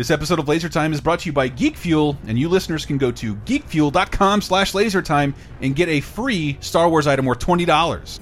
This 0.00 0.10
episode 0.10 0.38
of 0.38 0.48
Laser 0.48 0.70
Time 0.70 0.94
is 0.94 1.00
brought 1.02 1.20
to 1.20 1.26
you 1.26 1.32
by 1.34 1.48
Geek 1.48 1.76
Fuel, 1.76 2.16
and 2.26 2.38
you 2.38 2.48
listeners 2.48 2.86
can 2.86 2.96
go 2.96 3.12
to 3.12 3.34
geekfuel.com 3.34 4.40
slash 4.40 4.72
lasertime 4.72 5.34
and 5.60 5.76
get 5.76 5.90
a 5.90 6.00
free 6.00 6.56
Star 6.60 6.88
Wars 6.88 7.06
item 7.06 7.26
worth 7.26 7.40
$20. 7.40 8.18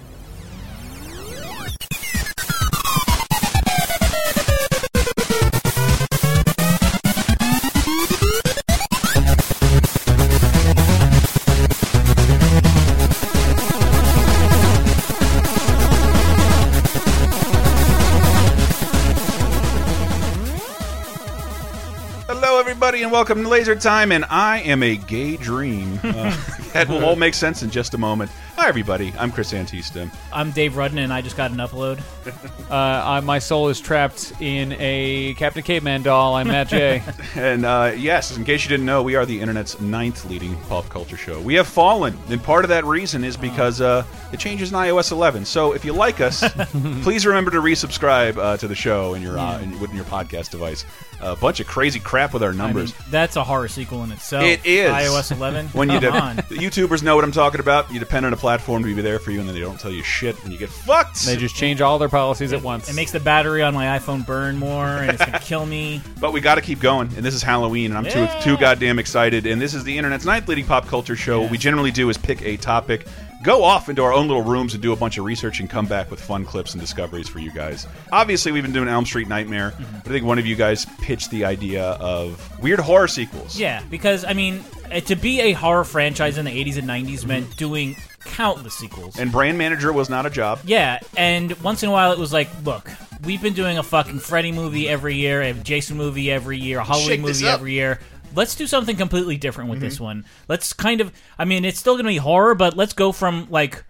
And 23.09 23.13
welcome 23.15 23.43
to 23.43 23.49
Laser 23.49 23.75
Time. 23.75 24.13
And 24.13 24.27
I 24.29 24.61
am 24.61 24.83
a 24.83 24.99
gay 24.99 25.39
dream. 25.39 25.99
Uh, 26.05 26.37
that 26.75 26.89
will 26.91 27.03
all 27.07 27.17
make 27.17 27.33
sense 27.33 27.63
in 27.63 27.71
just 27.71 27.95
a 27.95 27.99
moment. 27.99 28.31
Hi, 28.69 28.71
everybody. 28.71 29.15
I'm 29.19 29.33
Chris 29.33 29.55
Antista. 29.55 30.15
I'm 30.31 30.51
Dave 30.51 30.77
Rudden, 30.77 30.99
and 30.99 31.11
I 31.11 31.23
just 31.23 31.39
got 31.39 31.51
an 31.51 31.57
upload. 31.57 32.03
Uh, 32.69 33.03
I, 33.03 33.21
my 33.21 33.39
soul 33.39 33.71
is 33.71 33.81
trapped 33.81 34.35
in 34.43 34.77
a 34.79 35.33
Captain 35.39 35.63
Caveman 35.63 36.03
doll. 36.03 36.35
I'm 36.35 36.49
Matt 36.49 36.69
J. 36.69 37.03
And 37.35 37.65
uh, 37.65 37.95
yes, 37.97 38.37
in 38.37 38.45
case 38.45 38.63
you 38.63 38.69
didn't 38.69 38.85
know, 38.85 39.03
we 39.03 39.15
are 39.15 39.25
the 39.25 39.41
internet's 39.41 39.81
ninth 39.81 40.27
leading 40.27 40.55
pop 40.65 40.87
culture 40.91 41.17
show. 41.17 41.41
We 41.41 41.55
have 41.55 41.67
fallen, 41.67 42.19
and 42.29 42.43
part 42.43 42.67
of 42.67 42.69
that 42.69 42.85
reason 42.85 43.25
is 43.25 43.39
because 43.39 43.81
uh, 43.81 44.05
it 44.35 44.39
changes 44.39 44.71
in 44.71 44.77
iOS 44.77 45.13
11. 45.13 45.47
So 45.47 45.73
if 45.73 45.83
you 45.83 45.95
like 45.95 46.21
us, 46.21 46.45
please 47.03 47.25
remember 47.25 47.51
to 47.53 47.63
resubscribe 47.63 48.37
uh, 48.37 48.59
to 48.59 48.69
the 48.69 48.75
show 48.75 49.15
in 49.15 49.23
your 49.23 49.39
uh, 49.39 49.59
in, 49.61 49.73
in 49.73 49.97
your 49.97 50.05
podcast 50.05 50.51
device. 50.51 50.85
A 51.23 51.35
bunch 51.35 51.59
of 51.61 51.67
crazy 51.67 51.99
crap 51.99 52.35
with 52.35 52.43
our 52.43 52.51
I 52.51 52.53
mean, 52.53 52.59
numbers. 52.59 52.93
that's 53.11 53.37
a 53.37 53.43
horror 53.43 53.69
sequel 53.69 54.05
in 54.05 54.13
itself. 54.13 54.45
It 54.45 54.65
is. 54.67 54.91
iOS 54.91 55.33
11. 55.35 55.69
when 55.69 55.89
you 55.89 55.97
on. 56.11 56.37
the 56.37 56.57
YouTubers 56.57 57.03
know 57.03 57.17
what 57.17 57.25
I'm 57.25 57.33
talking 57.33 57.61
about. 57.61 57.91
You 57.91 57.99
depend 57.99 58.27
on 58.27 58.35
a 58.35 58.37
platform 58.37 58.58
to 58.67 58.95
be 58.95 59.03
there 59.03 59.19
for 59.19 59.31
you, 59.31 59.41
and 59.41 59.49
then 59.49 59.55
they 59.55 59.61
don't 59.61 59.79
tell 59.81 59.91
you 59.91 60.03
shit, 60.03 60.43
and 60.45 60.53
you 60.53 60.59
get 60.59 60.69
fucked. 60.69 61.25
They 61.25 61.37
just 61.37 61.55
change 61.55 61.81
all 61.81 61.99
their 61.99 62.09
policies 62.09 62.53
at 62.53 62.63
once. 62.63 62.89
It 62.89 62.95
makes 62.95 63.13
the 63.13 63.21
battery 63.21 63.63
on 63.63 63.75
my 63.75 63.99
iPhone 63.99 64.27
burn 64.27 64.57
more, 64.59 64.87
and 64.87 65.11
it's 65.11 65.25
gonna 65.25 65.39
kill 65.43 65.67
me. 65.67 66.01
But 66.21 66.33
we 66.33 66.41
got 66.41 66.57
to 66.57 66.61
keep 66.61 66.81
going, 66.81 67.09
and 67.17 67.25
this 67.25 67.35
is 67.35 67.43
Halloween, 67.43 67.91
and 67.93 67.99
I'm 67.99 68.05
Yeah. 68.05 68.27
too 68.41 68.51
too 68.51 68.57
goddamn 68.59 68.99
excited. 68.99 69.47
And 69.47 69.61
this 69.61 69.75
is 69.75 69.85
the 69.85 69.97
internet's 69.97 70.25
ninth 70.25 70.49
leading 70.49 70.65
pop 70.67 70.87
culture 70.87 71.17
show. 71.17 71.41
What 71.43 71.51
we 71.51 71.59
generally 71.59 71.91
do 71.91 72.09
is 72.11 72.17
pick 72.19 72.43
a 72.43 72.57
topic, 72.57 73.07
go 73.43 73.63
off 73.63 73.89
into 73.89 74.03
our 74.03 74.13
own 74.13 74.27
little 74.29 74.43
rooms, 74.43 74.75
and 74.75 74.83
do 74.83 74.93
a 74.93 74.97
bunch 74.97 75.19
of 75.19 75.25
research, 75.25 75.61
and 75.61 75.69
come 75.71 75.87
back 75.87 76.11
with 76.11 76.21
fun 76.21 76.45
clips 76.45 76.73
and 76.75 76.81
discoveries 76.81 77.29
for 77.29 77.39
you 77.39 77.53
guys. 77.53 77.87
Obviously, 78.13 78.53
we've 78.53 78.63
been 78.63 78.73
doing 78.73 78.89
Elm 78.89 79.07
Street 79.07 79.29
Nightmare, 79.29 79.71
Mm-hmm. 79.73 79.99
but 80.05 80.07
I 80.07 80.13
think 80.13 80.25
one 80.25 80.39
of 80.39 80.47
you 80.47 80.57
guys 80.57 80.87
pitched 81.01 81.31
the 81.31 81.45
idea 81.45 81.85
of 81.85 82.41
weird 82.63 82.81
horror 82.81 83.09
sequels. 83.09 83.59
Yeah, 83.59 83.83
because 83.91 84.25
I 84.25 84.33
mean, 84.33 84.65
uh, 84.93 85.01
to 85.01 85.15
be 85.17 85.41
a 85.41 85.53
horror 85.53 85.85
franchise 85.85 86.39
in 86.39 86.45
the 86.47 86.51
80s 86.51 86.79
and 86.79 86.89
90s 86.89 87.25
meant 87.27 87.57
doing 87.57 87.97
countless 88.25 88.75
sequels. 88.75 89.19
And 89.19 89.31
brand 89.33 89.59
manager 89.59 89.93
was 89.93 90.09
not 90.09 90.27
a 90.27 90.31
job. 90.31 90.61
Yeah, 90.65 90.99
and 91.17 91.53
once 91.63 91.83
in 91.83 91.89
a 91.89 91.93
while 91.93 92.13
it 92.13 92.19
was 92.19 92.33
like, 92.33 92.49
look, 92.65 92.91
we've 93.25 93.43
been 93.43 93.55
doing 93.55 93.79
a 93.79 93.83
fucking 93.83 94.19
Freddy 94.21 94.53
movie 94.53 94.89
every 94.89 95.17
year, 95.17 95.43
a 95.43 95.53
Jason 95.53 95.97
movie 95.97 96.31
every 96.31 96.59
year, 96.59 96.79
a 96.79 96.85
Halloween 96.85 97.09
Shake 97.09 97.25
this 97.25 97.41
movie 97.41 97.51
up. 97.51 97.59
every 97.61 97.73
year. 97.73 98.01
Let's 98.35 98.55
do 98.55 98.67
something 98.67 98.97
completely 98.97 99.39
different 99.39 99.71
with 99.71 99.81
this 99.81 99.99
one. 99.99 100.27
Let's 100.49 100.75
kind 100.75 101.01
of, 101.01 101.13
I 101.39 101.47
mean, 101.47 101.65
it's 101.65 101.79
still 101.81 101.95
going 101.95 102.05
to 102.05 102.11
be 102.11 102.19
horror, 102.19 102.55
but 102.55 102.77
let's 102.77 102.93
go 102.93 103.11
from 103.11 103.47
like 103.49 103.85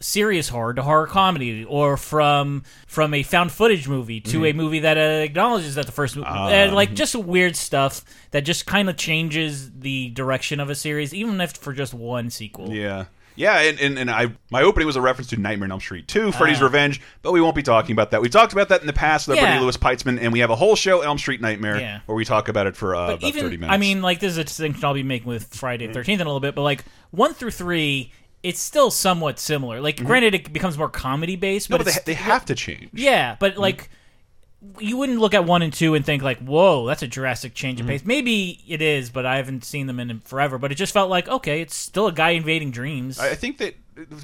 serious 0.00 0.48
horror 0.48 0.74
to 0.74 0.82
horror 0.82 1.06
comedy, 1.06 1.64
or 1.64 1.96
from 1.96 2.64
from 2.86 3.14
a 3.14 3.22
found 3.22 3.52
footage 3.52 3.86
movie 3.86 4.20
to 4.20 4.46
a 4.46 4.52
movie 4.52 4.80
that 4.80 4.96
uh, 4.96 5.22
acknowledges 5.22 5.74
that 5.76 5.86
the 5.86 5.92
first 5.92 6.16
movie, 6.16 6.26
uh, 6.28 6.72
like 6.72 6.94
just 6.94 7.14
weird 7.14 7.54
stuff 7.54 8.02
that 8.32 8.40
just 8.40 8.66
kind 8.66 8.88
of 8.88 8.96
changes 8.96 9.70
the 9.70 10.08
direction 10.10 10.58
of 10.58 10.70
a 10.70 10.74
series, 10.74 11.14
even 11.14 11.40
if 11.40 11.52
for 11.52 11.72
just 11.72 11.94
one 11.94 12.30
sequel. 12.30 12.72
Yeah. 12.72 13.04
Yeah, 13.34 13.58
and, 13.60 13.78
and, 13.80 13.98
and 13.98 14.10
I 14.10 14.32
my 14.50 14.62
opening 14.62 14.86
was 14.86 14.96
a 14.96 15.00
reference 15.00 15.28
to 15.30 15.36
Nightmare 15.36 15.66
on 15.66 15.72
Elm 15.72 15.80
Street 15.80 16.06
2, 16.08 16.32
Freddy's 16.32 16.60
Ah. 16.60 16.64
Revenge, 16.64 17.00
but 17.22 17.32
we 17.32 17.40
won't 17.40 17.54
be 17.56 17.62
talking 17.62 17.92
about 17.92 18.10
that. 18.10 18.20
We've 18.22 18.30
talked 18.30 18.52
about 18.52 18.68
that 18.68 18.80
in 18.80 18.86
the 18.86 18.92
past 18.92 19.28
with 19.28 19.36
Yeah. 19.38 19.60
Louis 19.60 19.76
Peitzman, 19.76 20.18
and 20.20 20.32
we 20.32 20.40
have 20.40 20.50
a 20.50 20.56
whole 20.56 20.76
show, 20.76 21.00
Elm 21.00 21.18
Street 21.18 21.40
Nightmare, 21.40 21.80
Yeah. 21.80 22.00
where 22.06 22.16
we 22.16 22.24
talk 22.24 22.48
about 22.48 22.66
it 22.66 22.76
for 22.76 22.94
uh, 22.94 23.14
about 23.14 23.22
even 23.24 23.42
30 23.44 23.56
minutes. 23.56 23.72
I 23.74 23.78
mean, 23.78 24.02
like 24.02 24.20
this 24.20 24.32
is 24.32 24.38
a 24.38 24.44
distinction 24.44 24.84
I'll 24.84 24.94
be 24.94 25.02
making 25.02 25.28
with 25.28 25.54
Friday 25.54 25.86
the 25.86 25.92
Thirteenth 25.94 26.20
in 26.20 26.26
a 26.26 26.30
little 26.30 26.40
bit, 26.40 26.54
but 26.54 26.62
like 26.62 26.84
one 27.10 27.32
through 27.34 27.52
three, 27.52 28.12
it's 28.42 28.60
still 28.60 28.90
somewhat 28.90 29.38
similar. 29.38 29.80
Like, 29.80 29.96
granted, 30.04 30.34
it 30.34 30.52
becomes 30.52 30.76
more 30.76 30.88
comedy 30.88 31.36
based, 31.36 31.70
no, 31.70 31.78
but, 31.78 31.84
but 31.86 31.94
they, 31.94 32.12
they 32.12 32.14
have 32.14 32.44
to 32.46 32.54
change. 32.54 32.90
yeah, 32.92 33.36
but 33.38 33.56
like. 33.56 33.88
You 34.78 34.96
wouldn't 34.96 35.18
look 35.18 35.34
at 35.34 35.44
one 35.44 35.60
and 35.62 35.72
two 35.72 35.94
and 35.94 36.04
think 36.04 36.22
like, 36.22 36.38
"Whoa, 36.38 36.86
that's 36.86 37.02
a 37.02 37.08
drastic 37.08 37.52
change 37.54 37.80
Mm-hmm. 37.80 37.88
pace." 37.88 38.04
Maybe 38.04 38.60
it 38.68 38.80
is, 38.80 39.10
but 39.10 39.26
I 39.26 39.36
haven't 39.36 39.64
seen 39.64 39.86
them 39.88 39.98
in 39.98 40.20
forever. 40.20 40.56
But 40.58 40.70
it 40.70 40.76
just 40.76 40.92
felt 40.92 41.10
like, 41.10 41.26
okay, 41.28 41.60
it's 41.60 41.74
still 41.74 42.06
a 42.06 42.12
guy 42.12 42.30
invading 42.30 42.70
dreams. 42.70 43.18
I 43.18 43.30
I 43.30 43.34
think 43.34 43.58
that 43.58 43.74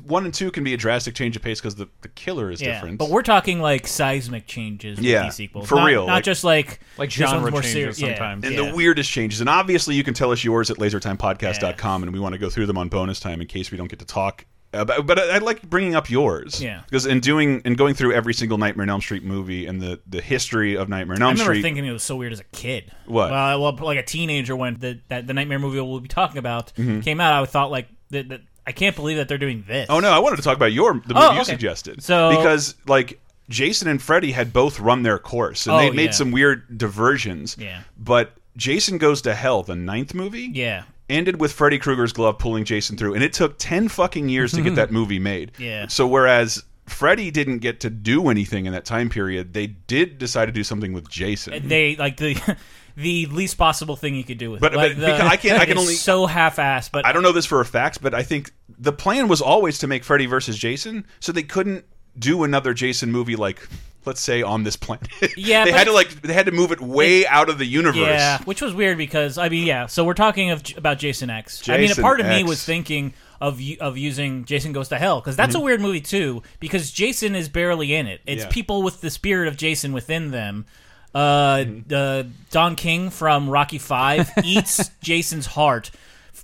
one 0.07 0.25
and 0.25 0.33
two 0.33 0.51
can 0.51 0.63
be 0.65 0.73
a 0.73 0.77
drastic 0.77 1.15
change 1.15 1.37
of 1.37 1.43
pace 1.43 1.61
because 1.61 1.75
the, 1.75 1.89
the 2.03 2.09
killer 2.09 2.51
is 2.51 2.63
yeah, 2.63 2.73
different. 2.75 2.99
but 2.99 3.11
we're 3.11 3.23
talking 3.23 3.61
like 3.61 3.87
seismic 3.87 4.47
changes. 4.47 4.99
Yeah, 5.01 5.19
with 5.19 5.27
these 5.27 5.35
sequels, 5.35 5.69
for 5.69 5.75
Not- 5.75 5.85
real, 5.87 6.07
not 6.07 6.15
like- 6.15 6.25
just 6.25 6.45
like 6.45 6.81
Like 6.97 7.11
genre 7.11 7.51
more 7.51 7.61
changes 7.61 7.97
seri- 7.99 8.11
yeah, 8.13 8.17
sometimes. 8.17 8.45
and 8.45 8.55
yeah. 8.55 8.71
the 8.71 8.77
weirdest 8.77 9.11
changes. 9.11 9.41
And 9.41 9.49
obviously, 9.51 9.97
you 9.97 10.05
can 10.05 10.15
tell 10.15 10.31
us 10.31 10.43
yours 10.45 10.71
at 10.71 10.77
lasertimepodcast.com, 10.79 12.03
and 12.05 12.13
we 12.13 12.19
want 12.21 12.33
to 12.35 12.39
go 12.39 12.49
through 12.49 12.67
them 12.67 12.79
on 12.79 12.89
bonus 12.89 13.21
time 13.21 13.41
in 13.41 13.47
case 13.47 13.71
we 13.71 13.77
don't 13.77 13.89
get 13.89 13.99
to 13.99 14.07
talk. 14.07 14.47
About, 14.73 15.07
but 15.07 15.19
I, 15.19 15.37
I 15.37 15.39
like 15.39 15.63
bringing 15.63 15.95
up 15.95 16.11
yours, 16.11 16.63
Yeah. 16.63 16.83
Because 16.85 17.07
in 17.07 17.21
doing 17.21 17.63
and 17.65 17.77
going 17.79 17.95
through 17.95 18.13
every 18.13 18.35
single 18.35 18.59
Nightmare 18.59 18.85
on 18.85 18.91
Elm 18.91 19.01
Street 19.01 19.25
movie 19.25 19.65
and 19.67 19.81
the 19.81 19.99
the 20.07 20.21
history 20.21 20.77
of 20.77 20.89
Nightmare 20.91 21.17
on 21.17 21.23
Elm 21.23 21.37
Street 21.37 21.43
I 21.45 21.49
remember 21.49 21.55
Street, 21.55 21.63
thinking 21.63 21.87
it 21.87 21.93
was 21.93 22.03
so 22.03 22.17
weird 22.17 22.33
as 22.33 22.41
a 22.41 22.45
kid. 22.45 22.93
What? 23.07 23.31
Well, 23.31 23.63
well 23.63 23.79
like 23.81 23.99
a 23.99 24.03
teenager 24.03 24.55
when 24.55 24.79
the 24.79 25.01
that 25.09 25.27
the 25.27 25.33
Nightmare 25.33 25.59
movie 25.59 25.81
we'll 25.81 26.01
be 26.01 26.09
talking 26.09 26.37
about 26.39 26.73
Mm-hmm. 26.75 27.01
came 27.01 27.19
out, 27.21 27.43
I 27.43 27.47
thought 27.47 27.71
like 27.71 27.89
that. 28.11 28.29
that 28.29 28.41
I 28.67 28.73
can't 28.73 28.95
believe 28.95 29.17
that 29.17 29.29
they're 29.29 29.39
doing 29.39 29.65
this. 29.67 29.87
Oh 29.89 30.01
no, 30.01 30.11
I 30.11 30.19
wanted 30.19 30.37
to 30.37 30.43
talk 30.43 30.57
about 30.57 30.73
your 30.73 30.93
the 31.07 31.15
movie 31.15 31.27
Oh, 31.27 31.33
you 31.33 31.45
suggested. 31.45 32.03
So- 32.03 32.37
because 32.37 32.75
like 32.87 33.19
Jason 33.49 33.89
and 33.89 34.03
Freddy 34.03 34.33
had 34.33 34.53
both 34.53 34.79
run 34.79 35.03
their 35.03 35.19
course 35.19 35.67
and 35.67 35.75
Oh, 35.75 35.79
they 35.79 35.91
made 35.91 36.05
yeah. 36.07 36.11
some 36.11 36.31
weird 36.31 36.77
diversions. 36.77 37.57
Yeah. 37.59 37.81
But 37.97 38.33
Jason 38.59 38.99
Goes 38.99 39.23
to 39.23 39.35
Hell, 39.35 39.63
the 39.63 39.75
ninth 39.77 40.13
movie, 40.13 40.51
Yeah. 40.53 40.83
Ended 41.09 41.41
with 41.41 41.53
Freddy 41.53 41.79
Krueger's 41.79 42.13
glove 42.13 42.39
pulling 42.39 42.65
Jason 42.65 42.97
through, 42.97 43.15
and 43.15 43.23
it 43.23 43.33
took 43.33 43.59
ten 43.59 43.89
fucking 43.89 44.29
years 44.29 44.53
to 44.53 44.63
get 44.63 44.75
that 44.77 44.91
movie 44.91 45.19
made. 45.19 45.53
Yeah. 45.59 45.87
So 45.89 46.07
whereas 46.07 46.63
Freddy 46.87 47.31
didn't 47.31 47.59
get 47.59 47.81
to 47.81 47.91
do 47.91 48.29
anything 48.29 48.67
in 48.67 48.73
that 48.73 48.85
time 48.85 49.09
period, 49.11 49.53
they 49.53 49.67
did 49.67 50.19
decide 50.19 50.47
to 50.47 50.53
do 50.53 50.65
something 50.65 50.93
with 50.93 51.09
Jason. 51.09 51.69
They 51.69 51.97
like 51.97 52.17
the 52.17 52.57
the 52.97 53.27
least 53.27 53.57
possible 53.59 53.95
thing 53.95 54.15
you 54.15 54.25
could 54.25 54.39
do 54.39 54.51
with 54.51 54.61
But- 54.61 54.75
it. 54.75 54.77
Like, 54.77 54.93
but 54.97 55.01
the- 55.01 55.07
because 55.07 55.21
I 55.33 55.37
can't- 55.37 55.61
I 55.61 55.65
can 55.67 55.73
it's 55.73 55.81
only- 55.81 55.95
so 55.95 56.27
half-assed. 56.27 56.91
But 56.93 57.07
I 57.07 57.13
don't 57.13 57.23
know 57.23 57.33
this 57.33 57.47
for 57.47 57.61
a 57.61 57.65
fact, 57.65 58.03
but 58.03 58.13
I 58.15 58.23
think 58.23 58.53
the 58.79 58.93
plan 58.93 59.29
was 59.29 59.41
always 59.41 59.79
to 59.79 59.87
make 59.87 60.03
Freddy 60.05 60.27
versus 60.27 60.57
Jason, 60.59 61.07
so 61.21 61.31
they 61.33 61.43
couldn't 61.43 61.85
do 62.19 62.43
another 62.43 62.75
Jason 62.75 63.13
movie 63.13 63.37
like 63.37 63.61
let's 64.05 64.21
say 64.21 64.43
on 64.43 64.65
this 64.65 64.77
planet. 64.77 65.09
Yeah, 65.37 65.65
they 65.65 65.73
had 65.73 65.87
to 65.87 65.93
like 65.93 66.09
they 66.23 66.33
had 66.33 66.47
to 66.47 66.53
move 66.53 66.73
it 66.73 66.81
way 66.81 67.27
out 67.27 67.49
of 67.49 67.59
the 67.59 67.65
universe. 67.67 67.97
Yeah, 67.97 68.39
which 68.45 68.61
was 68.63 68.75
weird 68.75 68.99
because 68.99 69.39
I 69.39 69.49
mean, 69.49 69.67
yeah. 69.67 69.87
So 69.87 70.05
we're 70.05 70.15
talking 70.15 70.51
of 70.51 70.63
about 70.77 70.99
Jason 70.99 71.31
X. 71.31 71.69
I 71.69 71.73
mean, 71.73 71.85
a 71.85 71.89
Jason 71.89 72.03
part 72.03 72.21
of 72.21 72.27
me 72.27 72.43
was 72.45 72.65
thinking 72.65 73.13
of 73.41 73.61
of 73.81 73.97
using 73.97 74.45
Jason 74.45 74.73
Goes 74.73 74.89
to 74.89 74.99
Hell 74.99 75.21
because 75.21 75.37
that's 75.37 75.55
Mm-hmm. 75.55 75.63
a 75.63 75.65
weird 75.65 75.81
movie 75.81 76.01
too 76.01 76.43
because 76.61 76.91
Jason 76.91 77.35
is 77.37 77.49
barely 77.49 77.95
in 77.95 78.07
it. 78.07 78.21
It's 78.27 78.43
Yeah. 78.45 78.49
people 78.51 78.83
with 78.83 79.01
the 79.01 79.11
spirit 79.11 79.47
of 79.49 79.57
Jason 79.57 79.93
within 79.93 80.31
them. 80.33 80.67
Uh, 81.15 81.59
Mm-hmm. 81.59 81.95
uh, 81.95 82.23
Don 82.51 82.77
King 82.77 83.11
from 83.11 83.49
Rocky 83.49 83.79
Five 83.79 84.31
eats 84.45 84.91
Jason's 85.03 85.47
heart 85.47 85.91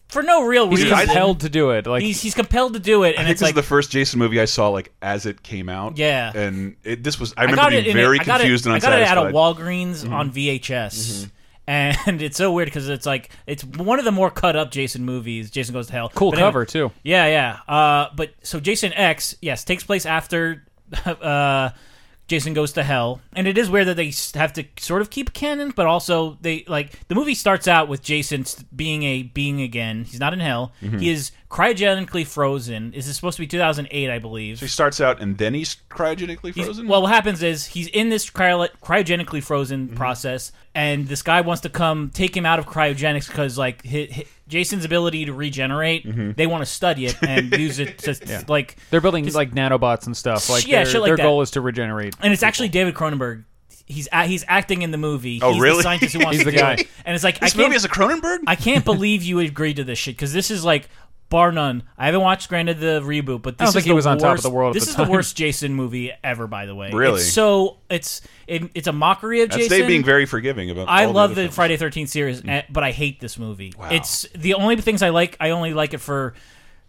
for 0.08 0.22
no 0.22 0.44
real 0.44 0.68
reason. 0.68 0.86
He's 0.86 0.92
reason. 0.92 1.06
compelled 1.06 1.40
to 1.40 1.48
do 1.48 1.70
it. 1.70 1.86
Like 1.86 2.02
He's 2.02 2.20
he's 2.22 2.34
compelled 2.34 2.74
to 2.74 2.78
do 2.80 3.02
it, 3.02 3.08
I 3.08 3.08
and 3.10 3.16
think 3.18 3.30
it's 3.30 3.40
this 3.40 3.46
like 3.48 3.52
is 3.52 3.56
the 3.56 3.68
first 3.68 3.90
Jason 3.90 4.18
movie 4.18 4.40
I 4.40 4.44
saw 4.44 4.68
like 4.68 4.92
as 5.02 5.26
it 5.26 5.42
came 5.42 5.68
out. 5.68 5.96
Yeah. 5.98 6.32
and 6.34 6.76
it, 6.84 7.02
this 7.02 7.18
was 7.18 7.34
I 7.36 7.42
remember 7.42 7.62
got 7.62 7.70
being 7.70 7.84
it 7.84 7.88
in 7.88 7.96
very 7.96 8.18
a, 8.18 8.20
I 8.20 8.24
got 8.24 8.40
confused 8.40 8.66
it, 8.66 8.70
and 8.70 8.76
I 8.76 8.80
got 8.80 8.92
it 8.92 9.02
unsatisfied. 9.02 9.26
at 9.26 9.32
a 9.32 9.34
Walgreens 9.34 10.10
on 10.10 10.30
VHS. 10.30 11.30
And 11.66 11.96
it's 12.22 12.36
so 12.36 12.52
weird 12.52 12.66
because 12.66 12.88
it's 12.88 13.06
like 13.06 13.30
it's 13.46 13.64
one 13.64 13.98
of 13.98 14.04
the 14.04 14.12
more 14.12 14.30
cut 14.30 14.54
up 14.54 14.70
Jason 14.70 15.04
movies. 15.04 15.50
Jason 15.50 15.72
Goes 15.72 15.86
to 15.86 15.92
Hell. 15.94 16.10
cool 16.14 16.30
But 16.30 16.38
anyway- 16.38 16.48
cover 16.48 16.64
too. 16.66 16.92
Yeah, 17.02 17.26
yeah. 17.26 17.74
Uh, 17.74 18.08
but 18.14 18.34
so 18.42 18.60
Jason 18.60 18.92
X, 18.92 19.34
yes, 19.40 19.64
takes 19.64 19.82
place 19.82 20.04
after 20.04 20.64
uh, 21.06 21.70
Jason 22.26 22.54
Goes 22.54 22.72
to 22.72 22.82
Hell, 22.82 23.20
and 23.34 23.46
it 23.46 23.58
is 23.58 23.68
weird 23.68 23.86
that 23.88 23.96
they 23.96 24.12
have 24.34 24.52
to 24.54 24.64
sort 24.78 25.02
of 25.02 25.10
keep 25.10 25.34
canon, 25.34 25.72
but 25.76 25.86
also 25.86 26.38
they 26.40 26.64
like 26.66 27.06
the 27.08 27.14
movie 27.14 27.34
starts 27.34 27.68
out 27.68 27.86
with 27.88 28.02
Jason 28.02 28.44
being 28.74 29.02
a 29.02 29.22
being 29.24 29.60
again. 29.60 30.04
He's 30.04 30.20
not 30.20 30.32
in 30.32 30.40
hell. 30.40 30.72
Mm-hmm. 30.80 30.98
He 30.98 31.10
is 31.10 31.32
cryogenically 31.54 32.26
frozen. 32.26 32.90
This 32.90 33.06
is 33.06 33.14
supposed 33.14 33.36
to 33.36 33.42
be 33.42 33.46
2008, 33.46 34.10
I 34.10 34.18
believe. 34.18 34.58
So 34.58 34.66
he 34.66 34.68
starts 34.70 35.00
out 35.00 35.20
and 35.22 35.38
then 35.38 35.54
he's 35.54 35.76
cryogenically 35.88 36.52
He's- 36.52 36.66
frozen. 36.66 36.88
well, 36.88 37.02
what 37.02 37.12
happens 37.12 37.42
is 37.44 37.66
he's 37.66 37.86
in 37.88 38.08
this 38.08 38.28
cryo- 38.28 38.68
cryogenically 38.82 39.42
frozen 39.42 39.86
Mm-hmm. 39.86 39.96
process, 39.96 40.50
and 40.74 41.06
this 41.06 41.22
guy 41.22 41.40
wants 41.42 41.62
to 41.62 41.68
come 41.68 42.10
take 42.12 42.36
him 42.36 42.44
out 42.44 42.58
of 42.58 42.66
cryogenics 42.66 43.28
because, 43.28 43.56
like, 43.56 43.86
hi 43.86 44.08
hi 44.12 44.24
Jason's 44.48 44.84
ability 44.84 45.24
to 45.26 45.32
regenerate, 45.32 46.04
Mm-hmm. 46.04 46.32
they 46.32 46.46
want 46.46 46.62
to 46.62 46.66
study 46.66 47.06
it 47.06 47.16
and 47.22 47.52
use 47.58 47.78
it 47.78 47.98
to, 47.98 48.44
like, 48.48 48.76
They're 48.90 49.00
building 49.00 49.30
like 49.32 49.52
nanobots 49.52 50.06
and 50.06 50.16
stuff. 50.16 50.50
Like 50.50 50.66
yeah, 50.66 50.82
their, 50.82 50.86
shit 50.92 51.00
like 51.02 51.08
their 51.08 51.16
that. 51.16 51.22
goal 51.22 51.40
is 51.42 51.52
to 51.52 51.60
regenerate. 51.60 52.14
and 52.20 52.32
it's 52.32 52.42
actually 52.42 52.68
David 52.68 52.94
Cronenberg. 52.94 53.44
he's 53.86 54.08
a- 54.12 54.26
he's 54.26 54.44
acting 54.48 54.82
in 54.82 54.90
the 54.90 54.98
movie. 54.98 55.38
Oh, 55.42 55.52
he's 55.52 55.60
really? 55.62 55.76
The 55.78 55.82
scientist 55.84 56.14
who 56.14 56.20
wants 56.24 56.36
He's 56.38 56.44
to 56.44 56.50
the 56.50 56.56
do 56.56 56.58
guy. 56.62 56.72
it. 56.74 56.88
And 57.04 57.14
it's 57.14 57.22
like 57.24 57.38
This 57.40 57.52
I 57.52 57.56
can't 57.56 57.68
movie 57.68 57.76
is 57.76 57.84
a 57.84 57.88
Cronenberg. 57.88 58.38
I 58.46 58.56
can't 58.56 58.84
believe 58.84 59.22
you 59.22 59.38
agreed 59.40 59.76
to 59.76 59.84
this 59.84 59.98
shit 59.98 60.16
because 60.16 60.32
this 60.32 60.50
is 60.50 60.64
like 60.64 60.88
bar 61.34 61.50
none. 61.50 61.82
I 61.98 62.06
haven't 62.06 62.20
watched 62.20 62.48
granted 62.48 62.78
the 62.78 63.00
reboot, 63.00 63.42
but 63.42 63.58
this 63.58 63.66
don't 63.66 63.68
is 63.68 63.74
think 63.74 63.84
he 63.86 63.90
the 63.90 63.94
was 63.96 64.06
on 64.06 64.18
top 64.18 64.26
of 64.26 64.30
worst- 64.34 64.42
the 64.44 64.50
world 64.50 64.70
at 64.70 64.74
This 64.74 64.84
the 64.84 64.90
is 64.90 64.94
time. 64.96 65.06
the 65.06 65.12
worst 65.12 65.36
Jason 65.36 65.74
movie 65.74 66.12
ever, 66.22 66.46
by 66.46 66.66
the 66.66 66.74
way. 66.76 66.92
Really? 66.92 67.16
It's 67.16 67.32
so 67.32 67.78
it's 67.90 68.20
it, 68.46 68.70
it's 68.74 68.86
a 68.86 68.92
mockery 68.92 69.42
of 69.42 69.48
That's 69.50 69.62
Jason. 69.64 69.78
Dave 69.80 69.88
being 69.88 70.04
very 70.04 70.26
forgiving 70.26 70.70
about. 70.70 70.88
I 70.88 71.06
all 71.06 71.12
love 71.12 71.32
other 71.32 71.48
the. 71.48 71.52
Friday 71.52 71.76
Thirteenth 71.76 72.08
series, 72.10 72.40
eh, 72.46 72.62
but 72.70 72.84
I 72.84 72.92
hate 72.92 73.18
this 73.18 73.36
movie. 73.38 73.72
Wow. 73.76 73.88
It's 73.90 74.26
the 74.36 74.54
only 74.54 74.76
things 74.76 75.02
I 75.02 75.08
like. 75.08 75.36
I 75.40 75.50
only 75.50 75.74
like 75.74 75.92
it 75.92 75.98
for 75.98 76.34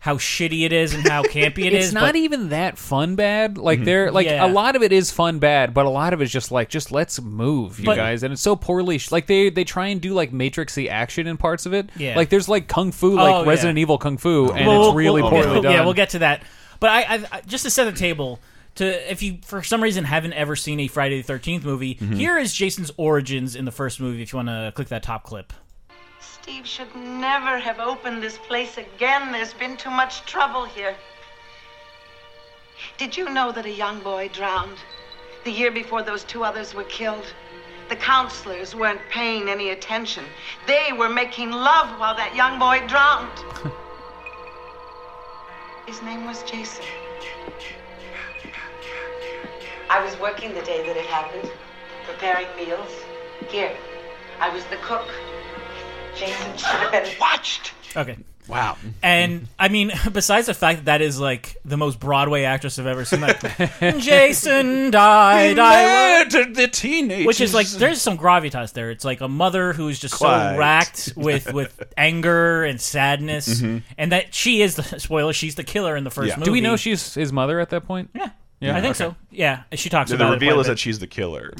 how 0.05 0.15
shitty 0.17 0.63
it 0.65 0.71
is 0.71 0.93
and 0.93 1.07
how 1.07 1.23
campy 1.23 1.65
it 1.65 1.73
is. 1.73 1.85
it's 1.85 1.93
not 1.93 2.01
but 2.01 2.15
even 2.15 2.49
that 2.49 2.77
fun 2.77 3.15
bad. 3.15 3.57
Like 3.57 3.83
they're 3.83 4.11
like 4.11 4.27
Yeah. 4.27 4.45
a 4.45 4.49
lot 4.51 4.75
of 4.75 4.83
it 4.83 4.91
is 4.91 5.09
fun 5.09 5.39
bad, 5.39 5.73
but 5.73 5.87
a 5.87 5.89
lot 5.89 6.13
of 6.13 6.21
it 6.21 6.25
is 6.25 6.31
just 6.31 6.51
like 6.51 6.69
just 6.69 6.91
let's 6.91 7.19
move, 7.19 7.79
you 7.79 7.85
But- 7.85 7.95
guys. 7.97 8.21
And 8.21 8.31
it's 8.31 8.41
so 8.43 8.55
poorly 8.55 8.99
sh- 8.99 9.11
like 9.11 9.25
they 9.25 9.49
they 9.49 9.63
try 9.63 9.87
and 9.87 9.99
do 9.99 10.13
like 10.13 10.31
Matrixy 10.31 10.87
action 10.89 11.25
in 11.25 11.37
parts 11.37 11.65
of 11.65 11.73
it. 11.73 11.89
Yeah. 11.97 12.15
Like 12.15 12.29
there's 12.29 12.47
like 12.47 12.67
kung 12.67 12.91
fu, 12.91 13.15
like 13.15 13.33
Oh, 13.33 13.41
yeah. 13.43 13.49
Resident 13.49 13.79
Evil 13.79 13.97
kung 13.97 14.17
fu, 14.17 14.51
and 14.51 14.67
Well, 14.67 14.89
it's 14.89 14.95
really 14.95 15.23
we'll- 15.23 15.31
poorly 15.31 15.47
we'll- 15.51 15.61
done. 15.63 15.73
Yeah, 15.73 15.83
we'll 15.85 15.93
get 15.95 16.11
to 16.11 16.19
that. 16.19 16.43
But 16.79 16.91
I, 16.91 17.01
I, 17.01 17.25
I 17.31 17.41
just 17.47 17.63
to 17.63 17.71
set 17.71 17.85
the 17.85 17.91
table. 17.99 18.39
To 18.75 19.09
if 19.11 19.23
you 19.23 19.37
for 19.45 19.63
some 19.63 19.81
reason 19.81 20.03
haven't 20.03 20.33
ever 20.33 20.55
seen 20.57 20.81
a 20.81 20.87
Friday 20.87 21.17
the 21.17 21.23
Thirteenth 21.23 21.63
movie, 21.63 21.95
Mm-hmm. 21.95 22.13
here 22.15 22.37
is 22.37 22.53
Jason's 22.53 22.91
origins 22.97 23.55
in 23.55 23.63
the 23.65 23.71
first 23.71 24.01
movie. 24.01 24.21
If 24.21 24.33
you 24.33 24.37
want 24.37 24.49
to 24.49 24.73
click 24.75 24.89
that 24.89 25.01
top 25.01 25.23
clip. 25.23 25.53
Steve 26.45 26.67
should 26.67 26.95
never 26.95 27.57
have 27.57 27.79
opened 27.79 28.21
this 28.21 28.37
place 28.37 28.77
again. 28.77 29.31
There's 29.31 29.55
been 29.55 29.75
too 29.75 29.89
much 29.89 30.23
trouble 30.27 30.63
here. 30.63 30.95
Did 32.99 33.17
you 33.17 33.29
know 33.29 33.51
that 33.51 33.65
a 33.65 33.71
young 33.71 33.99
boy 34.01 34.29
drowned 34.31 34.77
the 35.43 35.49
year 35.49 35.71
before 35.71 36.03
those 36.03 36.23
two 36.23 36.43
others 36.43 36.75
were 36.75 36.83
killed? 36.83 37.25
The 37.89 37.95
counselors 37.95 38.75
weren't 38.75 39.01
paying 39.09 39.49
any 39.49 39.71
attention. 39.71 40.23
They 40.67 40.93
were 40.93 41.09
making 41.09 41.49
love 41.49 41.99
while 41.99 42.15
that 42.15 42.35
young 42.35 42.59
boy 42.59 42.85
drowned. 42.85 43.39
His 45.87 45.99
name 46.03 46.27
was 46.27 46.43
Jason. 46.43 46.85
I 49.89 49.99
was 50.05 50.15
working 50.19 50.53
the 50.53 50.61
day 50.61 50.85
that 50.85 50.95
it 50.95 51.07
happened, 51.07 51.49
preparing 52.05 52.45
meals. 52.55 52.91
Here, 53.49 53.75
I 54.39 54.49
was 54.49 54.63
the 54.65 54.77
cook. 54.83 55.09
Jason 56.15 56.57
should 56.57 56.67
have 56.67 56.91
been 56.91 57.07
watched. 57.19 57.73
Okay. 57.95 58.17
Wow. 58.47 58.77
And 59.01 59.47
I 59.57 59.69
mean, 59.69 59.91
besides 60.11 60.45
the 60.47 60.53
fact 60.53 60.79
that 60.79 60.85
that 60.85 61.01
is 61.01 61.19
like 61.19 61.57
the 61.65 61.77
most 61.77 61.99
Broadway 61.99 62.43
actress 62.43 62.77
I've 62.77 62.85
ever 62.85 63.03
seen, 63.03 63.21
like 63.21 63.39
Jason 63.99 64.91
died, 64.91 65.57
I 65.57 66.23
murdered 66.23 66.55
the 66.55 66.67
teenagers. 66.67 67.25
which 67.25 67.41
is 67.41 67.53
like 67.53 67.67
there's 67.67 68.01
some 68.01 68.17
gravitas 68.17 68.73
there. 68.73 68.91
It's 68.91 69.03
like 69.05 69.21
a 69.21 69.27
mother 69.27 69.73
who's 69.73 69.99
just 69.99 70.15
Quite. 70.15 70.53
so 70.53 70.59
racked 70.59 71.13
with 71.15 71.51
with 71.53 71.81
anger 71.97 72.63
and 72.63 72.79
sadness, 72.79 73.61
mm-hmm. 73.61 73.79
and 73.97 74.11
that 74.11 74.35
she 74.35 74.61
is 74.61 74.75
the 74.75 74.83
spoiler. 74.99 75.33
She's 75.33 75.55
the 75.55 75.63
killer 75.63 75.95
in 75.95 76.03
the 76.03 76.11
first 76.11 76.29
Yeah. 76.29 76.35
movie. 76.35 76.45
Do 76.45 76.51
we 76.51 76.61
know 76.61 76.75
she's 76.75 77.15
his 77.15 77.33
mother 77.33 77.59
at 77.59 77.69
that 77.71 77.85
point? 77.85 78.11
Yeah. 78.13 78.29
Yeah, 78.61 78.77
I 78.77 78.81
think 78.81 78.91
okay. 78.91 79.09
so. 79.09 79.15
Yeah, 79.31 79.63
she 79.73 79.89
talks 79.89 80.09
the 80.11 80.15
about 80.15 80.29
it 80.29 80.33
reveal 80.35 80.53
quite 80.53 80.57
a 80.57 80.61
is 80.61 80.67
bit. 80.67 80.71
that 80.73 80.79
she's 80.79 80.99
the 80.99 81.07
killer. 81.07 81.53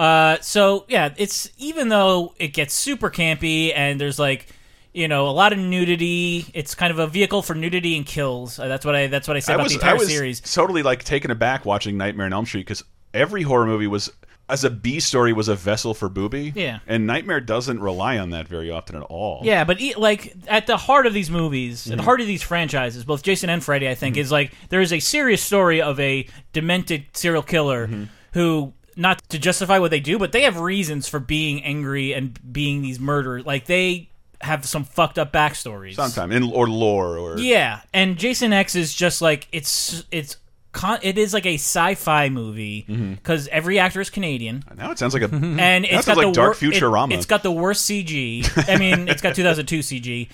Uh, 0.00 0.40
so 0.40 0.84
yeah, 0.88 1.12
it's 1.16 1.50
even 1.58 1.88
though 1.88 2.34
it 2.38 2.48
gets 2.48 2.72
super 2.74 3.10
campy 3.10 3.72
and 3.74 4.00
there's 4.00 4.18
like, 4.18 4.46
you 4.94 5.06
know, 5.08 5.28
a 5.28 5.30
lot 5.30 5.52
of 5.52 5.58
nudity. 5.58 6.46
It's 6.54 6.74
kind 6.74 6.90
of 6.90 6.98
a 6.98 7.06
vehicle 7.06 7.42
for 7.42 7.54
nudity 7.54 7.96
and 7.96 8.06
kills. 8.06 8.58
Uh, 8.58 8.66
that's 8.68 8.84
what 8.84 8.94
I. 8.96 9.06
That's 9.08 9.28
what 9.28 9.36
I 9.36 9.40
said 9.40 9.52
I 9.52 9.54
about 9.56 9.64
was, 9.64 9.72
the 9.74 9.78
entire 9.78 9.90
I 9.90 9.98
was 9.98 10.08
series. 10.08 10.40
totally 10.40 10.82
like 10.82 11.04
taken 11.04 11.30
aback 11.30 11.64
watching 11.64 11.96
Nightmare 11.96 12.26
on 12.26 12.32
Elm 12.32 12.46
Street 12.46 12.62
because 12.66 12.82
every 13.14 13.42
horror 13.42 13.66
movie 13.66 13.86
was, 13.86 14.10
as 14.48 14.64
a 14.64 14.70
B 14.70 14.98
story, 15.00 15.32
was 15.32 15.48
a 15.48 15.54
vessel 15.54 15.94
for 15.94 16.08
booby. 16.08 16.52
Yeah. 16.56 16.78
and 16.88 17.06
Nightmare 17.06 17.40
doesn't 17.40 17.78
rely 17.80 18.18
on 18.18 18.30
that 18.30 18.48
very 18.48 18.70
often 18.70 18.96
at 18.96 19.02
all. 19.02 19.42
Yeah, 19.44 19.64
but 19.64 19.80
e- 19.80 19.94
like 19.96 20.34
at 20.48 20.66
the 20.66 20.76
heart 20.76 21.06
of 21.06 21.12
these 21.14 21.30
movies, 21.30 21.82
Mm-hmm. 21.82 21.92
at 21.92 21.96
the 21.98 22.04
heart 22.04 22.20
of 22.20 22.26
these 22.26 22.42
franchises, 22.42 23.04
both 23.04 23.22
Jason 23.22 23.50
and 23.50 23.62
Freddy, 23.62 23.88
I 23.88 23.94
think, 23.94 24.16
is 24.16 24.32
like 24.32 24.52
there 24.70 24.80
is 24.80 24.92
a 24.92 24.98
serious 25.00 25.42
story 25.42 25.82
of 25.82 26.00
a 26.00 26.26
demented 26.52 27.04
serial 27.12 27.42
killer 27.42 27.86
Mm-hmm. 27.86 28.04
who, 28.32 28.72
not 28.96 29.22
to 29.30 29.38
justify 29.38 29.78
what 29.78 29.90
they 29.90 30.00
do, 30.00 30.18
but 30.18 30.32
they 30.32 30.42
have 30.42 30.58
reasons 30.58 31.08
for 31.08 31.18
being 31.20 31.62
angry 31.64 32.12
and 32.12 32.38
being 32.52 32.82
these 32.82 32.98
murderers. 33.00 33.44
Like 33.46 33.66
they 33.66 34.08
have 34.40 34.64
some 34.64 34.84
fucked 34.84 35.18
up 35.18 35.32
backstories. 35.32 35.94
sometimes 35.94 36.34
in 36.34 36.44
or 36.52 36.68
lore 36.68 37.18
or 37.18 37.38
Yeah, 37.38 37.80
and 37.92 38.16
Jason 38.16 38.52
X 38.52 38.74
is 38.74 38.94
just 38.94 39.20
like 39.20 39.46
it's 39.52 40.04
it's 40.10 40.36
con- 40.72 41.00
it 41.02 41.18
is 41.18 41.34
like 41.34 41.44
a 41.46 41.54
sci-fi 41.54 42.28
movie 42.30 42.86
Mm-hmm. 42.88 43.14
because 43.14 43.48
every 43.48 43.78
actor 43.78 44.00
is 44.00 44.08
Canadian. 44.08 44.64
Now 44.76 44.90
it 44.92 44.98
sounds 44.98 45.12
like 45.14 45.22
a 45.24 45.34
and 45.34 45.84
it's 45.84 46.06
got 46.06 46.16
like 46.16 46.28
the 46.28 46.32
Dark 46.32 46.60
wor- 46.60 46.70
it- 46.70 46.74
Futurama. 46.74 47.12
it's 47.12 47.26
got 47.26 47.42
the 47.42 47.50
worst 47.52 47.88
CG. 47.88 48.46
I 48.68 48.76
mean, 48.78 49.08
it's 49.08 49.20
got 49.22 49.34
2002 49.34 49.80
CG, 49.80 50.28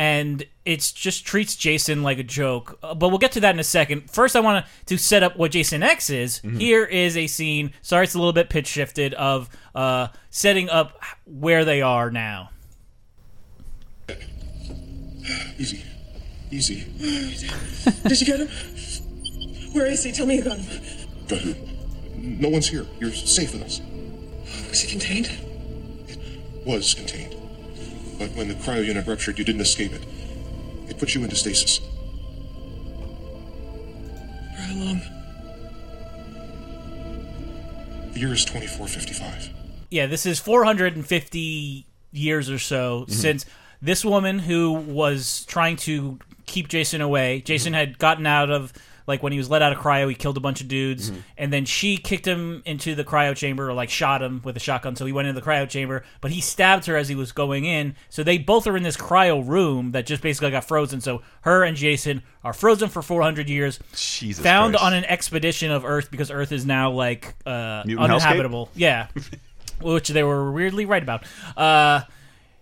and 0.00 0.46
it's 0.64 0.92
just 0.92 1.26
treats 1.26 1.54
Jason 1.54 2.02
like 2.02 2.18
a 2.18 2.22
joke. 2.22 2.78
Uh, 2.82 2.94
but 2.94 3.10
we'll 3.10 3.18
get 3.18 3.32
to 3.32 3.40
that 3.40 3.54
in 3.54 3.60
a 3.60 3.64
second. 3.64 4.10
First, 4.10 4.34
I 4.34 4.40
want 4.40 4.64
to 4.86 4.96
set 4.96 5.22
up 5.22 5.36
what 5.36 5.50
Jason 5.50 5.82
X 5.82 6.08
is. 6.08 6.38
Mm-hmm. 6.38 6.56
Here 6.56 6.86
is 6.86 7.18
a 7.18 7.26
scene. 7.26 7.74
Sorry, 7.82 8.04
it's 8.04 8.14
a 8.14 8.18
little 8.18 8.32
bit 8.32 8.48
pitch 8.48 8.66
shifted 8.66 9.12
of 9.12 9.50
uh, 9.74 10.08
setting 10.30 10.70
up 10.70 10.98
where 11.26 11.66
they 11.66 11.82
are 11.82 12.10
now. 12.10 12.48
Easy. 15.58 15.84
Easy. 16.50 16.82
Did 18.08 18.20
you 18.22 18.26
get 18.26 18.40
him? 18.40 18.48
Where 19.74 19.84
is 19.84 20.02
he? 20.02 20.12
Tell 20.12 20.24
me 20.24 20.40
about 20.40 20.56
him. 20.56 21.08
Got 21.28 21.40
who? 21.40 21.54
No 22.16 22.48
one's 22.48 22.68
here. 22.68 22.86
You're 22.98 23.12
safe 23.12 23.52
with 23.52 23.64
us. 23.64 23.82
Was 24.70 24.80
he 24.80 24.90
contained? 24.90 25.26
It 26.08 26.66
was 26.66 26.94
contained. 26.94 27.29
But 28.20 28.30
when 28.36 28.48
the 28.48 28.54
cryo 28.54 28.84
unit 28.84 29.06
ruptured, 29.06 29.38
you 29.38 29.44
didn't 29.46 29.62
escape 29.62 29.92
it. 29.92 30.02
It 30.88 30.98
put 30.98 31.14
you 31.14 31.24
into 31.24 31.34
stasis. 31.36 31.78
For 34.54 34.60
how 34.62 34.74
long? 34.74 35.00
The 38.12 38.20
year 38.20 38.32
is 38.34 38.44
2455. 38.44 39.50
yeah, 39.90 40.06
this 40.06 40.26
is 40.26 40.38
450 40.38 41.86
years 42.12 42.50
or 42.50 42.58
so 42.58 43.00
Mm-hmm. 43.02 43.12
since 43.12 43.46
this 43.80 44.04
woman 44.04 44.40
who 44.40 44.72
was 44.72 45.46
trying 45.46 45.76
to 45.76 46.18
keep 46.44 46.68
Jason 46.68 47.00
away. 47.00 47.40
Jason 47.40 47.72
had 47.72 47.98
gotten 47.98 48.26
out 48.26 48.50
of 48.50 48.72
like 49.10 49.22
when 49.22 49.32
he 49.32 49.38
was 49.38 49.50
let 49.50 49.60
out 49.60 49.72
of 49.72 49.78
cryo, 49.78 50.08
he 50.08 50.14
killed 50.14 50.36
a 50.36 50.40
bunch 50.40 50.60
of 50.62 50.68
dudes, 50.68 51.10
Mm-hmm. 51.10 51.20
and 51.36 51.52
then 51.52 51.64
she 51.66 51.96
kicked 51.98 52.26
him 52.26 52.62
into 52.64 52.94
the 52.94 53.04
cryo 53.04 53.36
chamber 53.36 53.68
or 53.68 53.74
like 53.74 53.90
shot 53.90 54.22
him 54.22 54.40
with 54.44 54.56
a 54.56 54.60
shotgun. 54.60 54.96
So 54.96 55.04
he 55.04 55.12
went 55.12 55.28
into 55.28 55.38
the 55.40 55.46
cryo 55.46 55.68
chamber, 55.68 56.04
but 56.22 56.30
he 56.30 56.40
stabbed 56.40 56.86
her 56.86 56.96
as 56.96 57.08
he 57.08 57.14
was 57.14 57.32
going 57.32 57.64
in. 57.66 57.94
So 58.08 58.22
they 58.22 58.38
both 58.38 58.66
are 58.66 58.76
in 58.76 58.82
this 58.82 58.96
cryo 58.96 59.46
room 59.46 59.92
that 59.92 60.06
just 60.06 60.22
basically 60.22 60.50
got 60.50 60.64
frozen. 60.64 61.00
So 61.02 61.20
her 61.42 61.62
and 61.64 61.76
Jason 61.76 62.22
are 62.42 62.52
frozen 62.54 62.88
for 62.88 63.02
400 63.02 63.48
years. 63.50 63.78
Jesus 63.94 64.42
found 64.42 64.74
Christ. 64.74 64.84
on 64.86 64.94
an 64.94 65.04
expedition 65.04 65.70
of 65.70 65.84
Earth 65.84 66.10
because 66.10 66.30
Earth 66.30 66.52
is 66.52 66.64
now 66.64 66.90
like 66.90 67.34
uh, 67.44 67.82
Mutant 67.84 68.08
hellscape? 68.08 68.14
uninhabitable. 68.14 68.70
Yeah, 68.74 69.08
which 69.82 70.08
they 70.08 70.22
were 70.22 70.50
weirdly 70.52 70.86
right 70.86 71.02
about. 71.02 71.24
Uh, 71.56 72.02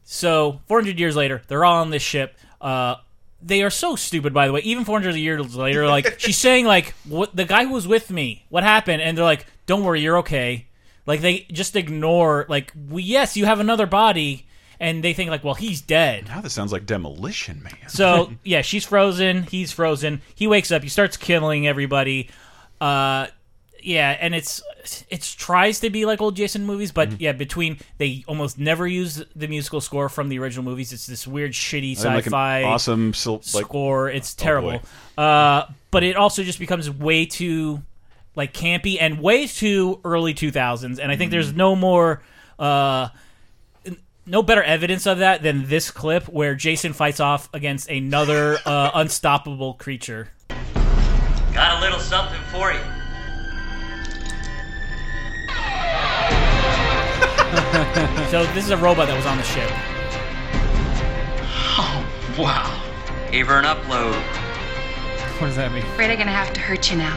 so 0.05 0.61
400 0.69 0.99
years 0.99 1.17
later, 1.17 1.43
they're 1.49 1.65
all 1.65 1.81
on 1.83 1.91
this 1.91 2.03
ship. 2.03 2.37
Uh, 2.61 2.97
they 3.41 3.63
are 3.63 3.71
so 3.71 3.97
stupid, 3.97 4.35
by 4.35 4.47
the 4.47 4.53
way. 4.53 4.61
Even 4.61 4.85
400 4.85 5.15
years 5.15 5.55
later, 5.55 5.87
like 5.87 6.19
she's 6.19 6.37
saying, 6.37 6.67
like 6.67 6.95
what 7.05 7.35
the 7.35 7.45
guy 7.45 7.65
who 7.65 7.73
was 7.73 7.87
with 7.87 8.11
me, 8.11 8.45
what 8.49 8.65
happened? 8.65 9.03
And 9.03 9.17
they're 9.17 9.25
like, 9.25 9.47
"Don't 9.67 9.85
worry, 9.85 10.01
you're 10.01 10.19
okay." 10.19 10.67
Like 11.07 11.21
they 11.23 11.47
just 11.51 11.75
ignore, 11.75 12.45
like, 12.51 12.73
well, 12.77 13.01
yes, 13.01 13.37
you 13.37 13.47
have 13.47 13.61
another 13.61 13.87
body, 13.87 14.47
and 14.79 15.03
they 15.03 15.15
think 15.15 15.31
like, 15.31 15.43
well, 15.43 15.55
he's 15.55 15.81
dead. 15.81 16.29
Now 16.29 16.41
this 16.41 16.53
sounds 16.53 16.73
like 16.73 16.85
Demolition 16.85 17.63
Man. 17.63 17.89
So 17.89 18.33
yeah, 18.45 18.63
she's 18.63 18.85
frozen. 18.85 19.45
He's 19.45 19.73
frozen. 19.73 20.21
He 20.35 20.47
wakes 20.47 20.71
up. 20.71 20.83
He 20.83 20.89
starts 20.89 21.17
killing 21.17 21.67
everybody. 21.67 22.29
Uh, 22.81 23.29
yeah, 23.89 24.17
and 24.21 24.35
it's 24.35 24.63
it 25.09 25.23
tries 25.39 25.81
to 25.81 25.89
be 25.91 26.05
like 26.05 26.21
old 26.21 26.37
Jason 26.37 26.67
movies, 26.67 26.93
but 26.93 27.09
Mm-hmm. 27.09 27.23
yeah, 27.23 27.33
between 27.33 27.79
they 27.97 28.23
almost 28.29 28.59
never 28.59 28.87
use 28.87 29.25
the 29.35 29.49
musical 29.49 29.81
score 29.81 30.09
from 30.11 30.29
the 30.29 30.39
original 30.39 30.63
movies. 30.65 30.93
It's 30.93 31.07
this 31.07 31.27
weird, 31.27 31.53
shitty 31.53 31.97
And 31.97 32.15
like 32.15 32.27
an 32.27 32.33
sci-fi 32.33 32.63
awesome 32.65 33.15
sil- 33.17 33.41
like 33.55 33.65
score. 33.65 34.11
It's 34.11 34.35
Oh, 34.39 34.43
terrible. 34.43 34.83
uh, 35.17 35.65
but 35.91 36.03
it 36.03 36.17
also 36.17 36.43
just 36.43 36.59
becomes 36.59 36.91
way 36.91 37.25
too 37.25 37.83
like 38.37 38.53
campy 38.53 38.99
and 39.01 39.21
way 39.21 39.47
too 39.47 40.01
early 40.05 40.35
2000s. 40.35 40.99
And 40.99 41.11
I 41.11 41.17
think 41.17 41.31
Mm. 41.31 41.33
there's 41.33 41.53
no 41.55 41.75
more. 41.75 42.23
Uh, 42.59 43.09
no 44.27 44.43
better 44.43 44.63
evidence 44.63 45.07
of 45.07 45.19
that 45.19 45.43
than 45.43 45.67
this 45.69 45.91
clip 45.91 46.25
where 46.29 46.55
Jason 46.55 46.93
fights 46.93 47.19
off 47.21 47.49
against 47.55 47.89
another 47.89 48.59
uh, 48.67 48.91
unstoppable 48.95 49.73
creature. 49.75 50.29
Got 51.55 51.79
a 51.79 51.81
little 51.81 51.99
something 51.99 52.41
for 52.53 52.71
you. 52.73 52.81
So 58.31 58.45
this 58.53 58.65
is 58.65 58.71
a 58.71 58.77
robot 58.77 59.09
that 59.09 59.17
was 59.17 59.25
on 59.27 59.37
the 59.39 59.43
ship. 59.43 59.71
Oh, 61.81 62.07
wow. 62.39 62.85
Gave 63.33 63.47
her 63.47 63.59
an 63.59 63.65
upload. 63.65 64.15
What 65.41 65.47
does 65.49 65.57
that 65.57 65.73
mean? 65.73 65.83
Afraid 65.83 66.11
I'm 66.11 66.19
gonna 66.19 66.31
have 66.33 66.53
to 66.53 66.61
hurt 66.61 66.91
you 66.91 66.99
now. 66.99 67.17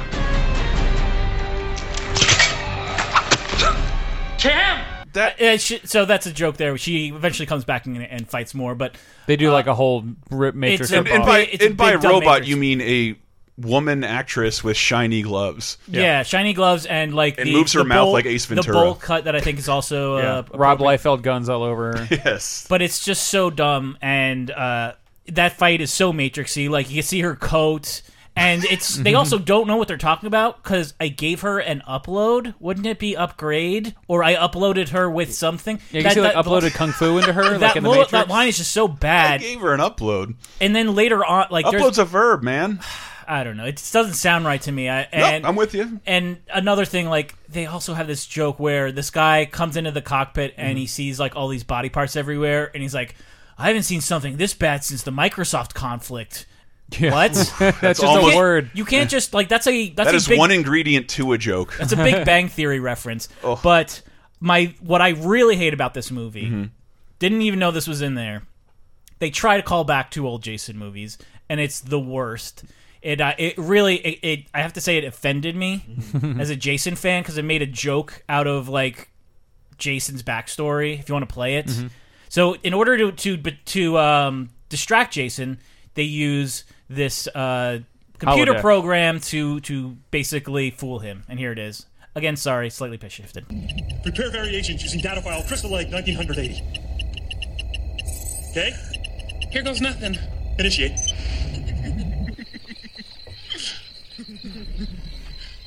Cam! 4.38 4.86
That 5.14 5.42
Uh, 5.42 5.58
she, 5.58 5.80
so 5.84 6.06
that's 6.06 6.26
a 6.26 6.32
joke 6.32 6.58
there. 6.58 6.78
She 6.78 7.10
eventually 7.10 7.46
comes 7.46 7.66
back 7.66 7.86
and, 7.86 8.02
and 8.02 8.28
fights 8.28 8.54
more, 8.56 8.74
but 8.76 8.96
They 9.28 9.36
do 9.36 9.52
like 9.52 9.68
a 9.68 9.76
whole 9.76 10.06
rip 10.30 10.56
Matrix. 10.56 10.84
it's 10.84 10.92
a- 10.94 10.98
and, 11.00 11.08
and 11.10 11.26
by 11.26 11.40
It's 11.40 11.64
a 11.64 11.68
and 11.68 11.78
by 11.78 11.96
robot 11.96 12.24
Matrix. 12.24 12.48
you 12.48 12.58
mean 12.58 12.82
a 12.82 13.16
woman 13.58 14.04
actress 14.04 14.64
with 14.64 14.76
shiny 14.78 15.22
gloves. 15.22 15.78
yeah. 15.88 16.24
shiny 16.24 16.54
gloves 16.54 16.86
and 16.86 17.14
like 17.14 17.38
And 17.38 17.48
the, 17.48 17.54
moves 17.54 17.74
her 17.74 17.80
the 17.80 17.86
mouth 17.86 18.06
bowl- 18.06 18.14
like 18.14 18.26
Ace 18.26 18.46
Ventura. 18.46 18.64
The 18.64 18.72
Ventura. 18.72 18.86
bowl 18.86 18.96
cut 18.96 19.24
that 19.26 19.36
I 19.36 19.40
think 19.42 19.60
is 19.60 19.70
also 19.70 20.18
yeah. 20.18 20.24
uh, 20.24 20.44
Rob 20.54 20.82
appropriate. 20.82 21.00
Liefeld 21.02 21.22
guns 21.22 21.50
all 21.50 21.64
over. 21.64 22.08
Yes. 22.12 22.66
but 22.70 22.82
it's 22.82 23.04
just 23.04 23.28
so 23.28 23.50
dumb 23.50 23.98
and 24.02 24.50
uh, 24.52 24.94
that 25.28 25.54
fight 25.58 25.82
is 25.82 25.92
so 25.94 26.12
matrixy 26.12 26.70
like 26.70 26.90
you 26.90 26.96
can 26.96 27.04
see 27.04 27.22
her 27.22 27.36
coat 27.36 28.02
and 28.36 28.64
it's 28.66 28.96
they 29.04 29.14
also 29.14 29.38
don't 29.38 29.68
know 29.68 29.76
what 29.78 29.88
they're 29.88 29.98
talking 29.98 30.28
about 30.28 30.62
because 30.64 30.94
i 31.00 31.08
gave 31.10 31.42
her 31.42 31.60
an 31.60 31.82
upload 31.88 32.54
wouldn't 32.60 32.86
it 32.88 32.98
be 33.00 33.16
upgrade 33.16 33.94
or 34.08 34.24
i 34.24 34.36
uploaded 34.36 34.90
her 34.90 35.10
with 35.10 35.34
something 35.34 35.80
Yeah, 35.92 35.98
you 36.00 36.04
can 36.06 36.14
see 36.14 36.22
like 36.22 36.34
uploaded 36.36 36.74
kung 36.74 36.92
fu 36.92 37.18
into 37.18 37.34
her, 37.34 37.44
like 37.52 37.60
that, 37.60 37.76
in 37.78 37.84
the 37.84 37.90
lo- 37.90 38.06
that 38.12 38.28
line 38.30 38.48
is 38.48 38.58
just 38.58 38.72
so 38.72 38.88
bad. 38.88 39.42
I 39.42 39.44
gave 39.44 39.60
her 39.62 39.74
an 39.74 39.80
upload. 39.82 40.36
and 40.60 40.76
then 40.76 40.96
later 40.96 41.24
on 41.26 41.48
like 41.52 41.70
there's 41.70 41.82
Upload's 41.84 42.00
a 42.00 42.06
verb, 42.06 42.42
man. 42.44 42.80
i 43.28 43.44
don't 43.44 43.58
know 43.58 43.66
it 43.66 43.78
just 43.78 43.94
doesn't 43.94 44.14
sound 44.14 44.46
right 44.46 44.62
to 44.62 44.72
me 44.72 44.90
I, 44.90 45.02
Nope, 45.02 45.10
and 45.14 45.46
I'm 45.46 45.56
with 45.56 45.74
you. 45.74 46.00
and 46.06 46.38
another 46.54 46.86
thing, 46.86 47.08
like 47.08 47.36
they 47.50 47.66
also 47.66 47.94
have 47.94 48.08
this 48.08 48.26
joke 48.26 48.60
where 48.60 48.92
this 48.92 49.10
guy 49.10 49.46
comes 49.46 49.76
into 49.78 49.92
the 49.92 50.02
cockpit 50.02 50.54
and 50.58 50.70
Mm-hmm. 50.70 50.78
he 50.78 50.88
sees 50.88 51.20
like 51.20 51.36
all 51.36 51.48
these 51.48 51.64
body 51.64 51.90
parts 51.90 52.16
everywhere, 52.16 52.72
and 52.74 52.82
he's 52.82 52.94
like, 52.94 53.16
"I 53.58 53.68
haven't 53.68 53.84
seen 53.84 54.00
something 54.02 54.38
this 54.38 54.54
bad 54.54 54.84
since 54.84 55.04
the 55.04 55.12
Microsoft 55.12 55.74
conflict." 55.74 56.46
Yeah. 56.98 57.12
What? 57.12 57.34
That's 57.60 58.00
just 58.00 58.04
almost- 58.04 58.34
a 58.34 58.38
word. 58.38 58.72
You 58.74 58.86
can't 58.86 59.10
just 59.10 59.34
like 59.34 59.50
that's 59.50 59.68
a 59.68 59.90
that's 59.90 60.08
That 60.08 60.14
a 60.14 60.18
is 60.18 60.28
big, 60.28 60.40
one 60.40 60.52
ingredient 60.52 61.10
to 61.12 61.34
a 61.34 61.38
joke. 61.38 61.76
that's 61.78 61.92
a 61.94 61.98
Big 61.98 62.26
Bang 62.26 62.48
Theory 62.50 62.80
reference. 62.80 63.28
But 63.64 64.02
my 64.40 64.74
what 64.80 65.02
I 65.02 65.10
really 65.10 65.56
hate 65.58 65.74
about 65.74 65.94
this 65.94 66.10
movie, 66.12 66.46
Mm-hmm. 66.46 66.64
didn't 67.20 67.42
even 67.42 67.60
know 67.60 67.72
this 67.72 67.88
was 67.88 68.02
in 68.02 68.16
there. 68.16 68.44
They 69.20 69.30
try 69.30 69.58
to 69.58 69.64
call 69.64 69.84
back 69.84 70.10
to 70.12 70.26
old 70.28 70.42
Jason 70.44 70.78
movies, 70.78 71.18
and 71.50 71.60
it's 71.60 71.80
the 71.80 72.00
worst. 72.00 72.64
It 73.02 73.20
uh, 73.20 73.34
it 73.38 73.58
really 73.58 73.96
it, 73.96 74.20
it 74.22 74.46
I 74.54 74.62
have 74.62 74.74
to 74.74 74.82
say 74.82 74.98
it 74.98 75.04
offended 75.04 75.56
me 75.56 75.84
as 76.40 76.50
a 76.50 76.56
Jason 76.56 76.96
fan 76.96 77.24
because 77.24 77.38
it 77.38 77.44
made 77.44 77.62
a 77.62 77.68
joke 77.68 78.24
out 78.30 78.46
of 78.48 78.70
like 78.70 79.10
Jason's 79.78 80.22
backstory. 80.22 81.00
If 81.00 81.10
you 81.10 81.14
want 81.14 81.28
to 81.28 81.34
play 81.34 81.56
it, 81.56 81.72
so 82.30 82.56
in 82.64 82.74
order 82.74 82.98
to 82.98 83.12
to 83.12 83.52
to 83.52 83.98
um, 83.98 84.50
distract 84.70 85.14
Jason, 85.14 85.60
they 85.96 86.04
use 86.04 86.64
this 86.90 87.28
uh, 87.28 87.80
computer 88.20 88.54
Holodeck. 88.54 88.62
program 88.62 89.20
to 89.20 89.60
to 89.62 89.98
basically 90.12 90.70
fool 90.70 91.00
him. 91.00 91.24
And 91.28 91.40
here 91.40 91.52
it 91.52 91.60
is. 91.60 91.88
Again, 92.14 92.36
sorry, 92.36 92.70
slightly 92.70 92.98
pitch 92.98 93.14
shifted. 93.14 93.46
Prepare 94.04 94.30
variations 94.32 94.84
using 94.84 95.00
data 95.00 95.22
file 95.22 95.44
Crystal 95.48 95.72
Lake 95.72 95.90
1980. 95.92 96.62
Okay? 98.52 98.74
Here 99.52 99.64
goes 99.64 99.80
nothing. 99.80 100.18
Initiate. 100.60 101.00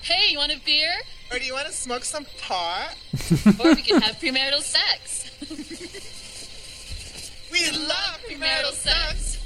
Hey, 0.04 0.30
you 0.32 0.38
want 0.38 0.52
a 0.52 0.61
beer? 0.64 0.92
Or 1.32 1.38
do 1.38 1.44
you 1.44 1.54
want 1.54 1.66
to 1.66 1.73
smoke 1.73 2.04
some 2.04 2.26
pot? 2.40 2.94
Or 3.58 3.75
we 3.75 3.82
can 3.82 4.00
have 4.02 4.16
premarital 4.16 4.61
sex. 4.61 5.30
We 7.54 7.70
love 7.70 8.20
Premarital 8.28 8.73
sex. 8.73 9.38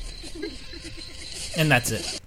and 1.59 1.71
that's 1.71 1.91
it. 1.91 2.21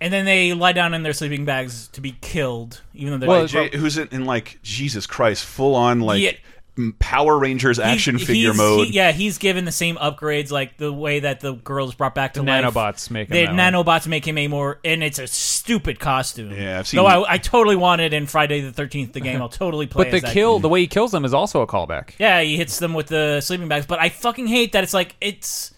And 0.00 0.10
then 0.10 0.24
they 0.24 0.54
lie 0.54 0.72
down 0.72 0.94
in 0.94 1.02
their 1.02 1.12
sleeping 1.12 1.44
bags 1.44 1.88
to 1.88 2.00
be 2.00 2.16
killed, 2.22 2.80
even 2.94 3.12
though 3.12 3.18
they're 3.18 3.28
Well, 3.28 3.46
Jay, 3.46 3.68
who's 3.76 3.98
in, 3.98 4.08
in 4.10 4.24
like 4.24 4.58
Jesus 4.62 5.06
Christ, 5.06 5.44
full 5.44 5.74
on 5.74 6.00
like 6.00 6.22
Yeah. 6.22 6.32
M- 6.78 6.94
Power 6.98 7.38
Rangers 7.38 7.78
action 7.78 8.16
He- 8.18 8.24
figure 8.24 8.54
mode. 8.54 8.88
he- 8.88 8.92
yeah, 8.94 9.12
he's 9.12 9.38
given 9.38 9.64
the 9.64 9.72
same 9.72 9.96
upgrades, 9.96 10.50
like 10.50 10.76
the 10.76 10.92
way 10.92 11.20
that 11.20 11.40
the 11.40 11.52
girls 11.54 11.94
brought 11.94 12.14
back 12.14 12.34
to 12.34 12.40
The 12.40 12.46
life. 12.46 12.64
nanobots 12.64 13.10
make 13.10 13.28
him 13.28 13.34
the 13.34 13.46
that 13.46 13.52
way. 13.52 13.58
nanobots 13.58 14.06
make 14.06 14.26
him 14.26 14.36
a 14.38 14.48
more, 14.48 14.78
and 14.84 15.02
it's 15.02 15.18
a 15.18 15.26
stupid 15.26 15.98
costume. 15.98 16.52
Yeah, 16.52 16.78
I've 16.78 16.86
seen- 16.86 16.98
Though 16.98 17.06
I, 17.06 17.34
I 17.34 17.38
totally 17.38 17.76
wanted 17.76 18.12
in 18.12 18.26
Friday 18.26 18.60
the 18.60 18.72
Thirteenth 18.72 19.12
the 19.12 19.20
game. 19.20 19.40
I'll 19.40 19.48
totally 19.48 19.86
play. 19.88 20.04
But 20.04 20.10
the 20.10 20.16
as 20.18 20.22
that 20.24 20.32
kill, 20.32 20.58
the 20.58 20.68
way 20.68 20.80
he 20.80 20.86
kills 20.86 21.10
them, 21.12 21.24
is 21.24 21.34
also 21.34 21.60
a 21.62 21.66
callback. 21.66 22.10
Yeah, 22.18 22.40
he 22.42 22.56
hits 22.56 22.78
them 22.78 22.94
with 22.94 23.06
the 23.08 23.40
sleeping 23.40 23.68
bags. 23.68 23.86
But 23.86 23.98
I 24.00 24.08
fucking 24.08 24.46
hate 24.46 24.72
that 24.72 24.84
it's 24.84 24.94
like 24.94 25.16
it's 25.20 25.72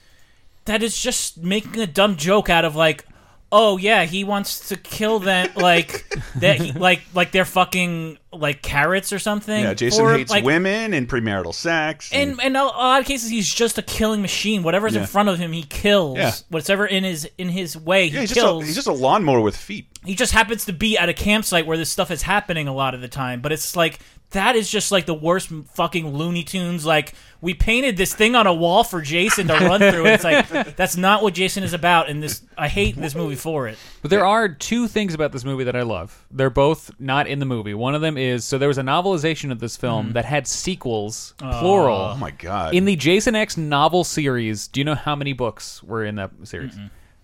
that 0.64 0.82
is 0.82 0.98
just 1.00 1.38
making 1.38 1.80
a 1.80 1.86
dumb 1.86 2.16
joke 2.16 2.50
out 2.50 2.64
of 2.66 2.76
like, 2.76 3.06
oh 3.50 3.76
yeah, 3.78 4.04
he 4.04 4.24
wants 4.24 4.68
to 4.68 4.76
kill 4.76 5.18
them 5.20 5.48
like 5.56 6.06
that, 6.36 6.60
he, 6.60 6.72
like 6.78 7.00
like 7.14 7.32
they're 7.32 7.44
fucking 7.44 8.18
like 8.32 8.60
carrots 8.62 9.12
or 9.12 9.18
something. 9.18 9.62
yeah, 9.62 9.72
Jason 9.74 10.04
Or, 10.04 10.12
hates 10.12 10.30
like, 10.30 10.44
women 10.44 10.92
and 10.92 11.08
premarital 11.08 11.54
sex. 11.54 12.10
And 12.12 12.38
in 12.42 12.56
a 12.56 12.64
lot 12.64 13.00
of 13.00 13.06
cases, 13.06 13.30
he's 13.30 13.52
just 13.52 13.78
a 13.78 13.82
killing 13.82 14.20
machine. 14.20 14.62
Whatever's 14.62 14.94
Yeah. 14.94 15.00
in 15.00 15.06
front 15.06 15.30
of 15.30 15.38
him, 15.38 15.52
he 15.52 15.62
kills. 15.62 16.18
Yeah. 16.18 16.32
Whatever 16.50 16.86
in 16.86 17.04
his 17.04 17.28
in 17.38 17.48
his 17.48 17.76
way, 17.76 18.08
he 18.08 18.14
yeah, 18.14 18.20
he's 18.20 18.30
just, 18.30 18.40
kills. 18.40 18.62
a, 18.62 18.66
he's 18.66 18.74
just 18.74 18.86
a 18.88 18.92
lawnmower 18.92 19.40
with 19.40 19.56
feet. 19.56 19.86
he 20.04 20.14
just 20.14 20.32
happens 20.32 20.66
to 20.66 20.72
be 20.74 20.98
at 20.98 21.08
a 21.08 21.14
campsite 21.14 21.66
where 21.66 21.78
this 21.78 21.90
stuff 21.90 22.10
is 22.10 22.22
happening 22.22 22.68
a 22.68 22.74
lot 22.74 22.94
of 22.94 23.00
the 23.00 23.08
time. 23.08 23.40
But 23.40 23.52
it's 23.52 23.74
like 23.74 23.98
that 24.30 24.56
is 24.56 24.70
just 24.70 24.92
like 24.92 25.06
the 25.06 25.14
worst 25.14 25.50
fucking 25.73 26.06
Looney 26.14 26.42
Tunes. 26.42 26.85
Like 26.85 27.14
we 27.40 27.54
painted 27.54 27.97
this 27.97 28.14
thing 28.14 28.35
on 28.35 28.47
a 28.47 28.52
wall 28.52 28.85
for 28.85 29.00
Jason 29.00 29.47
to 29.47 29.54
run 29.54 29.80
through. 29.80 30.04
And 30.04 30.14
it's 30.14 30.25
like 30.25 30.76
that's 30.76 30.97
not 30.97 31.23
what 31.23 31.35
Jason 31.35 31.62
is 31.62 31.73
about. 31.73 32.11
And 32.11 32.23
this 32.23 32.42
I 32.56 32.68
hate 32.68 32.97
this 32.97 33.14
movie 33.14 33.37
for 33.37 33.68
it. 33.68 33.78
But 34.02 34.11
there 34.11 34.26
are 34.26 34.49
two 34.49 34.87
things 34.87 35.14
about 35.14 35.32
this 35.32 35.44
movie 35.44 35.64
that 35.64 35.76
I 35.76 35.82
love. 35.82 36.26
They're 36.30 36.50
both 36.50 36.90
not 36.99 37.26
in 37.26 37.38
the 37.38 37.47
movie. 37.47 37.73
One 37.73 37.94
of 37.94 38.02
them 38.02 38.18
is 38.18 38.44
so 38.44 38.58
there 38.58 38.68
was 38.68 38.78
a 38.78 38.82
novelization 38.82 39.50
of 39.50 39.61
this 39.61 39.76
film 39.76 40.11
mm. 40.11 40.12
that 40.12 40.26
had 40.26 40.47
sequels, 40.47 41.35
uh, 41.40 41.61
plural. 41.61 42.12
Oh 42.12 42.16
my 42.16 42.30
god! 42.30 42.75
In 42.75 42.85
the 42.85 42.97
Jason 42.97 43.35
X 43.35 43.56
novel 43.56 44.04
series, 44.04 44.68
do 44.68 44.80
you 44.80 44.85
know 44.85 44.94
how 44.94 45.16
many 45.16 45.32
books 45.32 45.82
were 45.82 46.04
in 46.04 46.16
that 46.16 46.30
series? 46.44 46.76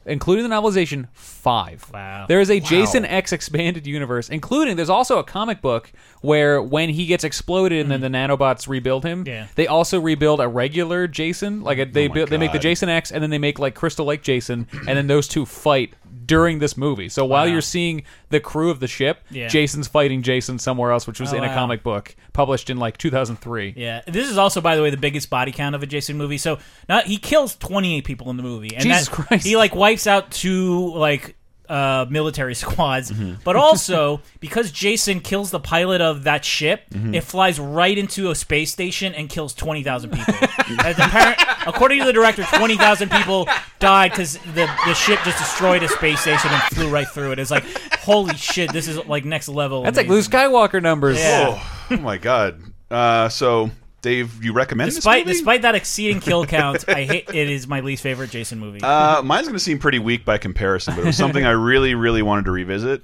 Including 0.07 0.49
the 0.49 0.55
novelization, 0.55 1.09
five. 1.13 1.91
Wow. 1.93 2.27
There 2.29 2.41
is 2.41 2.51
a 2.51 2.61
Jason 2.61 3.05
X 3.05 3.33
expanded 3.33 3.87
universe, 3.87 4.29
including 4.29 4.77
there's 4.77 4.91
also 4.91 5.19
a 5.19 5.25
comic 5.25 5.61
book 5.63 5.93
where 6.21 6.63
when 6.63 6.91
he 6.91 7.07
gets 7.07 7.25
exploded 7.25 7.81
and 7.81 7.91
then 7.91 8.01
hmm. 8.01 8.13
the 8.13 8.19
nanobots 8.19 8.69
rebuild 8.69 9.05
him, 9.05 9.25
Yeah. 9.27 9.47
they 9.55 9.67
also 9.67 10.01
rebuild 10.01 10.41
a 10.41 10.49
regular 10.49 11.07
Jason. 11.07 11.63
Like 11.63 11.79
a, 11.79 11.85
they 11.85 12.09
Oh 12.09 12.13
build, 12.13 12.29
they 12.29 12.39
make 12.39 12.53
the 12.53 12.59
Jason 12.59 12.89
X 12.89 13.13
and 13.13 13.23
then 13.23 13.31
they 13.31 13.39
make 13.39 13.59
like 13.59 13.75
Crystal 13.75 14.07
Lake 14.07 14.23
Jason, 14.23 14.67
and 14.73 14.97
then 14.97 15.07
those 15.07 15.29
two 15.29 15.47
fight 15.47 15.95
during 16.27 16.59
this 16.59 16.77
movie. 16.77 17.09
So 17.09 17.25
while 17.25 17.45
Wow. 17.47 17.53
you're 17.53 17.61
seeing 17.61 18.03
the 18.31 18.41
crew 18.41 18.71
of 18.71 18.81
the 18.81 18.87
ship, 18.89 19.23
Yeah. 19.31 19.49
Jason's 19.49 19.89
fighting 19.89 20.23
Jason 20.23 20.59
somewhere 20.59 20.91
else, 20.93 21.07
which 21.07 21.21
was 21.21 21.33
Oh, 21.33 21.37
in 21.37 21.45
a 21.45 21.49
wow. 21.49 21.55
comic 21.55 21.83
book 21.83 22.15
published 22.33 22.71
in 22.71 22.77
like 22.79 22.97
2003. 22.99 23.75
Yeah, 23.77 24.03
this 24.07 24.29
is 24.31 24.39
also, 24.39 24.61
by 24.61 24.77
the 24.77 24.83
way, 24.83 24.91
the 24.91 24.97
biggest 24.97 25.31
body 25.31 25.53
count 25.53 25.75
of 25.75 25.83
a 25.83 25.87
Jason 25.87 26.17
movie. 26.17 26.39
So, 26.39 26.59
not 26.89 27.07
he 27.07 27.17
kills 27.17 27.57
twenty 27.57 27.97
eight 27.97 28.05
people 28.05 28.31
in 28.31 28.37
the 28.37 28.43
movie, 28.43 28.75
and 28.75 28.83
Jesus 28.85 29.09
that, 29.09 29.15
Christ. 29.15 29.47
he 29.47 29.57
like 29.57 29.75
wipes 29.75 30.07
out 30.07 30.31
two 30.31 30.93
like 30.95 31.37
uh, 31.69 32.07
military 32.11 32.55
squads. 32.65 33.11
Mm-hmm. 33.11 33.35
But 33.45 33.57
also 33.57 34.21
because 34.41 34.71
Jason 34.71 35.21
kills 35.21 35.51
the 35.51 35.61
pilot 35.61 36.01
of 36.01 36.25
that 36.25 36.45
ship, 36.45 36.83
Mm-hmm. 36.91 37.15
it 37.15 37.25
flies 37.25 37.59
right 37.59 37.97
into 37.97 38.31
a 38.31 38.35
space 38.35 38.71
station 38.73 39.15
and 39.15 39.29
kills 39.29 39.55
twenty 39.55 39.83
thousand 39.83 40.11
people. 40.11 40.35
As 40.85 40.99
apparent- 40.99 41.39
according 41.67 41.99
to 42.01 42.05
the 42.05 42.13
director, 42.13 42.43
twenty 42.55 42.77
thousand 42.77 43.11
people 43.11 43.49
died 43.79 44.11
because 44.11 44.35
the 44.55 44.69
the 44.87 44.95
ship 44.95 45.19
just 45.25 45.39
destroyed 45.39 45.83
a 45.83 45.89
space 45.89 46.21
station 46.21 46.51
and 46.53 46.63
flew 46.75 46.89
right 46.91 47.09
through 47.09 47.33
it. 47.33 47.39
It's 47.39 47.51
like 47.51 47.65
holy 47.99 48.35
shit, 48.37 48.73
this 48.73 48.87
is 48.89 48.99
like 49.07 49.25
next 49.25 49.49
level. 49.49 49.83
That's 49.83 49.97
like 49.97 50.09
Luke. 50.09 50.25
Skywalker 50.25 50.83
numbers. 50.83 51.19
Yeah. 51.19 51.47
oh, 51.59 51.87
oh 51.93 51.97
my 51.99 52.17
god! 52.19 52.61
Uh, 52.91 53.29
so 53.29 53.71
Dave, 54.05 54.45
you 54.45 54.53
recommend 54.53 54.93
Despite 54.93 55.25
this 55.25 55.33
movie? 55.37 55.39
despite 55.39 55.63
that 55.63 55.75
exceeding 55.75 56.21
kill 56.21 56.45
count, 56.59 56.85
I 56.89 57.05
hate 57.05 57.29
it 57.31 57.51
is 57.51 57.67
my 57.67 57.81
least 57.81 58.03
favorite 58.03 58.31
Jason 58.31 58.59
movie. 58.61 58.81
Uh, 58.83 59.23
mine's 59.23 59.47
going 59.47 59.57
to 59.57 59.61
seem 59.65 59.79
pretty 59.79 59.99
weak 59.99 60.25
by 60.25 60.39
comparison, 60.39 60.95
but 60.95 61.03
it 61.03 61.07
was 61.07 61.17
something 61.17 61.45
I 61.45 61.51
really, 61.53 61.95
really 61.95 62.23
wanted 62.23 62.45
to 62.45 62.51
revisit 62.51 63.03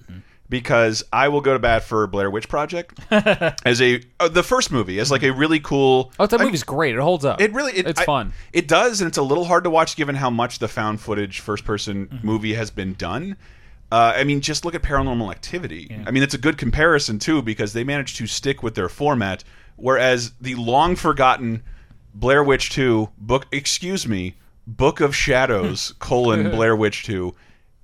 because 0.49 1.03
I 1.13 1.29
will 1.29 1.41
go 1.41 1.53
to 1.53 1.59
bat 1.59 1.85
for 1.85 2.07
Blair 2.07 2.31
Witch 2.31 2.49
Project 2.49 2.99
as 3.11 3.81
a 3.81 4.03
uh, 4.19 4.29
the 4.29 4.43
first 4.43 4.71
movie 4.73 4.99
as 4.99 5.11
like 5.11 5.23
a 5.23 5.31
really 5.33 5.61
cool. 5.61 6.13
Oh, 6.19 6.27
that 6.27 6.41
I- 6.41 6.45
movie's 6.45 6.65
great. 6.65 6.95
It 6.95 7.01
holds 7.01 7.25
up. 7.25 7.41
It 7.41 7.53
really, 7.53 7.73
it, 7.73 7.87
it's 7.87 8.01
I- 8.01 8.05
fun. 8.05 8.33
It 8.53 8.69
does, 8.69 9.01
and 9.01 9.09
it's 9.09 9.19
a 9.19 9.23
little 9.23 9.45
hard 9.47 9.65
to 9.65 9.71
watch 9.71 9.97
given 9.97 10.17
how 10.17 10.31
much 10.31 10.59
the 10.59 10.69
found 10.69 11.01
footage 11.01 11.41
first 11.41 11.65
person 11.65 12.07
Mm-hmm. 12.09 12.27
movie 12.27 12.55
has 12.55 12.71
been 12.71 12.95
done. 12.95 13.37
Uh, 13.93 14.13
I 14.17 14.23
mean, 14.25 14.41
just 14.41 14.65
look 14.65 14.75
at 14.77 14.83
Paranormal 14.83 15.31
Activity. 15.33 16.05
I 16.07 16.13
mean, 16.13 16.23
it's 16.23 16.35
a 16.35 16.39
good 16.39 16.57
comparison 16.59 17.19
too 17.19 17.43
because 17.43 17.73
they 17.73 17.83
managed 17.83 18.17
to 18.19 18.27
stick 18.29 18.63
with 18.63 18.77
their 18.77 18.89
format, 18.89 19.43
whereas 19.81 20.33
the 20.41 20.55
long 20.55 20.97
forgotten 20.97 21.63
Blair 22.15 22.43
Witch 22.45 22.71
Two 22.71 23.11
book, 23.19 23.47
excuse 23.53 24.07
me, 24.07 24.35
Book 24.67 25.01
of 25.01 25.15
Shadows 25.17 25.95
colon 25.99 26.51
Blair 26.51 26.75
Witch 26.77 27.05
Two, 27.05 27.35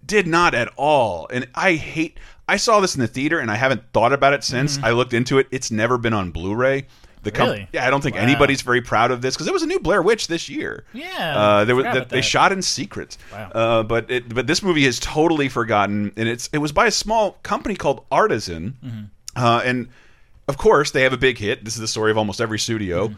did 0.05 0.27
not 0.27 0.55
at 0.55 0.69
all. 0.77 1.29
And 1.33 1.49
I 1.55 1.75
hate. 1.75 2.19
I 2.49 2.57
saw 2.59 2.79
this 2.81 2.95
in 2.95 3.01
the 3.01 3.09
theater, 3.09 3.41
and 3.41 3.51
I 3.51 3.57
haven't 3.57 3.83
thought 3.93 4.13
about 4.13 4.33
it 4.33 4.45
since. 4.45 4.79
I 4.81 4.93
looked 4.93 5.13
into 5.15 5.39
it. 5.39 5.49
It's 5.51 5.71
never 5.73 5.99
been 5.99 6.13
on 6.13 6.31
Blu-ray. 6.31 6.87
The 7.25 7.33
Really? 7.33 7.69
yeah, 7.73 7.85
I 7.85 7.91
don't 7.91 8.03
think 8.03 8.15
Wow. 8.15 8.23
anybody's 8.23 8.63
very 8.63 8.81
proud 8.81 9.11
of 9.11 9.21
this 9.21 9.35
because 9.35 9.47
there 9.47 9.53
was 9.53 9.65
a 9.65 9.67
new 9.67 9.81
Blair 9.81 10.01
Witch 10.01 10.29
this 10.29 10.49
year. 10.49 10.85
Yeah, 10.93 11.35
uh, 11.37 11.65
there 11.65 11.75
was 11.75 11.85
about 11.87 12.09
they 12.09 12.21
shot 12.21 12.53
in 12.53 12.63
secret. 12.63 13.17
Wow. 13.33 13.51
Uh, 13.53 13.83
but 13.83 14.09
it, 14.09 14.33
but 14.33 14.47
this 14.47 14.63
movie 14.63 14.87
is 14.87 15.01
totally 15.01 15.49
forgotten, 15.49 16.13
and 16.17 16.29
it's 16.29 16.49
it 16.53 16.59
was 16.59 16.71
by 16.71 16.87
a 16.87 16.91
small 16.93 17.33
company 17.43 17.75
called 17.75 18.05
Artisan, 18.13 18.77
Mm-hmm. 18.85 19.45
uh, 19.45 19.61
and 19.65 19.89
of 20.49 20.59
course, 20.59 20.91
they 20.91 21.03
have 21.03 21.13
a 21.13 21.19
big 21.19 21.39
hit. 21.39 21.65
This 21.65 21.75
is 21.75 21.81
the 21.81 21.89
story 21.89 22.11
of 22.11 22.19
almost 22.19 22.41
every 22.41 22.59
studio. 22.59 23.09
Mm-hmm. 23.09 23.17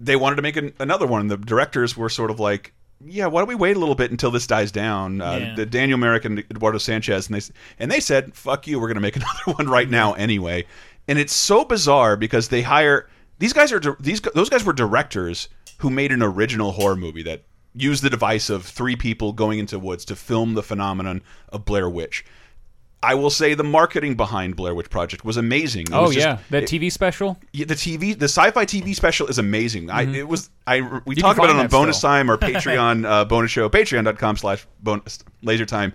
They 0.00 0.16
wanted 0.16 0.36
to 0.36 0.42
make 0.42 0.56
an, 0.56 0.72
another 0.78 1.06
one. 1.06 1.26
The 1.28 1.36
directors 1.36 1.96
were 1.96 2.08
sort 2.08 2.30
of 2.30 2.38
like, 2.38 2.72
"Yeah, 3.04 3.26
why 3.26 3.40
don't 3.40 3.48
we 3.48 3.54
wait 3.54 3.76
a 3.76 3.80
little 3.80 3.94
bit 3.96 4.10
until 4.10 4.30
this 4.30 4.46
dies 4.46 4.70
down?" 4.70 5.20
Uh, 5.20 5.36
Yeah. 5.36 5.54
The 5.56 5.66
Daniel 5.66 5.98
Myrick 5.98 6.24
and 6.24 6.38
Eduardo 6.38 6.78
Sanchez, 6.78 7.28
and 7.28 7.40
they 7.40 7.46
and 7.78 7.90
they 7.90 8.00
said, 8.00 8.34
"Fuck 8.34 8.66
you, 8.66 8.78
we're 8.78 8.86
going 8.86 8.94
to 8.94 9.00
make 9.00 9.16
another 9.46 9.56
one 9.56 9.68
right 9.68 9.90
now 9.90 10.12
anyway." 10.14 10.66
And 11.08 11.18
it's 11.18 11.32
so 11.32 11.64
bizarre 11.64 12.16
because 12.16 12.48
they 12.48 12.62
hire 12.62 13.08
these 13.38 13.52
guys 13.52 13.72
are 13.72 13.80
these 13.98 14.20
those 14.20 14.50
guys 14.50 14.64
were 14.64 14.72
directors 14.72 15.48
who 15.78 15.90
made 15.90 16.12
an 16.12 16.22
original 16.22 16.72
horror 16.72 16.96
movie 16.96 17.22
that 17.22 17.42
used 17.74 18.02
the 18.02 18.10
device 18.10 18.50
of 18.50 18.64
three 18.64 18.96
people 18.96 19.32
going 19.32 19.58
into 19.58 19.78
woods 19.78 20.04
to 20.04 20.16
film 20.16 20.54
the 20.54 20.62
phenomenon 20.62 21.22
of 21.50 21.64
Blair 21.64 21.88
Witch. 21.88 22.24
I 23.00 23.14
will 23.14 23.30
say 23.30 23.54
the 23.54 23.62
marketing 23.64 24.16
behind 24.16 24.56
Blair 24.56 24.74
Witch 24.74 24.90
Project 24.90 25.24
was 25.24 25.36
amazing. 25.36 25.82
It 25.82 25.92
Oh 25.92 26.02
was 26.06 26.14
just- 26.14 26.26
yeah, 26.26 26.38
that 26.50 26.64
it- 26.64 26.68
TV 26.68 26.90
special. 26.90 27.38
yeah, 27.52 27.64
the 27.64 27.74
TV, 27.76 28.18
the 28.18 28.24
sci-fi 28.24 28.64
TV 28.64 28.94
special 28.94 29.28
is 29.28 29.38
amazing. 29.38 29.88
I 29.90 30.02
it 30.02 30.26
was 30.26 30.50
I 30.66 30.80
we 30.80 30.86
Mm-hmm. 30.88 31.10
You 31.12 31.16
talk 31.16 31.36
about 31.36 31.50
it 31.50 31.56
on 31.56 31.68
bonus 31.68 31.98
still. 31.98 32.10
time 32.10 32.30
or 32.30 32.36
Patreon 32.50 33.06
uh, 33.06 33.24
bonus 33.24 33.50
show 33.52 33.68
patreon.com 33.68 34.36
slash 34.36 34.66
bonus 34.82 35.20
laser 35.42 35.64
time. 35.66 35.92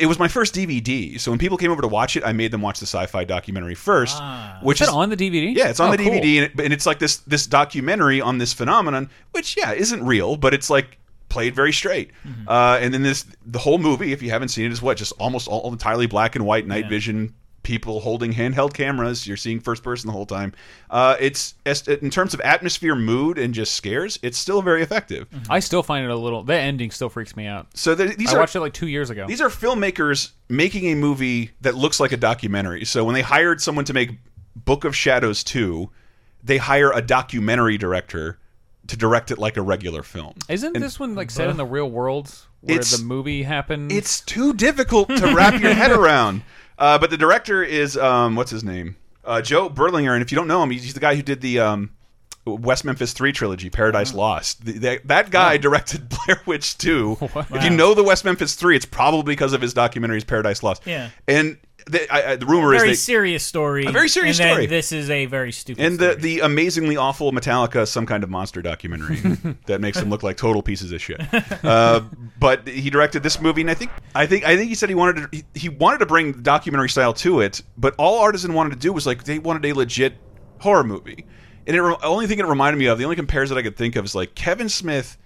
It 0.00 0.06
was 0.06 0.18
my 0.18 0.28
first 0.28 0.54
DVD, 0.54 1.20
so 1.20 1.30
when 1.30 1.38
people 1.38 1.58
came 1.58 1.70
over 1.70 1.82
to 1.82 1.88
watch 1.88 2.16
it, 2.16 2.24
I 2.24 2.32
made 2.32 2.52
them 2.52 2.62
watch 2.62 2.80
the 2.80 2.86
sci-fi 2.86 3.24
documentary 3.24 3.74
first, 3.74 4.18
which 4.62 4.80
Is 4.80 4.88
is 4.88 4.94
on 4.94 5.10
the 5.10 5.16
DVD? 5.16 5.54
yeah, 5.54 5.68
it's 5.68 5.78
on 5.78 5.88
Oh, 5.88 5.92
the 5.96 5.98
cool. 6.04 6.10
DVD, 6.14 6.36
and, 6.42 6.44
it, 6.46 6.64
and 6.64 6.72
it's 6.72 6.86
like 6.86 6.98
this 7.00 7.18
this 7.26 7.46
documentary 7.46 8.22
on 8.22 8.38
this 8.38 8.54
phenomenon, 8.54 9.10
which 9.32 9.58
yeah 9.58 9.72
isn't 9.72 10.06
real, 10.06 10.36
but 10.38 10.54
it's 10.54 10.70
like 10.70 10.96
played 11.28 11.54
very 11.54 11.72
straight. 11.72 12.10
Mm-hmm. 12.26 12.48
Uh, 12.48 12.78
and 12.80 12.92
then 12.94 13.02
this 13.02 13.26
the 13.44 13.58
whole 13.58 13.78
movie, 13.78 14.12
if 14.12 14.22
you 14.22 14.30
haven't 14.30 14.48
seen 14.48 14.66
it, 14.66 14.72
is 14.72 14.80
what 14.82 14.96
just 14.96 15.12
almost 15.18 15.48
all 15.48 15.70
entirely 15.72 16.06
black 16.06 16.36
and 16.36 16.44
white 16.46 16.66
night 16.66 16.88
vision. 16.88 17.34
People 17.64 18.00
holding 18.00 18.32
handheld 18.32 18.72
cameras. 18.72 19.26
You're 19.26 19.36
seeing 19.36 19.60
first 19.60 19.82
person 19.82 20.06
the 20.06 20.12
whole 20.12 20.24
time. 20.24 20.54
Uh, 20.88 21.16
it's 21.20 21.54
as- 21.66 21.86
in 21.86 22.08
terms 22.08 22.32
of 22.32 22.40
atmosphere, 22.40 22.94
mood, 22.94 23.36
and 23.36 23.52
just 23.52 23.74
scares. 23.74 24.18
It's 24.22 24.38
still 24.38 24.62
very 24.62 24.80
effective. 24.82 25.26
I 25.50 25.58
still 25.60 25.82
find 25.82 26.02
it 26.04 26.10
a 26.10 26.16
little. 26.16 26.44
That 26.44 26.60
ending 26.62 26.90
still 26.90 27.10
freaks 27.10 27.36
me 27.36 27.46
out. 27.46 27.66
So 27.76 27.94
the, 27.94 28.06
these 28.06 28.32
I 28.32 28.36
are 28.36 28.38
watched 28.40 28.56
it 28.56 28.60
like 28.60 28.72
two 28.72 28.86
years 28.88 29.10
ago. 29.10 29.26
these 29.26 29.42
are 29.42 29.50
filmmakers 29.50 30.30
making 30.48 30.86
a 30.86 30.94
movie 30.94 31.50
that 31.60 31.74
looks 31.74 32.00
like 32.00 32.12
a 32.12 32.16
documentary. 32.16 32.86
So 32.86 33.04
when 33.04 33.12
they 33.14 33.22
hired 33.22 33.60
someone 33.60 33.84
to 33.86 33.92
make 33.92 34.12
Book 34.56 34.84
of 34.84 34.96
Shadows 34.96 35.44
2, 35.44 35.90
they 36.42 36.56
hire 36.56 36.90
a 36.92 37.02
documentary 37.02 37.76
director 37.76 38.38
to 38.88 38.96
direct 38.96 39.30
it 39.30 39.38
like 39.38 39.56
a 39.56 39.62
regular 39.62 40.02
film. 40.02 40.34
Isn't 40.48 40.72
this 40.78 40.98
one 41.00 41.14
like 41.14 41.30
set 41.30 41.48
in 41.48 41.56
the 41.56 41.64
real 41.66 41.90
world 41.90 42.34
where 42.60 42.76
It's- 42.76 42.96
the 42.98 43.04
movie 43.04 43.42
happened? 43.44 43.92
It's 43.92 44.20
too 44.20 44.52
difficult 44.52 45.08
to 45.08 45.34
wrap 45.34 45.60
your 45.60 45.72
head 45.74 45.90
around. 45.98 46.42
Uh, 46.78 46.98
but 46.98 47.10
the 47.10 47.16
director 47.16 47.62
is 47.62 47.96
um, 47.96 48.36
what's 48.36 48.50
his 48.50 48.62
name? 48.64 48.96
Uh, 49.24 49.40
Joe 49.42 49.68
Berlinger, 49.68 50.12
and 50.14 50.22
if 50.22 50.32
you 50.32 50.36
don't 50.36 50.48
know 50.48 50.62
him, 50.62 50.70
he's 50.70 50.94
the 50.94 51.00
guy 51.00 51.14
who 51.14 51.22
did 51.22 51.40
the 51.40 51.58
um, 51.60 51.90
West 52.54 52.84
Memphis 52.84 53.12
Three 53.12 53.32
trilogy, 53.32 53.70
Paradise 53.70 54.14
Oh. 54.14 54.18
Lost. 54.18 54.64
The, 54.64 54.72
that, 54.78 55.08
that 55.08 55.30
guy 55.30 55.56
directed 55.56 56.08
Blair 56.26 56.40
Witch 56.46 56.76
Two. 56.78 57.16
If 57.50 57.64
you 57.64 57.70
know 57.70 57.94
the 57.94 58.04
West 58.04 58.24
Memphis 58.24 58.54
Three, 58.54 58.76
it's 58.76 58.84
probably 58.86 59.32
because 59.34 59.52
of 59.52 59.60
his 59.60 59.74
documentaries 59.74 60.26
Paradise 60.26 60.62
Lost. 60.62 60.82
Yeah. 60.86 61.10
and 61.26 61.58
the, 61.86 62.12
I, 62.12 62.32
I, 62.32 62.36
the 62.36 62.44
rumor 62.44 62.70
Very 62.72 62.90
is 62.90 62.98
they, 62.98 63.12
serious 63.12 63.44
story. 63.46 63.86
A 63.86 63.90
very 63.90 64.08
serious 64.10 64.38
and 64.38 64.46
then 64.48 64.54
story. 64.56 64.66
This 64.66 64.92
is 64.92 65.08
a 65.08 65.24
very 65.24 65.52
stupid. 65.52 65.82
and 65.82 65.98
the 65.98 66.10
story. 66.10 66.22
the 66.22 66.40
amazingly 66.40 66.96
awful 66.98 67.32
Metallica, 67.32 67.88
some 67.88 68.04
kind 68.04 68.22
of 68.22 68.28
monster 68.28 68.60
documentary 68.60 69.16
that 69.66 69.80
makes 69.80 69.98
them 69.98 70.10
look 70.10 70.22
like 70.22 70.36
total 70.36 70.60
pieces 70.62 70.92
of 70.92 71.00
shit. 71.00 71.20
Uh, 71.64 72.02
but 72.38 72.68
he 72.68 72.90
directed 72.90 73.22
this 73.22 73.40
movie, 73.40 73.62
and 73.62 73.70
I 73.70 73.74
think 73.74 73.90
I 74.14 74.26
think 74.26 74.44
I 74.44 74.56
think 74.56 74.68
he 74.68 74.74
said 74.74 74.90
he 74.90 74.94
wanted 74.94 75.30
to 75.32 75.36
he, 75.36 75.44
he 75.54 75.68
wanted 75.70 75.98
to 75.98 76.06
bring 76.06 76.32
documentary 76.42 76.90
style 76.90 77.14
to 77.14 77.40
it, 77.40 77.62
but 77.78 77.94
all 77.96 78.20
Artisan 78.20 78.52
wanted 78.52 78.70
to 78.70 78.76
do 78.78 78.92
was 78.92 79.06
like 79.06 79.24
they 79.24 79.38
wanted 79.38 79.64
a 79.64 79.72
legit 79.72 80.14
horror 80.60 80.84
movie. 80.84 81.24
And 81.68 81.76
it, 81.76 81.80
only 82.02 82.26
thing 82.26 82.38
it 82.40 82.46
reminded 82.46 82.78
me 82.78 82.86
of, 82.86 82.98
the 82.98 83.04
only 83.04 83.14
compares 83.14 83.50
that 83.50 83.58
I 83.58 83.62
could 83.62 83.76
think 83.76 83.94
of 83.94 84.04
is 84.04 84.14
like 84.16 84.34
Kevin 84.34 84.68
Smith 84.68 85.16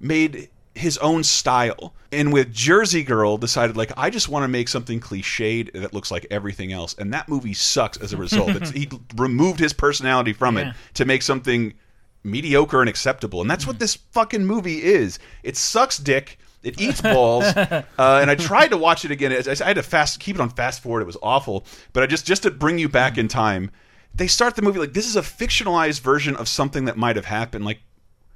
made 0.00 0.48
his 0.74 0.96
own 0.98 1.24
style, 1.24 1.92
and 2.12 2.32
with 2.32 2.52
Jersey 2.52 3.02
Girl 3.02 3.36
decided 3.36 3.76
like 3.76 3.92
I 3.96 4.08
just 4.08 4.28
want 4.28 4.44
to 4.44 4.48
make 4.48 4.68
something 4.68 5.00
cliched 5.00 5.72
that 5.72 5.92
looks 5.92 6.10
like 6.10 6.26
everything 6.30 6.72
else, 6.72 6.94
and 6.96 7.12
that 7.12 7.28
movie 7.28 7.52
sucks 7.54 7.98
as 7.98 8.12
a 8.12 8.16
result. 8.16 8.68
he 8.68 8.88
removed 9.16 9.58
his 9.58 9.72
personality 9.72 10.32
from 10.32 10.56
Yeah. 10.56 10.70
it 10.70 10.76
to 10.94 11.04
make 11.04 11.22
something 11.22 11.74
mediocre 12.22 12.80
and 12.80 12.88
acceptable, 12.88 13.40
and 13.40 13.50
that's 13.50 13.66
what 13.66 13.78
this 13.80 13.96
fucking 14.12 14.46
movie 14.46 14.82
is. 14.82 15.18
It 15.42 15.56
sucks 15.56 15.98
dick. 15.98 16.38
It 16.62 16.80
eats 16.80 17.00
balls, 17.00 17.44
uh, 17.56 17.82
and 17.98 18.30
I 18.30 18.34
tried 18.36 18.68
to 18.68 18.76
watch 18.76 19.04
it 19.04 19.10
again. 19.10 19.32
I 19.32 19.50
I 19.50 19.66
had 19.66 19.76
to 19.76 19.82
fast 19.82 20.20
keep 20.20 20.36
it 20.36 20.40
on 20.40 20.50
fast 20.50 20.82
forward. 20.82 21.00
It 21.02 21.06
was 21.06 21.16
awful, 21.22 21.64
but 21.92 22.02
I 22.02 22.06
just 22.06 22.26
just 22.26 22.44
to 22.44 22.50
bring 22.50 22.78
you 22.78 22.88
back 22.88 23.18
in 23.18 23.26
time. 23.28 23.70
They 24.14 24.26
start 24.26 24.56
the 24.56 24.62
movie 24.62 24.78
like 24.78 24.92
this 24.92 25.06
is 25.06 25.16
a 25.16 25.22
fictionalized 25.22 26.00
version 26.00 26.36
of 26.36 26.48
something 26.48 26.84
that 26.86 26.96
might 26.96 27.16
have 27.16 27.26
happened. 27.26 27.64
Like 27.64 27.80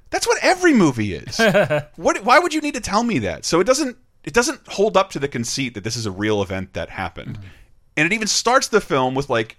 that's 0.09 0.27
what 0.27 0.37
every 0.41 0.73
movie 0.73 1.13
is. 1.13 1.37
what? 1.95 2.23
Why 2.23 2.39
would 2.39 2.53
you 2.53 2.61
need 2.61 2.75
to 2.75 2.81
tell 2.81 3.03
me 3.03 3.19
that? 3.19 3.45
So 3.45 3.59
it 3.59 3.65
doesn't. 3.65 3.97
It 4.23 4.33
doesn't 4.33 4.67
hold 4.67 4.97
up 4.97 5.11
to 5.11 5.19
the 5.19 5.27
conceit 5.27 5.75
that 5.75 5.83
this 5.83 5.95
is 5.95 6.05
a 6.05 6.11
real 6.11 6.41
event 6.41 6.73
that 6.73 6.89
happened, 6.89 7.37
mm-hmm. 7.37 7.47
and 7.97 8.05
it 8.07 8.13
even 8.15 8.27
starts 8.27 8.69
the 8.69 8.81
film 8.81 9.13
with 9.13 9.29
like, 9.29 9.57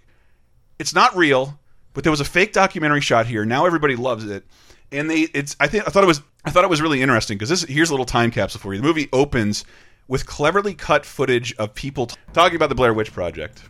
it's 0.80 0.92
not 0.92 1.16
real, 1.16 1.58
but 1.94 2.02
there 2.02 2.10
was 2.10 2.20
a 2.20 2.24
fake 2.24 2.52
documentary 2.52 3.00
shot 3.00 3.26
here. 3.26 3.44
Now 3.44 3.66
everybody 3.66 3.94
loves 3.94 4.24
it, 4.24 4.44
and 4.90 5.10
they. 5.10 5.28
It's. 5.34 5.56
I 5.60 5.68
think 5.68 5.86
I 5.86 5.90
thought 5.90 6.02
it 6.02 6.08
was. 6.08 6.22
I 6.44 6.50
thought 6.50 6.64
it 6.64 6.70
was 6.70 6.80
really 6.82 7.02
interesting 7.02 7.36
because 7.36 7.48
this. 7.48 7.62
Here's 7.62 7.90
a 7.90 7.92
little 7.92 8.06
time 8.06 8.30
capsule 8.30 8.60
for 8.60 8.74
you. 8.74 8.80
The 8.80 8.86
movie 8.86 9.08
opens 9.12 9.64
with 10.08 10.26
cleverly 10.26 10.74
cut 10.74 11.04
footage 11.04 11.54
of 11.56 11.74
people 11.74 12.08
talking 12.32 12.56
about 12.56 12.68
the 12.68 12.74
Blair 12.74 12.94
Witch 12.94 13.12
Project. 13.12 13.62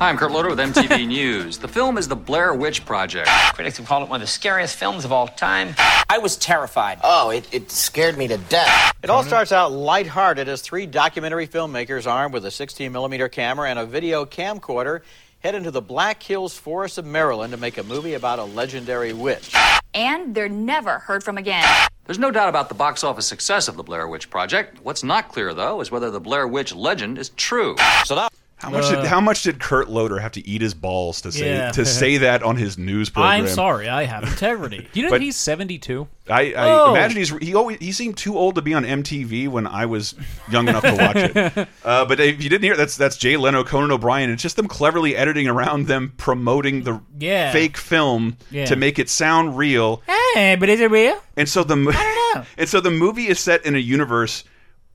Hi, 0.00 0.08
I'm 0.08 0.16
Kurt 0.16 0.32
Loder 0.32 0.48
with 0.48 0.58
MTV 0.58 1.06
News. 1.08 1.58
The 1.58 1.68
film 1.68 1.98
is 1.98 2.08
The 2.08 2.16
Blair 2.16 2.54
Witch 2.54 2.86
Project. 2.86 3.28
Critics 3.52 3.76
have 3.76 3.86
called 3.86 4.04
it 4.04 4.08
one 4.08 4.22
of 4.22 4.26
the 4.26 4.32
scariest 4.32 4.76
films 4.76 5.04
of 5.04 5.12
all 5.12 5.28
time. 5.28 5.74
I 6.08 6.16
was 6.16 6.38
terrified. 6.38 7.00
Oh, 7.04 7.28
it, 7.28 7.46
it 7.52 7.70
scared 7.70 8.16
me 8.16 8.26
to 8.28 8.38
death. 8.38 8.94
It 9.02 9.10
all 9.10 9.22
starts 9.22 9.52
out 9.52 9.72
lighthearted 9.72 10.48
as 10.48 10.62
three 10.62 10.86
documentary 10.86 11.46
filmmakers 11.46 12.10
armed 12.10 12.32
with 12.32 12.46
a 12.46 12.50
16 12.50 12.90
millimeter 12.90 13.28
camera 13.28 13.68
and 13.68 13.78
a 13.78 13.84
video 13.84 14.24
camcorder 14.24 15.02
head 15.40 15.54
into 15.54 15.70
the 15.70 15.82
Black 15.82 16.22
Hills 16.22 16.56
Forest 16.56 16.96
of 16.96 17.04
Maryland 17.04 17.52
to 17.52 17.58
make 17.58 17.76
a 17.76 17.82
movie 17.82 18.14
about 18.14 18.38
a 18.38 18.44
legendary 18.44 19.12
witch. 19.12 19.54
And 19.92 20.34
they're 20.34 20.48
never 20.48 21.00
heard 21.00 21.22
from 21.22 21.36
again. 21.36 21.68
There's 22.06 22.18
no 22.18 22.30
doubt 22.30 22.48
about 22.48 22.70
the 22.70 22.74
box 22.74 23.04
office 23.04 23.26
success 23.26 23.68
of 23.68 23.76
The 23.76 23.82
Blair 23.82 24.08
Witch 24.08 24.30
Project. 24.30 24.78
What's 24.82 25.04
not 25.04 25.28
clear, 25.28 25.52
though, 25.52 25.82
is 25.82 25.90
whether 25.90 26.10
the 26.10 26.20
Blair 26.20 26.48
Witch 26.48 26.74
legend 26.74 27.18
is 27.18 27.28
true. 27.36 27.76
So 28.06 28.14
now. 28.14 28.28
How 28.60 28.68
much 28.70 28.90
did 28.90 29.04
how 29.06 29.20
much 29.20 29.42
did 29.42 29.58
Kurt 29.58 29.88
Loder 29.88 30.18
have 30.18 30.32
to 30.32 30.46
eat 30.46 30.60
his 30.60 30.74
balls 30.74 31.22
to 31.22 31.32
say 31.32 31.48
Yeah. 31.56 31.70
to 31.72 31.86
say 31.86 32.16
that 32.26 32.42
on 32.42 32.56
his 32.56 32.76
news 32.76 33.08
program? 33.08 33.32
I'm 33.32 33.48
sorry, 33.48 33.88
I 33.88 34.04
have 34.04 34.22
integrity. 34.24 34.86
you 34.92 35.02
know 35.04 35.10
But- 35.10 35.22
he's 35.22 35.36
72. 35.36 36.06
I, 36.28 36.52
I 36.52 36.70
Oh. 36.80 36.90
imagine 36.94 37.16
he's 37.16 37.30
he 37.38 37.54
always 37.54 37.78
he 37.78 37.90
seemed 37.90 38.16
too 38.16 38.36
old 38.38 38.54
to 38.56 38.62
be 38.62 38.72
on 38.74 38.84
MTV 38.84 39.48
when 39.48 39.66
I 39.66 39.86
was 39.86 40.14
young 40.50 40.68
enough 40.68 40.84
to 40.84 40.94
watch 40.94 41.16
it. 41.16 41.68
Uh, 41.84 42.04
but 42.04 42.20
if 42.20 42.42
you 42.42 42.48
didn't 42.50 42.62
hear, 42.62 42.76
that's 42.76 42.96
that's 42.96 43.16
Jay 43.16 43.36
Leno, 43.38 43.64
Conan 43.64 43.90
O'Brien. 43.90 44.30
It's 44.30 44.42
just 44.42 44.56
them 44.56 44.68
cleverly 44.68 45.16
editing 45.16 45.48
around 45.48 45.86
them 45.86 46.12
promoting 46.18 46.82
the 46.84 47.00
Yeah. 47.18 47.50
fake 47.52 47.76
film 47.78 48.36
Yeah. 48.50 48.66
to 48.66 48.76
make 48.76 48.98
it 48.98 49.08
sound 49.08 49.56
real. 49.56 50.02
Hey, 50.34 50.56
but 50.60 50.68
is 50.68 50.80
it 50.80 50.90
real? 50.90 51.18
And 51.36 51.48
so 51.48 51.64
the 51.64 51.76
mo- 51.76 51.90
know. 51.90 52.44
and 52.58 52.68
so 52.68 52.80
the 52.80 52.90
movie 52.90 53.26
is 53.26 53.40
set 53.40 53.64
in 53.64 53.74
a 53.74 53.78
universe 53.78 54.44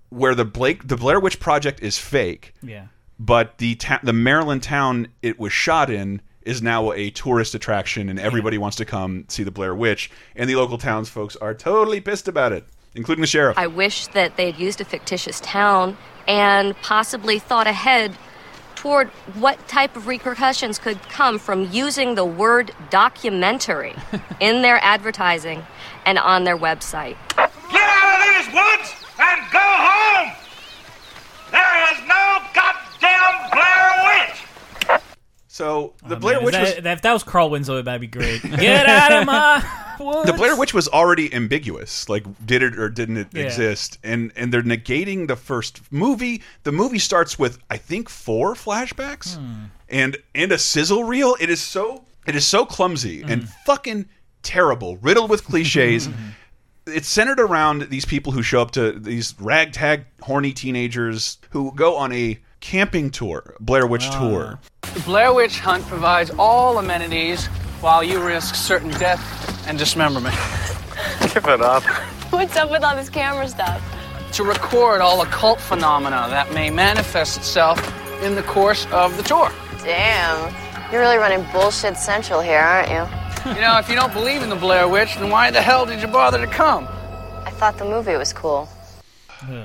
where 0.09 0.35
the 0.35 0.45
Blake 0.45 0.87
the 0.87 0.95
Blair 0.95 1.19
Witch 1.19 1.39
Project 1.39 1.81
is 1.81 1.97
fake, 1.97 2.53
Yeah. 2.61 2.85
But 3.19 3.57
the 3.57 3.75
ta 3.75 3.99
the 4.03 4.13
Maryland 4.13 4.63
town 4.63 5.07
it 5.21 5.39
was 5.39 5.53
shot 5.53 5.89
in 5.89 6.21
is 6.41 6.61
now 6.61 6.91
a 6.91 7.09
tourist 7.09 7.55
attraction, 7.55 8.07
and 8.07 8.19
everybody 8.19 8.57
wants 8.57 8.77
to 8.77 8.85
come 8.85 9.25
see 9.27 9.43
the 9.43 9.51
Blair 9.51 9.73
Witch, 9.73 10.11
and 10.35 10.49
the 10.49 10.55
local 10.55 10.77
townsfolk 10.77 11.33
are 11.41 11.55
totally 11.55 11.99
pissed 11.99 12.27
about 12.27 12.51
it, 12.51 12.65
including 12.93 13.21
the 13.21 13.27
sheriff. 13.27 13.57
I 13.57 13.67
wish 13.67 14.07
that 14.07 14.37
they 14.37 14.51
had 14.51 14.59
used 14.59 14.79
a 14.79 14.85
fictitious 14.85 15.39
town 15.39 15.97
and 16.27 16.79
possibly 16.81 17.39
thought 17.39 17.67
ahead 17.67 18.15
toward 18.75 19.07
what 19.39 19.67
type 19.67 19.95
of 19.95 20.05
repercussions 20.05 20.77
could 20.77 21.01
come 21.09 21.39
from 21.39 21.71
using 21.71 22.13
the 22.13 22.25
word 22.25 22.71
documentary 22.91 23.95
in 24.39 24.61
their 24.61 24.77
advertising 24.83 25.65
and 26.05 26.19
on 26.19 26.43
their 26.43 26.57
website. 26.57 27.15
Get 27.35 27.49
out 27.73 28.19
of 28.19 28.45
these 28.45 28.53
woods 28.53 28.93
and 29.17 29.41
go 29.51 29.59
home! 29.59 30.31
There 31.51 31.93
is 31.93 32.07
no 32.07 32.39
goddamn 32.53 32.84
Blair 33.51 34.27
Witch! 34.87 35.01
So 35.47 35.93
the 36.05 36.15
Oh, 36.15 36.19
Blair 36.19 36.35
man, 36.37 36.45
Witch 36.45 36.55
is 36.55 36.61
was 36.61 36.73
that, 36.75 36.83
that- 36.83 36.93
if 36.97 37.01
that 37.03 37.13
was 37.13 37.23
Carl 37.23 37.49
Winslow, 37.49 37.81
that'd 37.81 38.01
be 38.01 38.07
great. 38.07 38.41
Get 38.59 38.85
out 38.87 39.11
of 39.13 39.25
my 39.25 39.63
woods. 39.99 40.25
the 40.29 40.33
Blair 40.33 40.57
Witch 40.57 40.73
was 40.73 40.87
already 40.89 41.33
ambiguous. 41.33 42.09
Like, 42.09 42.25
did 42.45 42.61
it 42.61 42.77
or 42.77 42.89
didn't 42.89 43.17
it 43.17 43.27
Yeah. 43.33 43.43
exist? 43.43 43.97
And 44.03 44.31
and 44.35 44.53
they're 44.53 44.63
negating 44.63 45.27
the 45.27 45.35
first 45.37 45.81
movie. 45.91 46.41
The 46.63 46.71
movie 46.73 46.99
starts 46.99 47.39
with 47.39 47.59
I 47.69 47.77
think 47.77 48.09
four 48.09 48.53
flashbacks 48.55 49.37
Hmm. 49.37 49.65
and 49.89 50.17
and 50.33 50.51
a 50.51 50.57
sizzle 50.57 51.05
reel. 51.05 51.37
It 51.39 51.49
is 51.49 51.61
so 51.61 52.03
it 52.27 52.35
is 52.35 52.45
so 52.45 52.65
clumsy 52.65 53.21
Hmm. 53.21 53.29
and 53.31 53.49
fucking 53.65 54.07
terrible, 54.43 54.97
riddled 54.97 55.29
with 55.29 55.45
cliches. 55.45 56.09
it's 56.87 57.07
centered 57.07 57.39
around 57.39 57.83
these 57.89 58.03
people 58.05 58.31
who 58.33 58.43
show 58.43 58.61
up 58.61 58.71
to 58.71 58.91
these 58.91 59.33
ragtag, 59.39 60.05
horny 60.21 60.51
teenagers 60.51 61.37
who 61.51 61.71
go 61.75 61.95
on 61.95 62.11
a 62.11 62.37
camping 62.59 63.09
tour, 63.09 63.55
Blair 63.59 63.87
Witch 63.87 64.07
ah. 64.07 64.19
tour. 64.19 64.59
The 64.93 64.99
Blair 65.01 65.33
Witch 65.33 65.59
Hunt 65.59 65.85
provides 65.85 66.31
all 66.37 66.77
amenities 66.77 67.47
while 67.81 68.03
you 68.03 68.23
risk 68.23 68.55
certain 68.55 68.91
death 68.91 69.67
and 69.67 69.77
dismemberment. 69.77 70.35
Give 71.33 71.45
it 71.45 71.61
up. 71.61 71.83
What's 72.31 72.55
up 72.55 72.71
with 72.71 72.83
all 72.83 72.95
this 72.95 73.09
camera 73.09 73.47
stuff? 73.47 73.81
To 74.33 74.43
record 74.43 75.01
all 75.01 75.21
occult 75.21 75.59
phenomena 75.59 76.27
that 76.29 76.53
may 76.53 76.69
manifest 76.69 77.37
itself 77.37 77.79
in 78.21 78.35
the 78.35 78.43
course 78.43 78.85
of 78.91 79.15
the 79.17 79.23
tour. 79.23 79.51
Damn. 79.83 80.53
You're 80.91 81.01
really 81.01 81.17
running 81.17 81.45
bullshit 81.51 81.97
central 81.97 82.41
here, 82.41 82.59
aren't 82.59 82.89
you? 82.89 83.51
You 83.53 83.61
know, 83.61 83.77
if 83.77 83.89
you 83.89 83.95
don't 83.95 84.13
believe 84.13 84.41
in 84.41 84.49
the 84.49 84.55
Blair 84.55 84.87
Witch, 84.87 85.15
then 85.15 85.29
why 85.29 85.51
the 85.51 85.61
hell 85.61 85.85
did 85.85 86.01
you 86.01 86.07
bother 86.07 86.39
to 86.39 86.47
come? 86.47 86.87
I 87.45 87.51
thought 87.51 87.77
the 87.77 87.85
movie 87.85 88.15
was 88.15 88.33
cool. 88.33 88.67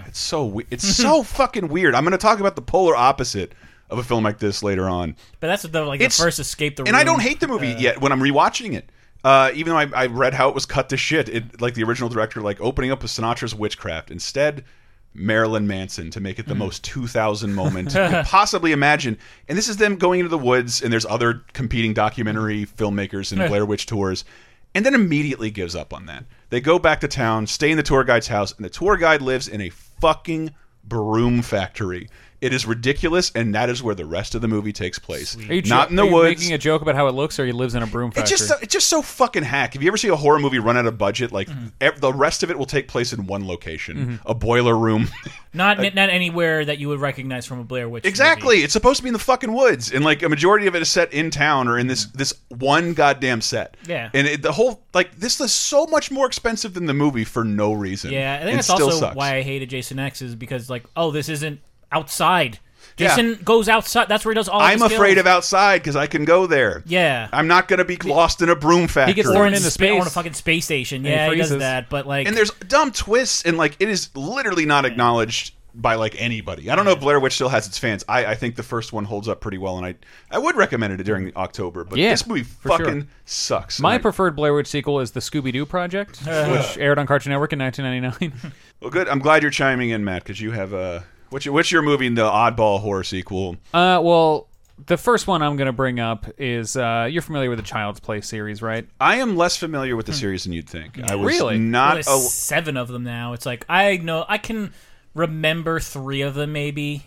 It's 0.06 0.18
so 0.18 0.46
we 0.46 0.66
it's 0.70 0.86
so 0.96 1.22
fucking 1.22 1.68
weird. 1.68 1.94
I'm 1.94 2.04
going 2.04 2.12
to 2.12 2.18
talk 2.18 2.40
about 2.40 2.56
the 2.56 2.62
polar 2.62 2.96
opposite 2.96 3.52
of 3.88 3.98
a 3.98 4.02
film 4.04 4.24
like 4.24 4.38
this 4.38 4.62
later 4.62 4.88
on. 4.88 5.16
But 5.40 5.48
that's 5.48 5.62
the 5.64 5.84
like 5.84 6.00
It's- 6.00 6.16
the 6.16 6.22
first 6.24 6.38
escape 6.38 6.76
the 6.76 6.82
room. 6.84 6.88
And 6.88 6.96
I 6.96 7.04
don't 7.04 7.20
hate 7.20 7.40
the 7.40 7.48
movie 7.48 7.74
yet 7.78 8.00
when 8.00 8.12
I'm 8.12 8.20
rewatching 8.20 8.74
it. 8.74 8.88
Uh, 9.22 9.50
even 9.54 9.72
though 9.72 9.78
I, 9.78 9.86
I 9.94 10.06
read 10.06 10.32
how 10.32 10.48
it 10.48 10.54
was 10.54 10.64
cut 10.64 10.88
to 10.90 10.96
shit, 10.96 11.28
it 11.28 11.60
like 11.60 11.74
the 11.74 11.82
original 11.84 12.08
director, 12.08 12.40
like 12.40 12.60
opening 12.60 12.90
up 12.90 13.02
with 13.02 13.10
Sinatra's 13.10 13.54
witchcraft. 13.54 14.10
Instead, 14.10 14.64
Marilyn 15.12 15.66
Manson 15.66 16.10
to 16.12 16.20
make 16.20 16.38
it 16.38 16.46
the 16.46 16.54
most 16.54 16.84
2000 16.84 17.52
moment 17.52 17.88
you 17.94 18.08
could 18.08 18.24
possibly 18.26 18.72
imagine. 18.72 19.18
And 19.48 19.58
this 19.58 19.68
is 19.68 19.76
them 19.76 19.96
going 19.96 20.20
into 20.20 20.30
the 20.30 20.38
woods, 20.38 20.80
and 20.82 20.92
there's 20.92 21.04
other 21.04 21.42
competing 21.52 21.92
documentary 21.92 22.64
filmmakers 22.64 23.32
and 23.32 23.46
Blair 23.48 23.66
Witch 23.66 23.86
tours, 23.86 24.24
and 24.74 24.84
then 24.86 24.94
immediately 24.94 25.50
gives 25.50 25.74
up 25.74 25.92
on 25.92 26.06
that. 26.06 26.24
They 26.50 26.60
go 26.60 26.78
back 26.78 27.00
to 27.00 27.08
town, 27.08 27.46
stay 27.46 27.70
in 27.70 27.76
the 27.76 27.82
tour 27.82 28.04
guide's 28.04 28.28
house, 28.28 28.52
and 28.52 28.64
the 28.64 28.70
tour 28.70 28.96
guide 28.96 29.22
lives 29.22 29.48
in 29.48 29.60
a 29.60 29.70
fucking 29.70 30.54
broom 30.84 31.42
factory. 31.42 32.08
It 32.40 32.54
is 32.54 32.64
ridiculous, 32.66 33.30
and 33.34 33.54
that 33.54 33.68
is 33.68 33.82
where 33.82 33.94
the 33.94 34.06
rest 34.06 34.34
of 34.34 34.40
the 34.40 34.48
movie 34.48 34.72
takes 34.72 34.98
place. 34.98 35.36
Are 35.36 35.54
you, 35.54 35.60
Not 35.62 35.90
in 35.90 35.96
the 35.96 36.02
are 36.02 36.06
you 36.06 36.12
woods. 36.12 36.40
making 36.40 36.54
a 36.54 36.58
joke 36.58 36.80
about 36.80 36.94
how 36.94 37.06
it 37.06 37.14
looks, 37.14 37.38
or 37.38 37.44
he 37.44 37.52
lives 37.52 37.74
in 37.74 37.82
a 37.82 37.86
broom 37.86 38.10
factory? 38.10 38.22
It's 38.22 38.30
just 38.30 38.48
so, 38.48 38.54
it's 38.62 38.72
just 38.72 38.88
so 38.88 39.02
fucking 39.02 39.42
hack. 39.42 39.76
If 39.76 39.82
you 39.82 39.88
ever 39.88 39.98
see 39.98 40.08
a 40.08 40.16
horror 40.16 40.38
movie 40.38 40.58
run 40.58 40.76
out 40.78 40.86
of 40.86 40.96
budget, 40.96 41.32
like 41.32 41.48
Mm-hmm. 41.48 41.66
ev- 41.82 42.00
the 42.00 42.12
rest 42.12 42.42
of 42.42 42.50
it 42.50 42.56
will 42.58 42.64
take 42.66 42.88
place 42.88 43.12
in 43.12 43.26
one 43.26 43.46
location, 43.46 43.96
Mhm. 43.96 44.20
a 44.24 44.34
boiler 44.34 44.76
room. 44.76 45.08
Not 45.52 45.78
not 45.80 46.10
anywhere 46.10 46.64
that 46.64 46.78
you 46.78 46.86
would 46.90 47.00
recognize 47.00 47.44
from 47.44 47.58
a 47.58 47.64
Blair 47.64 47.88
Witch. 47.88 48.04
exactly. 48.06 48.58
It's 48.58 48.72
supposed 48.72 48.98
to 48.98 49.02
be 49.02 49.08
in 49.08 49.12
the 49.14 49.18
fucking 49.18 49.52
woods, 49.52 49.90
and 49.92 50.04
like 50.04 50.22
a 50.22 50.28
majority 50.28 50.68
of 50.68 50.76
it 50.76 50.82
is 50.82 50.88
set 50.88 51.12
in 51.12 51.30
town 51.32 51.66
or 51.66 51.76
in 51.76 51.88
this 51.88 52.04
this 52.06 52.32
one 52.50 52.94
goddamn 52.94 53.40
set. 53.40 53.76
Yeah. 53.84 54.10
and 54.14 54.28
it, 54.28 54.42
the 54.42 54.52
whole 54.52 54.80
like 54.94 55.16
this 55.18 55.40
is 55.40 55.52
so 55.52 55.86
much 55.86 56.10
more 56.12 56.26
expensive 56.26 56.72
than 56.74 56.86
the 56.86 56.94
movie 56.94 57.24
for 57.24 57.42
no 57.44 57.72
reason. 57.72 58.12
Yeah, 58.12 58.34
I 58.34 58.38
think 58.38 58.50
and 58.50 58.58
that's 58.58 58.70
also 58.70 58.90
sucks. 58.90 59.16
why 59.16 59.34
I 59.36 59.42
hated 59.42 59.70
Jason 59.70 59.98
X 59.98 60.22
is 60.22 60.36
because 60.36 60.70
like, 60.70 60.84
oh, 60.96 61.10
this 61.10 61.28
isn't 61.28 61.58
outside. 61.92 62.58
Yeah. 62.96 63.08
Jason 63.16 63.42
goes 63.44 63.68
outside. 63.68 64.08
That's 64.08 64.24
where 64.26 64.32
he 64.32 64.36
does 64.36 64.48
all. 64.48 64.60
I'm 64.60 64.80
his 64.80 64.92
afraid 64.92 65.14
kills. 65.14 65.20
of 65.20 65.26
outside 65.26 65.78
because 65.78 65.96
I 65.96 66.06
can 66.06 66.24
go 66.26 66.46
there. 66.46 66.82
Yeah. 66.86 67.28
I'm 67.32 67.46
not 67.46 67.66
going 67.68 67.78
to 67.78 67.84
be 67.84 67.96
lost 67.96 68.42
in 68.42 68.50
a 68.50 68.56
broom 68.56 68.88
factory. 68.88 69.24
or 69.24 69.46
in 69.46 69.56
spa- 69.56 69.86
or 69.86 70.00
in 70.02 70.06
a 70.06 70.10
fucking 70.10 70.34
space 70.34 70.66
station. 70.66 70.98
And 70.98 71.06
he 71.06 71.12
Yeah, 71.12 71.30
he, 71.30 71.36
does 71.36 71.46
freezes. 71.48 71.58
that. 71.60 71.88
But 71.88 72.06
like, 72.06 72.26
and 72.26 72.36
there's 72.36 72.50
dumb 72.50 72.92
twists 72.92 73.44
and 73.44 73.56
like 73.56 73.76
it 73.80 73.88
is 73.88 74.14
literally 74.14 74.66
not 74.66 74.84
acknowledged 74.84 75.54
by 75.74 75.94
like 75.94 76.20
anybody. 76.20 76.68
I 76.68 76.74
don't 76.76 76.84
know 76.84 76.90
if 76.90 77.00
Blair 77.00 77.20
Witch 77.20 77.34
still 77.34 77.48
has 77.48 77.66
its 77.66 77.78
fans. 77.78 78.04
I, 78.08 78.26
I 78.26 78.34
think 78.34 78.56
the 78.56 78.62
first 78.64 78.92
one 78.92 79.04
holds 79.04 79.28
up 79.28 79.40
pretty 79.40 79.56
well, 79.58 79.78
and 79.78 79.86
I 79.86 79.94
I 80.30 80.36
would 80.38 80.56
recommend 80.56 80.92
it 80.92 81.02
during 81.04 81.34
October. 81.36 81.84
But 81.84 81.98
Yeah, 81.98 82.10
this 82.10 82.26
movie 82.26 82.42
for 82.42 82.70
fucking 82.70 83.00
sure. 83.02 83.08
sucks. 83.24 83.80
My 83.80 83.94
I- 83.94 83.98
preferred 83.98 84.36
Blair 84.36 84.52
Witch 84.52 84.66
sequel 84.66 85.00
is 85.00 85.12
the 85.12 85.20
Scooby 85.20 85.52
Doo 85.52 85.64
Project, 85.64 86.18
which 86.26 86.76
aired 86.76 86.98
on 86.98 87.06
Cartoon 87.06 87.30
Network 87.30 87.52
in 87.52 87.60
1999. 87.60 88.52
well, 88.80 88.90
good. 88.90 89.08
I'm 89.08 89.20
glad 89.20 89.42
you're 89.42 89.50
chiming 89.52 89.90
in, 89.90 90.04
Matt, 90.04 90.24
because 90.24 90.40
you 90.40 90.50
have 90.50 90.74
uh, 90.74 91.00
what's 91.30 91.44
your, 91.46 91.54
what's 91.54 91.72
your 91.72 91.82
movie 91.82 92.08
the 92.10 92.22
oddball 92.28 92.80
horror 92.80 93.04
sequel? 93.04 93.56
uh, 93.74 94.00
well, 94.02 94.46
the 94.86 94.96
first 94.96 95.26
one 95.26 95.42
I'm 95.42 95.56
going 95.56 95.66
to 95.66 95.72
bring 95.72 96.00
up 96.00 96.26
is 96.38 96.76
uh, 96.76 97.06
you're 97.10 97.22
familiar 97.22 97.50
with 97.50 97.58
the 97.58 97.64
Child's 97.64 98.00
Play 98.00 98.20
series, 98.22 98.62
right? 98.62 98.88
I 99.00 99.16
am 99.16 99.36
less 99.36 99.56
familiar 99.56 99.94
with 99.96 100.06
the 100.06 100.12
series 100.14 100.44
than 100.44 100.52
you'd 100.54 100.68
think. 100.68 100.98
I 101.10 101.16
was 101.16 101.26
Really? 101.38 101.58
not. 101.58 102.04
well, 102.06 102.18
seven 102.18 102.76
of 102.76 102.88
them 102.88 103.04
now. 103.04 103.34
It's 103.34 103.44
like 103.46 103.64
I 103.68 103.98
know 103.98 104.24
I 104.28 104.38
can 104.38 104.72
remember 105.14 105.80
three 105.80 106.22
of 106.22 106.34
them 106.34 106.52
maybe. 106.52 107.04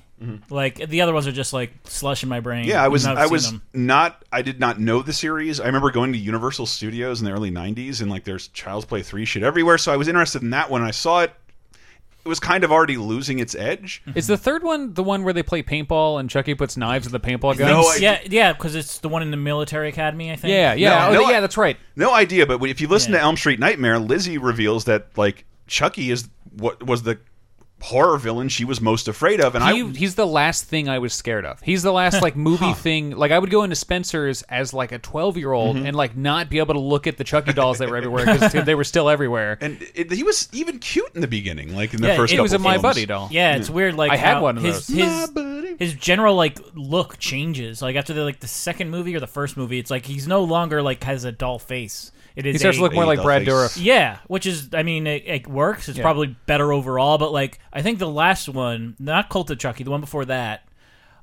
Like 0.50 0.76
the 0.88 1.02
other 1.02 1.14
ones 1.14 1.28
are 1.28 1.34
just 1.34 1.52
like 1.52 1.74
slush 1.84 2.24
in 2.24 2.30
my 2.30 2.40
brain. 2.40 2.62
Mm-hmm. 2.62 2.70
Yeah, 2.70 2.82
I 2.84 2.88
was. 2.88 3.06
I've 3.06 3.18
I 3.18 3.24
seen 3.26 3.32
was 3.34 3.52
them. 3.52 3.62
not. 3.74 4.24
I 4.32 4.42
did 4.42 4.58
not 4.58 4.80
know 4.80 5.02
the 5.02 5.12
series. 5.12 5.60
I 5.60 5.66
remember 5.66 5.92
going 5.92 6.14
to 6.14 6.18
Universal 6.18 6.68
Studios 6.68 7.20
in 7.20 7.26
the 7.26 7.32
early 7.34 7.52
'90s, 7.52 8.00
and 8.00 8.10
like 8.10 8.24
there's 8.24 8.48
Child's 8.48 8.86
Play 8.86 9.02
three 9.04 9.26
shit 9.26 9.44
everywhere. 9.44 9.78
So 9.78 9.92
I 9.92 9.98
was 9.98 10.08
interested 10.08 10.42
in 10.42 10.52
that 10.52 10.70
one. 10.70 10.82
I 10.82 10.92
saw 10.92 11.24
it. 11.24 11.34
It 12.26 12.30
was 12.30 12.40
kind 12.40 12.64
of 12.64 12.72
already 12.72 12.96
losing 12.96 13.40
its 13.40 13.54
edge. 13.54 14.02
Mm-hmm. 14.08 14.18
Is 14.18 14.28
the 14.28 14.38
third 14.38 14.64
one 14.64 14.94
the 14.94 15.04
one 15.04 15.24
where 15.24 15.34
they 15.34 15.44
play 15.44 15.62
paintball 15.62 16.20
and 16.20 16.30
Chucky 16.30 16.56
puts 16.56 16.78
knives 16.78 17.06
in 17.06 17.12
the 17.12 17.20
paintball 17.20 17.58
gun? 17.58 17.68
No, 17.68 17.82
I- 17.82 17.98
yeah, 18.00 18.20
yeah, 18.26 18.54
because 18.54 18.76
it's 18.76 19.00
the 19.00 19.10
one 19.10 19.22
in 19.22 19.32
the 19.32 19.38
military 19.38 19.90
academy. 19.90 20.32
I 20.32 20.38
think. 20.38 20.52
Yeah, 20.52 20.74
yeah, 20.74 20.90
No, 20.90 21.10
oh, 21.10 21.14
no, 21.24 21.30
yeah, 21.30 21.42
that's 21.42 21.58
right. 21.58 21.78
No 21.96 22.14
idea, 22.14 22.46
but 22.46 22.64
if 22.64 22.80
you 22.80 22.88
listen 22.88 23.12
to 23.12 23.20
Elm 23.20 23.36
Street 23.36 23.60
Nightmare, 23.60 24.00
Lizzie 24.00 24.38
reveals 24.38 24.86
that 24.86 25.08
like 25.18 25.46
Chucky 25.68 26.12
is 26.12 26.30
what 26.56 26.82
was 26.84 27.04
the 27.04 27.20
horror 27.84 28.18
villain 28.18 28.48
she 28.48 28.64
was 28.64 28.80
most 28.80 29.08
afraid 29.10 29.42
of, 29.42 29.56
and 29.56 29.64
he, 29.66 29.82
I 29.84 29.88
he's 29.92 30.16
the 30.16 30.26
last 30.26 30.64
thing 30.66 30.88
I 30.88 31.00
was 31.00 31.14
scared 31.14 31.46
of. 31.46 31.60
He's 31.62 31.84
the 31.84 31.92
last 31.92 32.22
like 32.22 32.36
movie 32.50 32.72
thing. 32.74 33.12
Like 33.12 33.32
I 33.32 33.38
would 33.40 33.50
go 33.52 33.64
into 33.64 33.76
Spencer's 33.76 34.42
as 34.44 34.74
like 34.74 34.92
a 34.94 35.00
twelve 35.00 35.36
year 35.38 35.52
old 35.52 35.76
Mhm. 35.76 35.88
and 35.88 35.96
like 35.98 36.16
not 36.16 36.50
be 36.50 36.60
able 36.60 36.74
to 36.76 36.80
look 36.80 37.08
at 37.08 37.18
the 37.18 37.24
Chucky 37.26 37.52
dolls 37.52 37.80
that 37.80 37.90
were 37.90 37.98
everywhere 37.98 38.26
because 38.26 38.54
they 38.66 38.74
were 38.76 38.86
still 38.86 39.10
everywhere. 39.10 39.58
And 39.60 39.86
it, 39.94 40.12
he 40.12 40.24
was 40.24 40.48
even 40.54 40.80
cute 40.80 41.12
in 41.14 41.20
the 41.20 41.28
beginning, 41.28 41.76
like 41.76 41.94
in 41.94 42.02
the 42.02 42.08
Yeah, 42.08 42.16
first. 42.16 42.34
it 42.34 42.40
was 42.40 42.52
couple 42.54 42.68
a 42.68 42.70
My. 42.70 42.78
Buddy 42.78 43.06
doll. 43.06 43.28
Yeah, 43.32 43.56
it's 43.58 43.70
weird. 43.70 43.96
Like 43.96 44.12
I 44.12 44.16
had 44.16 44.40
one 44.40 44.56
of 44.58 44.64
his, 44.64 44.88
those. 44.88 45.30
His, 45.36 45.76
his 45.80 45.94
general 45.94 46.36
like 46.36 46.60
look 46.76 47.18
changes. 47.20 47.82
Like 47.82 47.98
after 47.98 48.14
the 48.14 48.24
like 48.24 48.40
the 48.40 48.48
second 48.48 48.92
movie 48.92 49.14
or 49.16 49.20
the 49.20 49.28
first 49.28 49.58
movie, 49.58 49.78
it's 49.80 49.92
like 49.92 50.06
he's 50.06 50.26
no 50.26 50.44
longer 50.44 50.82
like 50.82 51.04
has 51.04 51.26
a 51.26 51.34
doll 51.34 51.60
face. 51.60 52.13
It 52.36 52.46
is 52.46 52.54
He 52.56 52.60
starts 52.60 52.78
a- 52.78 52.80
to 52.80 52.84
look 52.84 52.94
more 52.94 53.06
like 53.06 53.22
Brad 53.22 53.46
Dourif. 53.46 53.78
Yeah, 53.82 54.18
which 54.28 54.46
is 54.46 54.70
I 54.74 54.84
mean 54.84 55.06
it, 55.08 55.24
it 55.26 55.48
works. 55.48 55.88
It's 55.90 55.98
Yeah. 55.98 56.04
probably 56.04 56.36
better 56.48 56.74
overall. 56.74 57.18
But 57.18 57.32
like 57.32 57.60
I 57.72 57.82
think 57.82 58.00
the 58.00 58.10
last 58.10 58.50
one, 58.50 58.96
not 59.00 59.30
Cult 59.30 59.50
of 59.52 59.60
Chucky, 59.60 59.84
the 59.84 59.92
one 59.92 60.02
before 60.02 60.26
that. 60.26 60.66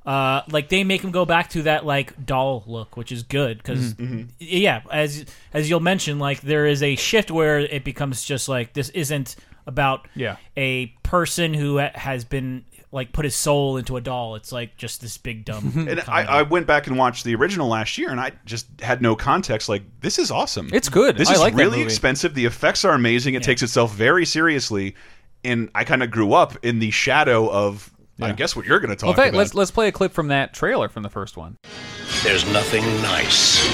Uh, 0.06 0.40
like 0.50 0.70
they 0.70 0.82
make 0.82 1.02
him 1.02 1.10
go 1.10 1.26
back 1.26 1.50
to 1.50 1.62
that 1.62 1.84
like 1.84 2.24
doll 2.24 2.64
look, 2.66 2.96
which 2.96 3.12
is 3.12 3.22
good 3.22 3.58
because 3.58 3.92
Mm-hmm. 3.94 4.22
yeah, 4.38 4.80
as 4.90 5.26
as 5.52 5.68
you'll 5.68 5.80
mention, 5.80 6.18
like 6.18 6.40
there 6.40 6.66
is 6.66 6.82
a 6.82 6.96
shift 6.96 7.30
where 7.30 7.58
it 7.60 7.84
becomes 7.84 8.24
just 8.24 8.48
like 8.48 8.72
this 8.72 8.88
isn't 8.90 9.36
about 9.66 10.08
Yeah. 10.14 10.36
a 10.56 10.86
person 11.02 11.52
who 11.52 11.78
ha- 11.78 11.90
has 11.94 12.24
been 12.24 12.64
like 12.92 13.12
put 13.12 13.24
his 13.24 13.36
soul 13.36 13.76
into 13.76 13.96
a 13.96 14.00
doll. 14.00 14.34
It's 14.34 14.50
like 14.50 14.76
just 14.76 15.00
this 15.00 15.16
big 15.16 15.44
dumb. 15.44 15.72
And 15.88 16.00
I, 16.08 16.22
I 16.24 16.42
went 16.42 16.66
back 16.66 16.86
and 16.88 16.98
watched 16.98 17.24
the 17.24 17.34
original 17.36 17.68
last 17.68 17.96
year, 17.98 18.10
and 18.10 18.18
I 18.20 18.32
just 18.44 18.66
had 18.80 19.00
no 19.00 19.14
context. 19.14 19.68
Like, 19.68 19.82
this 20.00 20.18
is 20.18 20.30
awesome. 20.30 20.70
It's 20.72 20.88
good. 20.88 21.16
This 21.16 21.28
I 21.28 21.34
is 21.34 21.40
like 21.40 21.54
that 21.54 21.58
really 21.62 21.78
movie. 21.78 21.84
expensive. 21.84 22.34
The 22.34 22.46
effects 22.46 22.84
are 22.84 22.94
amazing. 22.94 23.34
It 23.34 23.42
takes 23.44 23.62
itself 23.62 23.94
very 23.94 24.24
seriously, 24.26 24.96
and 25.44 25.70
I 25.74 25.84
kind 25.84 26.02
of 26.02 26.10
grew 26.10 26.32
up 26.32 26.56
in 26.64 26.80
the 26.80 26.90
shadow 26.90 27.48
of, 27.50 27.92
I 28.20 28.32
guess, 28.32 28.56
what 28.56 28.66
you're 28.66 28.80
going 28.80 28.94
to 28.96 29.06
Well, 29.06 29.14
talk 29.14 29.18
in 29.18 29.24
fact, 29.24 29.34
about. 29.34 29.38
let's 29.38 29.54
let's 29.54 29.70
play 29.70 29.86
a 29.88 29.92
clip 29.92 30.12
from 30.12 30.28
that 30.28 30.52
trailer 30.52 30.88
from 30.88 31.02
the 31.04 31.10
first 31.10 31.36
one. 31.36 31.56
There's 32.24 32.44
nothing 32.52 32.82
nice 33.02 33.64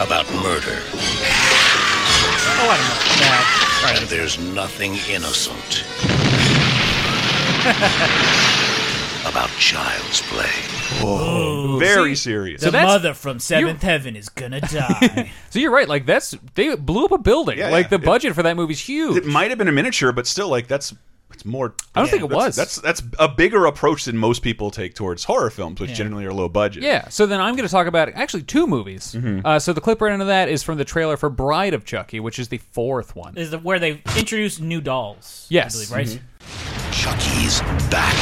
about 0.00 0.26
murder. 0.42 0.80
Oh, 2.56 2.68
I 2.70 2.76
don't 2.78 2.88
know. 2.88 3.24
Yeah. 3.26 4.00
And 4.00 4.08
there's 4.08 4.38
nothing 4.54 4.94
innocent 5.10 5.84
about 9.26 9.48
child's 9.58 10.20
play. 10.22 10.50
Whoa, 11.02 11.76
Ooh, 11.76 11.78
very 11.78 12.14
see, 12.14 12.22
serious. 12.30 12.60
The 12.62 12.72
mother 12.72 13.14
from 13.14 13.38
Seventh 13.38 13.82
Heaven 13.82 14.16
is 14.16 14.28
gonna 14.28 14.60
die. 14.60 15.30
So 15.50 15.58
you're 15.58 15.72
right. 15.72 15.88
Like 15.88 16.04
that's 16.06 16.34
they 16.54 16.74
blew 16.76 17.06
up 17.06 17.12
a 17.12 17.18
building. 17.18 17.58
Yeah, 17.58 17.70
like 17.70 17.86
yeah. 17.86 17.96
the 17.96 17.98
budget 18.00 18.34
for 18.34 18.42
that 18.42 18.56
movie's 18.56 18.80
huge. 18.80 19.16
It 19.16 19.26
might 19.26 19.50
have 19.50 19.58
been 19.58 19.68
a 19.68 19.72
miniature, 19.72 20.12
but 20.12 20.26
still, 20.26 20.48
like 20.48 20.68
that's 20.68 20.94
it's 21.32 21.44
more. 21.44 21.74
I 21.96 22.00
don't 22.00 22.10
think 22.10 22.22
it 22.22 22.28
that's- 22.28 22.46
was. 22.48 22.54
That's 22.56 22.76
that's 22.76 23.02
a 23.18 23.26
bigger 23.28 23.64
approach 23.66 24.04
than 24.04 24.16
most 24.16 24.42
people 24.42 24.70
take 24.70 24.94
towards 24.94 25.24
horror 25.24 25.50
films, 25.50 25.80
which 25.80 25.90
Yeah. 25.90 25.96
generally 25.96 26.26
are 26.26 26.32
low 26.32 26.48
budget. 26.48 26.82
Yeah, 26.84 27.08
so 27.08 27.24
then 27.26 27.40
I'm 27.40 27.56
going 27.56 27.66
to 27.66 27.72
talk 27.72 27.86
about 27.88 28.10
actually 28.10 28.42
two 28.44 28.66
movies. 28.68 29.14
Mm-hmm. 29.18 29.44
Uh, 29.44 29.58
so 29.58 29.72
the 29.72 29.80
clip 29.80 30.00
right 30.00 30.12
under 30.12 30.26
that 30.26 30.48
is 30.48 30.62
from 30.62 30.78
the 30.78 30.84
trailer 30.84 31.16
for 31.16 31.30
Bride 31.30 31.74
of 31.74 31.84
Chucky, 31.84 32.20
which 32.20 32.38
is 32.38 32.48
the 32.48 32.58
fourth 32.58 33.16
one. 33.16 33.36
is 33.36 33.50
the, 33.50 33.58
where 33.58 33.78
they 33.80 34.02
introduce 34.16 34.60
new 34.60 34.80
dolls. 34.80 35.46
Yes. 35.48 35.74
I 35.74 35.94
believe, 35.96 36.12
right? 36.12 36.20
Chucky's 36.92 37.60
back. 37.90 38.14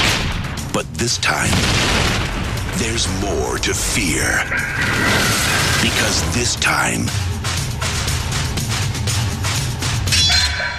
But 0.73 0.87
this 0.95 1.19
time, 1.19 1.53
there's 2.79 3.07
more 3.21 3.59
to 3.59 3.75
fear. 3.75 4.43
Because 5.83 6.23
this 6.35 6.57
time, 6.57 7.07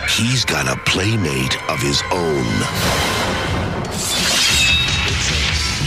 he's 0.09 0.45
got 0.45 0.67
a 0.67 0.79
playmate 0.85 1.57
of 1.69 1.79
his 1.79 2.01
own. 2.11 2.45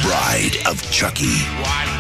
Bride 0.03 0.57
of 0.67 0.81
Chucky. 0.91 1.96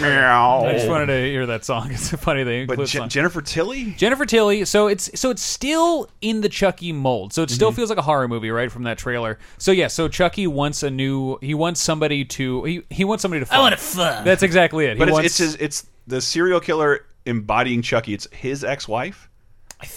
Meow. 0.00 0.64
I 0.66 0.72
just 0.72 0.88
wanted 0.88 1.06
to 1.06 1.20
hear 1.20 1.46
that 1.46 1.64
song. 1.64 1.90
It's 1.92 2.12
a 2.12 2.16
funny 2.16 2.44
thing. 2.44 2.66
But 2.66 2.78
Je- 2.80 2.98
song. 2.98 3.08
Jennifer 3.08 3.40
Tilly? 3.42 3.92
Jennifer 3.92 4.24
Tilly. 4.26 4.64
So 4.64 4.86
it's 4.88 5.10
so 5.18 5.30
it's 5.30 5.42
still 5.42 6.08
in 6.20 6.40
the 6.40 6.48
Chucky 6.48 6.92
mold. 6.92 7.32
So 7.32 7.42
it 7.42 7.50
still 7.50 7.72
Mhm. 7.72 7.76
feels 7.76 7.88
like 7.90 7.98
a 7.98 8.02
horror 8.02 8.28
movie, 8.28 8.50
right, 8.50 8.70
from 8.70 8.84
that 8.84 8.98
trailer. 8.98 9.38
So 9.58 9.72
yeah, 9.72 9.88
so 9.88 10.08
Chucky 10.08 10.46
wants 10.46 10.82
a 10.82 10.90
new. 10.90 11.38
He 11.40 11.54
wants 11.54 11.80
somebody 11.80 12.24
to. 12.24 12.64
He 12.64 12.82
he 12.90 13.04
wants 13.04 13.22
somebody 13.22 13.40
to. 13.40 13.46
Fuck. 13.46 13.56
I 13.58 13.60
wanna 13.60 13.76
fuck. 13.76 14.24
That's 14.24 14.42
exactly 14.42 14.86
it. 14.86 14.94
He 14.94 14.98
But 14.98 15.08
it's, 15.08 15.12
wants, 15.14 15.26
it's 15.26 15.38
his, 15.38 15.54
it's 15.56 15.86
the 16.06 16.20
serial 16.20 16.60
killer 16.60 17.04
embodying 17.26 17.82
Chucky. 17.82 18.14
It's 18.14 18.26
his 18.32 18.64
ex-wife. 18.64 19.27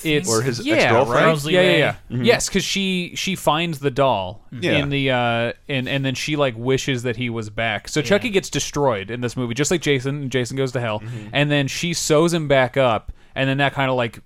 It's 0.04 0.30
or 0.30 0.42
his 0.44 0.64
yeah, 0.66 0.76
ex-girlfriend. 0.76 1.26
right? 1.26 1.44
Yeah, 1.52 1.62
yeah, 1.62 1.78
yeah. 1.78 1.96
Mhm. 2.12 2.26
Yes, 2.26 2.48
because 2.48 2.64
she 2.64 3.14
she 3.16 3.36
finds 3.36 3.80
the 3.80 3.90
doll 3.90 4.46
Yeah. 4.52 4.74
in 4.78 4.90
the 4.90 5.10
uh 5.12 5.54
and 5.68 5.90
and 5.90 6.06
then 6.06 6.14
she 6.16 6.36
like 6.36 6.54
wishes 6.58 7.04
that 7.04 7.16
he 7.18 7.30
was 7.32 7.50
back. 7.50 7.88
So 7.88 8.02
Chucky 8.02 8.30
gets 8.30 8.50
destroyed 8.50 9.10
in 9.10 9.22
this 9.22 9.36
movie, 9.36 9.54
just 9.56 9.72
like 9.72 9.82
Jason. 9.82 10.30
Jason 10.30 10.56
goes 10.56 10.72
to 10.74 10.80
hell, 10.80 11.00
Mm-hmm. 11.00 11.30
and 11.34 11.50
then 11.50 11.68
she 11.68 11.94
sews 11.94 12.32
him 12.34 12.48
back 12.48 12.78
up, 12.78 13.12
and 13.34 13.50
then 13.50 13.58
that 13.58 13.74
kind 13.74 13.90
of 13.90 13.98
like 13.98 14.20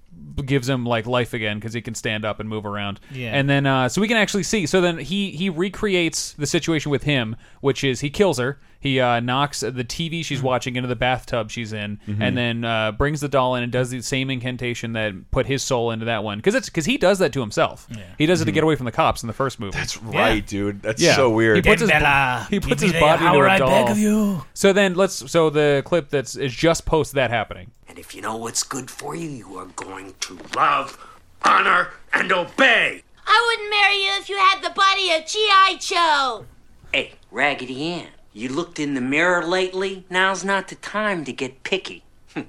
gives 0.43 0.67
him 0.69 0.85
like 0.85 1.05
life 1.05 1.33
again 1.33 1.57
because 1.57 1.73
he 1.73 1.81
can 1.81 1.95
stand 1.95 2.25
up 2.25 2.39
and 2.39 2.49
move 2.49 2.65
around. 2.65 2.99
Yeah. 3.11 3.31
And 3.31 3.49
then 3.49 3.65
uh 3.65 3.89
so 3.89 4.01
we 4.01 4.07
can 4.07 4.17
actually 4.17 4.43
see. 4.43 4.65
So 4.65 4.81
then 4.81 4.97
he 4.99 5.31
he 5.31 5.49
recreates 5.49 6.33
the 6.33 6.45
situation 6.47 6.91
with 6.91 7.03
him, 7.03 7.35
which 7.61 7.83
is 7.83 7.99
he 8.01 8.09
kills 8.09 8.37
her. 8.39 8.59
He 8.79 8.99
uh, 8.99 9.19
knocks 9.19 9.61
the 9.61 9.71
TV 9.71 10.23
she's 10.23 10.37
Mm-hmm. 10.37 10.45
watching 10.47 10.75
into 10.75 10.87
the 10.87 10.95
bathtub 10.95 11.49
she's 11.49 11.73
in, 11.73 11.99
Mhm. 12.07 12.17
and 12.21 12.37
then 12.37 12.63
uh, 12.65 12.91
brings 12.91 13.19
the 13.19 13.27
doll 13.27 13.55
in 13.55 13.63
and 13.63 13.71
does 13.71 13.89
the 13.89 13.99
same 14.01 14.29
incantation 14.29 14.93
that 14.93 15.31
put 15.31 15.47
his 15.47 15.63
soul 15.63 15.89
into 15.89 16.05
that 16.05 16.23
one. 16.23 16.37
Because 16.37 16.53
it's 16.53 16.69
because 16.69 16.85
he 16.85 16.95
does 16.99 17.17
that 17.17 17.33
to 17.33 17.39
himself. 17.41 17.87
He 18.19 18.27
does 18.27 18.41
it 18.41 18.45
to 18.45 18.51
get 18.51 18.63
away 18.63 18.75
from 18.75 18.85
the 18.85 18.91
cops 18.91 19.23
in 19.23 19.27
the 19.27 19.33
first 19.33 19.59
movie. 19.59 19.71
That's 19.75 19.97
Mm-hmm. 19.97 20.11
right, 20.11 20.45
dude. 20.45 20.83
That's 20.83 21.03
so 21.15 21.31
weird. 21.31 21.55
He 21.55 21.61
puts 21.63 21.81
his, 21.81 21.89
Bella, 21.89 22.45
he 22.51 22.59
puts 22.59 22.83
his 22.83 22.93
body 22.93 23.25
into 23.25 23.37
hour, 23.37 23.47
a 23.47 23.53
I 23.53 23.57
doll. 23.57 23.69
beg 23.69 23.89
of 23.91 23.97
you. 23.97 24.43
So 24.53 24.71
then 24.71 24.93
let's. 24.93 25.31
So 25.31 25.49
the 25.49 25.81
clip 25.83 26.09
that's 26.09 26.35
is 26.35 26.53
just 26.53 26.85
post 26.85 27.13
that 27.13 27.31
happening. 27.31 27.71
And 27.95 28.01
if 28.01 28.13
you 28.13 28.21
know 28.21 28.35
what's 28.35 28.61
good 28.63 28.91
for 28.91 29.15
you, 29.15 29.29
you 29.29 29.55
are 29.55 29.67
going 29.67 30.15
to 30.19 30.37
love, 30.53 30.99
honor, 31.43 31.91
and 32.11 32.29
obey. 32.29 33.01
I 33.25 33.45
wouldn't 33.47 33.69
marry 33.69 34.03
you 34.03 34.09
if 34.19 34.27
you 34.27 34.35
had 34.35 34.61
the 34.61 34.71
body 34.71 35.11
of 35.13 35.25
G.I. 35.25 35.77
Joe. 35.79 36.45
Hey, 36.91 37.13
Raggedy 37.31 37.93
Ann, 37.93 38.09
you 38.33 38.49
looked 38.49 38.79
in 38.79 38.95
the 38.95 38.99
mirror 39.01 39.45
lately? 39.45 40.03
Now's 40.09 40.43
not 40.43 40.67
the 40.67 40.75
time 40.75 41.23
to 41.23 41.31
get 41.31 41.63
picky. 41.63 42.03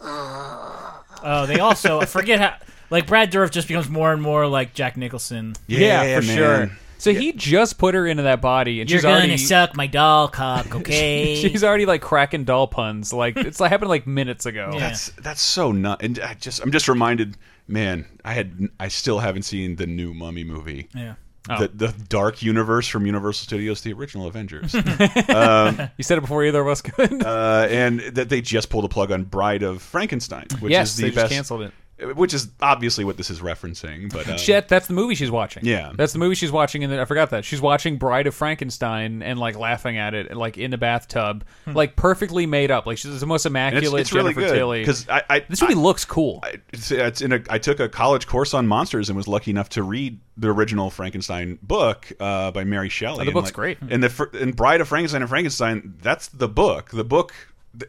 Oh, 0.00 1.46
they 1.46 1.58
also 1.58 2.00
I 2.00 2.04
forget 2.04 2.38
how 2.38 2.54
like 2.90 3.08
Brad 3.08 3.32
Dourif 3.32 3.50
just 3.50 3.66
becomes 3.66 3.88
more 3.88 4.12
and 4.12 4.22
more 4.22 4.46
like 4.46 4.74
Jack 4.74 4.96
Nicholson. 4.96 5.54
Yeah, 5.66 6.20
for 6.20 6.22
sure. 6.22 6.70
So 6.98 7.12
he 7.12 7.32
just 7.32 7.78
put 7.78 7.94
her 7.94 8.06
into 8.06 8.22
that 8.24 8.40
body, 8.40 8.80
and 8.80 8.90
You're 8.90 8.98
she's 8.98 9.02
gonna 9.04 9.16
already 9.16 9.36
suck 9.36 9.76
my 9.76 9.86
doll 9.86 10.28
cock, 10.28 10.74
okay? 10.76 11.36
she's 11.36 11.62
already 11.62 11.86
like 11.86 12.00
cracking 12.02 12.44
doll 12.44 12.66
puns. 12.66 13.12
Like 13.12 13.36
it's 13.36 13.60
like 13.60 13.70
happened 13.70 13.90
like 13.90 14.06
minutes 14.06 14.46
ago. 14.46 14.70
That's 14.78 15.10
that's 15.12 15.40
so 15.42 15.72
nut. 15.72 16.02
And 16.02 16.18
I 16.20 16.34
just 16.34 16.62
I'm 16.62 16.72
just 16.72 16.88
reminded, 16.88 17.36
man. 17.68 18.06
I 18.24 18.32
had 18.32 18.68
I 18.80 18.88
still 18.88 19.18
haven't 19.18 19.42
seen 19.42 19.76
the 19.76 19.86
new 19.86 20.14
Mummy 20.14 20.44
movie. 20.44 20.88
Yeah. 20.94 21.14
The, 21.48 21.70
the 21.72 21.94
Dark 22.08 22.42
Universe 22.42 22.88
from 22.88 23.06
Universal 23.06 23.44
Studios, 23.44 23.80
the 23.82 23.92
original 23.92 24.26
Avengers. 24.26 24.74
um, 25.28 25.78
you 25.96 26.02
said 26.02 26.18
it 26.18 26.22
before 26.22 26.42
either 26.44 26.60
of 26.60 26.66
us 26.66 26.82
could. 26.82 27.22
uh, 27.24 27.68
and 27.70 28.00
that 28.00 28.28
they 28.28 28.40
just 28.40 28.68
pulled 28.68 28.84
a 28.84 28.88
plug 28.88 29.12
on 29.12 29.22
Bride 29.22 29.62
of 29.62 29.80
Frankenstein, 29.80 30.46
which 30.58 30.72
Yes, 30.72 30.90
is 30.90 30.96
the 30.96 31.02
they 31.02 31.08
just 31.10 31.16
best. 31.16 31.32
canceled 31.32 31.62
it. 31.62 31.72
Which 31.98 32.34
is 32.34 32.48
obviously 32.60 33.04
what 33.04 33.16
this 33.16 33.30
is 33.30 33.40
referencing, 33.40 34.12
but 34.12 34.28
uh, 34.28 34.36
Shit, 34.36 34.68
that's 34.68 34.86
the 34.86 34.92
movie 34.92 35.14
she's 35.14 35.30
watching. 35.30 35.64
Yeah. 35.64 35.92
that's 35.94 36.12
the 36.12 36.18
movie 36.18 36.34
she's 36.34 36.52
watching, 36.52 36.84
and 36.84 36.92
I 36.94 37.06
forgot 37.06 37.30
that 37.30 37.46
she's 37.46 37.60
watching 37.62 37.96
Bride 37.96 38.26
of 38.26 38.34
Frankenstein 38.34 39.22
and 39.22 39.38
like 39.38 39.56
laughing 39.56 39.96
at 39.96 40.12
it, 40.12 40.36
like 40.36 40.58
in 40.58 40.70
the 40.72 40.76
bathtub, 40.76 41.42
like 41.66 41.96
perfectly 41.96 42.44
made 42.44 42.70
up. 42.70 42.84
Like 42.84 42.98
she's 42.98 43.18
the 43.18 43.26
most 43.26 43.44
Hmm. 43.44 43.56
And 43.56 43.72
immaculate 43.72 44.00
it's, 44.02 44.10
it's 44.10 44.14
really 44.14 44.34
Jennifer 44.34 44.52
good 44.52 44.58
Tilly. 44.58 44.80
because 44.80 45.08
I, 45.08 45.22
I 45.30 45.40
this 45.48 45.62
movie 45.62 45.74
looks 45.74 46.04
cool. 46.04 46.40
I, 46.42 46.56
it's, 46.72 46.90
it's 46.90 47.22
in 47.22 47.32
a. 47.32 47.40
I 47.48 47.56
took 47.58 47.80
a 47.80 47.88
college 47.88 48.26
course 48.26 48.52
on 48.52 48.66
monsters 48.66 49.08
and 49.08 49.16
was 49.16 49.26
lucky 49.26 49.50
enough 49.50 49.70
to 49.70 49.82
read 49.82 50.20
the 50.36 50.48
original 50.52 50.90
Frankenstein 50.90 51.58
book 51.62 52.12
uh, 52.20 52.50
by 52.50 52.64
Mary 52.64 52.90
Shelley. 52.90 53.14
Oh, 53.14 53.16
the 53.20 53.22
And, 53.30 53.32
book's 53.32 53.46
like- 53.46 53.54
great. 53.54 53.78
And 53.88 54.02
the 54.02 54.10
fir- 54.10 54.30
and 54.34 54.54
Bride 54.54 54.82
of 54.82 54.88
Frankenstein 54.88 55.22
and 55.22 55.28
Frankenstein. 55.30 55.94
That's 56.02 56.28
the 56.28 56.48
book. 56.48 56.90
The 56.90 57.04
book. 57.04 57.32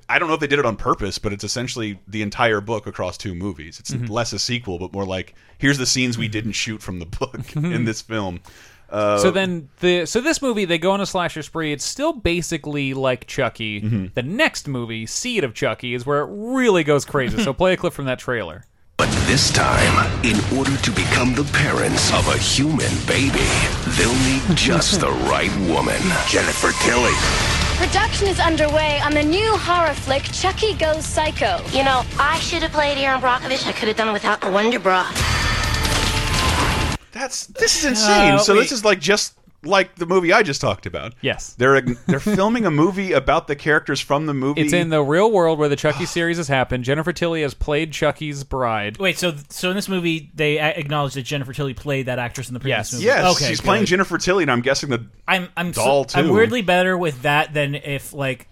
I 0.09 0.19
don't 0.19 0.27
know 0.27 0.33
if 0.33 0.39
they 0.39 0.47
did 0.47 0.59
it 0.59 0.65
on 0.65 0.75
purpose, 0.75 1.17
but 1.17 1.31
it's 1.33 1.43
essentially 1.43 1.99
the 2.07 2.21
entire 2.21 2.61
book 2.61 2.87
across 2.87 3.17
two 3.17 3.33
movies. 3.35 3.79
It's 3.79 3.91
Mhm. 3.91 4.09
less 4.09 4.33
a 4.33 4.39
sequel, 4.39 4.79
but 4.79 4.91
more 4.93 5.05
like 5.05 5.33
here's 5.57 5.77
the 5.77 5.85
scenes 5.85 6.17
we 6.17 6.27
didn't 6.27 6.53
shoot 6.53 6.81
from 6.81 6.99
the 6.99 7.05
book 7.05 7.39
in 7.55 7.85
this 7.85 8.01
film. 8.01 8.39
Uh, 8.89 9.17
so 9.17 9.31
then 9.31 9.67
the 9.81 10.05
so 10.05 10.21
this 10.21 10.41
movie 10.41 10.63
they 10.63 10.77
go 10.77 10.91
on 10.91 11.01
a 11.01 11.05
slasher 11.05 11.43
spree. 11.43 11.73
It's 11.73 11.83
still 11.83 12.13
basically 12.13 12.93
like 12.93 13.27
Chucky. 13.27 13.81
Mm-hmm. 13.81 14.05
The 14.13 14.23
next 14.23 14.67
movie, 14.67 15.05
Seed 15.05 15.43
of 15.43 15.53
Chucky, 15.53 15.93
is 15.93 16.05
where 16.05 16.21
it 16.21 16.29
really 16.31 16.83
goes 16.85 17.03
crazy. 17.03 17.43
so 17.43 17.51
play 17.61 17.73
a 17.73 17.77
clip 17.77 17.91
from 17.93 18.05
that 18.05 18.19
trailer. 18.19 18.63
But 18.97 19.09
this 19.27 19.51
time, 19.51 20.25
in 20.25 20.37
order 20.57 20.75
to 20.75 20.91
become 20.91 21.35
the 21.35 21.43
parents 21.53 22.11
of 22.13 22.27
a 22.29 22.37
human 22.37 22.91
baby, 23.05 23.45
they'll 23.97 24.15
need 24.25 24.57
just 24.57 25.01
the 25.01 25.11
right 25.29 25.55
woman. 25.69 26.01
Jennifer 26.27 26.71
Tilly. 26.83 27.56
Production 27.77 28.27
is 28.27 28.39
underway 28.39 28.99
on 29.01 29.13
the 29.13 29.21
new 29.21 29.55
horror 29.55 29.93
flick 29.93 30.23
Chucky 30.23 30.73
Goes 30.73 31.05
Psycho. 31.05 31.61
You 31.71 31.83
know, 31.83 32.03
I 32.17 32.39
should 32.39 32.63
have 32.63 32.71
played 32.71 32.97
Erin 32.97 33.21
Brockovich. 33.21 33.67
I 33.67 33.71
could 33.71 33.87
have 33.87 33.95
done 33.95 34.07
it 34.07 34.13
without 34.13 34.41
the 34.41 34.49
Wonder 34.49 34.79
Bra. 34.79 35.03
That's 37.11 37.45
this 37.45 37.77
is 37.77 37.85
insane. 37.85 38.33
Uh, 38.33 38.37
so 38.39 38.55
wait. 38.55 38.61
this 38.61 38.71
is 38.71 38.83
like 38.83 38.99
just 38.99 39.37
like 39.67 39.95
the 39.95 40.05
movie 40.05 40.33
I 40.33 40.41
just 40.43 40.61
talked 40.61 40.85
about. 40.85 41.13
Yes. 41.21 41.53
they're 41.57 41.81
they're 42.07 42.19
filming 42.19 42.65
a 42.65 42.71
movie 42.71 43.11
about 43.11 43.47
the 43.47 43.55
characters 43.55 43.99
from 43.99 44.25
the 44.25 44.33
movie. 44.33 44.61
It's 44.61 44.73
in 44.73 44.89
the 44.89 45.03
real 45.03 45.31
world 45.31 45.59
where 45.59 45.69
the 45.69 45.75
Chucky 45.75 46.05
series 46.07 46.37
has 46.37 46.47
happened. 46.47 46.83
Jennifer 46.83 47.13
Tilly 47.13 47.41
has 47.43 47.53
played 47.53 47.91
Chucky's 47.91 48.43
bride. 48.43 48.97
Wait, 48.97 49.17
so 49.17 49.33
so 49.49 49.69
in 49.69 49.75
this 49.75 49.89
movie 49.89 50.31
they 50.33 50.59
acknowledge 50.59 51.13
that 51.15 51.23
Jennifer 51.23 51.53
Tilly 51.53 51.73
played 51.73 52.07
that 52.07 52.19
actress 52.19 52.47
in 52.47 52.53
the 52.53 52.59
previous 52.59 52.77
Yes. 52.77 52.93
movie. 52.93 53.05
Yes, 53.05 53.35
okay, 53.35 53.47
she's 53.49 53.59
good. 53.61 53.65
playing 53.67 53.85
Jennifer 53.85 54.17
Tilly, 54.17 54.43
and 54.43 54.51
I'm 54.51 54.61
guessing 54.61 54.89
the 54.89 55.05
I'm 55.27 55.49
I'm 55.57 55.73
so- 55.73 56.03
too. 56.05 56.19
I'm 56.19 56.29
weirdly 56.29 56.61
better 56.61 56.97
with 56.97 57.21
that 57.23 57.53
than 57.53 57.75
if 57.75 58.13
like, 58.13 58.47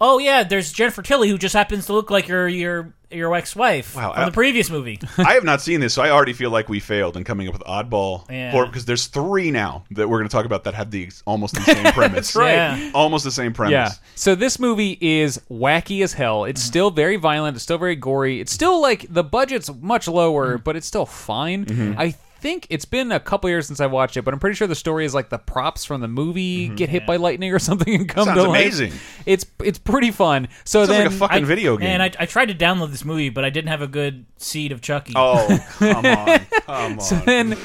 oh 0.00 0.18
yeah, 0.18 0.42
there's 0.44 0.72
Jennifer 0.72 1.02
Tilly 1.02 1.28
who 1.28 1.38
just 1.38 1.54
happens 1.54 1.86
to 1.86 1.92
look 1.92 2.10
like 2.10 2.28
your 2.28 2.48
your 2.48 2.94
your 3.14 3.34
ex-wife 3.34 3.94
Wow, 3.96 4.12
from 4.12 4.22
I- 4.22 4.24
the 4.26 4.32
previous 4.32 4.70
movie. 4.70 4.98
I 5.18 5.34
have 5.34 5.44
not 5.44 5.60
seen 5.60 5.80
this, 5.80 5.94
so 5.94 6.02
I 6.02 6.10
already 6.10 6.32
feel 6.32 6.50
like 6.50 6.68
we 6.68 6.80
failed 6.80 7.16
in 7.16 7.24
coming 7.24 7.48
up 7.48 7.54
with 7.54 7.62
oddball 7.62 8.30
Yeah. 8.30 8.64
because 8.66 8.84
there's 8.84 9.06
three 9.06 9.50
now 9.50 9.84
that 9.92 10.08
we're 10.08 10.18
going 10.18 10.28
to 10.28 10.32
talk 10.32 10.44
about 10.46 10.64
that 10.64 10.74
have 10.74 10.90
the 10.90 11.10
almost 11.26 11.54
the 11.54 11.60
same 11.62 11.84
premise. 11.92 12.32
That's 12.32 12.36
right. 12.36 12.52
Yeah. 12.52 12.90
almost 12.94 13.24
the 13.24 13.30
same 13.30 13.52
premise. 13.52 13.72
Yeah. 13.72 13.90
So 14.14 14.34
this 14.34 14.58
movie 14.58 14.98
is 15.00 15.40
wacky 15.50 16.02
as 16.02 16.12
hell. 16.12 16.44
It's 16.44 16.62
still 16.62 16.90
very 16.90 17.16
violent. 17.16 17.56
It's 17.56 17.62
still 17.64 17.78
very 17.78 17.96
gory. 17.96 18.40
It's 18.40 18.52
still 18.52 18.80
like 18.80 19.06
the 19.08 19.24
budget's 19.24 19.70
much 19.80 20.08
lower, 20.08 20.58
but 20.58 20.76
it's 20.76 20.86
still 20.86 21.06
fine. 21.06 21.64
Mhm. 21.66 21.96
I 21.98 22.14
think 22.42 22.66
it's 22.68 22.84
been 22.84 23.12
a 23.12 23.20
couple 23.20 23.48
years 23.48 23.66
since 23.68 23.80
I 23.80 23.86
watched 23.86 24.16
it, 24.16 24.22
but 24.22 24.34
I'm 24.34 24.40
pretty 24.40 24.56
sure 24.56 24.66
the 24.66 24.74
story 24.74 25.04
is 25.04 25.14
like 25.14 25.30
the 25.30 25.38
props 25.38 25.84
from 25.84 26.00
the 26.00 26.08
movie 26.08 26.68
get 26.68 26.88
hit 26.90 27.06
by 27.06 27.16
lightning 27.16 27.52
or 27.54 27.58
something 27.58 27.94
and 27.94 28.08
come 28.08 28.24
Sounds 28.26 28.36
to 28.42 28.48
life. 28.48 28.60
amazing. 28.60 28.92
It's 29.24 29.46
it's 29.64 29.78
pretty 29.78 30.10
fun. 30.10 30.48
So 30.64 30.80
Sounds 30.80 30.88
like 30.90 30.98
then 30.98 31.06
a 31.06 31.10
fucking 31.10 31.44
I- 31.44 31.46
video 31.46 31.76
game. 31.76 31.88
And 31.88 32.02
I, 32.02 32.10
I 32.18 32.26
tried 32.26 32.46
to 32.46 32.54
download 32.54 32.90
this 32.90 33.04
movie, 33.04 33.28
but 33.30 33.44
I 33.44 33.50
didn't 33.50 33.68
have 33.68 33.80
a 33.80 33.86
good 33.86 34.26
seed 34.36 34.72
of 34.72 34.80
Chucky. 34.82 35.12
Oh, 35.16 35.46
come 35.78 36.04
on, 36.04 36.38
come 36.66 36.92
on. 36.94 37.00
So 37.00 37.14
then 37.16 37.56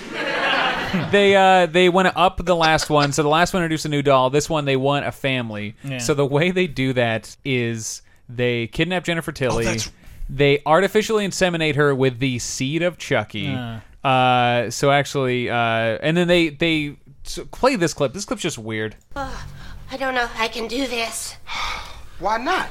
they 1.11 1.35
uh 1.35 1.65
they 1.65 1.89
want 1.89 2.07
to 2.07 2.17
up 2.17 2.43
the 2.45 2.55
last 2.55 2.89
one. 2.89 3.11
So 3.11 3.23
the 3.23 3.29
last 3.29 3.53
one 3.53 3.61
introduced 3.63 3.85
a 3.85 3.89
new 3.89 4.01
doll. 4.01 4.29
This 4.29 4.49
one 4.49 4.65
they 4.65 4.77
want 4.77 5.05
a 5.05 5.11
family. 5.11 5.75
Yeah. 5.83 5.97
So 5.97 6.13
the 6.13 6.25
way 6.25 6.51
they 6.51 6.67
do 6.67 6.93
that 6.93 7.35
is 7.43 8.01
they 8.29 8.67
kidnap 8.67 9.03
Jennifer 9.03 9.31
Tilly. 9.31 9.63
Oh, 9.65 9.67
that's- 9.67 9.91
They 10.29 10.61
artificially 10.65 11.25
inseminate 11.27 11.75
her 11.75 11.95
with 11.95 12.19
the 12.19 12.39
seed 12.39 12.83
of 12.83 12.97
Chucky. 12.97 13.53
Uh. 13.53 13.79
Uh, 14.07 14.71
so 14.71 14.89
actually, 14.89 15.49
uh, 15.49 15.99
and 16.01 16.15
then 16.15 16.29
they 16.29 16.47
they 16.47 16.95
so 17.23 17.43
play 17.43 17.75
this 17.75 17.93
clip. 17.93 18.13
This 18.13 18.23
clip's 18.23 18.41
just 18.41 18.57
weird. 18.57 18.95
Oh, 19.17 19.45
I 19.91 19.97
don't 19.97 20.15
know 20.15 20.23
if 20.23 20.39
I 20.39 20.47
can 20.47 20.69
do 20.69 20.87
this. 20.87 21.35
Why 22.19 22.37
not? 22.37 22.69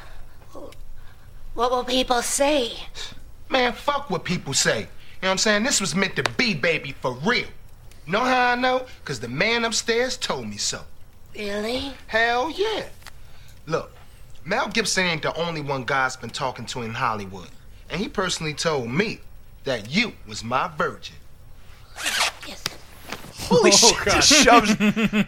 What 1.52 1.70
will 1.70 1.84
people 1.84 2.22
say? 2.22 2.72
Man, 3.50 3.74
fuck 3.74 4.08
what 4.08 4.24
people 4.24 4.54
say. 4.54 4.80
You 4.80 4.84
know 4.84 4.88
what 5.20 5.30
I'm 5.32 5.38
saying? 5.38 5.62
This 5.62 5.78
was 5.78 5.94
meant 5.94 6.16
to 6.16 6.22
be, 6.38 6.54
baby, 6.54 6.92
for 7.02 7.12
real. 7.12 7.48
Know 8.06 8.20
how 8.20 8.52
I 8.52 8.54
know? 8.54 8.86
Because 9.02 9.20
the 9.20 9.28
man 9.28 9.66
upstairs 9.66 10.16
told 10.16 10.48
me 10.48 10.56
so. 10.56 10.80
Really? 11.34 11.92
Hell 12.06 12.50
yeah. 12.50 12.84
Look, 13.66 13.92
Mel 14.46 14.68
Gibson 14.68 15.04
ain't 15.04 15.22
the 15.22 15.36
only 15.38 15.60
one 15.60 15.84
God's 15.84 16.16
been 16.16 16.30
talking 16.30 16.64
to 16.66 16.80
in 16.80 16.94
Hollywood. 16.94 17.48
And 17.90 18.00
he 18.00 18.08
personally 18.08 18.54
told 18.54 18.88
me 18.88 19.20
that 19.64 19.90
you 19.90 20.14
was 20.26 20.42
my 20.42 20.70
virgin. 20.78 21.16
Holy 23.48 23.70
shit! 23.70 23.94
Just 24.06 24.28
shoves. 24.32 24.70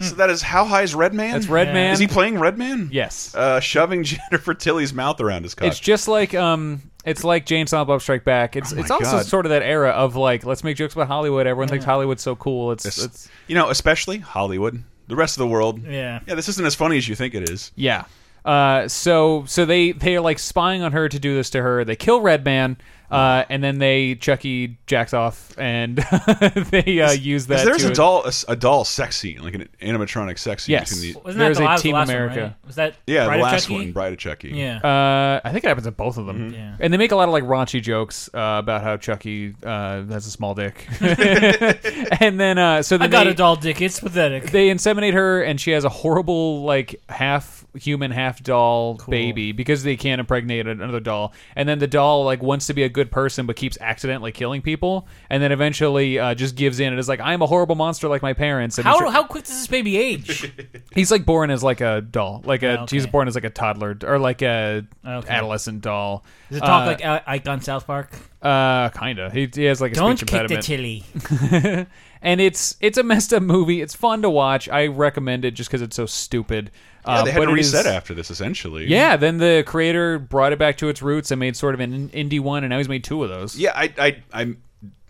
so 0.09 0.15
that 0.15 0.29
is 0.29 0.41
how 0.41 0.65
high 0.65 0.81
is 0.81 0.93
Redman? 0.93 1.31
That's 1.31 1.47
Redman. 1.47 1.93
Is 1.93 1.99
he 1.99 2.07
playing 2.07 2.37
Redman? 2.37 2.89
Yes. 2.91 3.33
Uh, 3.33 3.61
shoving 3.61 4.03
Jennifer 4.03 4.53
Tilly's 4.53 4.93
mouth 4.93 5.21
around 5.21 5.43
his 5.43 5.55
cock. 5.55 5.67
It's 5.69 5.79
just 5.79 6.09
like 6.09 6.33
um, 6.33 6.81
it's 7.05 7.23
like 7.23 7.45
Jay 7.45 7.59
and 7.61 7.69
Silent 7.69 7.87
Bob 7.87 8.01
Strike 8.01 8.25
Back. 8.25 8.57
It's 8.57 8.73
Oh 8.73 8.75
my 8.75 8.81
it's 8.81 8.91
also 8.91 9.11
God. 9.17 9.25
sort 9.25 9.45
of 9.45 9.51
that 9.51 9.61
era 9.63 9.91
of 9.91 10.17
like 10.17 10.45
let's 10.45 10.65
make 10.65 10.75
jokes 10.75 10.95
about 10.95 11.07
Hollywood. 11.07 11.47
Everyone 11.47 11.69
thinks 11.69 11.85
Hollywood's 11.85 12.21
so 12.21 12.35
cool. 12.35 12.71
It's 12.73 12.85
It's- 12.85 13.05
it's 13.05 13.29
you 13.47 13.55
know, 13.55 13.69
especially 13.69 14.17
Hollywood. 14.17 14.83
The 15.07 15.15
rest 15.15 15.37
of 15.37 15.39
the 15.39 15.47
world. 15.47 15.81
Yeah. 15.87 16.19
Yeah, 16.27 16.35
this 16.35 16.49
isn't 16.49 16.65
as 16.65 16.75
funny 16.75 16.97
as 16.97 17.07
you 17.07 17.15
think 17.15 17.33
it 17.35 17.49
is. 17.49 17.71
yeah. 17.75 18.03
Uh, 18.45 18.87
so 18.87 19.43
so 19.45 19.65
they 19.65 19.91
they 19.91 20.15
are 20.15 20.21
like 20.21 20.39
spying 20.39 20.81
on 20.81 20.91
her 20.91 21.09
to 21.09 21.19
do 21.19 21.35
this 21.35 21.49
to 21.51 21.61
her. 21.61 21.83
They 21.83 21.95
kill 21.95 22.21
Redman. 22.21 22.77
Uh, 23.11 23.43
and 23.49 23.63
then 23.63 23.79
they 23.79 24.13
Chucky 24.15 24.77
jacks 24.85 25.13
off, 25.13 25.57
and 25.57 25.97
they 26.69 27.01
uh, 27.01 27.11
use 27.11 27.47
that. 27.47 27.65
There's 27.65 27.81
to 27.81 27.91
a 27.91 27.93
doll, 27.93 28.23
a, 28.25 28.31
a 28.49 28.55
doll 28.55 28.85
sex 28.85 29.17
scene, 29.17 29.41
like 29.41 29.55
an 29.55 29.67
animatronic 29.81 30.37
sex 30.37 30.65
scene. 30.65 30.73
Yes. 30.73 30.93
between 30.93 31.13
the, 31.13 31.19
Wasn't 31.19 31.39
that 31.39 31.45
There's 31.45 31.57
the 31.57 31.63
a 31.63 31.65
last, 31.65 31.81
Team 31.81 31.93
the 31.93 31.97
last 31.97 32.07
one, 32.07 32.15
America. 32.15 32.41
right? 32.41 32.67
Was 32.67 32.75
that 32.75 32.95
yeah, 33.07 33.25
Bride 33.25 33.37
the 33.37 33.45
of 33.45 33.51
last 33.51 33.63
Chucky? 33.63 33.73
one, 33.73 33.91
Bride 33.93 34.13
of 34.13 34.19
Chucky. 34.19 34.49
Yeah. 34.49 34.77
Uh, 34.77 35.41
I 35.43 35.51
think 35.51 35.63
it 35.63 35.67
happens 35.69 35.87
in 35.87 35.93
both 35.93 36.17
of 36.19 36.27
them. 36.27 36.53
Yeah. 36.53 36.75
And 36.79 36.93
they 36.93 36.97
make 36.97 37.11
a 37.11 37.15
lot 37.15 37.27
of 37.27 37.33
like 37.33 37.43
raunchy 37.45 37.81
jokes 37.81 38.29
uh, 38.31 38.57
about 38.59 38.83
how 38.83 38.97
Chucky 38.97 39.55
uh, 39.63 40.03
has 40.03 40.27
a 40.27 40.31
small 40.31 40.53
dick. 40.53 40.87
and 41.01 42.39
then 42.39 42.59
uh, 42.59 42.83
so 42.83 42.97
I 42.99 43.07
got 43.07 43.23
they, 43.23 43.31
a 43.31 43.33
doll 43.33 43.55
dick. 43.55 43.81
It's 43.81 43.99
pathetic. 43.99 44.51
they 44.51 44.69
inseminate 44.69 45.13
her, 45.13 45.41
and 45.41 45.59
she 45.59 45.71
has 45.71 45.83
a 45.83 45.89
horrible 45.89 46.61
like 46.61 47.01
half 47.09 47.58
human, 47.75 48.11
half 48.11 48.41
doll 48.43 48.95
baby 49.09 49.51
because 49.51 49.83
they 49.83 49.95
can't 49.95 50.19
impregnate 50.19 50.67
another 50.67 50.99
doll. 50.99 51.33
And 51.55 51.67
then 51.69 51.79
the 51.79 51.87
doll 51.87 52.23
like 52.25 52.41
wants 52.41 52.67
to 52.67 52.73
be 52.73 52.83
a 52.83 52.89
good 52.89 53.11
person, 53.11 53.45
but 53.45 53.55
keeps 53.55 53.77
accidentally 53.81 54.31
killing 54.31 54.61
people, 54.61 55.07
and 55.29 55.41
then 55.43 55.51
eventually 55.51 56.17
uh, 56.19 56.33
just 56.33 56.55
gives 56.55 56.79
in 56.79 56.87
and 56.93 56.99
is 56.99 57.07
like, 57.09 57.19
"I'm 57.19 57.41
a 57.41 57.47
horrible 57.47 57.75
monster 57.75 58.07
like 58.07 58.21
my 58.21 58.33
parents." 58.33 58.77
And 58.77 58.85
How 58.87 58.99
he's- 58.99 59.13
how 59.13 59.23
quick 59.23 59.43
does 59.45 59.57
this 59.57 59.67
baby 59.67 59.97
age? 59.97 60.51
He's 60.93 61.11
like 61.11 61.25
born 61.25 61.51
as 61.51 61.63
like 61.63 61.81
a 61.81 62.01
doll, 62.01 62.41
like 62.45 62.63
a 62.63 62.79
Oh, 62.79 62.83
okay. 62.83 62.95
he's 62.95 63.05
born 63.07 63.27
as 63.27 63.35
like 63.35 63.43
a 63.43 63.49
toddler 63.49 63.97
or 64.03 64.17
like 64.19 64.41
a 64.41 64.85
Okay. 65.05 65.29
adolescent 65.29 65.81
doll. 65.81 66.23
Does 66.49 66.57
it 66.57 66.61
talk 66.61 66.83
Uh, 66.83 66.85
like 66.85 67.05
uh, 67.05 67.19
Ike 67.27 67.47
on 67.47 67.61
South 67.61 67.85
Park? 67.87 68.11
uh, 68.41 68.89
kinda. 68.89 69.29
He, 69.31 69.49
he 69.53 69.65
has 69.65 69.79
like 69.81 69.91
a 69.91 69.95
Don't 69.95 70.17
speech 70.17 70.29
kick 70.29 70.47
the 70.47 70.55
impediment. 70.55 70.65
chili. 70.65 71.85
and 72.21 72.41
it's 72.41 72.75
it's 72.81 72.97
a 72.97 73.03
messed 73.03 73.33
up 73.33 73.43
movie. 73.43 73.81
It's 73.81 73.95
fun 73.95 74.21
to 74.23 74.29
watch. 74.29 74.67
I 74.69 74.87
recommend 74.87 75.45
it 75.45 75.51
just 75.51 75.69
because 75.69 75.81
it's 75.81 75.95
so 75.95 76.05
stupid. 76.05 76.71
Yeah, 77.05 77.11
Uh, 77.13 77.23
they 77.23 77.31
had 77.31 77.37
to 77.37 77.43
it 77.43 77.59
is- 77.59 77.73
reset 77.73 77.85
after 77.85 78.13
this, 78.13 78.29
essentially. 78.29 78.85
Yeah, 78.87 79.15
then 79.17 79.37
the 79.37 79.63
creator 79.65 80.19
brought 80.19 80.51
it 80.53 80.59
back 80.59 80.77
to 80.77 80.89
its 80.89 81.01
roots 81.01 81.31
and 81.31 81.39
made 81.39 81.55
sort 81.55 81.73
of 81.73 81.79
an 81.79 82.09
indie 82.09 82.39
one, 82.39 82.63
and 82.63 82.69
now 82.71 82.77
he's 82.77 82.89
made 82.89 83.03
two 83.03 83.23
of 83.23 83.29
those. 83.29 83.55
Yeah, 83.57 83.71
I, 83.75 83.93
I, 83.97 84.23
I, 84.33 84.53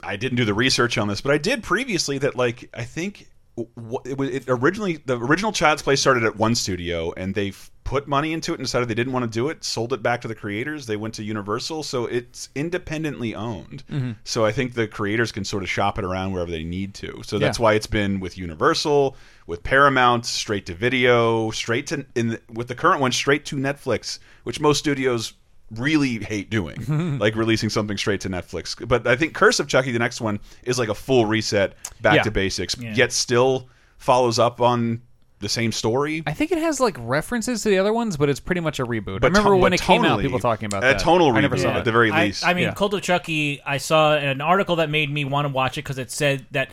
I 0.04 0.16
didn't 0.16 0.38
do 0.38 0.46
the 0.46 0.54
research 0.54 0.98
on 0.98 1.08
this, 1.08 1.20
but 1.22 1.32
I 1.34 1.38
did 1.38 1.64
previously. 1.64 2.18
That 2.20 2.36
like 2.36 2.70
I 2.74 2.84
think 2.84 3.28
it, 3.58 3.68
was- 3.76 4.30
it 4.30 4.46
originally 4.48 4.98
the 5.06 5.18
original 5.20 5.52
Child's 5.52 5.82
Play 5.82 5.96
started 5.96 6.24
at 6.24 6.36
one 6.38 6.56
studio, 6.56 7.12
and 7.18 7.36
they 7.36 7.52
put 7.90 8.08
money 8.08 8.34
into 8.34 8.52
it 8.52 8.60
and 8.60 8.64
decided 8.66 8.88
they 8.88 8.94
didn't 8.94 9.14
want 9.14 9.24
to 9.26 9.30
do 9.32 9.50
it. 9.50 9.64
Sold 9.64 9.94
it 9.94 10.04
back 10.04 10.22
to 10.22 10.28
the 10.28 10.36
creators. 10.36 10.86
They 10.86 10.96
went 10.96 11.16
to 11.16 11.24
Universal, 11.24 11.82
so 11.82 12.06
it's 12.06 12.50
independently 12.54 13.34
owned. 13.34 13.84
Mhm. 13.92 14.16
So 14.26 14.46
I 14.46 14.52
think 14.52 14.76
the 14.76 14.88
creators 14.88 15.32
can 15.32 15.44
sort 15.44 15.64
of 15.64 15.70
shop 15.72 15.98
it 15.98 16.06
around 16.06 16.32
wherever 16.32 16.52
they 16.52 16.64
need 16.64 16.94
to. 16.94 17.24
So 17.26 17.40
that's 17.40 17.58
Yeah. 17.58 17.64
why 17.64 17.74
it's 17.74 17.88
been 17.88 18.20
with 18.20 18.38
Universal, 18.38 19.18
with 19.48 19.64
Paramount, 19.64 20.28
straight 20.28 20.68
to 20.68 20.76
video, 20.76 21.50
straight 21.50 21.88
to 21.88 22.06
in 22.14 22.28
the, 22.28 22.42
with 22.54 22.68
the 22.68 22.76
current 22.76 23.02
one 23.02 23.12
straight 23.12 23.44
to 23.46 23.56
Netflix, 23.56 24.20
which 24.44 24.60
most 24.60 24.78
studios 24.78 25.34
really 25.76 26.20
hate 26.20 26.52
doing, 26.52 27.18
like 27.20 27.36
releasing 27.36 27.70
something 27.72 27.98
straight 27.98 28.22
to 28.22 28.30
Netflix. 28.30 28.88
But 28.88 29.08
I 29.08 29.16
think 29.16 29.34
Curse 29.34 29.60
of 29.60 29.68
Chucky, 29.68 29.92
the 29.92 29.98
next 29.98 30.22
one, 30.22 30.40
is 30.62 30.78
like 30.78 30.90
a 30.90 30.96
full 30.96 31.26
reset, 31.26 31.74
back 32.02 32.18
Yeah. 32.18 32.22
to 32.24 32.30
basics, 32.30 32.76
Yeah. 32.80 32.94
yet 32.94 33.12
still 33.12 33.68
follows 33.98 34.38
up 34.38 34.62
on 34.62 35.02
the 35.40 35.50
same 35.50 35.72
story. 35.72 36.24
I 36.28 36.34
think 36.34 36.52
it 36.52 36.58
has 36.58 36.80
like 36.80 36.96
references 37.00 37.64
to 37.64 37.70
the 37.70 37.78
other 37.80 37.94
ones, 37.94 38.18
but 38.18 38.30
it's 38.30 38.40
pretty 38.40 38.62
much 38.62 38.80
a 38.80 38.86
reboot. 38.86 39.22
But 39.22 39.26
I 39.26 39.28
remember 39.28 39.52
to- 39.52 39.58
when 39.58 39.72
but 39.72 39.80
it 39.80 39.84
came 39.84 40.04
out, 40.06 40.20
people 40.22 40.40
talking 40.40 40.66
about 40.66 40.84
a 40.84 40.88
that. 40.88 41.00
tonal 41.00 41.36
I 41.36 41.42
never 41.42 41.56
reboot 41.56 41.62
saw 41.62 41.70
at 41.72 41.78
it. 41.78 41.86
the 41.86 41.92
very 41.92 42.12
I, 42.12 42.26
least. 42.26 42.46
I 42.46 42.54
mean, 42.54 42.64
Yeah. 42.66 42.74
Cult 42.74 42.94
of 42.94 43.02
Chucky. 43.02 43.62
I 43.66 43.78
saw 43.78 44.16
an 44.16 44.42
article 44.42 44.76
that 44.78 44.90
made 44.90 45.12
me 45.12 45.26
want 45.26 45.46
to 45.48 45.54
watch 45.54 45.78
it 45.78 45.84
because 45.84 45.98
it 45.98 46.12
said 46.12 46.46
that 46.52 46.70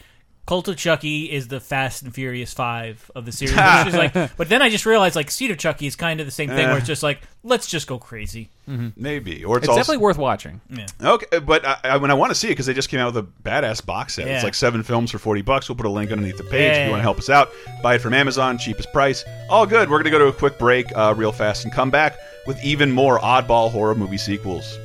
Cult 0.47 0.69
of 0.69 0.77
Chucky 0.77 1.31
is 1.31 1.49
the 1.49 1.59
Fast 1.59 2.03
and 2.03 2.15
Furious 2.15 2.55
Five 2.55 3.11
of 3.17 3.27
the 3.27 3.33
series. 3.33 3.55
which 3.85 3.89
is 3.89 3.95
like, 3.95 4.37
but 4.37 4.49
then 4.49 4.63
I 4.63 4.69
just 4.71 4.87
realized 4.87 5.17
like 5.17 5.31
Seed 5.31 5.51
of 5.51 5.59
Chucky 5.59 5.87
is 5.87 5.97
kind 5.97 6.21
of 6.21 6.27
the 6.27 6.31
same 6.31 6.49
thing, 6.49 6.61
Eh. 6.67 6.69
where 6.69 6.79
it's 6.79 6.87
just 6.87 7.03
like 7.03 7.21
let's 7.43 7.67
just 7.67 7.87
go 7.89 7.99
crazy. 7.99 8.49
Maybe, 8.97 9.45
or 9.45 9.59
it's, 9.59 9.65
It's 9.65 9.69
also, 9.69 9.79
definitely 9.81 9.99
worth 10.03 10.19
watching. 10.19 10.61
Yeah. 10.71 10.87
Okay, 11.01 11.39
but 11.39 11.65
I, 11.65 11.77
I, 11.85 11.97
when 11.99 12.11
I 12.11 12.15
want 12.15 12.31
to 12.31 12.35
see 12.35 12.49
it 12.49 12.51
because 12.53 12.67
they 12.67 12.75
just 12.75 12.89
came 12.89 12.99
out 12.99 13.15
with 13.15 13.25
a 13.25 13.49
badass 13.49 13.85
box 13.87 14.15
set. 14.15 14.27
Yeah. 14.27 14.35
It's 14.37 14.45
like 14.45 14.55
seven 14.55 14.83
films 14.83 15.11
for 15.11 15.19
forty 15.19 15.43
bucks. 15.43 15.69
We'll 15.69 15.77
put 15.77 15.87
a 15.87 15.91
link 15.91 16.11
underneath 16.13 16.37
the 16.39 16.45
page 16.45 16.71
if 16.73 16.77
Yeah. 16.77 16.85
you 16.87 16.91
want 16.91 17.01
to 17.01 17.05
help 17.05 17.19
us 17.19 17.29
out. 17.31 17.51
Buy 17.83 17.97
it 17.97 18.01
from 18.01 18.15
Amazon, 18.15 18.57
cheapest 18.59 18.93
price. 18.93 19.25
All 19.51 19.67
good. 19.67 19.91
We're 19.91 19.99
gonna 19.99 20.11
go 20.11 20.19
to 20.19 20.27
a 20.27 20.33
quick 20.33 20.59
break, 20.59 20.87
uh, 20.97 21.15
real 21.17 21.33
fast, 21.33 21.65
and 21.65 21.73
come 21.73 21.91
back 21.91 22.17
with 22.47 22.63
even 22.65 22.91
more 22.93 23.19
oddball 23.19 23.71
horror 23.73 23.95
movie 23.97 24.19
sequels. 24.19 24.79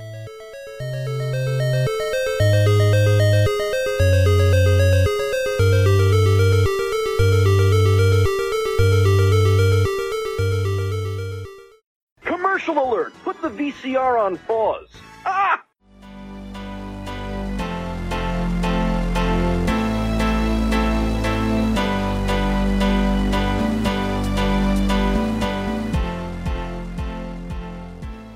Commercial 12.72 12.94
alert! 12.94 13.14
Put 13.24 13.42
the 13.42 13.50
VCR 13.50 14.18
on 14.18 14.38
pause. 14.38 14.88
Ah! 15.26 15.62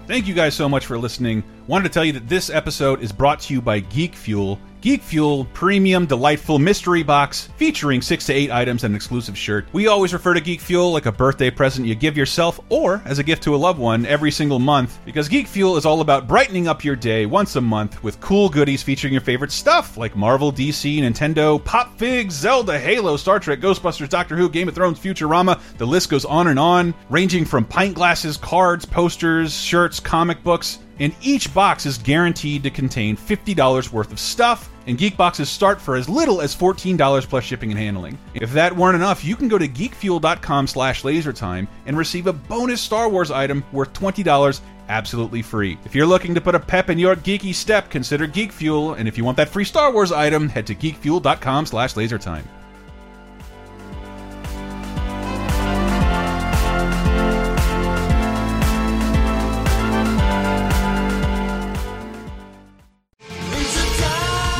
Thank 0.05 0.27
you 0.27 0.33
guys 0.33 0.53
so 0.53 0.67
much 0.67 0.85
for 0.85 0.97
listening. 0.97 1.41
Wanted 1.67 1.83
to 1.83 1.89
tell 1.89 2.03
you 2.03 2.11
that 2.13 2.27
this 2.27 2.49
episode 2.49 3.01
is 3.01 3.13
brought 3.13 3.39
to 3.41 3.53
you 3.53 3.61
by 3.61 3.79
Geek 3.79 4.15
Fuel. 4.15 4.59
Geek 4.85 5.01
Fuel 5.01 5.45
premium 5.45 6.05
delightful 6.05 6.59
mystery 6.59 7.01
box 7.01 7.49
featuring 7.57 8.03
6 8.03 8.27
to 8.27 8.33
8 8.33 8.51
items 8.51 8.83
and 8.83 8.91
an 8.91 8.95
exclusive 8.95 9.35
shirt. 9.35 9.65
We 9.73 9.87
always 9.87 10.13
refer 10.13 10.35
to 10.35 10.39
Geek 10.39 10.61
Fuel 10.61 10.91
like 10.91 11.07
a 11.07 11.11
birthday 11.11 11.49
present 11.49 11.87
you 11.87 11.95
give 11.95 12.15
yourself 12.15 12.59
or 12.69 13.01
as 13.03 13.17
a 13.17 13.23
gift 13.23 13.41
to 13.45 13.55
a 13.55 13.57
loved 13.57 13.79
one 13.79 14.05
every 14.05 14.29
single 14.29 14.59
month 14.59 14.99
because 15.03 15.27
Geek 15.27 15.47
Fuel 15.47 15.75
is 15.75 15.87
all 15.87 16.01
about 16.01 16.27
brightening 16.27 16.67
up 16.67 16.83
your 16.83 16.95
day 16.95 17.25
once 17.25 17.55
a 17.55 17.61
month 17.61 18.03
with 18.03 18.21
cool 18.21 18.47
goodies 18.47 18.83
featuring 18.83 19.11
your 19.11 19.23
favorite 19.23 19.51
stuff 19.51 19.97
like 19.97 20.15
Marvel, 20.15 20.53
DC, 20.53 20.99
Nintendo, 20.99 21.65
Pop 21.65 21.97
Figs, 21.97 22.35
Zelda, 22.35 22.77
Halo, 22.77 23.17
Star 23.17 23.39
Trek, 23.39 23.61
Ghostbusters, 23.61 24.07
Doctor 24.07 24.37
Who, 24.37 24.47
Game 24.47 24.67
of 24.67 24.75
Thrones, 24.75 24.99
Futurama. 24.99 25.59
The 25.79 25.87
list 25.87 26.11
goes 26.11 26.25
on 26.25 26.49
and 26.49 26.59
on, 26.59 26.93
ranging 27.09 27.43
from 27.43 27.65
pint 27.65 27.95
glasses, 27.95 28.37
cards, 28.37 28.85
posters, 28.85 29.51
shirts, 29.51 29.99
comic 29.99 30.43
books, 30.43 30.77
and 30.99 31.13
each 31.21 31.53
box 31.53 31.85
is 31.85 31.97
guaranteed 31.97 32.63
to 32.63 32.69
contain 32.69 33.17
$50 33.17 33.91
worth 33.91 34.11
of 34.11 34.19
stuff, 34.19 34.69
and 34.87 34.97
geek 34.97 35.17
boxes 35.17 35.49
start 35.49 35.81
for 35.81 35.95
as 35.95 36.07
little 36.07 36.41
as 36.41 36.55
$14 36.55 37.27
plus 37.27 37.43
shipping 37.43 37.71
and 37.71 37.79
handling. 37.79 38.17
If 38.33 38.53
that 38.53 38.75
weren't 38.75 38.95
enough, 38.95 39.23
you 39.23 39.35
can 39.35 39.47
go 39.47 39.57
to 39.57 39.67
geekfuel.com 39.67 40.67
slash 40.67 41.03
lasertime 41.03 41.67
and 41.85 41.97
receive 41.97 42.27
a 42.27 42.33
bonus 42.33 42.81
Star 42.81 43.09
Wars 43.09 43.31
item 43.31 43.63
worth 43.71 43.93
$20 43.93 44.61
absolutely 44.87 45.41
free. 45.41 45.77
If 45.85 45.95
you're 45.95 46.05
looking 46.05 46.35
to 46.35 46.41
put 46.41 46.55
a 46.55 46.59
pep 46.59 46.89
in 46.89 46.99
your 46.99 47.15
geeky 47.15 47.53
step, 47.53 47.89
consider 47.89 48.27
Geek 48.27 48.51
Fuel, 48.51 48.93
and 48.93 49.07
if 49.07 49.17
you 49.17 49.23
want 49.23 49.37
that 49.37 49.49
free 49.49 49.65
Star 49.65 49.91
Wars 49.91 50.11
item, 50.11 50.49
head 50.49 50.67
to 50.67 50.75
geekfuel.com 50.75 51.65
slash 51.65 51.93
lasertime. 51.95 52.43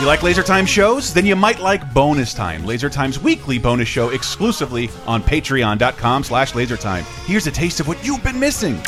You 0.06 0.10
like 0.10 0.22
Laser 0.22 0.44
Time 0.44 0.68
shows? 0.68 1.16
Then 1.16 1.26
you 1.26 1.36
might 1.36 1.60
like 1.60 1.92
Bonus 1.92 2.32
Time, 2.32 2.64
Laser 2.64 2.92
Time's 2.92 3.18
weekly 3.18 3.58
bonus 3.58 3.88
show 3.88 4.10
exclusively 4.10 4.88
on 5.08 5.24
patreon.com 5.24 6.24
slash 6.24 6.52
lasertime. 6.52 7.02
Here's 7.26 7.48
a 7.48 7.52
taste 7.52 7.80
of 7.80 7.88
what 7.88 8.06
you've 8.06 8.24
been 8.24 8.40
missing. 8.40 8.80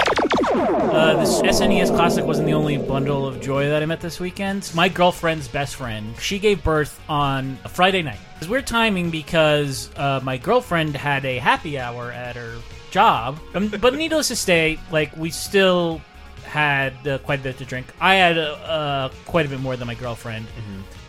Uh, 0.53 1.15
this 1.15 1.41
SNES 1.41 1.95
Classic 1.95 2.23
wasn't 2.23 2.45
the 2.45 2.53
only 2.53 2.77
bundle 2.77 3.25
of 3.25 3.41
joy 3.41 3.67
that 3.67 3.81
I 3.81 3.87
met 3.87 3.99
this 3.99 4.19
weekend. 4.19 4.69
My 4.75 4.89
girlfriend's 4.89 5.47
best 5.47 5.77
friend, 5.77 6.15
she 6.19 6.37
gave 6.37 6.63
birth 6.63 7.01
on 7.09 7.57
a 7.63 7.69
Friday 7.69 8.03
night. 8.03 8.19
It's 8.37 8.47
weird 8.47 8.67
timing 8.67 9.09
because 9.09 9.89
uh, 9.95 10.19
my 10.21 10.37
girlfriend 10.37 10.95
had 10.95 11.25
a 11.25 11.39
happy 11.39 11.79
hour 11.79 12.11
at 12.11 12.35
her 12.35 12.57
job. 12.91 13.39
Um, 13.55 13.69
but 13.69 13.95
needless 13.95 14.27
to 14.27 14.35
say, 14.35 14.77
like, 14.91 15.17
we 15.17 15.31
still 15.31 15.99
had 16.43 16.93
uh, 17.07 17.17
quite 17.17 17.39
a 17.39 17.43
bit 17.43 17.57
to 17.57 17.65
drink. 17.65 17.87
I 17.99 18.13
had 18.13 18.37
uh, 18.37 18.51
uh, 18.51 19.09
quite 19.25 19.47
a 19.47 19.49
bit 19.49 19.59
more 19.61 19.75
than 19.75 19.87
my 19.87 19.95
girlfriend. 19.95 20.45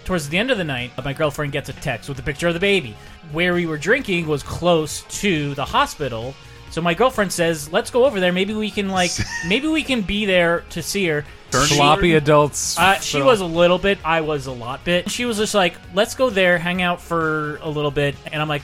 Towards 0.08 0.26
the 0.30 0.38
end 0.38 0.50
of 0.50 0.56
the 0.56 0.64
night, 0.64 0.90
my 1.04 1.12
girlfriend 1.12 1.52
gets 1.52 1.68
a 1.68 1.74
text 1.74 2.08
with 2.08 2.18
a 2.18 2.22
picture 2.22 2.48
of 2.48 2.54
the 2.54 2.60
baby. 2.60 2.96
Where 3.30 3.52
we 3.52 3.66
were 3.66 3.76
drinking 3.76 4.26
was 4.26 4.42
close 4.42 5.02
to 5.20 5.54
the 5.54 5.66
hospital. 5.66 6.34
So 6.70 6.80
my 6.80 6.94
girlfriend 6.94 7.30
says, 7.30 7.70
"Let's 7.70 7.90
go 7.90 8.06
over 8.06 8.18
there. 8.18 8.32
Maybe 8.32 8.54
we 8.54 8.70
can 8.70 8.88
like, 8.88 9.10
maybe 9.46 9.68
we 9.68 9.82
can 9.82 10.00
be 10.00 10.24
there 10.24 10.60
to 10.70 10.82
see 10.82 11.04
her." 11.08 11.26
She- 11.52 11.74
Sloppy 11.74 12.14
adults. 12.14 12.78
Uh, 12.78 12.98
she 13.00 13.20
was 13.20 13.42
a 13.42 13.44
little 13.44 13.76
bit. 13.76 13.98
I 14.02 14.22
was 14.22 14.46
a 14.46 14.50
lot 14.50 14.82
bit. 14.82 15.10
She 15.10 15.26
was 15.26 15.36
just 15.36 15.52
like, 15.54 15.74
"Let's 15.92 16.14
go 16.14 16.30
there, 16.30 16.56
hang 16.56 16.80
out 16.80 17.02
for 17.02 17.56
a 17.56 17.68
little 17.68 17.90
bit," 17.90 18.14
and 18.32 18.40
I'm 18.40 18.48
like. 18.48 18.62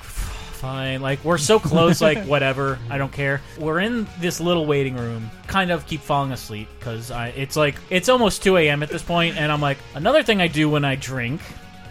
Fine, 0.64 1.02
like 1.02 1.22
we're 1.26 1.36
so 1.36 1.60
close, 1.60 2.00
like 2.00 2.24
whatever, 2.26 2.78
I 2.88 2.96
don't 2.96 3.12
care. 3.12 3.42
We're 3.58 3.80
in 3.80 4.06
this 4.18 4.40
little 4.40 4.64
waiting 4.64 4.96
room, 4.96 5.30
kind 5.46 5.70
of 5.70 5.86
keep 5.86 6.00
falling 6.00 6.32
asleep 6.32 6.68
because 6.78 7.10
I. 7.10 7.28
It's 7.28 7.54
like 7.54 7.74
it's 7.90 8.08
almost 8.08 8.42
2 8.42 8.56
a.m. 8.56 8.82
at 8.82 8.88
this 8.88 9.02
point, 9.02 9.36
and 9.36 9.52
I'm 9.52 9.60
like, 9.60 9.76
another 9.94 10.22
thing 10.22 10.40
I 10.40 10.48
do 10.48 10.70
when 10.70 10.82
I 10.82 10.96
drink 10.96 11.42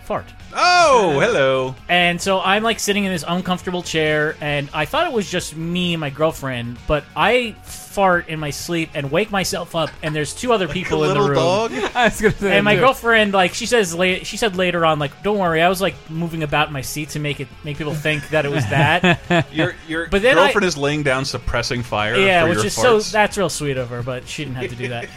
fart. 0.06 0.26
Oh, 0.56 1.20
hello. 1.24 1.76
And 1.90 2.22
so 2.22 2.40
I'm 2.40 2.64
like 2.64 2.80
sitting 2.80 3.06
in 3.06 3.12
this 3.12 3.24
uncomfortable 3.28 3.84
chair, 3.84 4.36
and 4.42 4.70
I 4.74 4.86
thought 4.86 5.08
it 5.08 5.14
was 5.14 5.30
just 5.30 5.56
me 5.56 5.94
and 5.94 6.02
my 6.02 6.10
girlfriend, 6.10 6.78
but 6.88 7.04
I 7.16 7.56
fart 7.64 8.28
in 8.28 8.40
my 8.40 8.50
sleep 8.50 8.90
and 8.96 9.12
wake 9.12 9.30
myself 9.32 9.76
up, 9.76 9.90
and 10.02 10.16
there's 10.16 10.34
two 10.34 10.52
other 10.52 10.68
people 10.68 11.04
in 11.04 11.10
the 11.10 11.14
little 11.22 11.28
room. 11.30 11.36
dog? 11.38 11.72
I 11.96 12.06
was 12.06 12.20
gonna 12.22 12.34
say 12.34 12.56
And 12.58 12.66
my 12.66 12.76
girlfriend, 12.76 13.34
like 13.34 13.54
she 13.54 13.66
says, 13.68 13.94
la- 13.94 14.24
she 14.24 14.38
said 14.38 14.56
later 14.56 14.84
on, 14.86 14.98
like, 15.00 15.22
"Don't 15.24 15.38
worry, 15.38 15.62
I 15.62 15.70
was 15.70 15.80
like 15.82 15.94
moving 16.10 16.42
about 16.44 16.68
in 16.68 16.74
my 16.74 16.82
seat 16.82 17.10
to 17.10 17.20
make 17.20 17.40
it 17.40 17.48
make 17.64 17.78
people 17.78 17.94
think 17.94 18.28
that 18.30 18.46
it 18.46 18.52
was 18.52 18.66
that." 18.70 19.48
Your 19.54 19.76
your 19.88 20.08
But 20.08 20.22
then 20.24 20.38
I- 20.40 20.46
girlfriend 20.46 20.66
is 20.66 20.78
laying 20.78 21.04
down 21.04 21.26
suppressing 21.26 21.84
fire. 21.84 22.16
yeah, 22.16 22.44
for 22.44 22.50
which 22.50 22.58
your 22.58 22.66
is 22.68 22.74
so 22.74 22.98
farts. 22.98 23.12
that's 23.12 23.38
real 23.38 23.50
sweet 23.50 23.78
of 23.78 23.90
her, 23.90 24.02
but 24.02 24.28
she 24.28 24.44
didn't 24.46 24.58
have 24.58 24.70
to 24.72 24.76
do 24.76 24.88
that. 24.90 25.08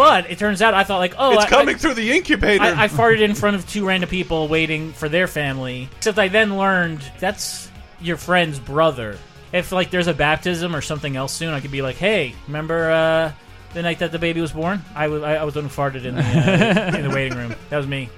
But 0.00 0.30
it 0.30 0.38
turns 0.38 0.62
out 0.62 0.74
I 0.74 0.84
thought 0.84 0.98
like, 0.98 1.14
oh, 1.18 1.32
It's 1.34 1.44
I- 1.44 1.48
coming 1.48 1.74
I- 1.74 1.78
through 1.78 1.94
the 1.94 2.12
incubator. 2.12 2.62
I, 2.64 2.84
I 2.84 2.88
farted 2.88 3.20
in 3.20 3.34
front 3.34 3.56
of 3.56 3.68
two 3.68 3.86
random 3.86 4.08
people 4.10 4.48
waiting 4.48 4.92
for 4.92 5.08
their 5.08 5.26
family. 5.26 5.88
Except 5.98 6.18
I 6.18 6.28
then 6.28 6.56
learned 6.56 7.00
that's 7.18 7.70
your 8.00 8.16
friend's 8.16 8.58
brother. 8.58 9.18
If 9.52 9.72
like 9.72 9.90
there's 9.90 10.06
a 10.06 10.14
baptism 10.14 10.74
or 10.76 10.80
something 10.80 11.16
else 11.16 11.32
soon, 11.32 11.52
I 11.52 11.60
could 11.60 11.72
be 11.72 11.82
like, 11.82 11.96
hey, 11.96 12.34
remember 12.46 12.90
uh, 12.90 13.32
the 13.74 13.82
night 13.82 13.98
that 13.98 14.12
the 14.12 14.18
baby 14.18 14.40
was 14.40 14.52
born? 14.52 14.82
I 14.94 15.08
was 15.08 15.22
I, 15.22 15.34
I 15.36 15.44
was 15.44 15.54
the 15.54 15.60
one 15.60 15.70
farted 15.70 16.04
in 16.04 16.14
the 16.14 16.22
uh, 16.22 16.96
in 16.96 17.02
the 17.08 17.10
waiting 17.14 17.36
room. 17.36 17.54
That 17.68 17.76
was 17.78 17.86
me. 17.86 18.08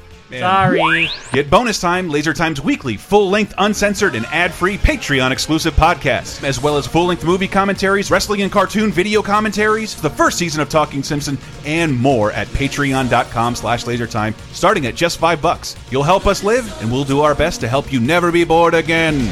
Sorry. 0.40 1.10
Get 1.32 1.50
bonus 1.50 1.80
time, 1.80 2.08
Laser 2.08 2.32
Time's 2.32 2.60
weekly, 2.60 2.96
full 2.96 3.28
length, 3.30 3.54
uncensored, 3.58 4.14
and 4.14 4.26
ad 4.26 4.52
free 4.52 4.78
Patreon 4.78 5.30
exclusive 5.30 5.74
podcasts, 5.74 6.42
as 6.44 6.60
well 6.62 6.76
as 6.76 6.86
full 6.86 7.06
length 7.06 7.24
movie 7.24 7.48
commentaries, 7.48 8.10
wrestling 8.10 8.42
and 8.42 8.50
cartoon 8.50 8.90
video 8.90 9.22
commentaries, 9.22 10.00
the 10.00 10.10
first 10.10 10.38
season 10.38 10.60
of 10.60 10.68
Talking 10.68 11.02
Simpson, 11.02 11.38
and 11.64 11.94
more 11.94 12.32
at 12.32 12.46
patreon.com 12.48 13.54
slash 13.54 13.84
lasertime, 13.84 14.34
starting 14.54 14.86
at 14.86 14.94
just 14.94 15.18
five 15.18 15.42
bucks. 15.42 15.76
You'll 15.90 16.02
help 16.02 16.26
us 16.26 16.42
live, 16.42 16.80
and 16.80 16.90
we'll 16.90 17.04
do 17.04 17.20
our 17.20 17.34
best 17.34 17.60
to 17.60 17.68
help 17.68 17.92
you 17.92 18.00
never 18.00 18.32
be 18.32 18.44
bored 18.44 18.74
again. 18.74 19.30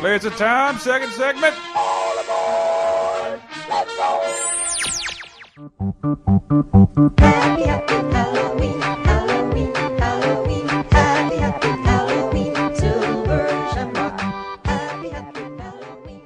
Laser 0.00 0.30
Time, 0.30 0.78
second 0.78 1.10
segment. 1.10 1.54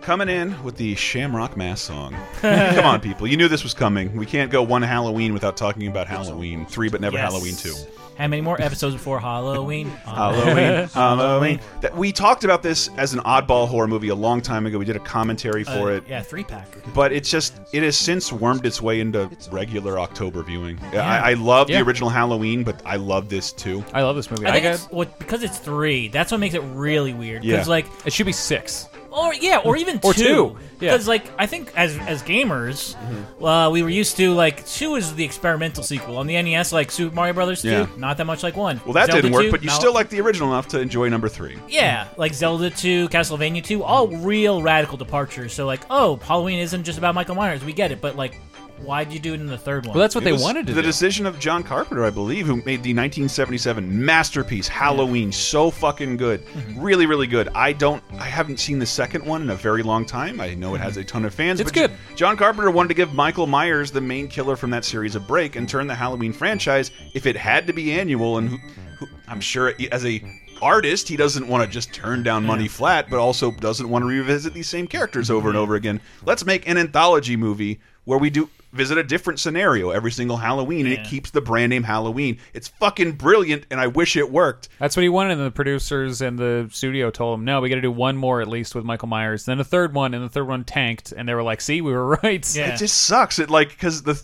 Coming 0.02 0.28
in 0.28 0.62
with 0.62 0.76
the 0.76 0.94
Shamrock 0.96 1.56
Mass 1.56 1.80
song. 1.80 2.14
Come 2.42 2.84
on, 2.84 3.00
people. 3.00 3.26
You 3.26 3.38
knew 3.38 3.48
this 3.48 3.62
was 3.62 3.72
coming. 3.72 4.14
We 4.16 4.26
can't 4.26 4.50
go 4.50 4.62
one 4.62 4.82
Halloween 4.82 5.32
without 5.32 5.56
talking 5.56 5.86
about 5.86 6.08
Halloween. 6.08 6.66
Three, 6.66 6.90
but 6.90 7.00
never 7.00 7.16
Yes. 7.16 7.32
Halloween 7.32 7.54
two. 7.56 7.74
How 8.18 8.28
many 8.28 8.42
more 8.42 8.60
episodes 8.60 8.94
before 8.94 9.18
Halloween? 9.20 9.88
Halloween, 10.04 10.88
Halloween. 10.94 11.60
That 11.80 11.96
we 11.96 12.12
talked 12.12 12.44
about 12.44 12.62
this 12.62 12.88
as 12.96 13.14
an 13.14 13.20
oddball 13.20 13.66
horror 13.68 13.88
movie 13.88 14.08
a 14.08 14.14
long 14.14 14.40
time 14.40 14.66
ago. 14.66 14.78
We 14.78 14.84
did 14.84 14.96
a 14.96 15.00
commentary 15.00 15.64
for 15.64 15.90
Uh, 15.90 15.96
it. 15.96 16.04
Yeah, 16.08 16.22
three 16.22 16.44
pack. 16.44 16.68
But 16.94 17.12
it's 17.12 17.30
just 17.30 17.58
it 17.72 17.82
has 17.82 17.96
since 17.96 18.32
wormed 18.32 18.66
its 18.66 18.80
way 18.82 19.00
into 19.00 19.30
regular 19.50 19.98
October 19.98 20.42
viewing. 20.42 20.78
Yeah. 20.92 21.06
I, 21.08 21.30
I 21.30 21.34
love 21.34 21.68
Yeah. 21.70 21.78
the 21.80 21.86
original 21.88 22.10
Halloween, 22.10 22.64
but 22.64 22.80
I 22.84 22.96
love 22.96 23.28
this 23.28 23.52
too. 23.52 23.84
I 23.92 24.02
love 24.02 24.16
this 24.16 24.30
movie. 24.30 24.46
I 24.46 24.52
think 24.52 24.66
it's, 24.66 24.84
what, 24.86 25.18
because 25.18 25.42
it's 25.42 25.58
three. 25.58 26.08
That's 26.08 26.30
what 26.30 26.38
makes 26.40 26.54
it 26.54 26.62
really 26.74 27.14
weird. 27.14 27.44
Yeah. 27.44 27.56
Because 27.56 27.68
like 27.68 27.86
it 28.04 28.12
should 28.12 28.26
be 28.26 28.32
six. 28.32 28.88
Or 29.12 29.34
yeah, 29.34 29.58
or 29.58 29.76
even 29.76 30.00
Or 30.02 30.14
two. 30.14 30.24
two. 30.24 30.56
Yeah. 30.80 30.90
Because 30.92 31.06
like 31.06 31.24
I 31.38 31.46
think 31.46 31.70
as 31.76 31.96
as 31.98 32.22
gamers, 32.24 32.96
uh, 33.40 33.70
we 33.70 33.82
were 33.82 33.88
used 33.88 34.16
to 34.16 34.32
like 34.32 34.66
two 34.66 34.96
is 34.96 35.14
the 35.14 35.24
experimental 35.24 35.84
sequel 35.84 36.16
on 36.18 36.26
the 36.26 36.40
NES, 36.42 36.72
like 36.72 36.90
Super 36.90 37.14
Mario 37.14 37.34
Brothers 37.34 37.62
two. 37.62 37.70
Yeah. 37.70 37.86
Not 37.96 38.16
that 38.16 38.24
much 38.24 38.42
like 38.42 38.56
one. 38.56 38.80
Well, 38.84 38.94
that 38.94 39.06
Zelda 39.06 39.22
didn't 39.22 39.34
work, 39.34 39.44
2, 39.44 39.50
but 39.52 39.62
you 39.62 39.68
no. 39.68 39.74
still 39.74 39.94
like 39.94 40.08
the 40.08 40.20
original 40.20 40.48
enough 40.48 40.66
to 40.68 40.80
enjoy 40.80 41.08
number 41.08 41.28
three. 41.28 41.56
Yeah, 41.68 42.08
like 42.16 42.34
Zelda 42.34 42.68
2, 42.70 43.08
Castlevania 43.10 43.62
2, 43.62 43.84
all 43.84 44.08
real 44.08 44.60
radical 44.62 44.96
departures. 44.98 45.52
So, 45.52 45.66
like, 45.66 45.82
oh, 45.88 46.16
Halloween 46.16 46.58
isn't 46.58 46.82
just 46.82 46.98
about 46.98 47.14
Michael 47.14 47.36
Myers. 47.36 47.64
We 47.64 47.72
get 47.72 47.92
it, 47.92 48.00
but, 48.00 48.16
like, 48.16 48.40
why'd 48.82 49.12
you 49.12 49.18
do 49.18 49.34
it 49.34 49.40
in 49.40 49.46
the 49.46 49.58
third 49.58 49.86
one? 49.86 49.94
Well, 49.94 50.02
that's 50.02 50.14
what 50.14 50.26
it 50.26 50.32
was 50.32 50.44
the 50.46 50.62
do. 50.62 50.74
The 50.74 50.82
decision 50.82 51.26
of 51.26 51.38
John 51.38 51.62
Carpenter, 51.62 52.04
I 52.04 52.10
believe, 52.10 52.46
who 52.46 52.56
made 52.56 52.82
the 52.82 52.94
1977 52.94 54.04
masterpiece 54.04 54.68
Halloween 54.68 55.32
so 55.32 55.70
fucking 55.70 56.16
good, 56.16 56.44
Mm-hmm. 56.46 56.80
really, 56.80 57.06
really 57.06 57.26
good. 57.26 57.48
I 57.54 57.72
don't, 57.72 58.02
I 58.18 58.24
haven't 58.24 58.58
seen 58.58 58.78
the 58.78 58.86
second 58.86 59.24
one 59.24 59.42
in 59.42 59.50
a 59.50 59.54
very 59.56 59.82
long 59.82 60.04
time. 60.04 60.40
I 60.40 60.54
know 60.54 60.74
it 60.74 60.80
has 60.80 60.96
a 60.96 61.04
ton 61.04 61.24
of 61.24 61.34
fans. 61.34 61.60
It's 61.60 61.70
but 61.72 61.90
good. 61.90 62.16
John 62.16 62.36
Carpenter 62.36 62.70
wanted 62.70 62.88
to 62.88 62.94
give 62.94 63.14
Michael 63.14 63.46
Myers, 63.46 63.90
the 63.90 64.00
main 64.00 64.28
killer 64.28 64.56
from 64.56 64.70
that 64.70 64.84
series, 64.84 65.14
a 65.14 65.20
break 65.20 65.56
and 65.56 65.68
turn 65.68 65.86
the 65.86 65.94
Halloween 65.94 66.32
franchise. 66.32 66.90
If 67.14 67.26
it 67.26 67.36
had 67.36 67.66
to 67.68 67.72
be 67.72 67.92
annual, 67.92 68.38
and 68.38 68.48
who, 68.48 68.56
who, 68.98 69.06
I'm 69.28 69.40
sure 69.40 69.72
as 69.90 70.04
a 70.04 70.22
artist, 70.60 71.08
he 71.08 71.16
doesn't 71.16 71.48
want 71.48 71.64
to 71.64 71.68
just 71.70 71.92
turn 71.92 72.22
down 72.22 72.44
money 72.44 72.68
flat, 72.68 73.10
but 73.10 73.18
also 73.18 73.50
doesn't 73.50 73.88
want 73.88 74.02
to 74.02 74.06
revisit 74.06 74.54
these 74.54 74.68
same 74.68 74.86
characters 74.86 75.30
over 75.30 75.48
and 75.48 75.58
over 75.58 75.74
again. 75.74 76.00
Let's 76.24 76.44
make 76.44 76.68
an 76.68 76.78
anthology 76.78 77.36
movie 77.36 77.80
where 78.04 78.18
we 78.18 78.30
do 78.30 78.48
visit 78.72 78.98
a 78.98 79.04
different 79.04 79.38
scenario 79.38 79.90
every 79.90 80.10
single 80.10 80.36
Halloween, 80.36 80.86
and 80.86 80.94
it 80.94 81.04
keeps 81.04 81.30
the 81.30 81.40
brand 81.40 81.70
name 81.70 81.82
Halloween. 81.82 82.38
It's 82.54 82.68
fucking 82.68 83.12
brilliant, 83.12 83.66
and 83.70 83.78
I 83.78 83.86
wish 83.86 84.16
it 84.16 84.30
worked. 84.30 84.68
That's 84.78 84.96
what 84.96 85.02
he 85.02 85.08
wanted, 85.08 85.38
and 85.38 85.46
the 85.46 85.50
producers 85.50 86.20
and 86.22 86.38
the 86.38 86.68
studio 86.72 87.10
told 87.10 87.38
him, 87.38 87.44
"No, 87.44 87.60
we 87.60 87.68
got 87.68 87.76
to 87.76 87.80
do 87.80 87.92
one 87.92 88.16
more 88.16 88.40
at 88.40 88.48
least 88.48 88.74
with 88.74 88.84
Michael 88.84 89.08
Myers." 89.08 89.44
Then 89.44 89.60
a 89.60 89.64
third 89.64 89.94
one, 89.94 90.14
and 90.14 90.24
the 90.24 90.28
third 90.28 90.48
one 90.48 90.64
tanked, 90.64 91.12
and 91.12 91.28
they 91.28 91.34
were 91.34 91.42
like, 91.42 91.60
"See, 91.60 91.80
we 91.80 91.92
were 91.92 92.06
right." 92.22 92.56
It 92.56 92.76
just 92.76 93.02
sucks. 93.02 93.38
It 93.38 93.50
like 93.50 93.70
because 93.70 94.02
the 94.02 94.22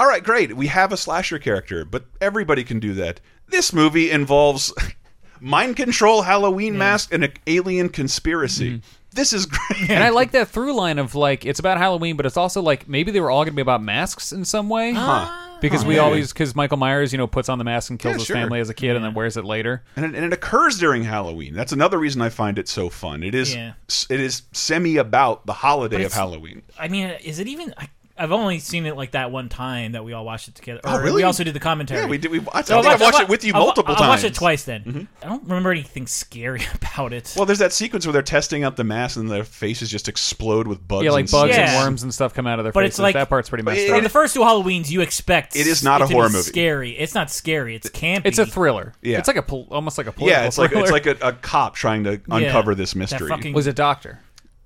all 0.00 0.06
right, 0.06 0.24
great, 0.24 0.56
we 0.56 0.68
have 0.68 0.92
a 0.92 0.96
slasher 0.96 1.38
character, 1.38 1.84
but 1.84 2.06
everybody 2.22 2.64
can 2.64 2.80
do 2.80 2.94
that. 2.94 3.20
This 3.48 3.70
movie 3.70 4.10
involves 4.10 4.72
mind 5.40 5.76
control, 5.76 6.22
Halloween 6.22 6.78
mask, 6.78 7.12
and 7.12 7.22
an 7.22 7.34
alien 7.46 7.90
conspiracy. 7.90 8.70
Mm-hmm. 8.70 8.86
This 9.12 9.32
is 9.32 9.46
great. 9.46 9.90
and 9.90 10.02
I 10.04 10.10
like 10.10 10.30
that 10.32 10.48
through 10.48 10.72
line 10.74 10.98
of 10.98 11.14
like 11.14 11.44
it's 11.44 11.58
about 11.60 11.78
Halloween, 11.78 12.16
but 12.16 12.26
it's 12.26 12.36
also 12.36 12.62
like 12.62 12.88
maybe 12.88 13.10
they 13.10 13.20
were 13.20 13.30
all 13.30 13.40
going 13.44 13.52
to 13.52 13.56
be 13.56 13.62
about 13.62 13.82
masks 13.82 14.32
in 14.32 14.44
some 14.44 14.68
way. 14.68 14.92
Huh. 14.92 15.00
Ah. 15.02 15.46
Because 15.60 15.82
Huh. 15.82 15.88
we 15.88 15.94
Maybe. 15.96 16.00
always 16.00 16.32
because 16.32 16.54
Michael 16.54 16.78
Myers, 16.78 17.12
you 17.12 17.18
know, 17.18 17.26
puts 17.26 17.50
on 17.50 17.58
the 17.58 17.64
mask 17.64 17.90
and 17.90 17.98
kills 17.98 18.12
Yeah, 18.14 18.18
his 18.18 18.26
sure. 18.26 18.36
family 18.36 18.60
as 18.60 18.70
a 18.70 18.74
kid 18.74 18.96
and 18.96 19.04
then 19.04 19.12
wears 19.12 19.36
it 19.36 19.44
later. 19.44 19.82
and 19.94 20.06
it, 20.06 20.14
and 20.14 20.24
it 20.24 20.32
occurs 20.32 20.78
during 20.78 21.02
Halloween. 21.04 21.52
That's 21.52 21.72
another 21.72 21.98
reason 21.98 22.22
I 22.22 22.30
find 22.30 22.58
it 22.58 22.66
so 22.66 22.88
fun. 22.88 23.22
It 23.22 23.34
is 23.34 23.54
Yeah. 23.54 23.72
it 24.08 24.20
is 24.20 24.42
semi 24.52 24.96
about 24.96 25.44
the 25.44 25.52
holiday 25.52 25.96
of 25.96 26.00
it's- 26.02 26.14
Halloween. 26.14 26.62
I 26.78 26.88
mean, 26.88 27.10
is 27.22 27.38
it 27.40 27.46
even. 27.46 27.74
I, 27.76 27.88
I've 28.20 28.32
only 28.32 28.58
seen 28.58 28.86
it 28.86 28.96
like 28.96 29.12
that 29.12 29.30
one 29.32 29.48
time 29.48 29.92
that 29.92 30.04
we 30.04 30.12
all 30.12 30.24
watched 30.24 30.48
it 30.48 30.54
together. 30.54 30.80
Oh, 30.84 30.96
Or 30.96 31.02
really? 31.02 31.16
We 31.16 31.22
also 31.24 31.42
did 31.42 31.54
the 31.54 31.60
commentary. 31.60 32.00
Yeah, 32.02 32.06
we 32.06 32.18
did- 32.18 32.30
we- 32.30 32.40
I 32.52 32.62
So 32.62 32.74
think 32.82 32.86
I've 32.94 33.00
watched 33.00 33.20
it 33.20 33.28
with 33.28 33.44
you 33.44 33.52
I've 33.54 33.60
wa- 33.60 33.64
multiple 33.66 33.94
I've 33.96 34.08
watched 34.08 34.24
it 34.24 34.34
twice 34.34 34.64
then. 34.64 34.82
Mhm. 34.84 35.06
I 35.24 35.28
don't 35.30 35.42
remember 35.44 35.70
anything 35.72 36.06
scary 36.06 36.62
about 36.74 37.12
it. 37.12 37.32
Well, 37.36 37.46
there's 37.46 37.58
that 37.60 37.72
sequence 37.72 38.06
where 38.06 38.12
they're 38.12 38.22
testing 38.22 38.62
out 38.62 38.76
the 38.76 38.84
mask 38.84 39.16
and 39.16 39.30
their 39.30 39.44
faces 39.44 39.90
just 39.90 40.06
explode 40.08 40.66
with 40.68 40.86
bugs. 40.86 41.04
yeah, 41.04 41.10
like 41.12 41.22
and 41.22 41.30
bugs 41.30 41.54
snakes. 41.54 41.70
and 41.70 41.82
worms 41.84 42.02
and 42.02 42.12
stuff 42.12 42.34
come 42.34 42.46
out 42.46 42.58
of 42.58 42.64
their 42.64 42.72
But 42.72 42.80
faces. 42.82 42.94
it's 42.94 42.98
like 43.00 43.14
that 43.14 43.28
part's 43.28 43.48
pretty 43.48 43.64
messed 43.64 43.80
In 43.80 43.94
up. 43.94 44.02
the 44.02 44.08
first 44.08 44.34
two 44.34 44.40
Halloweens, 44.40 44.90
you 44.90 45.00
expect 45.00 45.56
It 45.56 45.66
is 45.66 45.82
not 45.82 46.02
a 46.02 46.06
to 46.06 46.12
horror 46.12 46.28
movie. 46.28 46.42
Scary. 46.42 46.90
It's 46.92 47.14
not 47.14 47.30
scary. 47.30 47.74
It's 47.74 47.88
campy. 47.88 48.22
It's 48.26 48.38
a 48.38 48.46
thriller. 48.46 48.92
Yeah. 49.02 49.18
it's 49.18 49.28
like 49.28 49.36
a 49.38 49.42
pol- 49.42 49.68
almost 49.70 49.96
like 49.98 50.06
a 50.06 50.12
political 50.12 50.40
Yeah, 50.42 50.46
it's 50.46 50.58
like 50.58 50.72
it's 50.72 50.90
like 50.90 51.06
a, 51.06 51.16
a 51.22 51.32
cop 51.32 51.74
trying 51.74 52.04
to 52.04 52.20
uncover 52.28 52.74
this 52.74 52.94
mystery. 52.94 53.28
fucking- 53.28 53.54
was 53.54 53.66
a 53.66 53.72
doctor. 53.72 54.20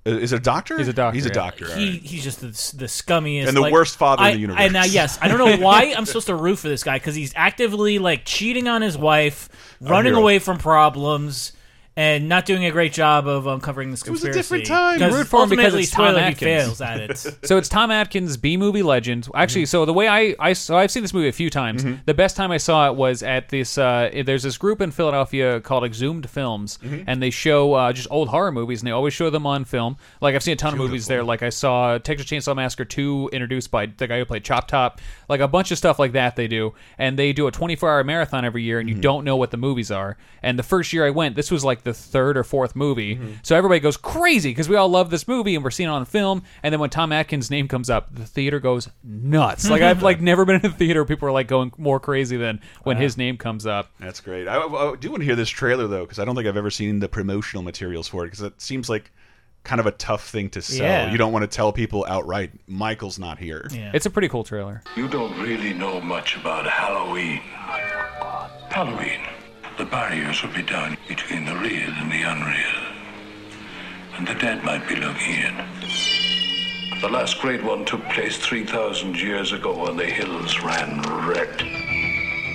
Is 0.05 0.33
it 0.33 0.37
a 0.37 0.39
doctor? 0.39 0.77
He's 0.77 0.87
a 0.87 0.93
doctor, 0.93 1.15
He's 1.15 1.25
a 1.25 1.29
yeah. 1.29 1.33
doctor. 1.33 1.65
He 1.75 1.89
right. 1.91 2.01
he's 2.01 2.23
just 2.23 2.39
the, 2.39 2.47
the 2.77 2.85
scummiest 2.85 3.47
And 3.47 3.57
the 3.57 3.61
like- 3.61 3.73
worst 3.73 3.97
father 3.97 4.23
in 4.25 4.33
the 4.35 4.39
universe. 4.39 4.61
And 4.61 4.77
uh, 4.77 4.83
yes, 4.87 5.17
I 5.19 5.27
don't 5.27 5.39
know 5.39 5.57
why 5.65 5.95
I'm 5.97 6.05
supposed 6.05 6.27
to 6.27 6.35
root 6.35 6.57
for 6.57 6.67
this 6.67 6.83
guy 6.83 6.97
because 6.97 7.15
he's 7.15 7.33
actively 7.35 7.97
like 7.97 8.23
cheating 8.23 8.67
on 8.67 8.83
his 8.83 8.97
wife, 8.97 9.49
running 9.81 10.13
away 10.13 10.37
from 10.37 10.59
problems. 10.59 11.53
And 11.97 12.27
not 12.27 12.45
doing 12.45 12.65
a 12.65 12.71
great 12.71 12.91
job 12.91 13.25
of 13.25 13.47
uncovering 13.47 13.89
this 13.91 14.01
It 14.01 14.09
was 14.09 14.21
a 14.21 14.27
conspiracy. 14.27 14.39
different 14.39 14.65
time. 14.65 14.99
Because 14.99 15.13
root 15.13 15.27
for 15.27 15.43
him 15.43 15.49
because 15.49 15.63
ultimately, 15.73 15.83
it's 15.83 15.91
Tom 15.91 16.05
spoiler, 16.07 16.19
Atkins. 16.19 16.39
fails 16.39 16.81
at 16.81 16.99
it. 16.99 17.17
so 17.47 17.57
it's 17.57 17.69
Tom 17.69 17.89
Atkins 17.89 18.35
B 18.35 18.57
movie 18.57 18.83
legend. 18.83 19.29
Actually, 19.33 19.65
so 19.65 19.85
the 19.85 19.93
way 19.93 20.09
I 20.09 20.35
I 20.37 20.51
so 20.51 20.75
I've 20.75 20.91
seen 20.91 21.03
this 21.03 21.13
movie 21.13 21.29
a 21.29 21.31
few 21.31 21.49
times. 21.49 21.85
Mm-hmm. 21.85 22.01
The 22.05 22.13
best 22.13 22.35
time 22.35 22.51
I 22.51 22.57
saw 22.57 22.89
it 22.89 22.95
was 22.97 23.23
at 23.23 23.47
this. 23.47 23.77
Uh, 23.77 24.09
there's 24.25 24.43
this 24.43 24.57
group 24.57 24.81
in 24.81 24.91
Philadelphia 24.91 25.61
called 25.61 25.85
Exhumed 25.85 26.29
Films, 26.29 26.77
Mm-hmm. 26.83 27.03
and 27.07 27.23
they 27.23 27.29
show 27.29 27.73
uh, 27.75 27.93
just 27.93 28.09
old 28.11 28.27
horror 28.27 28.51
movies, 28.51 28.81
and 28.81 28.87
they 28.87 28.91
always 28.91 29.13
show 29.13 29.29
them 29.29 29.47
on 29.47 29.63
film. 29.63 29.95
Like 30.19 30.35
I've 30.35 30.43
seen 30.43 30.53
a 30.53 30.57
ton 30.57 30.73
of 30.73 30.79
movies 30.79 31.07
there. 31.07 31.23
Like 31.23 31.43
I 31.43 31.49
saw 31.49 31.97
Texas 31.97 32.27
Chainsaw 32.29 32.55
Massacre 32.57 32.83
two 32.83 33.29
introduced 33.31 33.71
by 33.71 33.85
the 33.85 34.05
guy 34.07 34.19
who 34.19 34.25
played 34.25 34.43
Chop 34.43 34.67
Top. 34.67 34.99
Like 35.29 35.39
a 35.39 35.47
bunch 35.47 35.71
of 35.71 35.77
stuff 35.77 35.97
like 35.97 36.11
that 36.11 36.35
they 36.35 36.47
do, 36.49 36.73
and 36.97 37.17
they 37.17 37.31
do 37.31 37.47
a 37.47 37.51
24 37.51 37.89
hour 37.89 38.03
marathon 38.03 38.43
every 38.43 38.63
year, 38.63 38.79
and 38.81 38.89
you 38.89 38.95
don't 38.95 39.23
know 39.23 39.37
what 39.37 39.51
the 39.51 39.57
movies 39.57 39.91
are. 39.91 40.17
And 40.43 40.59
the 40.59 40.63
first 40.63 40.91
year 40.91 41.05
I 41.07 41.09
went, 41.11 41.37
this 41.37 41.49
was 41.49 41.63
like 41.63 41.84
the 41.85 41.93
third 41.93 42.37
or 42.37 42.43
fourth 42.43 42.75
movie, 42.75 43.15
mm-hmm. 43.15 43.33
so 43.41 43.55
everybody 43.55 43.79
goes 43.79 43.95
crazy 43.95 44.49
because 44.49 44.67
we 44.67 44.75
all 44.75 44.89
love 44.89 45.09
this 45.09 45.27
movie 45.27 45.55
and 45.55 45.63
we're 45.63 45.71
seeing 45.71 45.87
it 45.87 45.93
on 45.93 46.03
film. 46.03 46.43
And 46.61 46.73
then 46.73 46.81
when 46.81 46.89
Tom 46.89 47.13
Atkins' 47.13 47.49
name 47.49 47.69
comes 47.69 47.89
up, 47.89 48.13
the 48.13 48.25
theater 48.25 48.59
goes 48.59 48.89
nuts. 49.03 49.69
Like 49.69 49.81
I've 49.81 50.03
like 50.03 50.19
never 50.25 50.43
been 50.43 50.57
in 50.57 50.65
a 50.65 50.73
theater. 50.73 51.01
where 51.01 51.05
People 51.05 51.29
are 51.29 51.31
like 51.31 51.47
going 51.47 51.71
more 51.77 51.99
crazy 51.99 52.35
than 52.35 52.59
when 52.83 52.97
uh-huh. 52.97 53.03
his 53.03 53.17
name 53.17 53.37
comes 53.37 53.65
up. 53.65 53.91
That's 53.99 54.19
great. 54.19 54.47
I, 54.47 54.57
I 54.57 54.95
do 54.99 55.11
want 55.11 55.21
to 55.21 55.25
hear 55.25 55.35
this 55.35 55.49
trailer 55.49 55.87
though, 55.87 56.03
because 56.03 56.19
I 56.19 56.25
don't 56.25 56.35
think 56.35 56.47
I've 56.47 56.57
ever 56.57 56.71
seen 56.71 56.99
the 56.99 57.07
promotional 57.07 57.63
materials 57.63 58.07
for 58.07 58.23
it. 58.23 58.27
Because 58.27 58.41
it 58.41 58.61
seems 58.61 58.89
like 58.89 59.11
kind 59.65 59.81
of 59.81 59.87
a 59.87 59.91
tough 59.91 60.29
thing 60.29 60.49
to 60.51 60.61
sell. 60.61 60.85
Yeah. 60.85 61.11
You 61.11 61.17
don't 61.17 61.33
want 61.33 61.43
to 61.43 61.47
tell 61.47 61.73
people 61.73 62.05
outright, 62.07 62.51
Michael's 62.67 63.19
not 63.19 63.39
here. 63.39 63.67
Yeah. 63.71 63.91
It's 63.93 64.05
a 64.05 64.09
pretty 64.09 64.29
cool 64.29 64.43
trailer. 64.43 64.81
You 64.95 65.07
don't 65.09 65.37
really 65.41 65.73
know 65.73 65.99
much 65.99 66.37
about 66.37 66.65
Halloween. 66.65 67.41
Oh, 67.57 68.49
Halloween. 68.69 69.19
The 69.77 69.85
barriers 69.85 70.41
would 70.41 70.53
be 70.53 70.61
down 70.61 70.97
between 71.05 71.43
the 71.43 71.55
real 71.55 71.91
and 71.99 72.09
the 72.09 72.21
unreal. 72.21 72.95
And 74.17 74.25
the 74.25 74.35
dead 74.35 74.63
might 74.63 74.87
be 74.87 74.95
looking 74.95 75.33
in. 75.33 75.55
The 77.01 77.09
last 77.09 77.41
great 77.41 77.61
one 77.61 77.83
took 77.83 78.01
place 78.09 78.37
3,000 78.37 79.17
years 79.17 79.51
ago 79.51 79.83
when 79.83 79.97
the 79.97 80.05
hills 80.05 80.61
ran 80.61 81.01
red. 81.27 81.59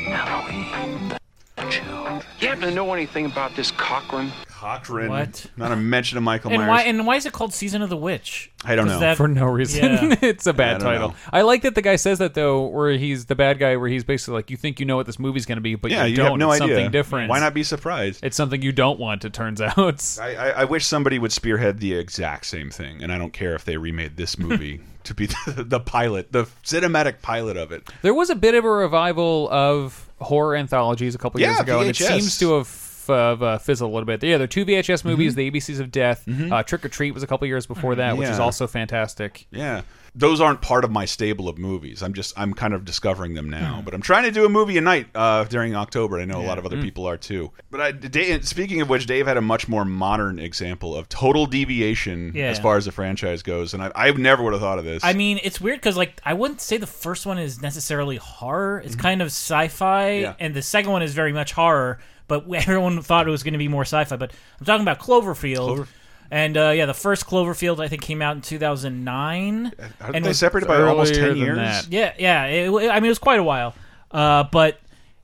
Halloween. 0.07 1.20
You 1.61 2.49
happen 2.49 2.63
to 2.63 2.71
know 2.71 2.93
anything 2.95 3.27
about 3.27 3.55
this 3.55 3.71
Cochran? 3.71 4.33
Cochran. 4.49 5.11
What? 5.11 5.47
Not 5.59 5.73
a 5.73 5.77
mention 5.77 6.17
of 6.17 6.25
Michael 6.25 6.51
And 6.53 6.61
Myers. 6.63 6.69
why 6.69 6.83
and 6.83 7.07
why 7.07 7.17
is 7.17 7.27
it 7.27 7.33
called 7.35 7.53
Season 7.53 7.83
of 7.83 7.91
the 7.91 7.97
Witch? 7.97 8.51
I 8.65 8.77
don't 8.77 8.89
know. 8.89 8.99
that- 9.01 9.17
for 9.19 9.29
no 9.29 9.45
reason. 9.47 9.85
Yeah. 9.85 10.17
it's 10.23 10.47
a 10.47 10.53
bad 10.55 10.79
don't 10.81 10.93
title. 10.93 11.09
know. 11.11 11.15
I 11.33 11.43
like 11.43 11.63
that 11.63 11.75
the 11.75 11.83
guy 11.83 11.97
says 11.97 12.19
that 12.19 12.33
though, 12.35 12.67
where 12.67 12.93
he's 12.93 13.27
the 13.27 13.35
bad 13.35 13.59
guy, 13.59 13.77
where 13.77 13.89
he's 13.89 14.05
basically 14.05 14.35
like, 14.35 14.51
you 14.51 14.57
think 14.57 14.81
you 14.81 14.87
know 14.87 14.97
what 14.97 15.07
this 15.07 15.19
movie's 15.19 15.45
going 15.47 15.57
to 15.57 15.63
be, 15.63 15.75
but 15.75 15.91
yeah, 15.91 16.05
you 16.05 16.11
you 16.13 16.17
don't. 16.17 16.31
have 16.33 16.39
no 16.39 16.53
it's 16.53 16.63
idea. 16.63 16.77
Something 16.77 16.91
different. 16.93 17.29
Why 17.31 17.41
not 17.41 17.53
be 17.55 17.63
surprised? 17.63 18.25
It's 18.25 18.37
something 18.37 18.63
you 18.63 18.73
don't 18.73 18.99
want. 18.99 19.25
It 19.25 19.33
turns 19.35 19.61
out. 19.61 19.79
I, 20.21 20.35
I, 20.35 20.49
I 20.51 20.65
wish 20.65 20.87
somebody 20.87 21.19
would 21.19 21.33
spearhead 21.33 21.79
the 21.81 21.95
exact 21.95 22.47
same 22.47 22.71
thing, 22.71 23.03
and 23.03 23.13
I 23.13 23.19
don't 23.19 23.33
care 23.35 23.55
if 23.55 23.65
they 23.67 23.77
remade 23.77 24.17
this 24.17 24.39
movie 24.39 24.81
to 25.05 25.15
be 25.15 25.27
the, 25.27 25.65
the 25.67 25.81
pilot, 25.81 26.33
the 26.33 26.45
cinematic 26.65 27.21
pilot 27.23 27.57
of 27.57 27.73
it. 27.73 27.89
There 28.03 28.15
was 28.15 28.31
a 28.31 28.35
bit 28.35 28.55
of 28.55 28.65
a 28.65 28.71
revival 28.71 29.49
of 29.51 30.07
horror 30.21 30.57
anthologies 30.57 31.15
a 31.15 31.19
couple 31.19 31.41
years 31.41 31.57
Yeah, 31.57 31.63
ago, 31.63 31.81
and 31.81 31.91
it 31.91 31.97
seems 31.97 32.39
to 32.39 32.55
have 32.59 33.05
uh, 33.09 33.13
uh, 33.13 33.59
fizzled 33.59 33.91
a 33.91 33.93
little 33.93 34.07
bit. 34.07 34.23
Yeah, 34.23 34.37
there 34.37 34.45
are 34.45 34.49
two 34.49 34.65
VHS 34.65 35.05
movies: 35.05 35.33
Mhm. 35.33 35.37
The 35.37 35.51
ABCs 35.51 35.81
of 35.81 35.91
Death, 35.91 36.25
Mhm. 36.27 36.53
uh, 36.53 36.63
Trick 36.63 36.85
or 36.85 36.89
Treat 36.89 37.13
was 37.13 37.23
a 37.23 37.27
couple 37.27 37.47
years 37.49 37.67
before 37.67 37.95
that, 37.97 38.17
which 38.17 38.29
is 38.29 38.39
also 38.39 38.67
fantastic. 38.67 39.47
Yeah. 39.51 39.83
Those 40.15 40.41
aren't 40.41 40.61
part 40.61 40.85
of 40.85 40.91
my 40.91 41.05
stable 41.05 41.49
of 41.49 41.57
movies. 41.59 42.03
I'm 42.03 42.15
just 42.15 42.37
I'm 42.39 42.53
kind 42.53 42.75
of 42.75 42.85
discovering 42.85 43.35
them 43.35 43.49
now. 43.49 43.77
Hmm. 43.77 43.85
But 43.85 43.95
I'm 43.95 44.03
trying 44.03 44.25
to 44.25 44.31
do 44.33 44.45
a 44.45 44.49
movie 44.49 44.77
a 44.77 44.81
night 44.81 45.07
uh, 45.15 45.45
during 45.45 45.75
October. 45.77 46.19
I 46.19 46.25
know 46.25 46.41
a 46.41 46.47
lot 46.47 46.59
of 46.59 46.67
other 46.67 46.77
Mm. 46.77 46.83
people 46.83 47.07
are 47.07 47.17
too. 47.17 47.53
But 47.71 47.81
I, 47.81 47.93
Dave, 47.93 48.47
speaking 48.47 48.81
of 48.81 48.89
which, 48.89 49.07
Dave 49.07 49.27
had 49.27 49.37
a 49.37 49.41
much 49.41 49.69
more 49.69 49.85
modern 49.85 50.39
example 50.39 50.97
of 50.97 51.09
total 51.09 51.47
deviation 51.47 52.33
Yeah. 52.35 52.47
as 52.51 52.59
far 52.59 52.77
as 52.77 52.87
the 52.87 52.93
franchise 52.93 53.43
goes, 53.43 53.73
and 53.75 53.83
I, 53.83 53.93
I 53.95 54.11
never 54.13 54.43
would 54.43 54.53
have 54.53 54.63
thought 54.63 54.79
of 54.79 54.85
this. 54.85 55.05
I 55.05 55.13
mean, 55.13 55.39
it's 55.45 55.61
weird 55.61 55.79
because 55.79 55.97
like 55.97 56.21
I 56.25 56.35
wouldn't 56.35 56.61
say 56.61 56.77
the 56.77 56.87
first 56.87 57.25
one 57.27 57.39
is 57.39 57.63
necessarily 57.63 58.17
horror. 58.17 58.83
It's 58.85 58.97
kind 58.97 59.23
of 59.23 59.27
sci-fi. 59.29 60.11
Yeah. 60.21 60.35
and 60.41 60.55
the 60.55 60.63
second 60.63 60.91
one 60.93 61.03
is 61.03 61.15
very 61.15 61.33
much 61.33 61.53
horror. 61.53 61.99
But 62.29 62.45
everyone 62.55 63.03
thought 63.03 63.27
it 63.27 63.31
was 63.31 63.43
going 63.43 63.55
to 63.55 63.59
be 63.59 63.69
more 63.69 63.83
sci-fi. 63.85 64.17
But 64.17 64.33
I'm 64.61 64.67
talking 64.67 64.83
about 64.83 64.99
Cloverfield. 64.99 65.57
Clover- 65.67 65.89
And 66.31 66.57
uh, 66.57 66.71
yeah, 66.71 66.87
the 66.87 66.95
first 66.95 67.27
Cloverfield 67.27 67.81
I 67.83 67.89
think 67.89 68.03
came 68.03 68.23
out 68.23 68.37
in 68.37 68.43
2009. 68.43 69.73
Aren't 70.01 70.17
and 70.17 70.25
they 70.25 70.29
was- 70.29 70.39
separated 70.39 70.67
by 70.67 70.81
almost 70.83 71.15
10 71.15 71.37
years? 71.37 71.57
that. 71.57 71.89
Yeah, 71.91 72.13
yeah. 72.19 72.45
It, 72.47 72.69
I 72.91 72.95
mean, 73.01 73.07
it 73.07 73.09
was 73.09 73.19
quite 73.19 73.41
a 73.41 73.45
while. 73.45 73.75
Uh, 74.11 74.45
but 74.45 74.81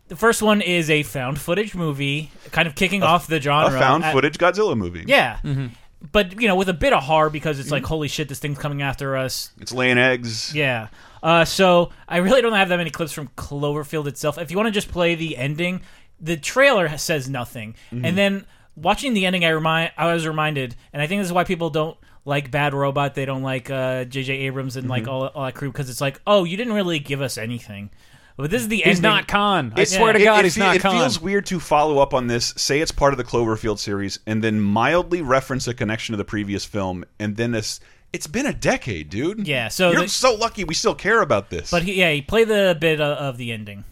the 0.09 0.17
first 0.17 0.43
one 0.43 0.61
is 0.61 0.91
a 0.91 1.03
found 1.03 1.39
footage 1.41 1.75
movie, 1.75 2.31
kind 2.53 2.69
of 2.69 2.75
kicking 2.75 3.03
off 3.03 3.27
the 3.27 3.41
genre. 3.41 3.75
A 3.77 3.79
found 3.79 4.05
At- 4.05 4.13
footage 4.13 4.39
Godzilla 4.39 4.77
movie. 4.77 5.05
Yeah. 5.07 5.39
Mm-hmm. 5.45 5.67
But 6.13 6.41
you 6.41 6.47
know, 6.47 6.57
with 6.57 6.69
a 6.69 6.75
bit 6.75 6.93
of 6.93 7.03
horror 7.05 7.31
because 7.31 7.59
it's 7.59 7.71
like, 7.71 7.85
holy 7.85 8.07
shit, 8.09 8.29
this 8.29 8.39
thing's 8.39 8.59
coming 8.59 8.83
after 8.83 9.17
us. 9.17 9.51
It's 9.61 9.73
laying 9.73 9.99
eggs. 9.99 10.55
Yeah. 10.55 10.89
Uh, 11.23 11.45
so 11.45 11.91
I 12.09 12.19
really 12.19 12.43
don't 12.43 12.53
have 12.53 12.69
that 12.69 12.77
many 12.77 12.91
clips 12.91 13.13
from 13.13 13.29
Cloverfield 13.37 14.07
itself. 14.07 14.39
If 14.39 14.51
you 14.51 14.57
want 14.57 14.67
to 14.69 14.73
just 14.73 14.91
play 14.91 15.15
the 15.17 15.37
ending, 15.37 15.81
the 16.21 16.37
trailer 16.37 16.97
says 16.99 17.29
nothing, 17.29 17.75
Mhm. 17.93 18.07
and 18.07 18.17
then 18.19 18.47
watching 18.77 19.15
the 19.15 19.27
ending, 19.27 19.45
I 19.45 19.49
remind 19.49 19.93
I 19.97 20.13
was 20.13 20.27
reminded, 20.27 20.77
and 20.93 21.03
I 21.03 21.07
think 21.07 21.21
this 21.21 21.27
is 21.29 21.33
why 21.33 21.45
people 21.45 21.71
don't 21.71 21.97
like 22.25 22.51
Bad 22.51 22.75
Robot. 22.75 23.15
They 23.15 23.25
don't 23.25 23.43
like 23.43 23.71
uh, 23.71 24.05
J.J. 24.05 24.33
Abrams 24.47 24.77
and 24.77 24.89
like 24.89 25.05
Mhm. 25.05 25.09
all, 25.09 25.27
all 25.29 25.45
that 25.45 25.55
crew 25.55 25.71
because 25.73 25.89
it's 25.91 26.01
like, 26.01 26.21
oh, 26.27 26.45
you 26.45 26.57
didn't 26.57 26.73
really 26.75 26.99
give 26.99 27.21
us 27.23 27.39
anything. 27.39 27.91
But 28.37 28.51
this 28.51 28.61
is 28.63 28.69
the 28.69 28.77
He's 28.79 28.87
ending. 28.99 29.03
not 29.03 29.29
Khan. 29.29 29.73
I 29.77 29.81
It- 29.83 29.89
swear 29.89 30.13
to 30.13 30.23
God, 30.23 30.41
it, 30.41 30.45
he's 30.45 30.55
fe- 30.57 30.61
not 30.61 30.77
It 30.77 30.83
feels 30.83 31.19
weird 31.21 31.47
to 31.47 31.59
follow 31.59 31.99
up 32.01 32.13
on 32.13 32.27
this, 32.27 32.53
say 32.57 32.81
it's 32.81 32.93
part 32.93 33.15
of 33.15 33.17
the 33.17 33.25
Cloverfield 33.25 33.79
series, 33.79 34.19
and 34.27 34.45
then 34.45 34.61
mildly 34.61 35.23
reference 35.23 35.67
a 35.67 35.73
connection 35.73 36.13
to 36.13 36.17
the 36.19 36.25
previous 36.25 36.65
film, 36.65 37.05
and 37.19 37.37
then 37.37 37.53
this. 37.53 37.81
It's 38.13 38.27
been 38.27 38.47
a 38.47 38.53
decade, 38.53 39.09
dude. 39.11 39.47
Yeah, 39.49 39.69
so 39.69 39.91
you're 39.91 40.03
the- 40.03 40.09
so 40.09 40.35
lucky 40.35 40.65
we 40.65 40.75
still 40.75 40.95
care 40.95 41.23
about 41.23 41.49
this. 41.51 41.71
But 41.71 41.83
he, 41.85 41.95
yeah, 41.95 42.13
he 42.13 42.23
played 42.23 42.49
the 42.49 42.77
bit 42.79 43.01
of, 43.01 43.17
of 43.19 43.37
the 43.39 43.53
ending. 43.53 43.85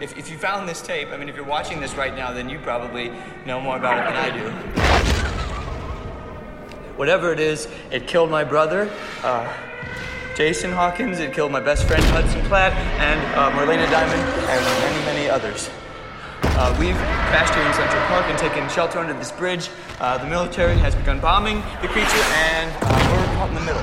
If, 0.00 0.16
if 0.16 0.30
you 0.30 0.38
found 0.38 0.68
this 0.68 0.80
tape, 0.80 1.08
I 1.08 1.16
mean, 1.16 1.28
if 1.28 1.34
you're 1.34 1.44
watching 1.44 1.80
this 1.80 1.96
right 1.96 2.14
now, 2.14 2.32
then 2.32 2.48
you 2.48 2.60
probably 2.60 3.10
know 3.44 3.60
more 3.60 3.76
about 3.76 3.98
it 3.98 4.04
than 4.04 4.16
I 4.16 4.30
do. 4.30 4.48
Whatever 6.96 7.32
it 7.32 7.40
is, 7.40 7.66
it 7.90 8.06
killed 8.06 8.30
my 8.30 8.44
brother, 8.44 8.88
uh, 9.24 9.52
Jason 10.36 10.70
Hawkins, 10.70 11.18
it 11.18 11.32
killed 11.32 11.50
my 11.50 11.58
best 11.58 11.84
friend 11.88 12.02
Hudson 12.04 12.40
Platt, 12.42 12.72
and 13.00 13.20
uh, 13.34 13.50
Marlena 13.50 13.90
Diamond, 13.90 14.20
and 14.48 14.64
many, 14.64 15.04
many 15.04 15.28
others. 15.28 15.68
Uh, 16.42 16.76
we've 16.78 16.94
crashed 16.94 17.54
here 17.54 17.66
in 17.66 17.72
Central 17.74 18.02
Park 18.06 18.26
and 18.26 18.38
taken 18.38 18.68
shelter 18.68 19.00
under 19.00 19.14
this 19.14 19.32
bridge. 19.32 19.68
Uh, 19.98 20.16
the 20.18 20.26
military 20.26 20.76
has 20.76 20.94
begun 20.94 21.18
bombing 21.18 21.56
the 21.82 21.88
creature, 21.88 22.22
and 22.34 22.70
uh, 22.82 22.86
we're 23.10 23.34
caught 23.34 23.48
in 23.48 23.56
the 23.56 23.62
middle. 23.62 23.82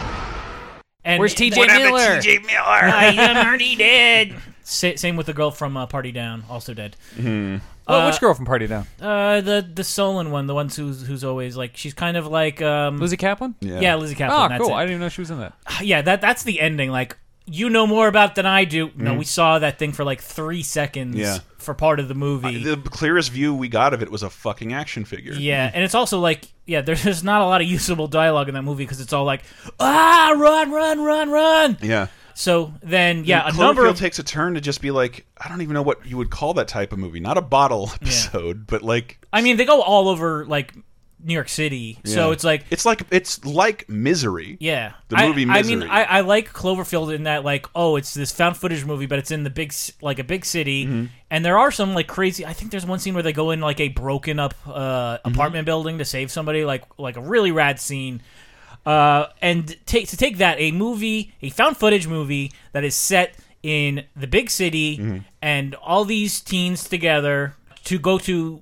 And 1.03 1.19
Where's 1.19 1.35
TJ 1.35 1.67
Miller? 1.67 2.21
TJ 2.21 2.45
Miller? 2.45 2.55
I 2.63 3.13
am 3.17 3.35
already 3.45 3.75
dead. 3.75 4.35
Sa- 4.67 4.95
same 4.95 5.15
with 5.15 5.27
the 5.27 5.33
girl 5.33 5.51
from 5.51 5.77
uh, 5.77 5.85
Party 5.85 6.11
Down, 6.11 6.43
also 6.49 6.73
dead. 6.73 6.95
Mhm. 7.15 7.61
Well, 7.87 8.01
Uh, 8.01 8.09
which 8.09 8.19
girl 8.19 8.33
from 8.33 8.45
Party 8.45 8.65
Down? 8.65 8.87
Uh, 8.99 9.39
the 9.41 9.63
the 9.73 9.83
Solon 9.83 10.31
one, 10.31 10.47
the 10.47 10.55
one 10.55 10.69
who's 10.69 11.05
who's 11.05 11.23
always 11.23 11.55
like 11.55 11.77
she's 11.77 11.93
kind 11.93 12.17
of 12.17 12.25
like 12.25 12.61
um 12.63 12.97
Lizzy 12.97 13.15
Caplan? 13.17 13.53
Yeah, 13.61 13.93
Lizzy 13.95 14.15
Caplan. 14.15 14.45
Oh, 14.45 14.49
that's 14.49 14.61
cool. 14.63 14.71
it. 14.71 14.73
I 14.73 14.81
didn't 14.81 14.91
even 14.93 15.01
know 15.01 15.09
she 15.09 15.21
was 15.21 15.29
in 15.31 15.39
that. 15.39 15.53
Yeah, 15.81 16.01
that 16.01 16.19
that's 16.19 16.41
the 16.43 16.59
ending. 16.61 16.89
Like 16.89 17.15
you 17.45 17.69
know 17.69 17.85
more 17.85 18.07
about 18.07 18.33
than 18.33 18.47
I 18.47 18.65
do. 18.65 18.89
No, 18.95 19.13
Mhm. 19.13 19.19
we 19.19 19.23
saw 19.25 19.59
that 19.59 19.77
thing 19.77 19.91
for 19.91 20.03
like 20.03 20.19
three 20.21 20.63
seconds. 20.63 21.15
Yeah. 21.15 21.37
for 21.59 21.73
part 21.73 21.99
of 21.99 22.07
the 22.07 22.13
movie. 22.13 22.63
the 22.63 22.77
clearest 22.77 23.31
view 23.31 23.51
we 23.51 23.67
got 23.67 23.91
of 23.91 24.03
it 24.03 24.11
was 24.11 24.21
a 24.21 24.29
fucking 24.29 24.71
action 24.71 25.03
figure. 25.03 25.33
Yeah, 25.33 25.71
and 25.73 25.83
it's 25.83 25.95
also 25.95 26.19
like, 26.19 26.47
yeah, 26.67 26.81
there's 26.81 27.01
there's 27.03 27.23
not 27.23 27.41
a 27.41 27.45
lot 27.45 27.59
of 27.61 27.65
usable 27.67 28.07
dialogue 28.07 28.47
in 28.49 28.53
that 28.55 28.61
movie 28.63 28.83
because 28.83 28.99
it's 28.99 29.13
all 29.13 29.25
like, 29.25 29.41
ah, 29.79 30.33
run, 30.37 30.71
run, 30.71 31.01
run, 31.01 31.29
run. 31.31 31.77
Yeah. 31.81 32.07
So 32.37 32.73
then, 32.83 33.23
yeah, 33.23 33.47
And 33.47 33.55
a 33.55 33.59
number 33.59 33.83
Cloverfield 33.83 33.89
of 33.91 33.97
takes 33.99 34.19
a 34.19 34.23
turn 34.23 34.53
to 34.55 34.61
just 34.61 34.81
be 34.81 34.91
like, 34.91 35.25
I 35.37 35.47
don't 35.49 35.61
even 35.61 35.73
know 35.73 35.81
what 35.81 36.05
you 36.05 36.17
would 36.17 36.29
call 36.29 36.53
that 36.55 36.67
type 36.67 36.91
of 36.91 36.99
movie. 36.99 37.19
Not 37.21 37.37
a 37.37 37.41
bottle 37.41 37.89
episode, 38.01 38.67
but 38.67 38.81
like 38.81 39.19
I 39.31 39.41
mean, 39.41 39.57
they 39.57 39.65
go 39.65 39.81
all 39.81 40.09
over 40.09 40.45
like 40.45 40.73
New 41.23 41.33
York 41.33 41.49
City, 41.49 41.97
so 42.03 42.31
it's 42.31 42.43
like 42.43 42.65
it's 42.69 42.85
like 42.85 43.01
it's 43.09 43.43
like 43.45 43.89
Misery. 43.89 44.57
Yeah, 44.59 44.91
the 45.07 45.15
I- 45.15 45.27
movie 45.29 45.43
I, 45.43 45.45
Misery. 45.61 45.75
mean, 45.77 45.89
I, 45.89 46.03
I 46.03 46.19
like 46.21 46.51
Cloverfield 46.51 47.15
in 47.15 47.23
that, 47.23 47.43
like, 47.43 47.65
oh, 47.73 47.95
it's 47.95 48.13
this 48.13 48.31
found 48.31 48.57
footage 48.57 48.85
movie, 48.85 49.05
but 49.07 49.17
it's 49.17 49.31
in 49.31 49.43
the 49.43 49.49
big, 49.49 49.73
like 50.01 50.19
a 50.19 50.23
big 50.23 50.45
city, 50.45 50.85
Mm-hmm. 50.85 51.05
and 51.31 51.43
there 51.45 51.57
are 51.57 51.71
some 51.71 51.95
like 51.95 52.05
crazy. 52.07 52.45
I 52.45 52.53
think 52.53 52.69
there's 52.69 52.85
one 52.85 52.99
scene 52.99 53.13
where 53.15 53.23
they 53.23 53.33
go 53.33 53.51
in 53.51 53.59
like 53.61 53.79
a 53.79 53.87
broken 53.87 54.39
up 54.39 54.53
uh, 54.67 55.17
Mm-hmm. 55.17 55.29
apartment 55.31 55.65
building 55.65 55.97
to 55.99 56.05
save 56.05 56.29
somebody, 56.31 56.63
like 56.65 56.83
like 56.99 57.15
a 57.17 57.21
really 57.21 57.51
rad 57.53 57.79
scene. 57.79 58.21
Uh, 58.85 59.27
and 59.41 59.75
take 59.85 60.07
to 60.09 60.17
take 60.17 60.37
that 60.37 60.59
a 60.59 60.71
movie, 60.71 61.33
a 61.41 61.49
found 61.49 61.75
footage 61.77 62.07
movie 62.07 62.51
that 62.71 62.83
is 62.83 62.93
set 62.95 63.35
in 63.63 64.03
the 64.15 64.27
big 64.27 64.49
city, 64.51 64.97
Mm-hmm. 64.97 65.17
and 65.41 65.73
all 65.75 66.05
these 66.05 66.39
teens 66.41 66.87
together 66.87 67.55
to 67.85 67.97
go 67.97 68.17
to 68.19 68.61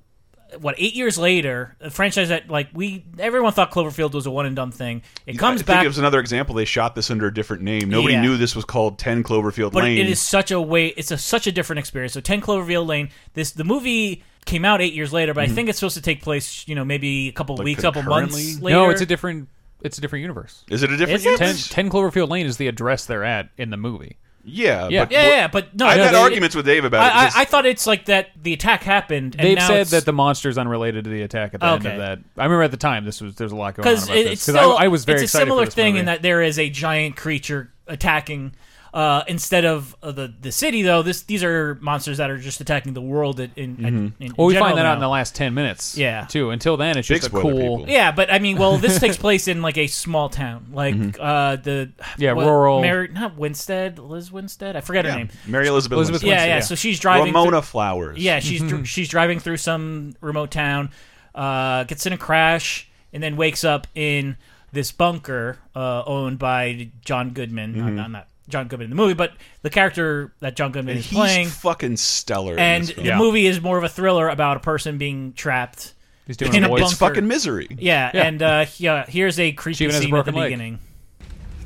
what 0.60 0.76
eight 0.78 0.94
years 0.94 1.18
later, 1.18 1.76
a 1.80 1.90
franchise 1.90 2.28
that 2.28 2.48
like 2.48 2.68
we 2.72 3.04
everyone 3.18 3.52
thought 3.52 3.70
Cloverfield 3.72 4.12
was 4.14 4.24
a 4.24 4.30
one 4.30 4.46
and 4.46 4.54
done 4.54 4.70
thing. 4.70 5.02
It 5.26 5.36
comes 5.36 5.56
I 5.60 5.64
think 5.64 5.66
back. 5.66 5.84
it 5.84 5.88
was 5.88 5.98
another 5.98 6.20
example. 6.20 6.54
They 6.54 6.64
shot 6.64 6.94
this 6.94 7.10
under 7.10 7.26
a 7.26 7.34
different 7.34 7.62
name. 7.64 7.88
Nobody 7.90 8.14
Yeah. 8.14 8.22
knew 8.22 8.36
this 8.36 8.54
was 8.54 8.64
called 8.64 8.98
Ten 8.98 9.24
Cloverfield 9.24 9.72
but 9.72 9.82
Lane. 9.82 9.98
it 9.98 10.08
is 10.08 10.20
such 10.22 10.50
a 10.52 10.60
way. 10.60 10.88
It's 10.96 11.10
a 11.10 11.18
such 11.18 11.46
a 11.48 11.52
different 11.52 11.80
experience. 11.80 12.12
So 12.14 12.20
Ten 12.20 12.40
Cloverfield 12.40 12.86
Lane. 12.86 13.08
This 13.34 13.50
the 13.50 13.64
movie 13.64 14.22
came 14.46 14.64
out 14.64 14.80
eight 14.80 14.92
years 14.94 15.12
later, 15.12 15.34
but 15.34 15.46
Mhm. 15.48 15.50
I 15.52 15.54
think 15.54 15.68
it's 15.68 15.78
supposed 15.80 15.96
to 15.96 16.02
take 16.02 16.22
place. 16.22 16.64
You 16.68 16.76
know, 16.76 16.84
maybe 16.84 17.28
a 17.28 17.32
couple 17.32 17.56
Like 17.56 17.64
weeks, 17.64 17.82
couple 17.82 18.02
months 18.04 18.34
concurrently? 18.36 18.64
later. 18.64 18.76
No, 18.78 18.90
it's 18.90 19.00
a 19.00 19.06
different. 19.06 19.48
It's 19.84 19.98
a 19.98 20.00
different 20.00 20.22
universe. 20.22 20.64
Is 20.68 20.82
it 20.82 20.90
a 20.90 20.96
different 20.96 21.20
Is 21.20 21.26
it? 21.26 21.36
Ten, 21.38 21.48
universe? 21.48 21.68
10 21.68 21.90
Cloverfield 21.90 22.28
Lane 22.30 22.46
is 22.46 22.56
the 22.56 22.66
address 22.68 23.04
they're 23.06 23.22
at 23.24 23.50
in 23.58 23.70
the 23.70 23.76
movie. 23.76 24.16
Yeah, 24.46 24.88
Yeah. 24.88 25.04
but 25.04 25.12
yeah, 25.12 25.26
yeah, 25.28 25.48
but 25.48 25.74
no, 25.74 25.86
I've 25.86 25.96
no, 25.96 26.04
had 26.04 26.14
they- 26.14 26.18
arguments 26.18 26.54
with 26.56 26.66
Dave 26.66 26.84
about 26.84 27.02
I, 27.02 27.06
it. 27.06 27.10
I, 27.16 27.24
Just- 27.26 27.36
I 27.38 27.44
thought 27.46 27.64
it's 27.66 27.86
like 27.86 28.06
that. 28.06 28.28
The 28.42 28.52
attack 28.52 28.82
happened. 28.82 29.36
And 29.38 29.46
They've 29.46 29.56
now 29.56 29.68
said 29.68 29.74
it's- 29.76 29.90
that 29.92 30.04
the 30.04 30.12
monster's 30.12 30.58
unrelated 30.58 31.04
to 31.04 31.10
the 31.10 31.22
attack 31.22 31.54
at 31.54 31.60
the 31.60 31.66
end 31.66 31.86
Okay. 31.86 31.94
of 31.94 32.00
that. 32.00 32.18
I 32.36 32.44
remember 32.44 32.62
at 32.62 32.70
the 32.70 32.76
time 32.76 33.04
this 33.06 33.20
was 33.22 33.36
there's 33.36 33.52
a 33.52 33.56
lot 33.56 33.74
going 33.74 33.86
on 33.88 33.94
because 33.94 34.04
about 34.04 34.16
it, 34.18 34.24
this 34.24 34.32
it's 34.34 34.46
'Cause 34.46 34.54
still 34.56 34.76
I, 34.76 34.84
I 34.84 34.88
was 34.88 35.04
very 35.06 35.16
it's 35.16 35.22
a 35.22 35.24
excited 35.24 35.44
similar 35.46 35.62
for 35.62 35.66
this 35.66 35.74
thing 35.74 35.92
movie. 35.94 36.00
in 36.00 36.06
that 36.06 36.20
there 36.22 36.42
is 36.42 36.58
a 36.58 36.68
giant 36.68 37.16
creature 37.16 37.72
attacking 37.86 38.52
uh, 38.94 39.24
instead 39.26 39.64
of 39.64 39.94
uh, 40.04 40.12
the 40.12 40.32
the 40.40 40.52
city 40.52 40.82
though 40.82 41.02
this 41.02 41.22
these 41.22 41.42
are 41.42 41.74
monsters 41.80 42.18
that 42.18 42.30
are 42.30 42.38
just 42.38 42.60
attacking 42.60 42.94
the 42.94 43.00
world 43.02 43.40
in, 43.40 43.50
in, 43.56 43.62
in, 43.64 43.84
in 43.84 44.10
Mm-hmm. 44.12 44.34
well, 44.38 44.46
we 44.46 44.52
general 44.54 44.68
find 44.70 44.78
that 44.78 44.86
out 44.86 44.94
in 44.94 45.00
the 45.00 45.08
last 45.08 45.34
ten 45.34 45.52
minutes. 45.52 45.98
Yeah. 45.98 46.26
too. 46.26 46.50
Until 46.50 46.76
then, 46.76 46.96
it's 46.96 47.08
Big 47.08 47.20
just 47.22 47.26
a 47.34 47.36
cool. 47.36 47.50
people. 47.50 47.84
yeah 47.88 48.12
but 48.12 48.32
i 48.32 48.38
mean 48.38 48.56
well 48.56 48.78
this 48.78 49.00
takes 49.00 49.16
place 49.26 49.48
in 49.48 49.62
like 49.62 49.76
a 49.76 49.88
small 49.88 50.28
town 50.28 50.66
like 50.72 50.94
Mm-hmm. 50.94 51.20
uh 51.20 51.56
the 51.56 51.90
Yeah, 52.18 52.34
what- 52.34 52.46
rural- 52.46 52.80
Mary, 52.82 53.08
not 53.08 53.36
winstead 53.36 53.98
liz 53.98 54.30
winstead 54.30 54.76
i 54.76 54.80
forget 54.80 55.04
her 55.06 55.16
name 55.16 55.28
Mary 55.46 55.66
Elizabeth, 55.66 55.96
Elizabeth 55.96 56.22
Winstead. 56.22 56.38
yeah, 56.38 56.46
yeah 56.46 56.54
yeah. 56.56 56.60
so 56.60 56.74
she's 56.76 57.00
driving 57.00 57.26
Ramona 57.34 57.50
through- 57.50 57.60
Flowers. 57.62 58.18
yeah 58.18 58.38
she's 58.38 58.60
dr- 58.62 58.86
she's 58.86 59.08
driving 59.08 59.40
through 59.40 59.56
some 59.56 60.14
remote 60.20 60.50
town 60.52 60.90
uh 61.34 61.82
gets 61.84 62.06
in 62.06 62.12
a 62.12 62.18
crash 62.18 62.88
and 63.12 63.20
then 63.22 63.36
wakes 63.36 63.64
up 63.64 63.86
in 63.96 64.36
this 64.72 64.90
bunker 64.92 65.58
uh, 65.76 66.02
owned 66.04 66.36
by 66.38 66.90
John 67.04 67.30
Goodman. 67.30 67.74
Mhm. 67.74 67.92
Not, 67.94 68.10
not 68.10 68.26
John 68.48 68.68
Goodman 68.68 68.84
in 68.84 68.90
the 68.90 68.96
movie, 68.96 69.14
but 69.14 69.32
the 69.62 69.70
character 69.70 70.32
that 70.40 70.54
John 70.56 70.70
Goodman 70.72 70.92
And 70.96 70.98
is 71.00 71.06
he's 71.06 71.18
playing. 71.18 71.46
fucking 71.48 71.96
stellar. 71.96 72.54
in 72.54 72.58
and 72.58 72.82
this 72.84 72.90
film. 72.92 73.06
the 73.06 73.16
movie 73.16 73.46
is 73.46 73.60
more 73.60 73.78
of 73.78 73.84
a 73.84 73.88
thriller 73.88 74.28
about 74.28 74.56
a 74.56 74.60
person 74.60 74.98
being 74.98 75.32
trapped. 75.32 75.94
He's 76.26 76.36
doing 76.36 76.54
in 76.54 76.64
a 76.64 76.66
a 76.66 76.68
voice. 76.68 76.80
bunker. 76.80 76.92
It's 76.92 76.98
fucking 76.98 77.26
misery. 77.28 77.68
Yeah, 77.78 78.10
Yeah. 78.14 78.22
and 78.26 78.42
uh, 78.42 78.66
yeah, 78.78 79.04
here's 79.06 79.38
a 79.40 79.52
creepy 79.52 79.76
She 79.76 79.84
even 79.84 79.94
has 79.94 80.00
a 80.02 80.06
scene 80.06 80.16
at 80.16 80.24
the 80.24 80.32
leg. 80.32 80.46
beginning. 80.50 80.78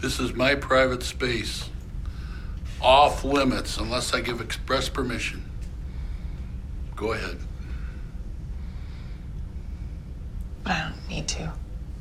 This 0.01 0.19
is 0.21 0.33
my 0.35 0.55
private 0.55 1.03
space. 1.03 1.69
Off 2.81 3.25
limits 3.25 3.77
unless 3.79 4.15
I 4.15 4.21
give 4.21 4.41
express 4.41 4.89
permission. 4.89 5.45
Go 6.95 7.13
ahead. 7.13 7.39
But 10.63 10.73
I 10.73 10.81
don't 10.91 11.09
need 11.09 11.29
to. 11.29 11.53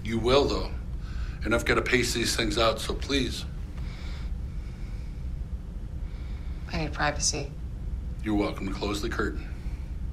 You 0.03 0.17
will, 0.19 0.45
though. 0.45 0.71
And 1.43 1.53
I've 1.55 1.65
got 1.65 1.75
to 1.75 1.82
pace 1.82 2.13
these 2.13 2.36
things 2.36 2.57
out, 2.57 2.80
so 2.80 2.93
please. 2.93 3.45
I 6.74 6.78
need 6.78 6.93
privacy. 6.93 7.51
You're 8.24 8.36
welcome 8.36 8.68
to 8.68 8.74
close 8.74 9.01
the 9.01 9.09
curtain. 9.09 9.47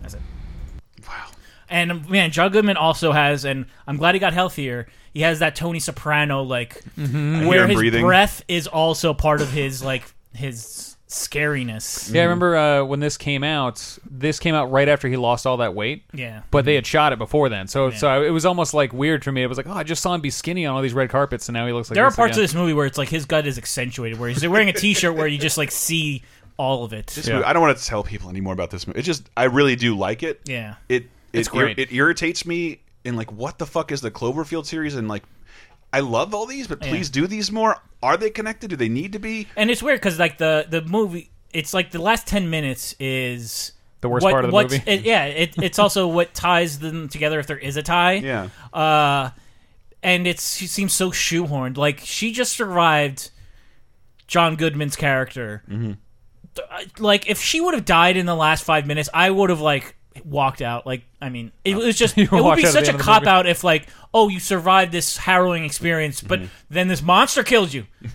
That's 0.03 0.15
it. 0.15 0.21
Wow. 1.07 1.27
And 1.69 2.09
man, 2.09 2.31
John 2.31 2.53
Goodman 2.53 2.77
also 2.77 3.13
has, 3.13 3.45
and 3.45 3.67
I'm 3.87 3.97
glad 3.97 4.15
he 4.15 4.19
got 4.19 4.33
healthier. 4.35 4.87
He 5.13 5.23
has 5.23 5.39
that 5.41 5.57
Tony 5.57 5.81
Soprano 5.81 6.43
like, 6.43 6.83
Mhm. 6.99 7.47
Where 7.47 7.67
his 7.67 7.77
breathing. 7.77 8.05
breath 8.05 8.43
is 8.49 8.67
also 8.67 9.15
part 9.15 9.41
of 9.41 9.51
his 9.51 9.83
like 9.83 10.05
his 10.35 10.97
scariness. 11.09 12.13
Yeah, 12.13 12.23
I 12.23 12.25
remember 12.25 12.57
uh, 12.57 12.85
when 12.85 13.01
this 13.01 13.17
came 13.17 13.45
out. 13.45 13.99
This 14.09 14.39
came 14.39 14.55
out 14.55 14.71
right 14.73 14.89
after 14.89 15.09
he 15.09 15.17
lost 15.17 15.47
all 15.47 15.59
that 15.59 15.75
weight. 15.75 16.05
Yeah. 16.13 16.43
but 16.51 16.65
they 16.65 16.75
had 16.75 16.87
shot 16.87 17.13
it 17.13 17.19
before 17.19 17.49
then, 17.49 17.67
so 17.69 17.91
so 17.91 18.23
it 18.23 18.31
was 18.31 18.45
almost 18.45 18.75
like 18.75 18.93
weird 18.93 19.25
for 19.25 19.31
me. 19.33 19.43
It 19.43 19.47
was 19.47 19.57
like, 19.57 19.67
oh, 19.69 19.73
I 19.73 19.85
just 19.85 20.03
saw 20.03 20.15
him 20.15 20.21
be 20.21 20.31
skinny 20.31 20.67
on 20.67 20.75
all 20.75 20.83
these 20.83 20.95
red 20.95 21.11
carpets, 21.11 21.49
and 21.49 21.55
now 21.55 21.67
he 21.67 21.73
looks 21.73 21.89
like 21.91 21.95
there 21.95 22.05
are 22.05 22.11
parts 22.11 22.33
again. 22.37 22.45
of 22.45 22.51
this 22.51 22.55
movie 22.55 22.73
where 22.75 22.87
it's 22.87 22.99
like 22.99 23.09
his 23.09 23.25
gut 23.27 23.47
is 23.47 23.59
accentuated, 23.59 24.19
where 24.19 24.29
he's 24.29 24.47
wearing 24.47 24.69
a 24.69 24.73
T-shirt 24.73 25.15
where 25.15 25.27
you 25.27 25.39
just 25.39 25.57
like 25.59 25.71
see 25.71 26.23
all 26.57 26.85
of 26.85 26.93
it. 26.93 27.09
This 27.09 27.29
movie, 27.29 27.45
I 27.45 27.53
don't 27.53 27.63
want 27.63 27.77
to 27.79 27.85
tell 27.85 28.03
people 28.05 28.31
anymore 28.31 28.53
about 28.53 28.71
this 28.71 28.87
movie. 28.87 28.99
It 29.01 29.03
just, 29.03 29.29
I 29.37 29.45
really 29.45 29.77
do 29.77 29.97
like 29.97 30.23
it. 30.23 30.41
Yeah. 30.45 30.75
It, 30.89 31.05
it 31.33 31.41
It's 31.41 31.49
great. 31.49 31.79
It, 31.79 31.93
irritates 31.93 32.47
me 32.47 32.81
in 33.05 33.17
like, 33.17 33.33
what 33.33 33.59
the 33.59 33.67
fuck 33.67 33.91
is 33.93 34.01
the 34.01 34.11
Cloverfield 34.11 34.67
series? 34.67 34.95
And 34.95 35.09
like, 35.09 35.25
I 35.93 36.01
love 36.01 36.35
all 36.35 36.47
these, 36.47 36.67
but 36.69 36.83
Yeah. 36.83 36.91
please 36.91 37.11
do 37.11 37.27
these 37.27 37.51
more. 37.53 37.77
Are 38.03 38.17
they 38.17 38.31
connected? 38.31 38.71
Do 38.71 38.77
they 38.77 38.89
need 38.89 39.13
to 39.13 39.19
be? 39.19 39.47
And 39.57 39.71
it's 39.71 39.83
weird 39.83 40.01
because 40.01 40.19
like 40.19 40.39
the 40.39 40.67
the 40.69 40.83
movie, 40.83 41.31
it's 41.53 41.73
like 41.73 41.91
the 41.93 42.01
last 42.03 42.27
ten 42.27 42.51
minutes 42.51 42.95
is 42.99 43.73
The 44.01 44.09
worst 44.09 44.25
what- 44.25 44.33
part 44.33 44.45
of 44.45 44.51
the 44.51 44.55
what's- 44.55 44.73
movie. 44.73 44.91
It, 44.91 45.03
yeah, 45.03 45.25
it, 45.27 45.55
it's 45.63 45.79
also 45.79 46.07
what 46.09 46.35
ties 46.35 46.79
them 46.81 47.09
together 47.09 47.39
if 47.39 47.47
there 47.47 47.59
is 47.59 47.77
a 47.77 47.83
tie. 47.83 48.15
Yeah. 48.15 48.49
Uh, 48.73 49.31
and 50.03 50.27
it's 50.27 50.57
she 50.57 50.67
seems 50.67 50.93
so 50.93 51.11
shoehorned. 51.11 51.77
Like 51.79 52.01
she 52.01 52.33
just 52.33 52.53
survived 52.53 53.31
John 54.27 54.57
Goodman's 54.57 54.97
character. 54.97 55.63
Like 56.99 57.29
if 57.29 57.41
she 57.41 57.61
would 57.61 57.75
have 57.75 57.85
died 57.85 58.17
in 58.17 58.27
the 58.27 58.35
last 58.35 58.65
five 58.65 58.87
minutes, 58.87 59.09
I 59.13 59.31
would 59.31 59.51
have 59.51 59.61
like 59.61 59.97
walked 60.25 60.63
out. 60.63 60.87
Like 60.87 61.03
I 61.21 61.29
mean, 61.29 61.53
it 61.65 61.77
was 61.77 61.97
just 61.97 62.17
it 62.19 62.31
would 62.31 62.39
be 62.41 62.45
out 62.45 62.59
at 62.59 62.65
the 62.65 62.71
such 62.71 62.85
a 62.85 62.89
end 62.89 62.95
of 62.95 62.99
the 62.99 63.05
cop 63.05 63.27
out 63.27 63.47
if 63.47 63.65
like 63.65 63.89
oh 64.13 64.29
you 64.29 64.41
survived 64.41 64.93
this 64.93 65.17
harrowing 65.17 65.65
experience, 65.65 66.21
but 66.21 66.41
Mm-hmm. 66.41 66.49
then 66.71 66.89
this 66.89 67.03
monster 67.03 67.43
killed 67.43 67.73
you. 67.73 67.87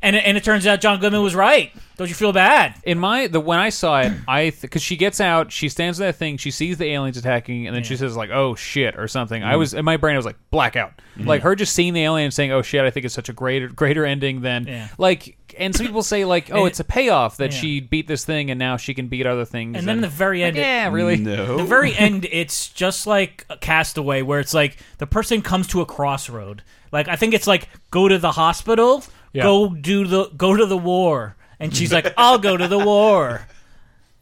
And 0.00 0.14
it, 0.14 0.24
and 0.24 0.36
it 0.36 0.44
turns 0.44 0.64
out 0.66 0.80
John 0.80 1.00
Goodman 1.00 1.22
was 1.22 1.34
right. 1.34 1.72
Don't 1.96 2.08
you 2.08 2.14
feel 2.14 2.32
bad? 2.32 2.76
In 2.84 3.00
my 3.00 3.26
the 3.26 3.40
when 3.40 3.58
I 3.58 3.70
saw 3.70 4.00
it, 4.02 4.12
I 4.28 4.52
because 4.60 4.80
she 4.80 4.96
gets 4.96 5.20
out, 5.20 5.50
she 5.50 5.68
stands 5.68 5.98
in 5.98 6.06
that 6.06 6.14
thing, 6.14 6.36
she 6.36 6.52
sees 6.52 6.78
the 6.78 6.84
aliens 6.92 7.16
attacking, 7.16 7.66
and 7.66 7.74
then 7.74 7.82
she 7.82 7.96
says 7.96 8.16
like, 8.16 8.30
"Oh 8.30 8.54
shit" 8.54 8.96
or 8.96 9.08
something. 9.08 9.42
I 9.42 9.54
Mhm. 9.54 9.58
was 9.58 9.74
in 9.74 9.84
my 9.84 9.96
brain, 9.96 10.14
I 10.14 10.18
was 10.18 10.24
like 10.26 10.36
blackout. 10.52 10.92
Mhm. 11.18 11.26
Like 11.26 11.42
her 11.42 11.56
just 11.56 11.74
seeing 11.74 11.94
the 11.94 12.04
alien 12.04 12.30
saying, 12.30 12.52
"Oh 12.52 12.62
shit," 12.62 12.84
I 12.84 12.90
think 12.90 13.04
is 13.06 13.12
such 13.12 13.28
a 13.28 13.32
greater 13.32 13.66
greater 13.66 14.06
ending 14.06 14.42
than 14.42 14.66
Yeah. 14.68 14.88
like. 14.98 15.34
And 15.58 15.74
some 15.74 15.86
people 15.86 16.04
say 16.04 16.24
like, 16.24 16.50
"Oh, 16.52 16.58
And- 16.58 16.66
it's 16.68 16.78
a 16.78 16.84
payoff 16.84 17.38
that 17.38 17.52
yeah. 17.52 17.58
she 17.60 17.80
beat 17.80 18.06
this 18.06 18.24
thing, 18.24 18.48
and 18.52 18.60
now 18.60 18.76
she 18.76 18.94
can 18.94 19.08
beat 19.08 19.26
other 19.26 19.44
things." 19.44 19.76
And 19.76 19.88
then 19.88 20.00
the 20.00 20.06
very 20.08 20.42
Like, 20.42 20.48
end, 20.50 20.56
yeah, 20.58 20.88
really, 20.92 21.16
No. 21.16 21.56
The 21.56 21.64
very 21.64 21.96
end, 21.96 22.28
it's 22.30 22.68
just 22.68 23.08
like 23.08 23.44
a 23.50 23.56
Castaway, 23.56 24.22
where 24.22 24.38
it's 24.38 24.54
like 24.54 24.76
the 24.98 25.06
person 25.08 25.42
comes 25.42 25.66
to 25.68 25.80
a 25.80 25.86
crossroad. 25.86 26.62
Like 26.92 27.08
I 27.08 27.16
think 27.16 27.34
it's 27.34 27.48
like 27.48 27.68
go 27.90 28.06
to 28.06 28.18
the 28.18 28.32
hospital, 28.32 29.02
Yeah. 29.32 29.42
go 29.42 29.68
do 29.74 30.06
the 30.06 30.28
go 30.36 30.56
to 30.56 30.66
the 30.66 30.78
war, 30.78 31.36
and 31.60 31.74
she's 31.76 31.92
like, 31.92 32.12
I'll 32.16 32.38
go 32.38 32.56
to 32.56 32.66
the 32.68 32.78
war, 32.78 33.46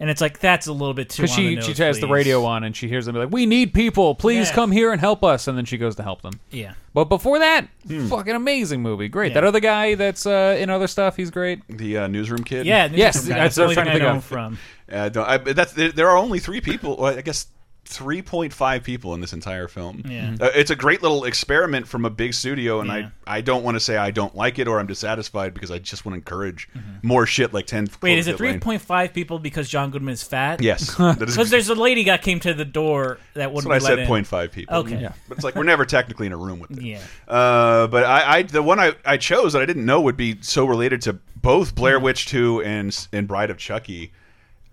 and 0.01 0.11
it's 0.11 0.21
like 0.21 0.41
that's 0.41 0.67
a 0.67 0.73
little 0.73 0.95
bit 0.95 1.09
too. 1.11 1.23
Because 1.23 1.37
on 1.39 1.45
the 1.45 1.51
she 1.51 1.55
nose, 1.57 1.65
she 1.77 1.83
has 1.83 2.01
the 2.01 2.07
please. 2.07 2.13
radio 2.13 2.45
on 2.45 2.65
and 2.65 2.77
she 2.77 2.89
hears 2.89 3.07
them 3.07 3.15
be 3.15 3.21
like, 3.21 3.31
"We 3.33 3.47
need 3.47 3.73
people, 3.73 4.15
please 4.15 4.49
Yeah. 4.49 4.55
come 4.55 4.73
here 4.73 4.93
and 4.93 5.01
help 5.01 5.23
us." 5.25 5.47
And 5.49 5.57
then 5.57 5.65
she 5.65 5.79
goes 5.79 5.97
to 5.97 6.03
help 6.03 6.23
them. 6.23 6.41
Yeah. 6.51 6.73
But 6.93 7.05
before 7.05 7.39
that, 7.39 7.69
fucking 8.09 8.35
amazing 8.35 8.83
movie, 8.83 9.09
great. 9.09 9.29
Yeah. 9.29 9.35
That 9.35 9.45
other 9.45 9.61
guy 9.61 9.95
that's 9.95 10.27
uh, 10.27 10.57
in 10.59 10.71
other 10.71 10.87
stuff, 10.87 11.17
he's 11.17 11.31
great. 11.31 11.61
The 11.69 11.99
uh, 11.99 12.07
newsroom 12.09 12.43
kid. 12.45 12.67
Yeah, 12.67 12.85
Newsroom 12.89 12.99
yes, 12.99 13.29
guy. 13.29 13.35
that's 13.35 13.55
That's 13.55 13.55
the 13.57 13.63
what 13.63 13.65
I 13.65 13.65
only 13.65 13.69
was 13.69 13.75
trying 13.75 13.87
to 13.87 13.93
thing 13.93 14.03
I 14.03 14.13
think 14.13 14.13
know 14.13 14.17
of. 14.19 14.25
from. 14.25 14.59
Uh, 14.93 15.09
don't- 15.11 15.29
I, 15.29 15.37
that's 15.53 15.73
there, 15.73 15.93
there 15.93 16.09
are 16.09 16.17
only 16.17 16.39
three 16.41 16.61
people. 16.61 16.97
Well, 16.97 17.17
I 17.19 17.21
guess 17.23 17.47
three 17.87 18.21
point 18.23 18.53
five 18.53 18.83
people 18.83 19.15
in 19.15 19.21
this 19.21 19.33
entire 19.33 19.69
film. 19.69 20.03
Yeah. 20.09 20.35
Uh, 20.41 20.51
it's 20.55 20.71
a 20.71 20.77
great 20.77 21.03
little 21.03 21.25
experiment 21.25 21.87
from 21.87 22.05
a 22.05 22.11
big 22.11 22.35
studio, 22.35 22.81
and 22.81 22.89
Yeah. 22.89 23.09
I 23.27 23.37
I 23.37 23.41
don't 23.41 23.63
want 23.65 23.77
to 23.77 23.81
say 23.81 23.97
I 23.97 24.11
don't 24.11 24.35
like 24.35 24.59
it 24.59 24.67
or 24.69 24.79
I'm 24.81 24.87
dissatisfied 24.87 25.55
because 25.55 25.71
I 25.71 25.79
just 25.79 26.05
want 26.05 26.15
to 26.15 26.17
encourage 26.19 26.69
more 27.03 27.27
shit 27.27 27.53
like 27.55 27.67
ten. 27.67 27.87
Mm-hmm. 27.87 27.97
Wait, 28.07 28.19
is 28.19 28.27
it 28.27 28.35
Cloverfield 28.35 28.39
three 28.39 28.51
Lane. 28.51 28.61
point 28.61 28.83
five 28.83 29.13
people 29.15 29.39
because 29.39 29.69
John 29.69 29.91
Goodman 29.91 30.13
is 30.15 30.23
fat? 30.23 30.61
Yes. 30.61 30.95
Because 31.19 31.51
there's 31.51 31.69
a 31.69 31.75
lady 31.75 32.05
that 32.05 32.23
came 32.23 32.41
to 32.41 32.55
the 32.55 32.65
door 32.65 33.19
that 33.35 33.53
wouldn't 33.53 33.69
what 33.69 33.75
I 33.83 33.85
let 33.85 33.89
said. 33.91 33.99
in. 34.01 34.07
Point 34.07 34.27
five 34.27 34.53
people. 34.53 34.77
Okay. 34.79 35.01
Yeah. 35.01 35.13
But 35.29 35.39
it's 35.39 35.45
like 35.45 35.55
we're 35.55 35.63
never 35.65 35.85
technically 35.85 36.27
in 36.27 36.33
a 36.33 36.37
room 36.37 36.59
with 36.61 36.71
them. 36.71 36.85
Yeah. 36.85 37.01
Uh, 37.29 37.87
but 37.89 38.05
I, 38.05 38.37
I, 38.39 38.43
the 38.43 38.63
one 38.63 38.79
I, 38.79 38.95
I 39.05 39.17
chose 39.17 39.53
that 39.55 39.63
I 39.63 39.67
didn't 39.67 39.85
know 39.87 40.01
would 40.01 40.17
be 40.17 40.39
so 40.41 40.65
related 40.67 41.03
to 41.03 41.15
both 41.37 41.71
Hmm. 41.71 41.75
Blair 41.77 42.01
Witch 42.01 42.27
Two 42.27 42.63
and 42.63 43.09
and 43.13 43.27
Bride 43.29 43.51
of 43.51 43.59
Chucky. 43.59 44.13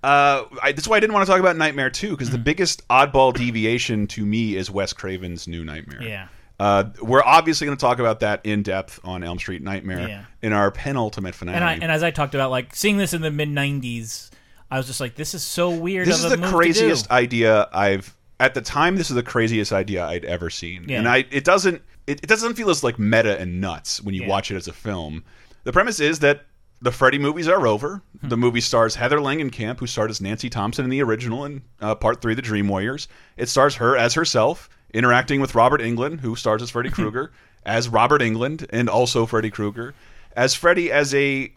Uh, 0.03 0.43
I, 0.61 0.71
that's 0.73 0.87
why 0.87 0.97
I 0.97 0.99
didn't 0.99 1.13
want 1.13 1.25
to 1.25 1.31
talk 1.31 1.39
about 1.39 1.55
Nightmare 1.55 1.89
Two 1.89 2.11
because 2.11 2.27
Hmm. 2.27 2.33
the 2.33 2.39
biggest 2.39 2.87
oddball 2.89 3.33
deviation 3.33 4.05
to 4.07 4.25
me 4.25 4.55
is 4.55 4.69
Wes 4.69 4.91
Craven's 4.93 5.47
New 5.47 5.63
Nightmare. 5.63 6.03
Yeah. 6.03 6.27
Uh, 6.59 6.85
we're 7.01 7.23
obviously 7.23 7.65
going 7.65 7.77
to 7.77 7.81
talk 7.81 7.99
about 7.99 8.19
that 8.19 8.41
in 8.45 8.63
depth 8.63 8.99
on 9.03 9.23
Elm 9.23 9.39
Street 9.39 9.61
Nightmare 9.61 10.07
Yeah. 10.07 10.25
in 10.41 10.53
our 10.53 10.69
penultimate 10.71 11.33
finale. 11.35 11.55
And 11.55 11.65
I 11.65 11.73
and 11.73 11.91
as 11.91 12.03
I 12.03 12.11
talked 12.11 12.35
about, 12.35 12.51
like 12.51 12.75
seeing 12.75 12.97
this 12.97 13.13
in 13.13 13.21
the 13.21 13.31
mid 13.31 13.49
'90s, 13.49 14.29
I 14.69 14.77
was 14.77 14.87
just 14.87 14.99
like, 14.99 15.15
this 15.15 15.33
is 15.33 15.43
so 15.43 15.69
weird. 15.69 16.07
this 16.07 16.23
is 16.23 16.29
the 16.29 16.37
craziest 16.37 17.09
idea 17.09 17.69
I've 17.73 18.15
at 18.39 18.53
the 18.55 18.61
time. 18.61 18.97
This 18.97 19.09
is 19.09 19.15
the 19.15 19.23
craziest 19.23 19.71
idea 19.71 20.05
I'd 20.05 20.25
ever 20.25 20.49
seen, 20.49 20.85
Yeah. 20.87 20.99
and 20.99 21.07
I 21.07 21.25
it 21.31 21.43
doesn't 21.45 21.81
it, 22.07 22.19
it 22.21 22.27
doesn't 22.27 22.55
feel 22.55 22.69
as 22.69 22.83
like 22.83 22.99
meta 22.99 23.39
and 23.39 23.61
nuts 23.61 24.01
when 24.01 24.13
you 24.13 24.23
Yeah. 24.23 24.27
watch 24.29 24.51
it 24.51 24.55
as 24.57 24.67
a 24.67 24.73
film. 24.73 25.23
The 25.63 25.71
premise 25.71 25.99
is 26.01 26.19
that 26.19 26.45
the 26.84 26.91
Freddy 26.91 27.17
movies 27.17 27.47
are 27.47 27.65
over. 27.65 28.01
Hmm. 28.21 28.27
The 28.29 28.38
movie 28.38 28.61
stars 28.61 28.95
Heather 28.95 29.17
Langenkamp, 29.17 29.79
who 29.79 29.88
starred 29.88 30.11
as 30.11 30.21
Nancy 30.21 30.49
Thompson 30.49 30.84
in 30.84 30.91
the 30.91 31.01
original 31.01 31.45
and 31.45 31.61
uh, 31.81 31.95
Part 31.95 32.21
Three, 32.21 32.36
The 32.36 32.41
Dream 32.41 32.67
Warriors. 32.67 33.07
It 33.38 33.47
stars 33.49 33.75
her 33.75 33.97
as 33.97 34.13
herself 34.13 34.69
interacting 34.93 35.39
with 35.41 35.55
Robert 35.55 35.81
Englund, 35.81 36.19
who 36.19 36.36
stars 36.36 36.61
as 36.61 36.69
Freddy 36.69 36.89
Krueger, 36.91 37.31
as 37.65 37.88
Robert 37.89 38.21
Englund 38.21 38.67
and 38.69 38.89
also 38.89 39.25
Freddy 39.25 39.49
Krueger, 39.49 39.95
as 40.36 40.53
Freddy 40.53 40.91
as 40.91 41.15
a 41.15 41.53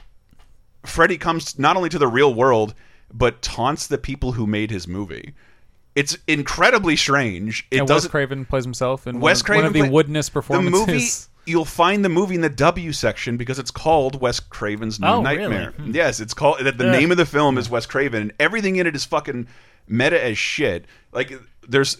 Freddy 0.85 1.18
comes 1.18 1.59
not 1.59 1.77
only 1.77 1.89
to 1.89 1.99
the 1.99 2.07
real 2.07 2.33
world 2.33 2.74
but 3.12 3.43
taunts 3.43 3.87
the 3.87 3.99
people 3.99 4.33
who 4.33 4.47
made 4.47 4.70
his 4.70 4.87
movie. 4.87 5.35
It's 5.95 6.18
incredibly 6.27 6.97
strange. 6.97 7.66
It 7.70 7.81
and 7.81 7.89
Wes. 7.89 8.07
Craven 8.07 8.45
plays 8.45 8.64
himself 8.64 9.07
in 9.07 9.20
Wes 9.20 9.41
one, 9.41 9.47
Craven 9.47 9.59
one 9.62 9.66
of 9.66 9.72
the 9.72 9.81
play- 9.81 9.91
woodenest 9.91 10.33
performances. 10.33 10.87
The 10.87 10.93
movie 10.93 11.09
you'll 11.47 11.64
find 11.64 12.05
the 12.05 12.09
movie 12.09 12.34
in 12.34 12.40
the 12.40 12.49
W 12.49 12.92
section 12.92 13.36
because 13.36 13.59
it's 13.59 13.70
called 13.70 14.20
Wes 14.20 14.40
Craven's 14.40 15.01
New 15.01 15.07
Oh, 15.07 15.22
Nightmare. 15.22 15.72
really? 15.78 15.90
Hmm. 15.90 15.94
Yes, 15.94 16.20
it's 16.20 16.34
called 16.34 16.59
that. 16.61 16.76
The 16.78 16.84
Yeah. 16.86 16.92
name 16.92 17.11
of 17.11 17.16
the 17.16 17.26
film 17.26 17.57
is 17.59 17.70
Wes 17.70 17.86
Craven, 17.86 18.20
and 18.22 18.32
everything 18.40 18.76
in 18.76 18.86
it 18.86 18.94
is 18.97 19.05
fucking 19.05 19.47
meta 19.88 20.22
as 20.22 20.36
shit. 20.38 20.84
Like 21.12 21.32
there's. 21.66 21.97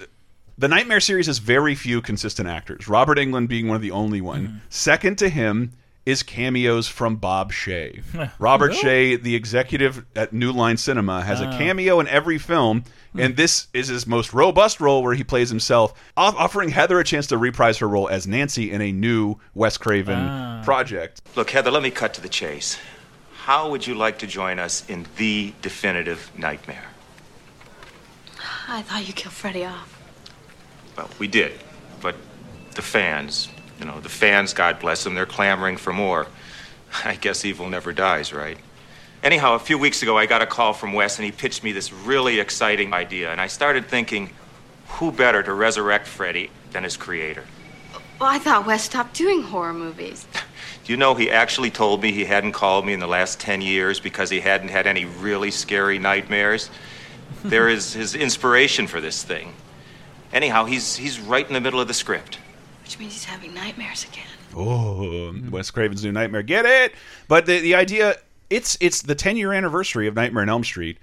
The 0.59 0.69
Nightmare 0.69 1.01
series 1.01 1.27
has 1.27 1.37
very 1.37 1.75
few 1.75 2.01
consistent 2.01 2.49
actors. 2.49 2.89
Robert 2.89 3.19
Englund 3.19 3.47
being 3.47 3.69
one 3.69 3.77
of 3.77 3.83
the 3.83 3.91
only 3.91 4.23
one. 4.23 4.47
Hmm. 4.47 4.57
Second 4.71 5.19
to 5.19 5.29
him 5.29 5.73
is 6.07 6.23
cameos 6.23 6.87
from 6.89 7.17
Bob 7.17 7.53
Shaye. 7.53 8.01
Robert 8.39 8.69
Really? 8.83 9.17
Shaye, 9.17 9.23
the 9.23 9.35
executive 9.35 10.05
at 10.15 10.33
New 10.33 10.53
Line 10.53 10.77
Cinema, 10.77 11.23
has 11.23 11.41
a 11.41 11.49
Oh. 11.53 11.59
cameo 11.59 11.99
in 12.01 12.07
every 12.09 12.39
film, 12.39 12.85
and 13.19 13.37
this 13.37 13.67
is 13.75 13.89
his 13.89 14.07
most 14.07 14.33
robust 14.33 14.81
role 14.81 15.03
where 15.03 15.15
he 15.15 15.25
plays 15.25 15.49
himself, 15.51 15.93
offering 16.17 16.69
Heather 16.69 17.01
a 17.01 17.05
chance 17.05 17.27
to 17.29 17.37
reprise 17.39 17.79
her 17.79 17.89
role 17.89 18.09
as 18.09 18.27
Nancy 18.27 18.71
in 18.71 18.81
a 18.81 18.93
new 18.93 19.37
Wes 19.55 19.77
Craven 19.77 20.19
Ah. 20.19 20.63
project. 20.65 21.23
Look, 21.35 21.51
Heather, 21.51 21.71
let 21.73 21.83
me 21.83 21.91
cut 21.91 22.15
to 22.15 22.21
the 22.21 22.29
chase. 22.29 22.79
How 23.45 23.69
would 23.71 23.87
you 23.87 23.95
like 23.95 24.19
to 24.19 24.27
join 24.27 24.59
us 24.59 24.85
in 24.89 25.07
the 25.17 25.55
definitive 25.63 26.31
nightmare? 26.39 26.85
I 28.69 28.83
thought 28.83 29.07
you 29.07 29.13
killed 29.13 29.35
Freddy 29.35 29.65
off. 29.65 29.93
Well, 30.97 31.11
we 31.19 31.27
did, 31.29 31.53
but 32.01 32.17
the 32.75 32.83
fans, 32.83 33.49
you 33.79 33.85
know, 33.85 34.01
the 34.01 34.09
fans, 34.09 34.53
God 34.53 34.79
bless 34.79 35.05
them, 35.05 35.15
they're 35.15 35.27
clamoring 35.27 35.77
for 35.77 35.93
more. 35.93 36.27
I 37.05 37.17
guess 37.17 37.45
evil 37.45 37.69
never 37.69 37.93
dies, 37.93 38.33
right? 38.33 38.59
Anyhow, 39.23 39.55
a 39.55 39.59
few 39.59 39.79
weeks 39.79 40.03
ago, 40.03 40.17
I 40.17 40.27
got 40.27 40.43
a 40.43 40.47
call 40.47 40.73
from 40.73 40.93
Wes, 40.93 41.19
and 41.19 41.25
he 41.25 41.33
pitched 41.33 41.65
me 41.65 41.73
this 41.73 41.93
really 41.93 42.39
exciting 42.39 42.93
idea, 42.93 43.31
and 43.31 43.41
I 43.41 43.47
started 43.47 43.87
thinking, 43.87 44.31
who 44.89 45.11
better 45.11 45.43
to 45.43 45.53
resurrect 45.53 46.07
Freddy 46.07 46.51
than 46.71 46.85
his 46.85 46.97
creator? 46.97 47.45
Well, 48.21 48.31
I 48.31 48.39
thought 48.39 48.67
Wes 48.67 48.85
stopped 48.85 49.15
doing 49.15 49.43
horror 49.43 49.75
movies. 49.75 50.27
Do 50.85 50.93
you 50.93 50.97
know 50.97 51.15
he 51.15 51.31
actually 51.31 51.71
told 51.71 52.03
me 52.03 52.13
he 52.13 52.25
hadn't 52.25 52.53
called 52.53 52.87
me 52.87 52.93
in 52.93 53.01
the 53.01 53.09
last 53.09 53.41
10 53.41 53.61
years 53.61 53.99
because 53.99 54.31
he 54.31 54.39
hadn't 54.41 54.69
had 54.69 54.87
any 54.87 55.05
really 55.05 55.51
scary 55.51 55.99
nightmares? 55.99 56.71
there 57.45 57.69
is 57.69 57.93
his 57.93 58.15
inspiration 58.15 58.87
for 58.87 59.01
this 59.01 59.23
thing. 59.23 59.53
Anyhow, 60.33 60.65
he's, 60.65 60.97
he's 60.97 61.19
right 61.19 61.47
in 61.47 61.55
the 61.55 61.61
middle 61.61 61.81
of 61.81 61.89
the 61.89 61.95
script. 61.95 62.39
Which 62.87 63.01
means 63.01 63.15
he's 63.15 63.25
having 63.25 63.53
nightmares 63.53 64.05
again. 64.05 64.27
Oh, 64.55 65.35
Wes 65.51 65.73
Craven's 65.73 66.05
New 66.05 66.13
Nightmare. 66.13 66.45
Get 66.45 66.65
it? 66.65 66.95
But 67.27 67.45
the 67.47 67.59
the 67.59 67.75
idea 67.75 68.15
it's 68.49 68.79
it's 68.81 69.03
the 69.03 69.17
10 69.17 69.37
year 69.37 69.53
anniversary 69.53 70.07
of 70.07 70.15
Nightmare 70.15 70.43
on 70.43 70.49
Elm 70.49 70.63
Street. 70.63 70.99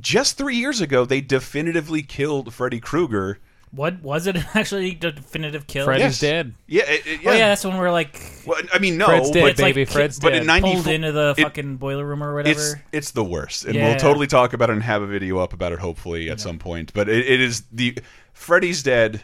Just 0.00 0.36
three 0.36 0.56
years 0.56 0.80
ago, 0.80 1.04
they 1.04 1.20
definitively 1.20 2.02
killed 2.02 2.52
Freddy 2.52 2.80
Krueger. 2.80 3.38
What 3.70 4.02
was 4.02 4.26
it 4.26 4.36
actually 4.56 4.90
a 4.90 4.94
definitive 5.12 5.66
kill? 5.68 5.84
Freddy's 5.84 6.18
dead. 6.18 6.54
Yeah, 6.66 6.82
it, 6.90 7.06
it- 7.06 7.20
Oh 7.24 7.30
yeah. 7.30 7.38
yeah, 7.38 7.48
that's 7.50 7.64
when 7.64 7.78
we're 7.78 7.92
like. 7.92 8.20
Well, 8.44 8.60
I 8.72 8.80
mean, 8.80 8.98
no, 8.98 9.06
Fred's 9.06 9.30
dead, 9.30 9.42
but 9.42 9.50
it's 9.52 9.60
like 9.60 9.74
baby. 9.76 9.86
ki- 9.86 9.92
Fred's 9.92 10.18
but 10.18 10.30
dead. 10.30 10.42
in 10.42 10.60
pulled 10.62 10.88
into 10.88 11.12
the 11.12 11.34
it- 11.38 11.42
fucking 11.42 11.76
boiler 11.76 12.04
room 12.04 12.22
or 12.22 12.34
whatever. 12.34 12.58
It's 12.60 12.74
it's 12.90 13.10
the 13.12 13.22
worst, 13.24 13.64
and 13.64 13.76
Yeah. 13.76 13.90
we'll 13.90 13.96
totally 13.98 14.26
talk 14.26 14.52
about 14.54 14.70
it 14.70 14.72
and 14.72 14.82
have 14.82 15.02
a 15.02 15.06
video 15.06 15.38
up 15.38 15.52
about 15.52 15.70
it 15.72 15.78
hopefully 15.78 16.28
at 16.30 16.40
some 16.40 16.58
point. 16.58 16.92
But 16.92 17.08
it, 17.08 17.26
it 17.26 17.40
is 17.40 17.62
the 17.70 17.96
Freddy's 18.32 18.82
Dead. 18.82 19.20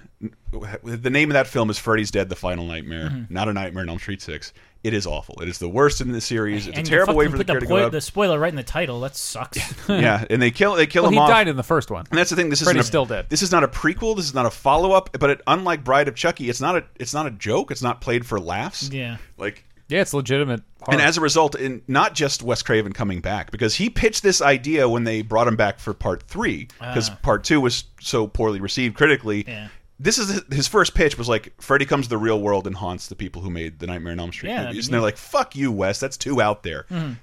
The 0.83 1.11
name 1.11 1.31
of 1.31 1.35
that 1.35 1.47
film 1.47 1.71
is 1.71 1.79
Freddy's 1.79 2.11
Dead: 2.11 2.29
The 2.29 2.37
Final 2.37 2.65
Nightmare, 2.67 3.09
Mhm. 3.11 3.31
not 3.31 3.49
a 3.49 3.53
Nightmare 3.53 3.83
on 3.83 3.89
Elm 3.91 3.99
Street 3.99 4.21
Six. 4.23 4.53
It 4.85 4.95
is 4.95 5.07
awful. 5.09 5.35
It 5.43 5.49
is 5.49 5.59
the 5.59 5.69
worst 5.69 6.01
in 6.01 6.13
the 6.13 6.21
series. 6.21 6.69
It's 6.69 6.79
and 6.79 6.87
a 6.87 6.91
terrible 6.91 7.15
way 7.17 7.25
fucking 7.25 7.33
for 7.33 7.39
the 7.39 7.45
put 7.45 7.51
character 7.53 7.67
to 7.67 7.69
go 7.81 7.87
up. 7.87 7.93
the 7.93 8.01
spoiler 8.01 8.39
right 8.39 8.49
in 8.53 8.57
the 8.57 8.63
title. 8.63 9.01
That 9.01 9.17
sucks. 9.17 9.59
yeah, 9.89 10.25
and 10.31 10.41
they 10.41 10.51
kill 10.53 10.75
they 10.77 10.87
kill 10.87 11.03
Well, 11.03 11.11
him 11.11 11.15
he 11.15 11.21
off. 11.21 11.29
died 11.29 11.49
in 11.49 11.57
the 11.57 11.65
first 11.65 11.91
one. 11.91 12.07
And 12.11 12.19
that's 12.19 12.31
the 12.31 12.37
thing. 12.37 12.49
This 12.49 12.63
Freddy's 12.63 12.83
is 12.83 12.87
still 12.87 13.05
dead. 13.07 13.27
This 13.29 13.43
is 13.43 13.51
not 13.51 13.65
a 13.65 13.69
prequel. 13.69 14.15
This 14.17 14.27
is 14.27 14.35
not 14.35 14.47
a 14.47 14.51
follow 14.51 14.93
up. 14.93 15.11
But 15.19 15.31
it, 15.31 15.41
unlike 15.49 15.83
Bride 15.83 16.07
of 16.07 16.15
Chucky, 16.15 16.49
it's 16.49 16.61
not 16.61 16.77
a 16.77 16.85
it's 16.97 17.13
not 17.13 17.27
a 17.27 17.31
joke. 17.33 17.71
It's 17.73 17.83
not 17.83 18.01
played 18.01 18.25
for 18.25 18.39
laughs. 18.39 18.89
Yeah. 18.93 19.17
Like 19.37 19.65
Yeah, 19.89 20.01
it's 20.03 20.13
legitimate. 20.15 20.63
and 20.89 21.01
as 21.01 21.17
a 21.17 21.21
result, 21.21 21.55
in 21.55 21.83
not 21.89 22.15
just 22.15 22.43
Wes 22.43 22.63
Craven 22.63 22.93
coming 22.93 23.21
back 23.21 23.51
because 23.51 23.75
he 23.75 23.89
pitched 23.91 24.23
this 24.23 24.41
idea 24.43 24.89
when 24.89 25.05
they 25.05 25.23
brought 25.23 25.49
him 25.49 25.57
back 25.57 25.79
for 25.81 25.93
part 25.95 26.23
three 26.25 26.69
because 26.79 27.11
Ah. 27.11 27.19
part 27.23 27.45
two 27.45 27.61
was 27.61 27.85
so 28.01 28.27
poorly 28.27 28.61
received 28.61 28.97
critically. 28.97 29.45
Yeah. 29.47 29.69
This 30.01 30.17
is 30.19 30.41
his- 30.53 30.69
first 30.69 30.95
pitch 30.95 31.19
was 31.19 31.29
like 31.29 31.53
Freddy 31.61 31.85
comes 31.85 32.07
to 32.07 32.11
the 32.11 32.19
real 32.19 32.41
world 32.41 32.67
and 32.67 32.77
haunts 32.77 33.09
the 33.09 33.17
people 33.17 33.43
who 33.43 33.51
made 33.51 33.81
the 33.81 33.87
Nightmare 33.87 34.13
on 34.13 34.21
Elm 34.21 34.33
Street 34.33 34.51
Yeah, 34.51 34.67
movies, 34.67 34.87
and 34.87 34.95
they're 34.95 35.01
like, 35.01 35.17
"Fuck 35.17 35.57
you, 35.57 35.73
Wes, 35.73 35.99
that's 35.99 36.17
too 36.17 36.41
out 36.41 36.63
there." 36.63 36.85
Mhm. 36.91 37.17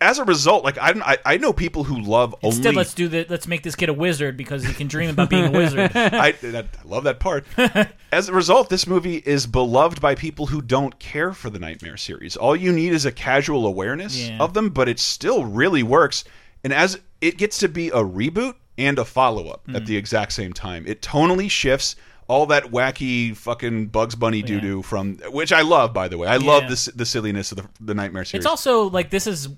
As 0.00 0.18
a 0.18 0.24
result, 0.24 0.62
like 0.62 0.76
I, 0.78 0.92
don't- 0.92 1.02
I 1.02 1.16
I 1.24 1.36
know 1.38 1.52
people 1.54 1.84
who 1.84 2.00
love 2.00 2.34
Instead, 2.42 2.66
only 2.68 2.76
let's 2.76 2.92
do 2.92 3.08
the 3.08 3.24
let's 3.30 3.46
make 3.46 3.62
this 3.62 3.74
kid 3.74 3.88
a 3.88 3.94
wizard 3.94 4.36
because 4.36 4.62
he 4.62 4.74
can 4.74 4.88
dream 4.88 5.08
about 5.10 5.30
being 5.30 5.46
a 5.46 5.50
wizard. 5.50 5.90
I, 5.94 6.34
I 6.42 6.64
love 6.84 7.04
that 7.04 7.18
part. 7.18 7.46
As 8.12 8.28
a 8.28 8.32
result, 8.34 8.68
this 8.68 8.86
movie 8.86 9.16
is 9.24 9.46
beloved 9.46 10.00
by 10.00 10.14
people 10.16 10.46
who 10.46 10.60
don't 10.60 10.98
care 10.98 11.32
for 11.32 11.48
the 11.48 11.58
Nightmare 11.58 11.96
series. 11.96 12.36
All 12.36 12.54
you 12.54 12.72
need 12.72 12.92
is 12.92 13.06
a 13.06 13.12
casual 13.12 13.66
awareness 13.66 14.28
Yeah. 14.28 14.36
of 14.38 14.52
them, 14.52 14.68
but 14.70 14.88
it 14.88 14.98
still 14.98 15.44
really 15.46 15.82
works. 15.82 16.24
And 16.62 16.74
as 16.74 17.00
it 17.22 17.38
gets 17.38 17.56
to 17.58 17.68
be 17.68 17.88
a 17.88 18.02
reboot 18.04 18.54
and 18.76 18.98
a 18.98 19.04
follow 19.04 19.48
up 19.48 19.62
at 19.68 19.82
Mhm. 19.82 19.86
the 19.86 19.96
exact 19.96 20.32
same 20.32 20.52
time, 20.52 20.84
it 20.86 21.00
tonally 21.00 21.50
shifts 21.50 21.96
all 22.28 22.46
that 22.46 22.64
wacky 22.64 23.34
fucking 23.36 23.86
Bugs 23.86 24.14
Bunny 24.14 24.42
doo 24.42 24.60
doo 24.60 24.82
from 24.82 25.16
which 25.30 25.52
I 25.52 25.62
love, 25.62 25.92
by 25.94 26.06
the 26.08 26.16
way. 26.18 26.28
I 26.28 26.36
love 26.36 26.62
Yeah. 26.64 26.68
the 26.68 26.72
s- 26.74 26.90
the 26.94 27.06
silliness 27.06 27.50
of 27.50 27.58
the, 27.58 27.64
the 27.80 27.94
Nightmare 27.94 28.24
series. 28.24 28.44
It's 28.44 28.50
also 28.50 28.82
like 28.90 29.10
this 29.10 29.26
is 29.26 29.48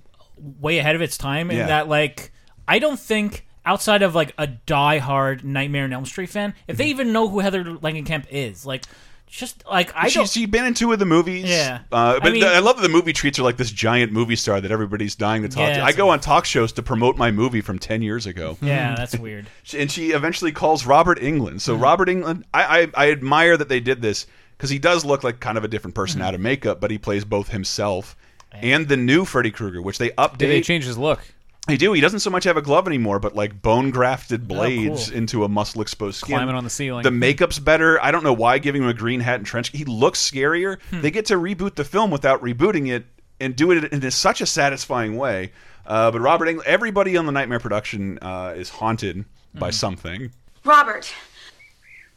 way 0.61 0.79
ahead 0.79 0.95
of 0.97 1.03
its 1.03 1.17
time 1.17 1.51
in 1.51 1.57
Yeah. 1.59 1.67
that 1.67 1.89
like 1.89 2.33
I 2.67 2.79
don't 2.79 2.99
think 2.99 3.47
outside 3.65 4.03
of 4.03 4.15
like 4.15 4.35
a 4.39 4.47
die-hard 4.47 5.45
Nightmare 5.45 5.85
on 5.85 5.93
Elm 5.93 6.05
Street 6.07 6.29
fan, 6.31 6.55
if 6.67 6.77
they 6.77 6.87
even 6.87 7.13
know 7.13 7.29
who 7.29 7.39
Heather 7.41 7.65
Langenkamp 7.65 8.27
is, 8.31 8.67
like 8.67 8.85
just 9.29 9.65
like 9.67 9.91
I 9.95 10.05
She's, 10.09 10.15
don't. 10.15 10.29
she's 10.29 10.47
been 10.49 10.65
in 10.67 10.75
two 10.75 10.93
of 10.93 10.99
the 10.99 11.07
movies. 11.07 11.45
Yeah. 11.49 11.81
Uh, 11.91 12.17
I 12.17 12.19
but 12.19 12.33
mean- 12.33 12.45
I 12.45 12.59
love 12.59 12.77
that 12.77 12.83
the 12.83 12.89
movie 12.91 13.13
treats 13.15 13.39
her 13.39 13.45
like 13.45 13.57
this 13.57 13.71
giant 13.71 14.13
movie 14.13 14.37
star 14.37 14.61
that 14.61 14.71
everybody's 14.71 15.15
dying 15.15 15.43
to 15.43 15.49
talk 15.49 15.61
Yeah, 15.69 15.75
to. 15.77 15.81
I 15.81 15.89
it's- 15.91 15.97
go 15.97 16.11
on 16.11 16.21
talk 16.21 16.45
shows 16.45 16.73
to 16.73 16.83
promote 16.83 17.17
my 17.17 17.31
movie 17.31 17.61
from 17.63 17.79
10 17.79 18.03
years 18.03 18.27
ago. 18.27 18.59
Yeah, 18.63 18.95
that's 18.95 19.17
weird. 19.17 19.47
And 19.77 19.91
she 19.91 20.11
eventually 20.11 20.53
calls 20.53 20.85
Robert 20.85 21.19
Englund. 21.21 21.61
So, 21.63 21.75
Robert 21.75 22.09
Englund, 22.09 22.43
I, 22.53 22.81
I, 22.83 23.07
I 23.07 23.11
admire 23.11 23.57
that 23.57 23.69
they 23.71 23.81
did 23.81 24.03
this 24.03 24.27
because 24.59 24.69
he 24.71 24.79
does 24.79 25.05
look 25.05 25.25
like 25.25 25.41
kind 25.41 25.57
of 25.57 25.65
a 25.65 25.69
different 25.69 25.95
person 25.95 26.19
Mm-hmm. 26.21 26.29
out 26.29 26.35
of 26.35 26.41
makeup, 26.41 26.81
but 26.81 26.91
he 26.91 26.99
plays 26.99 27.25
both 27.25 27.49
himself 27.49 28.15
and 28.53 28.89
the 28.89 28.97
new 28.97 29.25
Freddy 29.25 29.51
Krueger, 29.51 29.81
which 29.83 29.99
they 29.99 30.11
update. 30.11 30.39
Did 30.39 30.51
they 30.51 30.61
change 30.61 30.85
his 30.85 30.99
look? 30.99 31.21
They 31.69 31.77
do. 31.77 31.93
He 31.93 32.01
doesn't 32.01 32.21
so 32.21 32.31
much 32.31 32.43
have 32.45 32.57
a 32.57 32.63
glove 32.63 32.89
anymore, 32.89 33.21
but 33.21 33.37
like 33.37 33.63
bone 33.63 33.91
grafted 33.91 34.49
blades 34.49 35.09
Oh, 35.09 35.11
cool. 35.11 35.19
into 35.19 35.45
a 35.45 35.49
muscle 35.49 35.81
exposed 35.81 36.19
skin. 36.19 36.35
Climbing 36.37 36.57
on 36.57 36.65
the 36.65 36.71
ceiling. 36.71 37.05
The 37.05 37.11
makeup's 37.13 37.61
better. 37.61 38.03
I 38.03 38.11
don't 38.11 38.25
know 38.25 38.33
why 38.33 38.59
giving 38.59 38.83
him 38.83 38.89
a 38.89 38.95
green 38.95 39.21
hat 39.21 39.37
and 39.37 39.47
trench. 39.47 39.69
He 39.69 39.85
looks 39.85 40.19
scarier. 40.21 40.81
Hmm. 40.91 41.03
They 41.03 41.13
get 41.13 41.27
to 41.27 41.35
reboot 41.35 41.77
the 41.77 41.85
film 41.85 42.11
without 42.11 42.43
rebooting 42.43 42.89
it 42.91 43.05
and 43.39 43.55
do 43.55 43.71
it 43.71 43.93
in 43.93 44.11
such 44.11 44.41
a 44.41 44.47
satisfying 44.47 45.17
way. 45.17 45.53
Uh, 45.87 46.11
but 46.11 46.21
Robert 46.21 46.47
Englund, 46.47 46.65
everybody 46.65 47.17
on 47.17 47.27
the 47.27 47.33
Nightmare 47.33 47.61
production 47.61 48.19
uh, 48.21 48.55
is 48.57 48.69
haunted 48.69 49.25
by 49.55 49.69
Hmm. 49.69 49.73
something. 49.73 50.31
Robert, 50.65 51.13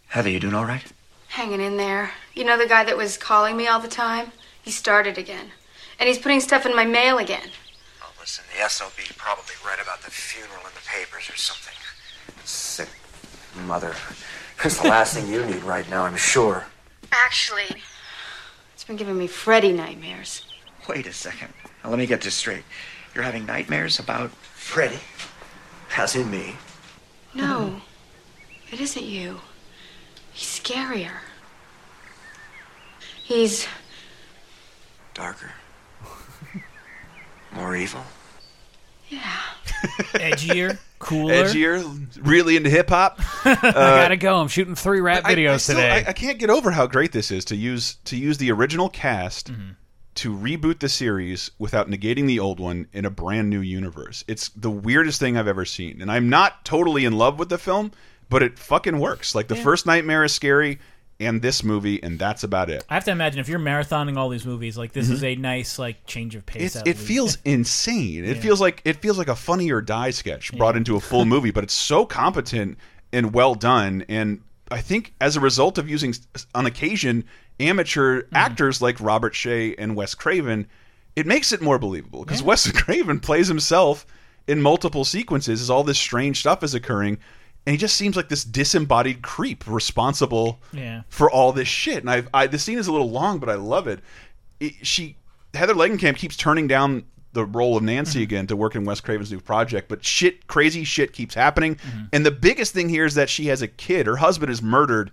Heather, 0.07 0.29
you 0.29 0.39
doing 0.39 0.53
all 0.55 0.65
right? 0.65 0.83
hanging 1.29 1.59
in 1.61 1.75
there. 1.77 2.11
You 2.33 2.45
know 2.45 2.57
the 2.57 2.65
guy 2.67 2.83
that 2.85 2.95
was 2.95 3.17
calling 3.17 3.57
me 3.57 3.67
all 3.67 3.79
the 3.81 3.87
time? 3.89 4.31
He 4.61 4.71
started 4.71 5.17
again. 5.17 5.51
And 5.99 6.07
he's 6.07 6.17
putting 6.17 6.39
stuff 6.39 6.65
in 6.65 6.75
my 6.75 6.85
mail 6.85 7.17
again. 7.17 7.49
Oh, 8.03 8.11
listen, 8.19 8.43
the 8.53 8.67
SOB 8.67 9.17
probably 9.17 9.55
read 9.65 9.79
about 9.79 10.01
the 10.01 10.11
funeral 10.11 10.59
in 10.59 10.73
the 10.73 10.81
papers 10.87 11.29
or 11.29 11.37
something. 11.37 11.73
Sick 12.43 12.89
mother. 13.65 13.95
That's 14.61 14.81
the 14.81 14.87
last 14.87 15.13
thing 15.15 15.31
you 15.31 15.45
need 15.45 15.63
right 15.63 15.89
now, 15.89 16.03
I'm 16.03 16.17
sure. 16.17 16.65
Actually, 17.11 17.81
it's 18.73 18.83
been 18.83 18.95
giving 18.95 19.17
me 19.17 19.27
Freddy 19.27 19.71
nightmares. 19.71 20.45
Wait 20.89 21.07
a 21.07 21.13
second. 21.13 21.53
Now, 21.83 21.89
let 21.89 21.99
me 21.99 22.05
get 22.05 22.21
this 22.21 22.35
straight. 22.35 22.63
You're 23.13 23.23
having 23.23 23.45
nightmares 23.45 23.99
about 23.99 24.31
Freddy? 24.31 24.99
As 25.97 26.15
in 26.15 26.29
me? 26.29 26.55
No, 27.33 27.81
it 28.71 28.81
isn't 28.81 29.05
you. 29.05 29.39
He's 30.33 30.59
scarier. 30.59 31.19
He's. 33.23 33.67
Darker. 35.13 35.51
More 37.55 37.75
evil? 37.75 38.01
Yeah. 39.09 39.21
Edgier, 40.15 40.77
cooler. 40.99 41.33
Edgier, 41.45 42.07
really 42.25 42.57
into 42.57 42.69
hip 42.69 42.89
hop. 42.89 43.19
I 43.45 43.55
gotta 43.61 44.17
go. 44.17 44.37
I'm 44.37 44.47
shooting 44.47 44.75
three 44.75 44.99
rap 45.01 45.23
I- 45.25 45.31
I 45.31 45.35
videos 45.35 45.61
still- 45.61 45.75
today. 45.75 46.03
I, 46.05 46.09
I 46.09 46.13
can't 46.13 46.39
get 46.39 46.49
over 46.49 46.71
how 46.71 46.87
great 46.87 47.11
this 47.11 47.31
is 47.31 47.45
to 47.45 47.55
use 47.55 47.95
to 48.05 48.17
use 48.17 48.37
the 48.37 48.51
original 48.51 48.89
cast 48.89 49.51
Mm-hmm. 49.51 49.71
to 50.15 50.35
reboot 50.35 50.79
the 50.79 50.89
series 50.89 51.51
without 51.59 51.89
negating 51.89 52.25
the 52.25 52.39
old 52.39 52.59
one 52.59 52.87
in 52.93 53.05
a 53.05 53.09
brand 53.11 53.49
new 53.49 53.59
universe. 53.61 54.23
It's 54.27 54.49
the 54.49 54.71
weirdest 54.71 55.19
thing 55.19 55.37
I've 55.37 55.47
ever 55.47 55.65
seen, 55.65 56.01
and 56.01 56.11
I'm 56.11 56.29
not 56.29 56.65
totally 56.65 57.05
in 57.05 57.13
love 57.13 57.37
with 57.37 57.49
the 57.49 57.57
film, 57.59 57.91
but 58.29 58.41
it 58.41 58.57
fucking 58.57 58.97
works. 58.99 59.35
Like 59.35 59.47
the 59.49 59.55
Yeah. 59.57 59.63
first 59.63 59.85
Nightmare 59.85 60.23
is 60.23 60.33
scary, 60.33 60.79
and 61.19 61.41
this 61.41 61.63
movie, 61.63 62.01
and 62.03 62.19
that's 62.19 62.43
about 62.43 62.69
it. 62.69 62.83
I 62.89 62.93
have 62.95 63.05
to 63.05 63.11
imagine 63.11 63.39
if 63.39 63.47
you're 63.47 63.59
marathoning 63.59 64.17
all 64.17 64.27
these 64.29 64.45
movies, 64.45 64.77
like 64.77 64.91
this 64.91 65.07
Mhm. 65.07 65.13
is 65.13 65.23
a 65.23 65.35
nice 65.35 65.79
like 65.79 66.05
change 66.05 66.35
of 66.35 66.45
pace. 66.45 66.75
It 66.75 66.85
least. 66.85 66.99
feels 66.99 67.37
insane. 67.45 68.25
It 68.25 68.35
Yeah. 68.37 68.41
feels 68.41 68.59
like 68.61 68.81
it 68.83 69.01
feels 69.01 69.17
like 69.17 69.29
a 69.29 69.35
funny 69.35 69.71
or 69.71 69.81
die 69.81 70.09
sketch 70.11 70.51
brought 70.57 70.75
into 70.75 70.95
a 70.95 70.99
full 70.99 71.23
movie, 71.33 71.51
but 71.51 71.63
it's 71.63 71.73
so 71.73 72.05
competent 72.05 72.77
and 73.13 73.33
well 73.33 73.55
done. 73.55 74.03
And 74.09 74.41
I 74.71 74.81
think 74.81 75.13
as 75.21 75.35
a 75.37 75.39
result 75.39 75.77
of 75.77 75.89
using 75.89 76.13
on 76.53 76.65
occasion 76.65 77.23
amateur 77.59 78.23
Mm-hmm. 78.23 78.35
actors 78.35 78.81
like 78.81 78.99
Robert 78.99 79.33
Shaye 79.33 79.75
and 79.77 79.95
Wes 79.95 80.15
Craven, 80.15 80.67
it 81.15 81.25
makes 81.25 81.53
it 81.53 81.61
more 81.61 81.79
believable 81.79 82.25
because 82.25 82.43
Wes 82.43 82.69
Craven 82.73 83.21
plays 83.21 83.47
himself 83.47 84.05
in 84.47 84.61
multiple 84.61 85.05
sequences 85.05 85.61
as 85.61 85.69
all 85.69 85.83
this 85.85 85.97
strange 85.97 86.39
stuff 86.41 86.61
is 86.61 86.73
occurring. 86.73 87.17
And 87.65 87.73
he 87.73 87.77
just 87.77 87.95
seems 87.95 88.15
like 88.15 88.29
this 88.29 88.43
disembodied 88.43 89.21
creep 89.21 89.63
responsible 89.67 90.59
Yeah. 90.71 91.01
for 91.09 91.31
all 91.31 91.51
this 91.51 91.67
shit. 91.67 91.97
And 91.97 92.09
I've, 92.09 92.29
I, 92.33 92.47
the 92.47 92.59
scene 92.59 92.77
is 92.77 92.87
a 92.87 92.91
little 92.91 93.09
long, 93.09 93.39
but 93.39 93.49
I 93.49 93.55
love 93.55 93.87
it. 93.87 94.01
it 94.59 94.73
she, 94.85 95.17
Heather 95.53 95.73
Langenkamp 95.73 96.17
keeps 96.17 96.37
turning 96.37 96.67
down 96.67 97.05
the 97.33 97.45
role 97.45 97.77
of 97.77 97.83
Nancy 97.83 98.19
mm-hmm. 98.19 98.23
again 98.23 98.47
to 98.47 98.55
work 98.55 98.75
in 98.75 98.85
Wes 98.85 99.01
Craven's 99.01 99.31
new 99.31 99.39
project, 99.39 99.89
but 99.89 100.03
shit, 100.03 100.47
crazy 100.47 100.83
shit 100.83 101.13
keeps 101.13 101.35
happening. 101.35 101.75
Mm-hmm. 101.75 102.03
And 102.13 102.25
the 102.25 102.31
biggest 102.31 102.73
thing 102.73 102.89
here 102.89 103.05
is 103.05 103.15
that 103.15 103.29
she 103.29 103.47
has 103.47 103.61
a 103.61 103.67
kid. 103.67 104.07
Her 104.07 104.15
husband 104.15 104.51
is 104.51 104.61
murdered, 104.61 105.11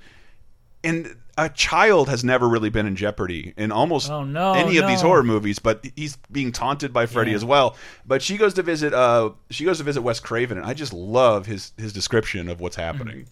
and 0.84 1.16
a 1.38 1.48
child 1.48 2.08
has 2.08 2.22
never 2.22 2.48
really 2.48 2.68
been 2.70 2.86
in 2.86 2.94
jeopardy 2.96 3.54
in 3.56 3.72
almost 3.72 4.10
Oh, 4.10 4.22
no, 4.24 4.52
any 4.52 4.76
of 4.76 4.86
these 4.86 5.00
horror 5.00 5.22
movies. 5.22 5.58
But 5.58 5.84
he's 5.96 6.16
being 6.30 6.52
taunted 6.52 6.92
by 6.92 7.06
Freddy 7.06 7.30
Yeah. 7.30 7.36
as 7.38 7.44
well. 7.44 7.76
But 8.06 8.20
she 8.22 8.36
goes 8.36 8.54
to 8.54 8.62
visit. 8.62 8.92
Uh, 8.92 9.30
she 9.50 9.64
goes 9.64 9.78
to 9.78 9.84
visit 9.84 10.02
Wes 10.02 10.20
Craven, 10.20 10.58
and 10.58 10.66
I 10.66 10.74
just 10.74 10.92
love 10.92 11.46
his 11.46 11.72
his 11.78 11.92
description 11.92 12.48
of 12.48 12.60
what's 12.60 12.76
happening. 12.76 13.26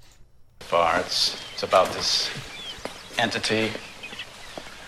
far. 0.61 0.99
It's 1.01 1.37
it's 1.55 1.63
about 1.63 1.89
this 1.93 2.31
entity, 3.19 3.71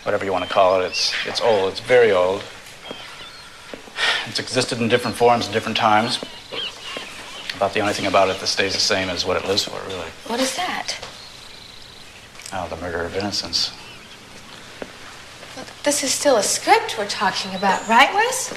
whatever 0.04 0.24
you 0.24 0.32
want 0.32 0.44
to 0.46 0.50
call 0.50 0.80
it. 0.80 0.86
It's 0.86 1.12
it's 1.26 1.40
old. 1.40 1.70
It's 1.72 1.80
very 1.80 2.12
old. 2.12 2.42
It's 4.26 4.38
existed 4.38 4.80
in 4.80 4.88
different 4.88 5.16
forms 5.16 5.48
at 5.48 5.52
different 5.52 5.76
times. 5.76 6.18
About 7.56 7.74
the 7.74 7.80
only 7.80 7.92
thing 7.92 8.06
about 8.06 8.28
it 8.30 8.38
that 8.40 8.46
stays 8.46 8.72
the 8.72 8.80
same 8.80 9.08
is 9.10 9.24
what 9.26 9.36
it 9.36 9.46
lives 9.46 9.64
for, 9.64 9.78
really. 9.88 10.08
What 10.26 10.40
is 10.40 10.56
that? 10.56 10.96
Oh, 12.54 12.68
the 12.68 12.76
murder 12.76 13.02
of 13.02 13.16
innocence. 13.16 13.72
This 15.84 16.04
is 16.04 16.12
still 16.12 16.36
a 16.36 16.42
script 16.42 16.96
we're 16.98 17.08
talking 17.08 17.54
about, 17.54 17.88
right, 17.88 18.12
Wes? 18.14 18.52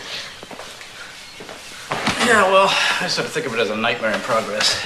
Yeah, 2.25 2.43
well, 2.51 2.67
I 3.01 3.07
sort 3.07 3.27
of 3.27 3.33
think 3.33 3.45
of 3.45 3.53
it 3.53 3.59
as 3.59 3.69
a 3.69 3.77
nightmare 3.77 4.11
in 4.11 4.19
progress. 4.21 4.83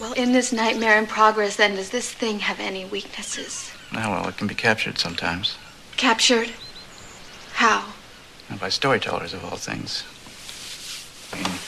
Well, 0.00 0.12
in 0.12 0.32
this 0.32 0.52
nightmare 0.52 0.98
in 0.98 1.06
progress, 1.06 1.56
then, 1.56 1.76
does 1.76 1.90
this 1.90 2.12
thing 2.12 2.40
have 2.40 2.60
any 2.60 2.84
weaknesses? 2.84 3.72
Now, 3.92 4.10
well, 4.10 4.28
it 4.28 4.36
can 4.36 4.48
be 4.48 4.54
captured 4.54 4.98
sometimes. 4.98 5.56
Captured? 5.96 6.50
How? 7.54 7.92
And 8.50 8.60
by 8.60 8.68
storytellers, 8.68 9.32
of 9.32 9.44
all 9.44 9.56
things. 9.56 10.04
I 11.32 11.36
mean, 11.36 11.58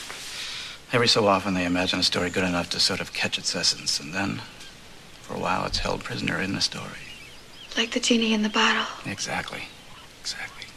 every 0.93 1.07
so 1.07 1.27
often 1.27 1.53
they 1.53 1.65
imagine 1.65 1.99
a 1.99 2.03
story 2.03 2.29
good 2.29 2.43
enough 2.43 2.69
to 2.71 2.79
sort 2.79 2.99
of 2.99 3.13
catch 3.13 3.37
its 3.37 3.55
essence, 3.55 3.99
and 3.99 4.13
then, 4.13 4.41
for 5.25 5.33
a 5.33 5.39
while, 5.39 5.65
it's 5.65 5.79
held 5.79 6.03
prisoner 6.03 6.39
in 6.39 6.53
the 6.53 6.61
story. 6.61 7.01
Like 7.75 7.91
the 7.91 7.99
genie 7.99 8.33
in 8.33 8.43
the 8.43 8.49
bottle. 8.49 8.85
Exactly. 9.09 9.63
Exactly. 10.21 10.67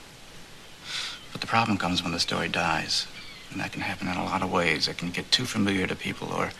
But 1.33 1.43
the 1.43 1.47
problem 1.47 1.77
comes 1.77 2.03
when 2.03 2.13
the 2.13 2.19
story 2.19 2.49
dies. 2.49 3.07
And 3.51 3.61
that 3.61 3.73
can 3.73 3.83
happen 3.83 4.09
in 4.09 4.17
a 4.17 4.25
lot 4.25 4.43
of 4.43 4.51
ways. 4.51 4.89
It 4.89 4.97
can 4.97 5.11
get 5.11 5.31
too 5.31 5.45
familiar 5.45 5.87
to 5.87 5.95
people, 5.95 6.33
or 6.33 6.51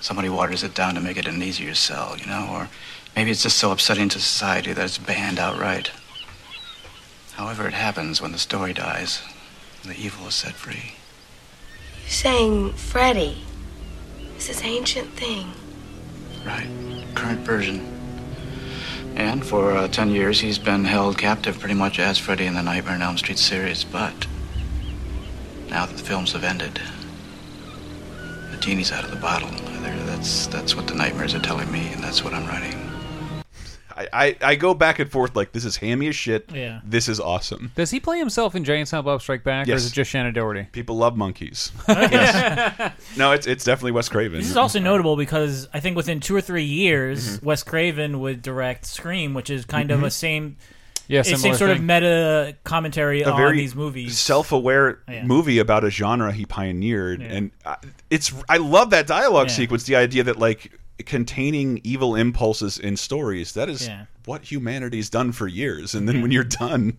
somebody 0.00 0.28
waters 0.28 0.62
it 0.62 0.74
down 0.74 0.94
to 0.94 1.00
make 1.00 1.16
it 1.16 1.26
an 1.26 1.42
easier 1.42 1.74
sell, 1.74 2.16
you 2.16 2.26
know? 2.26 2.48
Or 2.52 2.68
maybe 3.16 3.32
it's 3.32 3.42
just 3.42 3.58
so 3.58 3.72
upsetting 3.72 4.08
to 4.10 4.20
society 4.20 4.72
that 4.72 4.84
it's 4.84 4.98
banned 4.98 5.40
outright. 5.40 5.90
However, 7.32 7.66
it 7.66 7.74
happens 7.74 8.20
when 8.22 8.32
the 8.32 8.38
story 8.38 8.72
dies, 8.72 9.20
the 9.84 9.96
evil 9.96 10.28
is 10.28 10.36
set 10.36 10.52
free. 10.52 10.94
You're 12.02 12.10
saying 12.10 12.72
Freddy 12.74 13.42
is 14.36 14.46
this 14.46 14.62
ancient 14.62 15.10
thing. 15.14 15.52
Right. 16.44 16.68
Current 17.14 17.40
version. 17.40 17.88
And 19.14 19.44
for 19.44 19.72
uh, 19.72 19.88
10 19.88 20.10
years, 20.10 20.40
he's 20.40 20.58
been 20.58 20.84
held 20.84 21.18
captive 21.18 21.58
pretty 21.58 21.74
much 21.74 21.98
as 21.98 22.18
Freddy 22.18 22.46
in 22.46 22.54
the 22.54 22.62
Nightmare 22.62 22.94
on 22.94 23.02
Elm 23.02 23.18
Street 23.18 23.38
series. 23.38 23.84
But 23.84 24.26
now 25.68 25.86
that 25.86 25.96
the 25.96 26.02
films 26.02 26.32
have 26.32 26.44
ended, 26.44 26.80
the 28.50 28.56
genie's 28.58 28.92
out 28.92 29.04
of 29.04 29.10
the 29.10 29.16
bottle. 29.16 29.50
That's, 30.06 30.46
that's 30.46 30.76
what 30.76 30.86
the 30.86 30.94
nightmares 30.94 31.34
are 31.34 31.40
telling 31.40 31.70
me, 31.72 31.92
and 31.92 32.02
that's 32.02 32.22
what 32.22 32.32
I'm 32.32 32.46
writing. 32.46 32.91
I, 33.96 34.08
I, 34.12 34.36
I 34.42 34.54
go 34.56 34.74
back 34.74 34.98
and 34.98 35.10
forth 35.10 35.34
like 35.36 35.52
this 35.52 35.64
is 35.64 35.76
hammy 35.76 36.08
as 36.08 36.16
shit. 36.16 36.50
Yeah. 36.52 36.80
This 36.84 37.08
is 37.08 37.20
awesome. 37.20 37.72
Does 37.74 37.90
he 37.90 38.00
play 38.00 38.18
himself 38.18 38.54
in 38.54 38.64
Jay 38.64 38.78
and 38.78 38.88
Silent 38.88 39.06
Bob 39.06 39.20
Strike 39.22 39.44
Back, 39.44 39.66
or 39.66 39.70
Yes. 39.70 39.82
is 39.84 39.90
it 39.92 39.94
just 39.94 40.12
Shannen 40.12 40.34
Doherty? 40.34 40.66
People 40.72 40.96
love 40.96 41.16
monkeys. 41.16 41.72
yes. 41.88 42.92
No, 43.16 43.32
it's 43.32 43.46
it's 43.46 43.64
definitely 43.64 43.92
Wes 43.92 44.08
Craven. 44.08 44.38
This 44.40 44.50
is 44.50 44.56
also 44.56 44.78
notable 44.78 45.16
because 45.16 45.68
I 45.74 45.80
think 45.80 45.96
within 45.96 46.20
two 46.20 46.34
or 46.36 46.40
three 46.40 46.64
years, 46.64 47.36
Mm-hmm. 47.36 47.46
Wes 47.46 47.62
Craven 47.62 48.20
would 48.20 48.42
direct 48.42 48.86
Scream, 48.86 49.34
which 49.34 49.50
is 49.50 49.64
kind 49.64 49.90
of 49.90 50.00
Mhm. 50.00 50.04
a 50.06 50.10
same, 50.10 50.56
Yeah, 51.08 51.20
a 51.20 51.24
same 51.24 51.36
similar 51.36 51.58
sort 51.58 51.70
of 51.70 51.80
meta 51.82 52.56
commentary 52.64 53.22
a 53.22 53.30
on 53.30 53.36
very 53.36 53.56
these 53.58 53.74
movies. 53.74 54.18
self-aware 54.18 55.00
Yeah. 55.08 55.24
movie 55.24 55.58
about 55.58 55.84
a 55.84 55.90
genre 55.90 56.32
he 56.32 56.46
pioneered, 56.46 57.20
Yeah. 57.20 57.26
and 57.28 57.50
I, 57.66 57.76
it's 58.10 58.32
I 58.48 58.56
love 58.58 58.90
that 58.90 59.06
dialogue 59.06 59.48
Yeah. 59.48 59.54
sequence. 59.54 59.84
The 59.84 59.96
idea 59.96 60.22
that 60.24 60.38
like 60.38 60.72
containing 61.02 61.80
evil 61.84 62.14
impulses 62.14 62.78
in 62.78 62.96
stories 62.96 63.52
that 63.52 63.68
is 63.68 63.86
Yeah. 63.86 64.04
what 64.24 64.50
humanity's 64.50 65.10
done 65.10 65.32
for 65.32 65.46
years, 65.48 65.94
and 65.94 66.08
then 66.08 66.22
when 66.22 66.30
you're 66.30 66.44
done. 66.44 66.98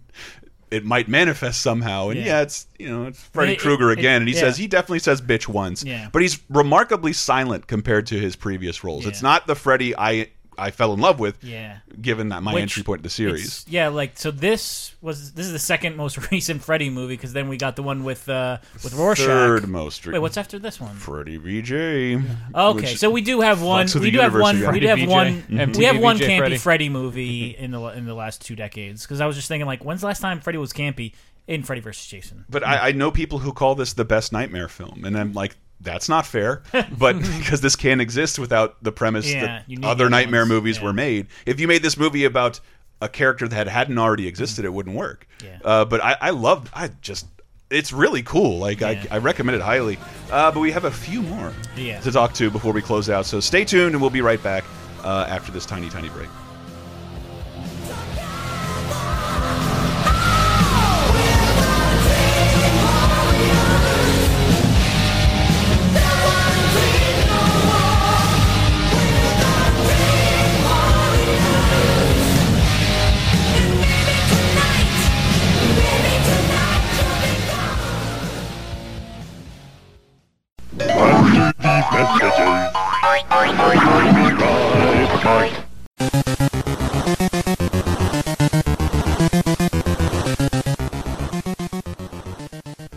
It 0.72 0.84
might 0.84 1.08
manifest 1.08 1.62
somehow, 1.62 2.10
and 2.10 2.20
Yeah. 2.20 2.26
yeah, 2.26 2.42
it's 2.42 2.66
you 2.80 2.90
know 2.90 3.06
it's 3.06 3.20
Freddy 3.32 3.52
It- 3.54 3.60
Krueger 3.60 3.92
it- 3.92 4.00
again, 4.00 4.22
and 4.24 4.28
he 4.28 4.34
yeah. 4.34 4.40
says 4.42 4.58
he 4.58 4.66
definitely 4.66 5.00
says 5.00 5.22
bitch 5.22 5.48
once, 5.48 5.84
Yeah. 5.84 6.10
but 6.12 6.24
he's 6.24 6.40
remarkably 6.50 7.14
silent 7.14 7.68
compared 7.68 8.08
to 8.08 8.20
his 8.20 8.36
previous 8.36 8.84
roles. 8.84 9.06
It's 9.06 9.22
not 9.22 9.46
the 9.46 9.54
Freddy 9.54 9.96
I 9.96 10.30
I 10.58 10.72
fell 10.72 10.94
in 10.94 11.00
love 11.00 11.20
with, 11.20 11.44
Yeah. 11.44 11.78
given 12.02 12.30
that 12.30 12.44
my 12.44 12.54
Which 12.54 12.62
entry 12.64 12.84
point 12.84 13.00
to 13.00 13.04
the 13.04 13.10
series. 13.10 13.66
Yeah, 13.68 13.90
like 13.90 14.18
so. 14.18 14.32
This 14.32 14.96
was 15.02 15.34
this 15.34 15.46
is 15.46 15.52
the 15.52 15.60
second 15.60 15.96
most 15.98 16.32
recent 16.32 16.64
Freddy 16.64 16.90
movie 16.90 17.16
because 17.16 17.34
then 17.34 17.50
we 17.50 17.58
got 17.58 17.76
the 17.76 17.84
one 17.84 18.04
with 18.04 18.28
uh 18.30 18.58
with 18.84 18.94
Rorschach. 18.94 19.26
Third 19.26 19.68
most 19.68 20.06
Wait, 20.06 20.20
what's 20.20 20.38
after 20.38 20.60
this 20.60 20.80
one? 20.80 20.96
Freddy 20.96 21.38
VJ. 21.38 22.24
Okay, 22.56 22.96
so 22.96 23.10
we 23.10 23.22
do 23.22 23.42
have 23.42 23.62
one. 23.62 23.88
We 24.00 24.12
do 24.12 24.20
have 24.20 24.34
one. 24.36 24.60
We 24.72 24.80
do 24.80 24.88
have 24.88 25.00
VJ. 25.00 25.08
one. 25.08 25.42
MTV 25.44 25.78
We 25.78 25.84
have 25.86 26.00
one 26.00 26.18
VJ 26.18 26.24
campy 26.26 26.38
Freddy. 26.40 26.58
Freddy 26.58 26.90
movie 26.90 27.50
in 27.50 27.72
the 27.72 27.82
in 27.88 28.06
the 28.06 28.14
last 28.14 28.42
two 28.42 28.56
decades. 28.56 29.04
Because 29.04 29.22
I 29.22 29.26
was 29.26 29.36
just 29.36 29.48
thinking, 29.48 29.68
like, 29.68 29.84
when's 29.84 30.02
the 30.02 30.08
last 30.08 30.20
time 30.22 30.40
Freddy 30.40 30.58
was 30.58 30.74
campy 30.74 31.14
in 31.48 31.64
Freddy 31.64 31.82
vs. 31.82 32.08
Jason? 32.08 32.46
But 32.50 32.66
I, 32.66 32.90
I 32.90 32.92
know 32.94 33.12
people 33.12 33.40
who 33.40 33.52
call 33.54 33.76
this 33.76 33.94
the 33.94 34.06
best 34.06 34.32
nightmare 34.32 34.68
film, 34.70 35.04
and 35.06 35.18
I'm 35.18 35.34
like, 35.34 35.56
that's 35.82 36.08
not 36.10 36.26
fair. 36.26 36.64
But 36.98 37.20
because 37.38 37.62
this 37.62 37.76
can't 37.76 38.00
exist 38.02 38.40
without 38.40 38.82
the 38.84 38.92
premise 38.92 39.32
Yeah, 39.32 39.64
that 39.68 39.84
other 39.84 40.10
nightmare 40.10 40.42
ones, 40.42 40.50
movies 40.50 40.78
yeah. 40.78 40.84
were 40.84 40.94
made. 40.94 41.28
If 41.46 41.60
you 41.60 41.68
made 41.68 41.82
this 41.84 41.98
movie 41.98 42.26
about 42.26 42.60
a 43.02 43.10
character 43.10 43.48
that 43.50 43.68
hadn't 43.68 43.98
already 43.98 44.28
existed, 44.28 44.64
it 44.66 44.74
wouldn't 44.74 44.96
work. 44.96 45.28
Uh, 45.64 45.84
but 45.86 46.02
I, 46.02 46.16
I 46.22 46.30
loved. 46.30 46.70
I 46.74 46.90
just. 47.02 47.28
It's 47.70 47.92
really 47.92 48.22
cool. 48.24 48.60
Like 48.60 48.82
Yeah. 48.82 49.04
I, 49.12 49.16
I 49.16 49.18
recommend 49.18 49.56
it 49.56 49.62
highly. 49.62 49.98
Uh, 50.32 50.52
but 50.52 50.60
we 50.60 50.72
have 50.72 50.86
a 50.86 50.92
few 50.92 51.22
more 51.24 51.52
Yeah. 51.76 52.00
to 52.02 52.12
talk 52.12 52.34
to 52.36 52.50
before 52.52 52.72
we 52.72 52.82
close 52.82 53.10
out. 53.10 53.26
So 53.26 53.40
stay 53.40 53.66
tuned, 53.66 53.94
and 53.96 54.02
we'll 54.02 54.10
be 54.12 54.22
right 54.22 54.42
back 54.44 54.64
uh, 55.04 55.26
after 55.28 55.52
this 55.52 55.66
tiny, 55.66 55.90
tiny 55.90 56.10
break. 56.10 56.30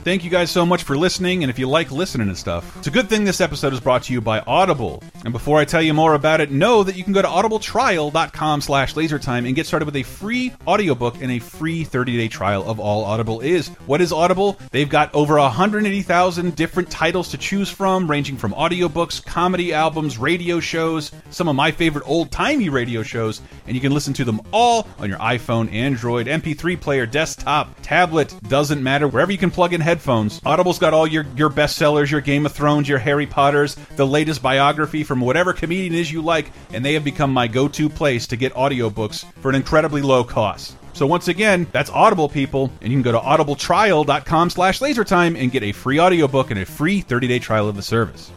Thank 0.07 0.22
you 0.22 0.30
guys 0.30 0.52
so 0.52 0.64
much 0.64 0.84
for 0.84 0.96
listening, 0.96 1.42
and 1.42 1.50
if 1.50 1.59
you 1.59 1.68
like 1.68 1.90
listening 1.90 2.28
and 2.28 2.38
stuff, 2.38 2.76
it's 2.76 2.86
a 2.86 2.92
good 2.92 3.09
thing 3.09 3.24
this 3.24 3.40
episode 3.40 3.72
is 3.72 3.80
brought 3.80 4.04
to 4.04 4.12
you 4.12 4.20
by 4.20 4.38
Audible. 4.38 5.02
And 5.24 5.32
before 5.32 5.59
I 5.59 5.64
tell 5.64 5.82
you 5.82 5.92
more 5.94 6.14
about 6.14 6.40
it, 6.40 6.52
know 6.52 6.84
that 6.84 6.94
you 6.94 7.02
can 7.02 7.12
go 7.12 7.22
to 7.22 7.26
audibletrial.com 7.26 8.61
slash 8.61 8.94
lasertime 8.94 9.48
and 9.48 9.57
get 9.57 9.66
started 9.66 9.84
with 9.84 9.96
a 9.96 10.04
free 10.04 10.52
audiobook 10.64 11.20
and 11.20 11.32
a 11.32 11.40
free 11.40 11.84
30-day 11.84 12.28
trial 12.28 12.62
of 12.70 12.78
all 12.78 13.04
Audible 13.04 13.40
is. 13.40 13.66
What 13.86 14.00
is 14.00 14.12
Audible? 14.12 14.61
They've 14.70 14.88
got 14.88 15.12
over 15.12 15.38
180,000 15.38 16.54
different 16.54 16.88
titles 16.88 17.30
to 17.30 17.36
choose 17.36 17.68
from, 17.68 18.09
ranging 18.09 18.36
from 18.36 18.52
audiobooks, 18.52 19.26
comedy 19.26 19.74
albums, 19.74 20.18
radio 20.18 20.61
shows, 20.61 21.11
some 21.30 21.48
of 21.48 21.57
my 21.57 21.72
favorite 21.72 22.07
old-timey 22.07 22.68
radio 22.68 23.02
shows, 23.02 23.42
and 23.66 23.74
you 23.74 23.80
can 23.80 23.90
listen 23.90 24.14
to 24.14 24.24
them 24.24 24.40
all 24.52 24.86
on 25.00 25.09
your 25.09 25.18
iPhone, 25.18 25.68
Android, 25.72 26.28
MP3 26.28 26.80
player, 26.80 27.07
desktop, 27.07 27.74
tablet, 27.82 28.32
doesn't 28.48 28.80
matter, 28.80 29.09
wherever 29.09 29.32
you 29.32 29.38
can 29.38 29.50
plug 29.50 29.72
in 29.72 29.95
headphones. 29.97 30.42
Audible's 30.44 30.78
got 30.78 30.92
all 30.92 31.07
your, 31.07 31.24
your 31.36 31.49
bestsellers, 31.49 32.11
your 32.11 32.20
Game 32.20 32.44
of 32.44 32.53
Thrones, 32.53 32.88
your 32.88 32.99
Harry 32.99 33.26
Potters, 33.26 33.76
the 33.97 34.07
latest 34.07 34.42
biography 34.42 35.03
from 35.05 35.20
whatever 35.20 35.55
comedian 35.55 35.94
is 35.94 36.12
you 36.12 36.20
like, 36.20 36.51
and 36.72 36.84
they 36.84 36.92
have 36.92 37.05
become 37.05 37.32
my 37.32 37.49
go-to 37.49 37.88
place 37.88 38.26
to 38.26 38.36
get 38.36 38.53
audiobooks 38.53 39.24
for 39.40 39.49
an 39.49 39.55
incredibly 39.55 40.03
low 40.03 40.22
cost. 40.22 40.76
So 40.92 41.07
once 41.07 41.28
again, 41.28 41.66
that's 41.72 41.90
Audible 41.90 42.28
people, 42.28 42.70
and 42.80 42.92
you 42.92 42.97
can 42.97 43.03
go 43.03 43.12
to 43.12 43.18
audibletrial.com 43.18 44.51
slash 44.51 44.80
lasertime 44.80 45.40
and 45.40 45.51
get 45.51 45.62
a 45.62 45.72
free 45.72 45.99
audiobook 45.99 46.51
and 46.51 46.61
a 46.61 46.66
free 46.66 47.03
30-day 47.03 47.38
trial 47.38 47.68
of 47.68 47.76
the 47.76 47.82
service. 47.82 48.30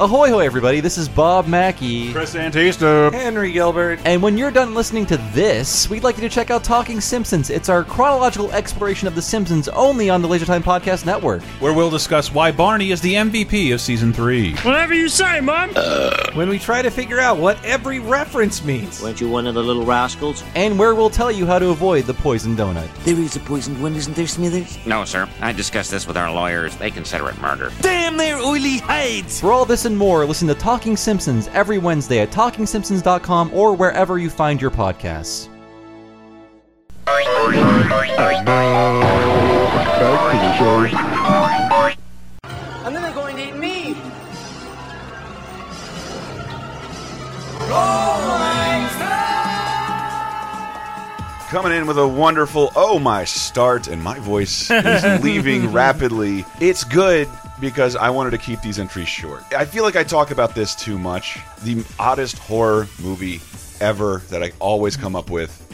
Ahoy, 0.00 0.30
hoy, 0.30 0.46
everybody! 0.46 0.80
This 0.80 0.96
is 0.96 1.10
Bob 1.10 1.46
Mackey, 1.46 2.10
Chris 2.10 2.34
Antista, 2.34 3.12
Henry 3.12 3.52
Gilbert, 3.52 4.00
and 4.06 4.22
when 4.22 4.38
you're 4.38 4.50
done 4.50 4.74
listening 4.74 5.04
to 5.04 5.18
this, 5.34 5.90
we'd 5.90 6.02
like 6.02 6.16
you 6.16 6.22
to 6.22 6.28
check 6.30 6.50
out 6.50 6.64
Talking 6.64 7.02
Simpsons. 7.02 7.50
It's 7.50 7.68
our 7.68 7.84
chronological 7.84 8.50
exploration 8.52 9.08
of 9.08 9.14
The 9.14 9.20
Simpsons, 9.20 9.68
only 9.68 10.08
on 10.08 10.22
the 10.22 10.28
LaserTime 10.28 10.62
Podcast 10.62 11.04
Network. 11.04 11.42
Where 11.60 11.74
we'll 11.74 11.90
discuss 11.90 12.32
why 12.32 12.50
Barney 12.50 12.92
is 12.92 13.02
the 13.02 13.12
MVP 13.12 13.74
of 13.74 13.80
season 13.82 14.14
three. 14.14 14.54
Whatever 14.60 14.94
you 14.94 15.10
say, 15.10 15.38
Mom. 15.42 15.70
Uh, 15.76 16.16
when 16.40 16.48
we 16.48 16.58
try 16.58 16.80
to 16.80 16.90
figure 16.90 17.20
out 17.20 17.36
what 17.36 17.62
every 17.66 17.98
reference 17.98 18.64
means. 18.64 19.02
Weren't 19.02 19.20
you 19.20 19.28
one 19.28 19.46
of 19.46 19.52
the 19.52 19.62
little 19.62 19.84
rascals? 19.84 20.42
And 20.54 20.78
where 20.78 20.94
we'll 20.94 21.10
tell 21.10 21.30
you 21.30 21.44
how 21.44 21.58
to 21.58 21.68
avoid 21.68 22.06
the 22.06 22.14
poison 22.14 22.56
donut. 22.56 22.88
There 23.04 23.20
is 23.20 23.36
a 23.36 23.40
poisoned 23.40 23.82
one, 23.82 23.94
isn't 23.94 24.16
there, 24.16 24.26
Smithers? 24.26 24.78
No, 24.86 25.04
sir. 25.04 25.28
I 25.42 25.52
discussed 25.52 25.90
this 25.90 26.06
with 26.06 26.16
our 26.16 26.32
lawyers. 26.32 26.74
They 26.76 26.90
consider 26.90 27.28
it 27.28 27.38
murder. 27.42 27.70
Damn 27.82 28.16
their 28.16 28.38
oily 28.38 28.78
hides! 28.78 29.38
For 29.38 29.52
all 29.52 29.66
this 29.66 29.84
and 29.84 29.94
more, 29.94 30.24
listen 30.24 30.48
to 30.48 30.54
Talking 30.54 30.96
Simpsons 30.96 31.48
every 31.48 31.76
Wednesday 31.76 32.20
at 32.20 32.30
TalkingSimpsons.com 32.30 33.52
or 33.52 33.74
wherever 33.74 34.16
you 34.18 34.30
find 34.30 34.62
your 34.62 34.70
podcasts. 34.70 35.50
And 37.06 37.26
then 37.26 37.50
they're 40.00 40.88
to 40.88 40.88
eat 40.88 41.04
me. 41.04 41.09
coming 51.50 51.72
in 51.72 51.86
with 51.86 51.98
a 51.98 52.06
wonderful 52.06 52.70
oh 52.74 52.98
my 52.98 53.24
start 53.24 53.86
and 53.86 54.02
my 54.02 54.18
voice 54.18 54.70
is 54.70 55.22
leaving 55.22 55.72
rapidly 55.72 56.44
it's 56.60 56.82
good 56.82 57.28
because 57.60 57.94
i 57.96 58.10
wanted 58.10 58.30
to 58.30 58.38
keep 58.38 58.60
these 58.60 58.78
entries 58.78 59.08
short 59.08 59.42
i 59.52 59.64
feel 59.64 59.84
like 59.84 59.94
i 59.94 60.02
talk 60.02 60.32
about 60.32 60.54
this 60.54 60.74
too 60.74 60.98
much 60.98 61.38
the 61.62 61.84
oddest 61.98 62.38
horror 62.38 62.88
movie 63.00 63.40
ever 63.80 64.18
that 64.30 64.42
i 64.42 64.50
always 64.58 64.96
come 64.96 65.14
up 65.14 65.30
with 65.30 65.66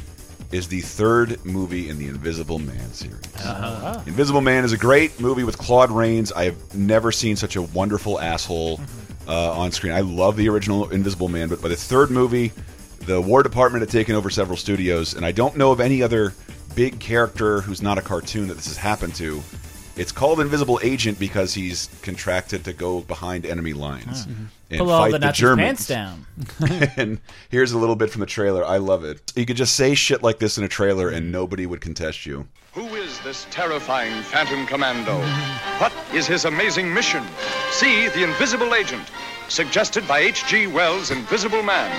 is 0.52 0.68
the 0.68 0.80
third 0.80 1.44
movie 1.44 1.88
in 1.88 1.98
the 1.98 2.06
Invisible 2.06 2.60
Man 2.60 2.92
series. 2.92 3.20
Uh 3.38 3.42
-huh. 3.42 4.06
Invisible 4.06 4.40
Man 4.40 4.64
is 4.64 4.72
a 4.72 4.76
great 4.76 5.20
movie 5.20 5.44
with 5.44 5.58
Claude 5.58 5.92
Rains. 5.92 6.32
I 6.32 6.44
have 6.44 6.56
never 6.72 7.12
seen 7.12 7.36
such 7.36 7.56
a 7.56 7.62
wonderful 7.74 8.20
asshole. 8.20 8.76
Mm-hmm 8.76 9.05
uh, 9.28 9.52
on 9.58 9.72
screen. 9.72 9.92
I 9.92 10.00
love 10.00 10.36
the 10.36 10.48
original 10.48 10.88
Invisible 10.90 11.28
Man, 11.28 11.48
but 11.48 11.60
by 11.62 11.68
the 11.68 11.76
third 11.76 12.10
movie, 12.10 12.52
the 13.00 13.20
War 13.20 13.42
Department 13.42 13.82
had 13.82 13.90
taken 13.90 14.14
over 14.14 14.30
several 14.30 14.56
studios, 14.56 15.14
and 15.14 15.24
I 15.24 15.32
don't 15.32 15.56
know 15.56 15.72
of 15.72 15.80
any 15.80 16.02
other 16.02 16.34
big 16.74 16.98
character 17.00 17.60
who's 17.60 17.82
not 17.82 17.98
a 17.98 18.02
cartoon 18.02 18.48
that 18.48 18.54
this 18.54 18.66
has 18.66 18.76
happened 18.76 19.14
to. 19.16 19.42
It's 19.96 20.12
called 20.12 20.40
Invisible 20.40 20.78
Agent 20.82 21.18
because 21.18 21.54
he's 21.54 21.88
contracted 22.02 22.64
to 22.64 22.74
go 22.74 23.00
behind 23.00 23.46
enemy 23.46 23.72
lines 23.72 24.24
Huh. 24.26 24.30
and 24.70 24.78
Pull 24.80 24.90
all 24.90 25.00
fight 25.04 25.12
the 25.12 25.18
the 25.20 25.26
Nazis' 25.26 25.40
Germans. 25.40 25.66
pants 25.66 25.86
down. 25.86 26.26
and 26.98 27.18
here's 27.48 27.72
a 27.72 27.78
little 27.78 27.96
bit 27.96 28.10
from 28.10 28.20
the 28.20 28.26
trailer. 28.26 28.62
I 28.62 28.76
love 28.76 29.04
it. 29.04 29.32
You 29.34 29.46
could 29.46 29.56
just 29.56 29.74
say 29.74 29.94
shit 29.94 30.22
like 30.22 30.38
this 30.38 30.58
in 30.58 30.64
a 30.64 30.68
trailer, 30.68 31.08
and 31.08 31.32
nobody 31.32 31.64
would 31.64 31.80
contest 31.80 32.26
you. 32.26 32.46
Who 32.76 32.94
is 32.94 33.18
this 33.20 33.46
terrifying 33.50 34.22
Phantom 34.24 34.66
Commando? 34.66 35.18
What 35.78 35.94
is 36.12 36.26
his 36.26 36.44
amazing 36.44 36.92
mission? 36.92 37.24
See 37.70 38.08
The 38.08 38.22
Invisible 38.22 38.74
Agent, 38.74 39.10
suggested 39.48 40.06
by 40.06 40.18
H.G. 40.18 40.66
Wells' 40.66 41.10
Invisible 41.10 41.62
Man, 41.62 41.90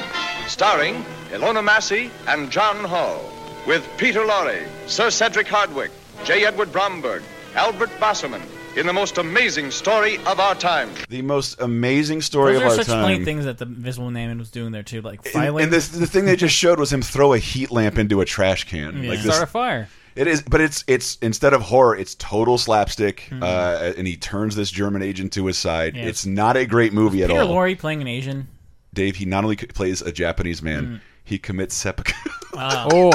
starring 0.47 1.03
Ilona 1.31 1.63
Massey 1.63 2.11
and 2.27 2.51
John 2.51 2.85
Hall, 2.85 3.27
with 3.65 3.89
Peter 3.97 4.19
Lorre, 4.19 4.67
Sir 4.85 5.09
Cedric 5.09 5.47
Hardwicke, 5.47 5.89
J. 6.25 6.45
Edward 6.45 6.71
Bromberg, 6.71 7.23
Albert 7.55 7.89
Bassermann, 7.99 8.43
in 8.77 8.85
the 8.85 8.93
most 8.93 9.17
amazing 9.17 9.71
story 9.71 10.17
of 10.27 10.39
our 10.39 10.53
time. 10.53 10.91
The 11.09 11.23
most 11.23 11.59
amazing 11.59 12.21
story 12.21 12.53
Those 12.53 12.61
of 12.61 12.67
are 12.67 12.69
our 12.69 12.75
such 12.75 12.85
time. 12.85 13.03
funny 13.03 13.25
things 13.25 13.45
that 13.45 13.57
the 13.57 13.65
Invisible 13.65 14.11
Man 14.11 14.37
was 14.37 14.51
doing 14.51 14.73
there 14.73 14.83
too, 14.83 15.01
like 15.01 15.27
filing. 15.27 15.63
And 15.63 15.73
this, 15.73 15.87
the 15.87 16.05
thing 16.05 16.25
they 16.25 16.35
just 16.35 16.53
showed 16.53 16.77
was 16.77 16.93
him 16.93 17.01
throw 17.01 17.33
a 17.33 17.39
heat 17.39 17.71
lamp 17.71 17.97
into 17.97 18.21
a 18.21 18.25
trash 18.25 18.65
can. 18.65 19.01
Yeah. 19.01 19.09
Like 19.09 19.19
Start 19.21 19.41
a 19.41 19.47
fire. 19.47 19.89
It 20.17 20.27
is, 20.27 20.41
but 20.41 20.59
it's 20.61 20.83
it's 20.87 21.17
instead 21.21 21.53
of 21.53 21.61
horror, 21.61 21.95
it's 21.95 22.15
total 22.15 22.57
slapstick, 22.57 23.27
Mhm. 23.29 23.43
uh, 23.43 23.93
and 23.97 24.07
he 24.07 24.17
turns 24.17 24.55
this 24.55 24.71
German 24.71 25.01
agent 25.03 25.31
to 25.33 25.45
his 25.45 25.57
side. 25.57 25.95
Yeah. 25.95 26.05
It's 26.05 26.25
not 26.25 26.57
a 26.57 26.65
great 26.65 26.91
movie 26.91 27.23
at 27.23 27.29
all. 27.29 27.37
Peter 27.37 27.47
all. 27.47 27.55
Lorre 27.55 27.77
playing 27.77 28.01
an 28.01 28.07
Asian. 28.07 28.47
Dave, 28.93 29.15
he 29.17 29.25
not 29.25 29.43
only 29.43 29.55
plays 29.55 30.01
a 30.01 30.11
Japanese 30.11 30.61
man, 30.63 30.85
Mm. 30.87 30.99
he 31.23 31.37
commits 31.37 31.75
seppuku. 31.75 32.13
Wow. 32.53 32.89
Oh. 32.91 33.11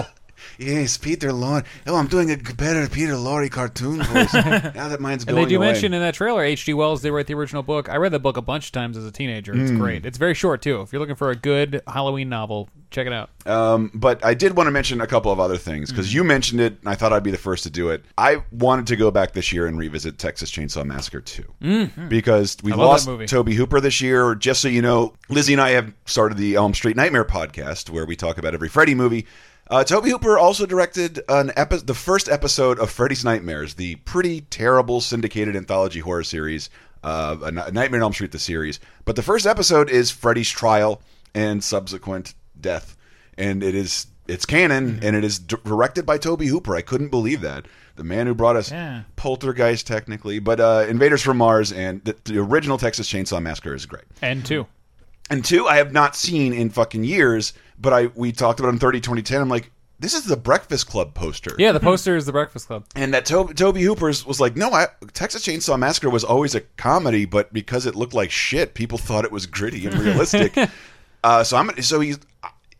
Yes, 0.58 0.96
Peter 0.96 1.30
Lorre. 1.30 1.64
Oh, 1.86 1.96
I'm 1.96 2.06
doing 2.06 2.30
a 2.30 2.36
better 2.36 2.88
Peter 2.88 3.12
Lorre 3.14 3.50
cartoon 3.50 4.02
voice. 4.02 4.32
now 4.34 4.88
that 4.88 5.00
mine's 5.00 5.22
And 5.24 5.32
going 5.32 5.44
they 5.44 5.48
do 5.50 5.56
away. 5.56 5.68
mention 5.72 5.92
in 5.94 6.00
that 6.00 6.14
trailer 6.14 6.42
H.G. 6.42 6.74
Wells 6.74 7.02
did 7.02 7.10
write 7.12 7.26
the 7.26 7.34
original 7.34 7.62
book. 7.62 7.88
I 7.88 7.96
read 7.96 8.12
the 8.12 8.18
book 8.18 8.36
a 8.36 8.42
bunch 8.42 8.66
of 8.66 8.72
times 8.72 8.96
as 8.96 9.04
a 9.04 9.12
teenager. 9.12 9.52
It's 9.54 9.70
Mm. 9.70 9.78
great. 9.78 10.06
It's 10.06 10.18
very 10.18 10.34
short 10.34 10.62
too. 10.62 10.80
If 10.82 10.92
you're 10.92 11.00
looking 11.00 11.16
for 11.16 11.30
a 11.30 11.36
good 11.36 11.80
Halloween 11.86 12.28
novel, 12.28 12.68
check 12.90 13.06
it 13.06 13.12
out. 13.12 13.30
Um, 13.46 13.90
but 13.94 14.24
I 14.24 14.34
did 14.34 14.56
want 14.56 14.66
to 14.66 14.70
mention 14.70 15.00
a 15.00 15.06
couple 15.06 15.32
of 15.32 15.40
other 15.40 15.56
things 15.56 15.90
because 15.90 16.10
Mm. 16.10 16.14
you 16.14 16.24
mentioned 16.24 16.60
it, 16.60 16.78
and 16.80 16.88
I 16.88 16.94
thought 16.94 17.12
I'd 17.12 17.22
be 17.22 17.30
the 17.30 17.38
first 17.38 17.62
to 17.64 17.70
do 17.70 17.88
it. 17.90 18.04
I 18.18 18.42
wanted 18.52 18.86
to 18.88 18.96
go 18.96 19.10
back 19.10 19.32
this 19.32 19.52
year 19.52 19.66
and 19.66 19.78
revisit 19.78 20.18
Texas 20.18 20.50
Chainsaw 20.50 20.84
Massacre 20.84 21.20
2 21.20 21.44
Mm. 21.62 22.08
because 22.08 22.56
we 22.62 22.72
lost 22.72 23.06
movie. 23.08 23.26
Tobe 23.26 23.50
Hooper 23.52 23.80
this 23.80 24.00
year. 24.00 24.34
Just 24.34 24.60
so 24.60 24.68
you 24.68 24.82
know, 24.82 25.14
Lizzie 25.28 25.54
and 25.54 25.62
I 25.62 25.70
have 25.70 25.92
started 26.06 26.36
the 26.38 26.54
Elm 26.54 26.74
Street 26.74 26.96
Nightmare 26.96 27.24
podcast 27.24 27.90
where 27.90 28.04
we 28.06 28.14
talk 28.16 28.38
about 28.38 28.54
every 28.54 28.68
Freddy 28.68 28.94
movie. 28.94 29.26
Uh, 29.70 29.84
Tobe 29.84 30.04
Hooper 30.06 30.38
also 30.38 30.66
directed 30.66 31.20
an 31.28 31.50
epi- 31.56 31.78
the 31.78 31.94
first 31.94 32.28
episode 32.28 32.78
of 32.78 32.90
Freddy's 32.90 33.24
Nightmares, 33.24 33.74
the 33.74 33.96
pretty 33.96 34.42
terrible 34.42 35.00
syndicated 35.00 35.56
anthology 35.56 36.00
horror 36.00 36.24
series, 36.24 36.68
uh, 37.04 37.36
a 37.42 37.50
Nightmare 37.50 38.00
on 38.00 38.04
Elm 38.04 38.12
Street, 38.12 38.32
the 38.32 38.38
series. 38.38 38.80
But 39.04 39.16
the 39.16 39.22
first 39.22 39.46
episode 39.46 39.88
is 39.88 40.10
Freddy's 40.10 40.50
trial 40.50 41.00
and 41.34 41.64
subsequent 41.64 42.34
death, 42.60 42.96
and 43.38 43.62
it 43.62 43.74
is 43.74 44.08
it's 44.28 44.46
canon 44.46 45.00
and 45.02 45.16
it 45.16 45.24
is 45.24 45.38
d- 45.38 45.56
directed 45.64 46.06
by 46.06 46.16
Tobe 46.18 46.42
Hooper. 46.42 46.76
I 46.76 46.82
couldn't 46.82 47.08
believe 47.08 47.40
that 47.40 47.66
the 47.96 48.04
man 48.04 48.26
who 48.26 48.34
brought 48.34 48.56
us 48.56 48.70
Yeah. 48.70 49.02
Poltergeist, 49.16 49.86
technically, 49.86 50.38
but 50.38 50.60
uh, 50.60 50.86
Invaders 50.88 51.22
from 51.22 51.38
Mars 51.38 51.72
and 51.72 52.02
the, 52.04 52.14
the 52.24 52.38
original 52.38 52.78
Texas 52.78 53.10
Chainsaw 53.10 53.42
Massacre 53.42 53.74
is 53.74 53.84
great. 53.86 54.04
And 54.22 54.44
two. 54.44 54.66
And 55.30 55.44
two, 55.44 55.66
I 55.66 55.76
have 55.76 55.92
not 55.92 56.14
seen 56.14 56.52
in 56.52 56.70
fucking 56.70 57.04
years, 57.04 57.52
but 57.82 57.92
I 57.92 58.06
we 58.14 58.32
talked 58.32 58.60
about 58.60 58.70
it 58.70 58.74
in 58.74 58.78
30 58.78 59.00
2010. 59.00 59.40
I'm 59.40 59.48
like, 59.48 59.70
this 59.98 60.14
is 60.14 60.24
the 60.24 60.36
Breakfast 60.36 60.88
Club 60.88 61.14
poster. 61.14 61.54
Yeah, 61.58 61.72
the 61.72 61.80
poster 61.80 62.16
is 62.16 62.26
the 62.26 62.32
Breakfast 62.32 62.66
Club. 62.66 62.84
And 62.96 63.12
that 63.14 63.26
Tobe, 63.26 63.54
Tobe 63.54 63.76
Hooper's 63.76 64.24
was 64.24 64.40
like, 64.40 64.56
no, 64.56 64.70
I, 64.72 64.86
Texas 65.12 65.46
Chainsaw 65.46 65.78
Massacre 65.78 66.10
was 66.10 66.24
always 66.24 66.54
a 66.54 66.60
comedy, 66.60 67.24
but 67.24 67.52
because 67.52 67.86
it 67.86 67.94
looked 67.94 68.14
like 68.14 68.30
shit, 68.30 68.74
people 68.74 68.98
thought 68.98 69.24
it 69.24 69.32
was 69.32 69.46
gritty 69.46 69.86
and 69.86 69.96
realistic. 69.98 70.56
uh, 71.24 71.44
so 71.44 71.56
I'm 71.56 71.80
so 71.82 72.00
he's 72.00 72.18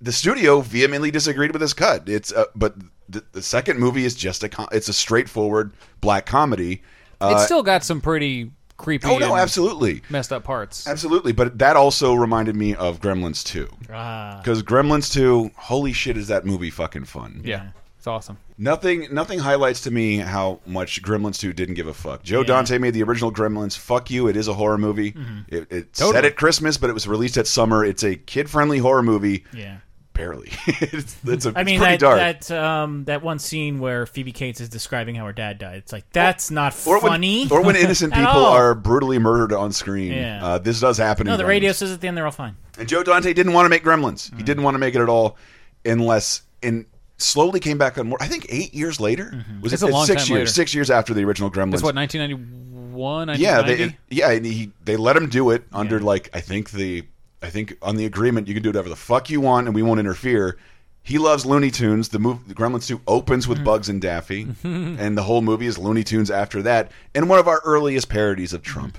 the 0.01 0.13
studio 0.13 0.61
vehemently 0.61 1.11
disagreed 1.11 1.53
with 1.53 1.61
this 1.61 1.75
cut. 1.75 2.09
It's 2.09 2.33
uh, 2.33 2.47
but 2.57 2.75
the, 3.09 3.25
the 3.33 3.43
second 3.43 3.79
movie 3.79 4.05
is 4.05 4.15
just 4.15 4.43
a 4.43 4.49
com- 4.49 4.69
it's 4.73 4.89
a 4.89 4.93
straightforward 4.93 5.73
black 6.01 6.27
comedy. 6.27 6.83
Uh, 7.21 7.35
it's 7.35 7.45
still 7.45 7.63
got 7.63 7.85
some 7.85 8.01
pretty 8.01 8.51
creepy. 8.77 9.07
Oh, 9.09 9.19
no, 9.19 9.37
absolutely. 9.37 10.03
messed 10.11 10.33
up 10.33 10.45
parts. 10.45 10.87
Absolutely, 10.87 11.33
but 11.33 11.59
that 11.59 11.77
also 11.77 12.15
reminded 12.15 12.57
me 12.57 12.75
of 12.75 13.01
Gremlins 13.01 13.45
2. 13.45 13.69
Ah. 13.93 14.39
Because 14.43 14.63
Gremlins 14.63 15.13
2, 15.13 15.51
holy 15.57 15.93
shit, 15.93 16.17
is 16.17 16.29
that 16.29 16.45
movie 16.45 16.71
fucking 16.71 17.05
fun. 17.05 17.43
Yeah, 17.45 17.69
it's 17.99 18.07
awesome. 18.07 18.39
Nothing 18.59 19.09
nothing 19.13 19.39
highlights 19.41 19.81
to 19.83 19.91
me 19.91 20.19
how 20.19 20.61
much 20.67 21.03
Gremlins 21.03 21.39
2 21.41 21.53
didn't 21.53 21.75
give 21.75 21.87
a 21.89 21.95
fuck. 21.95 22.23
Joe 22.23 22.41
Yeah. 22.41 22.47
Dante 22.47 22.79
made 22.79 22.95
the 22.95 23.03
original 23.03 23.33
Gremlins. 23.33 23.77
Fuck 23.77 24.11
you, 24.11 24.29
it 24.29 24.37
is 24.37 24.47
a 24.49 24.55
horror 24.55 24.79
movie. 24.79 25.13
Mhm. 25.13 25.45
It, 25.49 25.67
it 25.73 25.93
Totally. 25.95 26.13
set 26.15 26.25
at 26.25 26.37
Christmas, 26.37 26.77
but 26.77 26.89
it 26.91 26.93
was 26.93 27.09
released 27.09 27.37
at 27.39 27.47
summer. 27.47 27.85
It's 27.85 28.03
a 28.05 28.15
kid-friendly 28.17 28.79
horror 28.79 29.03
movie. 29.03 29.45
Yeah. 29.53 29.79
Barely. 30.15 30.51
it's 30.67 31.17
it's, 31.25 31.47
a, 31.47 31.53
I 31.57 31.65
mean 31.65 31.79
pretty 31.79 31.95
that 31.97 32.01
dark. 32.01 32.19
that 32.19 32.51
um 32.51 33.05
that 33.05 33.23
one 33.23 33.39
scene 33.39 33.79
where 33.79 34.05
Phoebe 34.05 34.33
Cates 34.33 34.61
is 34.61 34.69
describing 34.69 35.15
how 35.15 35.25
her 35.25 35.33
dad 35.33 35.59
died. 35.59 35.77
It's 35.79 35.93
like 35.93 36.05
that's 36.13 36.51
not 36.51 36.75
or 36.87 37.01
when, 37.01 37.13
funny. 37.13 37.49
or 37.51 37.63
when 37.63 37.77
innocent 37.85 38.13
people 38.13 38.29
all. 38.29 38.53
are 38.53 38.75
brutally 38.75 39.19
murdered 39.19 39.53
on 39.55 39.73
screen. 39.73 40.13
Yeah. 40.13 40.45
Uh, 40.45 40.59
this 40.59 40.81
does 40.81 40.99
happen 40.99 41.27
No, 41.27 41.33
in 41.33 41.39
the 41.39 41.45
Gremlins. 41.45 41.49
radio 41.49 41.73
says 41.73 41.93
at 41.93 42.01
the 42.03 42.09
end 42.09 42.17
they're 42.17 42.27
all 42.27 42.31
fine. 42.33 42.57
And 42.79 42.89
Joe 42.89 43.03
Dante 43.03 43.33
didn't 43.33 43.53
want 43.55 43.65
to 43.65 43.71
make 43.71 43.85
Gremlins. 43.85 44.31
Mm. 44.31 44.37
He 44.37 44.43
didn't 44.43 44.63
want 44.65 44.75
to 44.75 44.79
make 44.79 44.95
it 44.95 45.01
at 45.01 45.09
all, 45.09 45.37
unless 45.85 46.43
and 46.63 46.85
slowly 47.19 47.61
came 47.61 47.79
back 47.79 47.97
on 47.99 48.09
more. 48.09 48.19
I 48.21 48.29
think 48.29 48.47
eight 48.51 48.75
years 48.75 49.01
later 49.01 49.45
was 49.63 49.73
It's 49.73 49.83
it 49.83 49.89
a 49.89 49.93
long 49.93 50.05
six 50.07 50.25
time 50.27 50.37
years? 50.37 50.41
later. 50.49 50.53
Six 50.53 50.75
years 50.75 50.91
after 50.91 51.15
the 51.15 51.25
original 51.25 51.51
Gremlins. 51.51 51.75
It's 51.75 51.83
what 51.83 51.95
1991. 51.95 53.39
yeah, 53.39 53.63
they 53.63 53.97
yeah, 54.11 54.31
and 54.31 54.45
he 54.45 54.73
they 54.85 54.97
let 54.97 55.17
him 55.17 55.29
do 55.29 55.51
it 55.51 55.65
under 55.73 56.01
like 56.01 56.31
I 56.35 56.41
think 56.41 56.71
the 56.71 57.05
I 57.43 57.51
think 57.51 57.77
on 57.83 57.97
the 57.97 58.05
agreement 58.07 58.49
you 58.49 58.55
can 58.55 58.63
do 58.63 58.69
whatever 58.69 58.89
the 58.89 58.97
fuck 58.97 59.29
you 59.31 59.41
want 59.41 59.67
and 59.67 59.75
we 59.75 59.83
won't 59.83 60.01
interfere. 60.01 60.57
He 61.05 61.19
loves 61.19 61.45
Looney 61.45 61.71
Tunes. 61.73 62.11
The 62.11 62.21
movie 62.21 62.41
the 62.47 62.55
Gremlins 62.55 62.87
2 62.87 63.01
opens 63.09 63.49
with 63.49 63.65
Bugs 63.65 63.89
and 63.89 64.01
Daffy, 64.01 64.47
and 64.65 65.19
the 65.19 65.23
whole 65.25 65.43
movie 65.43 65.67
is 65.67 65.77
Looney 65.77 66.05
Tunes 66.05 66.31
after 66.31 66.63
that, 66.63 66.93
and 67.15 67.29
one 67.29 67.41
of 67.41 67.49
our 67.49 67.61
earliest 67.65 68.09
parodies 68.09 68.53
of 68.53 68.63
Trump 68.63 68.97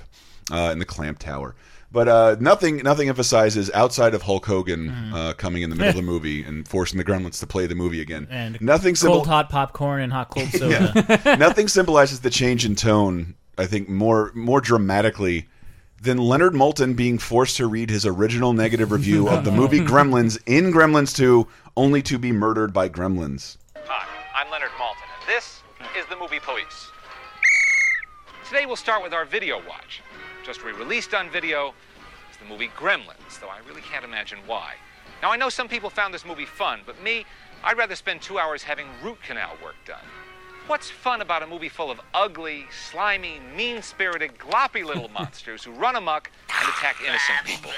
uh, 0.52 0.68
in 0.70 0.78
the 0.78 0.84
Clamp 0.84 1.18
Tower. 1.18 1.54
But 1.90 2.08
uh, 2.08 2.36
nothing 2.40 2.78
nothing 2.78 3.08
emphasizes 3.08 3.70
outside 3.72 4.12
of 4.14 4.22
Hulk 4.22 4.44
Hogan 4.44 4.90
uh, 5.14 5.32
coming 5.34 5.62
in 5.62 5.70
the 5.70 5.76
middle 5.76 5.90
of 5.90 5.96
the 5.96 6.02
movie 6.12 6.42
and 6.42 6.66
forcing 6.68 6.98
the 6.98 7.04
Gremlins 7.04 7.38
to 7.40 7.46
play 7.46 7.66
the 7.66 7.74
movie 7.76 8.00
again. 8.02 8.26
And 8.30 8.60
nothing 8.60 8.96
symbol- 8.96 9.18
cold 9.18 9.28
hot 9.28 9.48
popcorn 9.48 10.02
and 10.02 10.12
hot 10.12 10.28
cold 10.28 10.48
soda. 10.52 11.36
Nothing 11.38 11.68
symbolizes 11.68 12.20
the 12.20 12.30
change 12.30 12.66
in 12.66 12.74
tone, 12.74 13.34
I 13.56 13.64
think, 13.66 13.88
more 13.88 14.30
more 14.34 14.60
dramatically 14.60 15.46
than 16.04 16.18
Leonard 16.18 16.52
Maltin 16.52 16.94
being 16.94 17.16
forced 17.16 17.56
to 17.56 17.66
read 17.66 17.88
his 17.88 18.04
original 18.04 18.52
negative 18.52 18.92
review 18.92 19.26
of 19.28 19.42
the 19.42 19.50
movie 19.50 19.80
Gremlins 19.80 20.38
in 20.46 20.70
Gremlins 20.70 21.16
2, 21.16 21.48
only 21.78 22.02
to 22.02 22.18
be 22.18 22.30
murdered 22.30 22.74
by 22.74 22.90
Gremlins. 22.90 23.56
Hi, 23.74 24.06
I'm 24.34 24.50
Leonard 24.50 24.70
Maltin, 24.72 25.08
and 25.18 25.26
this 25.26 25.62
is 25.96 26.04
the 26.10 26.16
Movie 26.16 26.40
Police. 26.40 26.90
Today 28.46 28.66
we'll 28.66 28.76
start 28.76 29.02
with 29.02 29.14
our 29.14 29.24
video 29.24 29.56
watch. 29.66 30.02
Just 30.44 30.62
re-released 30.62 31.14
on 31.14 31.30
video 31.30 31.72
is 32.30 32.36
the 32.36 32.44
movie 32.44 32.68
Gremlins, 32.76 33.40
though 33.40 33.48
I 33.48 33.60
really 33.66 33.80
can't 33.80 34.04
imagine 34.04 34.38
why. 34.46 34.74
Now 35.22 35.32
I 35.32 35.36
know 35.36 35.48
some 35.48 35.68
people 35.68 35.88
found 35.88 36.12
this 36.12 36.26
movie 36.26 36.44
fun, 36.44 36.80
but 36.84 37.02
me, 37.02 37.24
I'd 37.64 37.78
rather 37.78 37.96
spend 37.96 38.20
two 38.20 38.38
hours 38.38 38.62
having 38.62 38.86
root 39.02 39.22
canal 39.22 39.56
work 39.64 39.76
done. 39.86 40.04
What's 40.66 40.88
fun 40.88 41.20
about 41.20 41.42
a 41.42 41.46
movie 41.46 41.68
full 41.68 41.90
of 41.90 42.00
ugly, 42.14 42.64
slimy, 42.90 43.38
mean-spirited, 43.54 44.38
gloppy 44.38 44.82
little 44.82 45.08
monsters 45.14 45.62
who 45.62 45.72
run 45.72 45.94
amok 45.94 46.30
and 46.48 46.68
attack 46.70 46.96
innocent 47.02 47.38
people? 47.44 47.70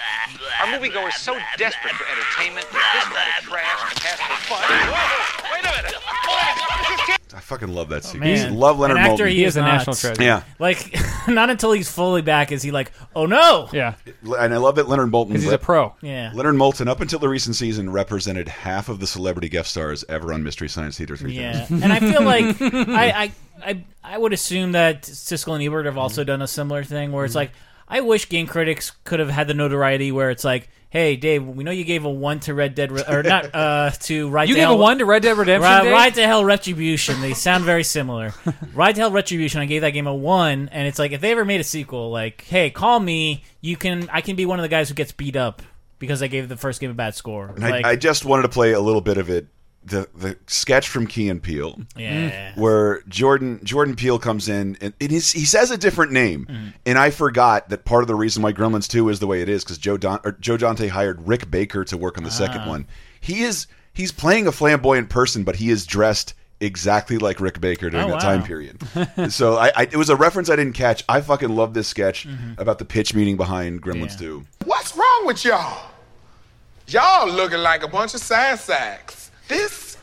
Our 0.61 0.69
moviegoers 0.69 1.15
so 1.15 1.37
desperate 1.59 1.95
for 1.95 2.05
entertainment 2.05 2.67
that 2.71 2.91
this 2.95 3.05
kind 3.13 3.29
of 3.39 3.45
trash 3.45 3.93
can 3.93 3.97
pass 4.03 4.21
for 4.21 4.55
fun. 4.55 4.63
Whoa, 4.71 5.53
wait 5.53 5.65
a 5.65 5.83
minute! 5.83 7.16
I 7.35 7.41
fucking 7.41 7.69
love 7.69 7.89
that 7.89 8.05
scene. 8.05 8.21
Man. 8.21 8.55
love 8.55 8.79
Leonard 8.79 8.99
An 8.99 9.03
actor 9.05 9.25
Maltin. 9.25 9.31
he 9.31 9.45
is 9.45 9.57
a 9.57 9.61
not. 9.61 10.21
Yeah, 10.21 10.43
Like, 10.61 10.95
not 11.29 11.51
until 11.51 11.73
he's 11.73 11.91
fully 11.91 12.23
back 12.23 12.53
is 12.53 12.63
he 12.63 12.71
like, 12.71 12.93
oh 13.17 13.27
no. 13.27 13.69
Yeah. 13.73 13.95
and 14.39 14.55
I 14.55 14.57
love 14.59 14.77
that 14.77 14.89
Leonard 14.89 15.11
Maltin 15.11 15.33
'Cause 15.33 15.43
he's 15.43 15.53
a 15.53 15.59
pro. 15.59 15.95
Yeah. 16.03 16.31
Leonard 16.35 16.55
Maltin, 16.55 16.87
up 16.89 17.01
until 17.01 17.19
the 17.19 17.29
recent 17.29 17.57
season, 17.57 17.91
represented 17.91 18.49
half 18.49 18.89
of 18.89 19.01
the 19.01 19.07
celebrity 19.07 19.49
guest 19.49 19.71
stars 19.73 20.05
ever 20.09 20.33
on 20.33 20.43
Mystery 20.45 20.69
Science 20.69 20.99
Theater 20.99 21.17
3000. 21.17 21.35
Yeah, 21.43 21.85
and 21.85 21.93
I 21.93 21.99
feel 22.01 22.23
like 22.23 22.61
I, 22.63 23.11
I 23.25 23.33
I 23.65 23.85
I 24.05 24.19
would 24.19 24.33
assume 24.33 24.73
that 24.73 25.03
Siskel 25.03 25.55
and 25.55 25.63
Ebert 25.65 25.87
have 25.87 25.99
also 25.99 26.23
done 26.25 26.43
a 26.43 26.47
similar 26.47 26.85
thing 26.85 27.11
where 27.13 27.25
it's 27.25 27.33
Mm-hmm. 27.33 27.39
like 27.39 27.51
I 27.89 28.01
wish 28.01 28.29
game 28.29 28.47
critics 28.47 28.93
could 29.05 29.21
have 29.21 29.31
had 29.31 29.47
the 29.49 29.55
notoriety 29.55 30.11
where 30.13 30.31
it's 30.31 30.45
like, 30.45 30.69
hey 30.97 31.17
Dave, 31.17 31.47
we 31.47 31.63
know 31.63 31.71
you 31.71 31.85
gave 31.85 32.05
a 32.07 32.11
one 32.11 32.41
to 32.41 32.55
Red 32.55 32.75
Dead 32.75 32.91
Re- 32.91 33.05
or 33.07 33.23
not 33.23 33.55
uh 33.55 33.91
to 33.91 34.31
Ride 34.31 34.49
You 34.49 34.55
to 34.55 34.61
gave 34.61 34.69
a 34.69 34.73
Hell, 34.73 34.79
one 34.79 34.99
to 34.99 35.05
Red 35.05 35.23
Dead 35.23 35.37
Redemption, 35.37 35.71
Ri- 35.71 35.83
Dave? 35.83 35.93
Ride 35.93 36.15
to 36.15 36.27
Hell 36.27 36.45
Retribution. 36.45 37.21
They 37.21 37.35
sound 37.35 37.65
very 37.65 37.85
similar. 37.85 38.33
Ride 38.75 38.95
to 38.95 39.03
Hell 39.03 39.11
Retribution. 39.11 39.61
I 39.61 39.67
gave 39.67 39.83
that 39.83 39.91
game 39.91 40.07
a 40.07 40.15
one, 40.15 40.71
and 40.73 40.89
it's 40.89 40.99
like 40.99 41.13
if 41.13 41.21
they 41.21 41.33
ever 41.33 41.45
made 41.45 41.61
a 41.61 41.65
sequel, 41.65 42.11
like 42.11 42.45
hey, 42.45 42.71
call 42.71 42.99
me. 42.99 43.45
You 43.61 43.77
can 43.77 44.09
I 44.13 44.21
can 44.21 44.37
be 44.37 44.47
one 44.47 44.59
of 44.59 44.63
the 44.63 44.69
guys 44.69 44.89
who 44.89 44.95
gets 44.95 45.13
beat 45.13 45.37
up 45.37 45.61
because 45.99 46.23
I 46.23 46.29
gave 46.29 46.49
the 46.49 46.57
first 46.57 46.81
game 46.81 46.91
a 46.91 46.95
bad 46.95 47.15
score. 47.15 47.49
And 47.49 47.65
I, 47.65 47.91
I 47.91 47.97
just 47.97 48.25
wanted 48.25 48.43
to 48.43 48.49
play 48.49 48.73
a 48.73 48.81
little 48.81 49.01
bit 49.01 49.19
of 49.19 49.29
it. 49.29 49.47
The 49.87 50.09
the 50.17 50.37
sketch 50.49 50.89
from 50.89 51.07
Key 51.07 51.29
and 51.29 51.41
Peele, 51.43 51.81
Yeah. 51.97 52.53
where 52.57 53.03
Jordan 53.09 53.61
Jordan 53.63 53.95
Peele 53.95 54.19
comes 54.19 54.49
in 54.49 54.77
and 54.81 54.93
it 54.99 55.13
is, 55.13 55.31
he 55.33 55.45
says 55.45 55.71
a 55.71 55.79
different 55.79 56.11
name, 56.13 56.47
Mm-hmm. 56.51 56.69
and 56.87 56.99
I 56.99 57.11
forgot 57.11 57.69
that 57.69 57.85
part 57.85 58.03
of 58.03 58.09
the 58.09 58.15
reason 58.17 58.43
why 58.43 58.53
Gremlins 58.53 58.89
Two 58.89 59.09
is 59.09 59.21
the 59.21 59.27
way 59.29 59.43
it 59.43 59.49
is 59.49 59.63
because 59.65 59.79
Joe 59.79 59.97
Don, 59.97 60.19
or 60.25 60.33
Joe 60.33 60.57
Dante 60.57 60.89
hired 60.89 61.27
Rick 61.29 61.51
Baker 61.51 61.85
to 61.85 61.97
work 61.97 62.19
on 62.19 62.25
the 62.25 62.31
second 62.33 62.63
Ah. 62.63 62.69
one. 62.69 62.87
He 63.21 63.43
is 63.43 63.69
he's 63.95 64.11
playing 64.13 64.47
a 64.49 64.53
flamboyant 64.53 65.09
person, 65.09 65.45
but 65.45 65.55
he 65.57 65.71
is 65.71 65.87
dressed 65.87 66.35
exactly 66.59 67.19
like 67.19 67.39
Rick 67.39 67.61
Baker 67.61 67.89
during 67.91 68.07
Oh, 68.07 68.09
that 68.09 68.15
wow. 68.15 68.19
time 68.37 68.43
period. 68.43 68.81
so 69.31 69.57
I, 69.57 69.71
I 69.77 69.83
it 69.83 69.97
was 69.97 70.11
a 70.11 70.17
reference 70.17 70.51
I 70.51 70.57
didn't 70.57 70.73
catch. 70.75 71.05
I 71.09 71.21
fucking 71.21 71.51
love 71.55 71.75
this 71.75 71.87
sketch 71.87 72.27
Mm-hmm. 72.27 72.61
about 72.61 72.79
the 72.81 72.85
pitch 72.85 73.15
meeting 73.15 73.37
behind 73.37 73.83
Gremlins 73.83 74.19
Two. 74.19 74.45
What's 74.65 74.97
wrong 74.97 75.23
with 75.27 75.45
y'all? 75.45 75.91
Y'all 76.89 77.29
looking 77.31 77.59
like 77.59 77.83
a 77.83 77.89
bunch 77.89 78.15
of 78.15 78.21
sad 78.21 78.59
sacks. 78.61 79.16
This 79.49 79.97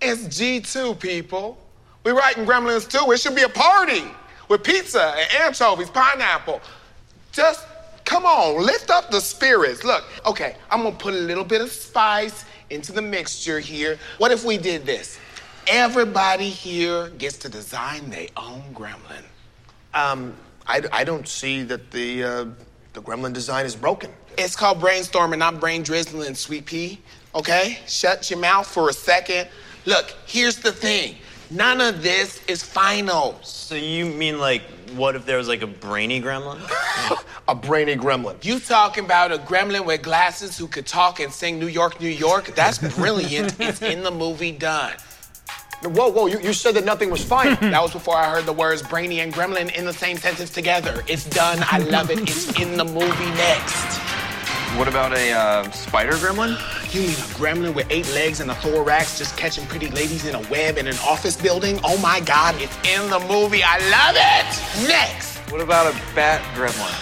is 0.00 0.26
G2, 0.28 0.98
people. 0.98 1.58
We're 2.04 2.16
writing 2.16 2.46
Gremlins 2.46 2.88
2. 2.88 3.12
It 3.12 3.20
should 3.20 3.34
be 3.34 3.42
a 3.42 3.48
party 3.48 4.04
with 4.48 4.62
pizza 4.62 5.14
and 5.16 5.42
anchovies, 5.42 5.90
pineapple. 5.90 6.60
Just 7.32 7.66
come 8.04 8.24
on, 8.24 8.64
lift 8.64 8.90
up 8.90 9.10
the 9.10 9.20
spirits. 9.20 9.84
Look, 9.84 10.04
okay, 10.24 10.56
I'm 10.70 10.82
gonna 10.82 10.96
put 10.96 11.12
a 11.12 11.18
little 11.18 11.44
bit 11.44 11.60
of 11.60 11.70
spice 11.70 12.44
into 12.70 12.92
the 12.92 13.02
mixture 13.02 13.60
here. 13.60 13.98
What 14.18 14.32
if 14.32 14.44
we 14.44 14.56
did 14.56 14.86
this? 14.86 15.18
Everybody 15.66 16.48
here 16.48 17.10
gets 17.10 17.36
to 17.38 17.48
design 17.48 18.08
their 18.08 18.28
own 18.36 18.62
gremlin. 18.72 19.24
Um, 19.92 20.34
I, 20.66 20.82
I 20.92 21.04
don't 21.04 21.26
see 21.26 21.64
that 21.64 21.90
the 21.90 22.24
uh, 22.24 22.44
the 22.92 23.02
gremlin 23.02 23.32
design 23.32 23.66
is 23.66 23.76
broken. 23.76 24.10
It's 24.38 24.56
called 24.56 24.80
brainstorming, 24.80 25.38
not 25.38 25.60
brain 25.60 25.82
drizzling, 25.82 26.34
sweet 26.34 26.66
pea. 26.66 27.00
Okay? 27.36 27.78
Shut 27.86 28.30
your 28.30 28.38
mouth 28.38 28.66
for 28.66 28.88
a 28.88 28.92
second. 28.94 29.48
Look, 29.84 30.12
here's 30.26 30.56
the 30.56 30.72
thing. 30.72 31.16
None 31.50 31.80
of 31.80 32.02
this 32.02 32.44
is 32.46 32.62
final. 32.62 33.38
So 33.42 33.76
you 33.76 34.06
mean 34.06 34.40
like, 34.40 34.62
what 34.96 35.14
if 35.14 35.26
there 35.26 35.36
was 35.36 35.46
like 35.46 35.62
a 35.62 35.66
brainy 35.66 36.20
gremlin? 36.20 36.58
a 37.48 37.54
brainy 37.54 37.94
gremlin. 37.94 38.42
You 38.44 38.58
talking 38.58 39.04
about 39.04 39.30
a 39.30 39.38
gremlin 39.38 39.84
with 39.84 40.02
glasses 40.02 40.56
who 40.58 40.66
could 40.66 40.86
talk 40.86 41.20
and 41.20 41.32
sing 41.32 41.60
New 41.60 41.68
York, 41.68 42.00
New 42.00 42.08
York? 42.08 42.46
That's 42.56 42.78
brilliant. 42.96 43.54
it's 43.60 43.82
in 43.82 44.02
the 44.02 44.10
movie 44.10 44.52
done. 44.52 44.94
Whoa, 45.82 46.08
whoa, 46.08 46.26
you, 46.26 46.40
you 46.40 46.54
said 46.54 46.74
that 46.74 46.84
nothing 46.84 47.10
was 47.10 47.22
final. 47.22 47.54
that 47.60 47.82
was 47.82 47.92
before 47.92 48.16
I 48.16 48.30
heard 48.30 48.46
the 48.46 48.52
words 48.52 48.82
brainy 48.82 49.20
and 49.20 49.32
gremlin 49.32 49.72
in 49.76 49.84
the 49.84 49.92
same 49.92 50.16
sentence 50.16 50.50
together. 50.50 51.04
It's 51.06 51.26
done. 51.26 51.58
I 51.70 51.78
love 51.78 52.10
it. 52.10 52.18
It's 52.20 52.58
in 52.58 52.76
the 52.78 52.84
movie 52.84 53.30
next. 53.36 54.15
What 54.76 54.88
about 54.88 55.14
a 55.14 55.32
uh, 55.32 55.70
spider 55.70 56.12
gremlin? 56.12 56.50
You 56.92 57.00
mean 57.00 57.10
a 57.10 57.28
gremlin 57.32 57.74
with 57.74 57.86
eight 57.88 58.06
legs 58.12 58.40
and 58.40 58.50
a 58.50 58.54
thorax 58.56 59.16
just 59.16 59.34
catching 59.34 59.64
pretty 59.64 59.88
ladies 59.88 60.26
in 60.26 60.34
a 60.34 60.40
web 60.50 60.76
in 60.76 60.86
an 60.86 60.98
office 60.98 61.34
building? 61.34 61.80
Oh 61.82 61.96
my 61.96 62.20
god, 62.20 62.60
it's 62.60 62.76
in 62.86 63.08
the 63.08 63.18
movie. 63.20 63.62
I 63.64 63.78
love 63.88 64.16
it! 64.16 64.86
Next! 64.86 65.38
What 65.50 65.62
about 65.62 65.90
a 65.90 65.96
bat 66.14 66.42
gremlin? 66.54 66.92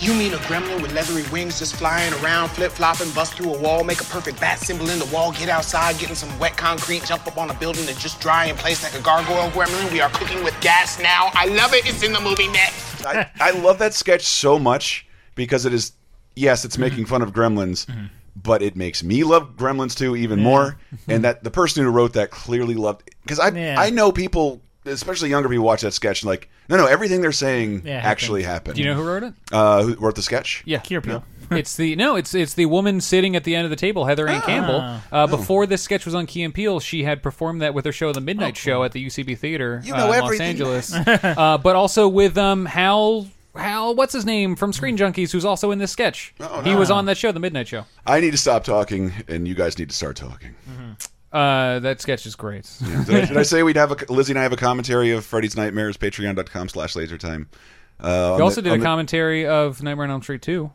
You 0.00 0.14
mean 0.14 0.32
a 0.32 0.36
gremlin 0.36 0.80
with 0.80 0.94
leathery 0.94 1.24
wings 1.32 1.58
just 1.58 1.74
flying 1.74 2.14
around, 2.22 2.50
flip 2.50 2.70
flopping, 2.70 3.10
bust 3.10 3.34
through 3.34 3.52
a 3.52 3.58
wall, 3.58 3.82
make 3.82 4.00
a 4.00 4.04
perfect 4.04 4.40
bat 4.40 4.60
symbol 4.60 4.88
in 4.88 5.00
the 5.00 5.06
wall, 5.06 5.32
get 5.32 5.48
outside, 5.48 5.98
get 5.98 6.10
in 6.10 6.14
some 6.14 6.38
wet 6.38 6.56
concrete, 6.56 7.04
jump 7.04 7.26
up 7.26 7.36
on 7.36 7.50
a 7.50 7.54
building 7.54 7.88
and 7.88 7.98
just 7.98 8.20
dry 8.20 8.44
in 8.44 8.54
place 8.54 8.84
like 8.84 8.94
a 8.94 9.02
gargoyle 9.02 9.50
gremlin? 9.50 9.90
We 9.90 10.00
are 10.00 10.10
cooking 10.10 10.44
with 10.44 10.54
gas 10.60 11.00
now. 11.02 11.30
I 11.34 11.46
love 11.46 11.74
it. 11.74 11.84
It's 11.84 12.04
in 12.04 12.12
the 12.12 12.20
movie 12.20 12.46
next. 12.46 13.04
I, 13.04 13.28
I 13.40 13.50
love 13.50 13.80
that 13.80 13.92
sketch 13.92 14.22
so 14.22 14.56
much 14.56 15.04
because 15.34 15.66
it 15.66 15.74
is 15.74 15.94
yes, 16.38 16.64
it's 16.64 16.78
making 16.78 17.06
fun 17.06 17.22
of 17.22 17.32
Gremlins, 17.32 17.86
but 18.40 18.62
it 18.62 18.76
makes 18.76 19.02
me 19.02 19.24
love 19.24 19.56
Gremlins 19.56 19.96
too 19.96 20.16
even 20.16 20.40
more. 20.40 20.76
And 21.06 21.24
that 21.24 21.42
the 21.44 21.50
person 21.50 21.84
who 21.84 21.90
wrote 21.90 22.12
that 22.14 22.30
clearly 22.30 22.74
loved 22.74 23.10
because 23.22 23.38
I 23.38 23.48
Yeah. 23.50 23.76
I 23.78 23.90
know 23.90 24.12
people, 24.12 24.60
especially 24.84 25.28
younger 25.30 25.48
people, 25.48 25.64
watch 25.64 25.82
that 25.82 25.92
sketch 25.92 26.22
and 26.22 26.28
like 26.28 26.48
no 26.68 26.76
no 26.76 26.86
everything 26.86 27.20
they're 27.20 27.32
saying 27.32 27.82
Yeah, 27.84 27.96
actually 28.04 28.42
happened. 28.42 28.52
happened. 28.52 28.74
Do 28.76 28.82
you 28.82 28.88
know 28.88 28.94
who 28.94 29.04
wrote 29.08 29.22
it? 29.24 29.34
Uh, 29.52 29.82
who 29.82 29.94
wrote 29.94 30.14
the 30.14 30.22
sketch? 30.22 30.62
Yeah, 30.66 30.78
Kier 30.78 31.02
Peele. 31.02 31.24
it's 31.50 31.76
the 31.76 31.96
no, 31.96 32.14
it's 32.16 32.34
it's 32.34 32.54
the 32.54 32.66
woman 32.66 33.00
sitting 33.00 33.34
at 33.34 33.42
the 33.44 33.56
end 33.56 33.64
of 33.64 33.70
the 33.70 33.76
table, 33.76 34.04
Heather 34.04 34.28
Ann 34.28 34.42
Ah. 34.42 34.46
Campbell. 34.46 34.80
Oh. 34.82 35.02
Uh, 35.16 35.26
before 35.26 35.66
this 35.66 35.82
sketch 35.82 36.04
was 36.04 36.14
on 36.14 36.26
Key 36.26 36.42
and 36.42 36.52
Peele, 36.54 36.78
she 36.78 37.04
had 37.04 37.22
performed 37.22 37.62
that 37.62 37.72
with 37.74 37.84
her 37.86 37.92
show, 37.92 38.12
The 38.12 38.20
Midnight 38.20 38.56
Show, 38.56 38.84
at 38.84 38.92
the 38.92 39.04
UCB 39.04 39.36
Theater 39.38 39.80
You 39.84 39.94
uh, 39.94 39.96
know 39.96 40.04
in 40.04 40.10
Los 40.20 40.24
everything, 40.24 40.46
Angeles. 40.48 40.92
uh, 41.24 41.58
but 41.58 41.74
also 41.74 42.06
with 42.06 42.36
um 42.38 42.66
Hal 42.66 43.26
Hal, 43.58 43.94
what's 43.94 44.12
his 44.12 44.24
name 44.24 44.56
from 44.56 44.72
Screen 44.72 44.96
Junkies, 44.96 45.30
who's 45.32 45.44
also 45.44 45.70
in 45.70 45.78
this 45.78 45.90
sketch. 45.92 46.34
He 46.64 46.74
was 46.74 46.90
on 46.90 47.06
that 47.06 47.16
show, 47.16 47.32
The 47.32 47.40
Midnight 47.40 47.68
Show. 47.68 47.84
I 48.06 48.20
need 48.20 48.30
to 48.32 48.38
stop 48.38 48.64
talking, 48.64 49.12
and 49.28 49.46
you 49.48 49.54
guys 49.54 49.78
need 49.78 49.88
to 49.90 49.94
start 49.94 50.16
talking. 50.16 50.54
Uh, 51.32 51.78
that 51.80 52.00
sketch 52.00 52.24
is 52.24 52.34
great. 52.36 52.70
Did, 53.06 53.10
I, 53.10 53.24
did 53.26 53.36
I 53.36 53.42
say 53.44 53.62
we'd 53.62 53.76
have 53.76 53.90
a 53.92 54.12
Lizzie 54.12 54.32
and 54.32 54.38
I 54.38 54.42
have 54.42 54.52
a 54.52 54.56
commentary 54.56 55.10
of 55.12 55.24
Freddy's 55.26 55.56
Nightmares? 55.56 55.96
Patreon.com 55.98 56.68
slash 56.70 56.94
lasertime. 56.94 57.46
Uh, 58.00 58.34
We 58.36 58.42
also 58.42 58.56
the- 58.56 58.62
did 58.62 58.72
on 58.72 58.76
a 58.76 58.80
the- 58.80 58.86
commentary 58.86 59.46
of 59.46 59.82
Nightmare 59.82 60.04
on 60.04 60.10
Elm 60.10 60.22
Street 60.22 60.40
2. 60.42 60.70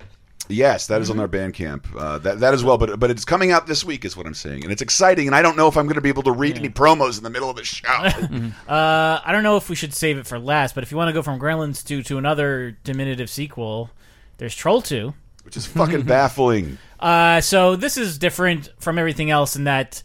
Yes, 0.49 0.87
that 0.87 1.01
is 1.01 1.09
on 1.09 1.19
our 1.19 1.27
Bandcamp. 1.27 1.85
Uh, 1.97 2.17
that 2.19 2.39
that 2.41 2.53
as 2.53 2.63
well, 2.63 2.77
but 2.77 2.99
but 2.99 3.09
it's 3.09 3.23
coming 3.25 3.51
out 3.51 3.65
this 3.65 3.83
week, 3.83 4.03
is 4.03 4.17
what 4.17 4.25
I'm 4.25 4.33
saying, 4.33 4.63
and 4.63 4.71
it's 4.71 4.81
exciting. 4.81 5.27
And 5.27 5.35
I 5.35 5.41
don't 5.41 5.55
know 5.55 5.67
if 5.67 5.77
I'm 5.77 5.85
going 5.85 5.95
to 5.95 6.01
be 6.01 6.09
able 6.09 6.23
to 6.23 6.31
read 6.33 6.57
any 6.57 6.69
promos 6.69 7.17
in 7.17 7.23
the 7.23 7.29
middle 7.29 7.49
of 7.49 7.55
the 7.55 7.63
show. 7.63 7.87
Uh, 8.67 9.21
I 9.23 9.31
don't 9.31 9.43
know 9.43 9.55
if 9.57 9.69
we 9.69 9.75
should 9.75 9.93
save 9.93 10.17
it 10.17 10.27
for 10.27 10.37
last, 10.39 10.75
but 10.75 10.83
if 10.83 10.91
you 10.91 10.97
want 10.97 11.07
to 11.09 11.13
go 11.13 11.21
from 11.21 11.39
Gremlins 11.39 11.85
2 11.85 12.03
to 12.03 12.17
another 12.17 12.77
diminutive 12.83 13.29
sequel, 13.29 13.89
there's 14.37 14.55
Troll 14.55 14.81
2. 14.81 15.13
Which 15.43 15.55
is 15.57 15.65
fucking 15.65 16.01
baffling. 16.03 16.77
Uh, 16.99 17.41
so 17.41 17.75
this 17.75 17.97
is 17.97 18.17
different 18.17 18.69
from 18.79 18.97
everything 18.97 19.29
else 19.29 19.55
in 19.55 19.65
that 19.65 20.03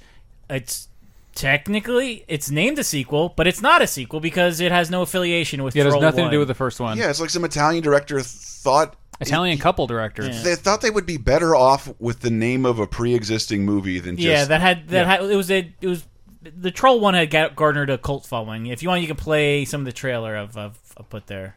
it's 0.50 0.88
technically 1.34 2.24
it's 2.28 2.50
named 2.50 2.78
a 2.78 2.84
sequel, 2.84 3.32
but 3.36 3.46
it's 3.46 3.62
not 3.62 3.80
a 3.82 3.86
sequel 3.86 4.20
because 4.20 4.60
it 4.60 4.72
has 4.72 4.90
no 4.90 5.02
affiliation 5.02 5.62
with 5.62 5.74
Yeah, 5.76 5.82
it 5.84 5.92
has 5.92 6.00
nothing 6.00 6.22
1. 6.24 6.30
to 6.30 6.34
do 6.34 6.38
with 6.40 6.48
the 6.48 6.54
first 6.54 6.80
one. 6.80 6.98
Yeah, 6.98 7.10
it's 7.10 7.20
like 7.20 7.30
some 7.30 7.44
Italian 7.44 7.82
director 7.82 8.20
thought 8.20 8.96
Italian 9.20 9.58
couple 9.58 9.86
directors. 9.86 10.42
they 10.44 10.54
thought 10.54 10.80
they 10.80 10.90
would 10.90 11.06
be 11.06 11.16
better 11.16 11.54
off 11.56 11.92
with 11.98 12.20
the 12.20 12.30
name 12.30 12.64
of 12.64 12.78
a 12.78 12.86
pre-existing 12.86 13.64
movie 13.64 13.98
than 13.98 14.16
just 14.16 14.26
yeah, 14.26 14.44
that 14.44 14.60
had 14.60 14.88
that 14.88 15.02
Yeah. 15.02 15.16
had 15.20 15.30
it 15.30 15.36
was 15.36 15.50
a 15.50 15.72
it 15.80 15.86
was 15.88 16.04
the 16.40 16.70
Troll 16.70 17.00
one 17.00 17.14
had 17.14 17.30
ga- 17.30 17.48
garnered 17.54 17.90
a 17.90 17.98
cult 17.98 18.24
following. 18.26 18.66
If 18.66 18.82
you 18.82 18.88
want, 18.88 19.00
you 19.02 19.08
can 19.08 19.16
play 19.16 19.64
some 19.64 19.80
of 19.80 19.84
the 19.86 19.92
trailer 19.92 20.36
of 20.36 20.56
of, 20.56 20.78
of 20.96 21.08
put 21.10 21.26
there. 21.26 21.56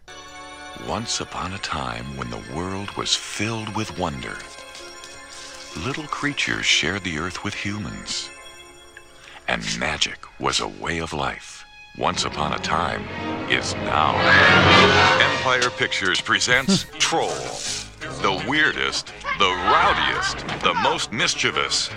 Once 0.87 1.21
upon 1.21 1.53
a 1.53 1.57
time 1.59 2.17
when 2.17 2.29
the 2.31 2.41
world 2.55 2.89
was 2.97 3.15
filled 3.15 3.75
with 3.75 3.99
wonder, 3.99 4.35
little 5.85 6.05
creatures 6.05 6.65
shared 6.65 7.03
the 7.03 7.17
earth 7.19 7.43
with 7.43 7.53
humans. 7.53 8.29
And 9.47 9.63
magic 9.79 10.19
was 10.39 10.59
a 10.59 10.67
way 10.67 10.99
of 10.99 11.13
life. 11.13 11.60
Once 11.97 12.23
upon 12.25 12.53
a 12.53 12.57
time 12.59 13.01
is 13.49 13.73
now. 13.75 14.15
Empire 15.19 15.69
Pictures 15.71 16.21
presents 16.21 16.85
Troll. 16.99 17.29
The 18.21 18.43
weirdest, 18.47 19.07
the 19.39 19.45
rowdiest, 19.49 20.37
the 20.63 20.73
most 20.83 21.11
mischievous, 21.11 21.89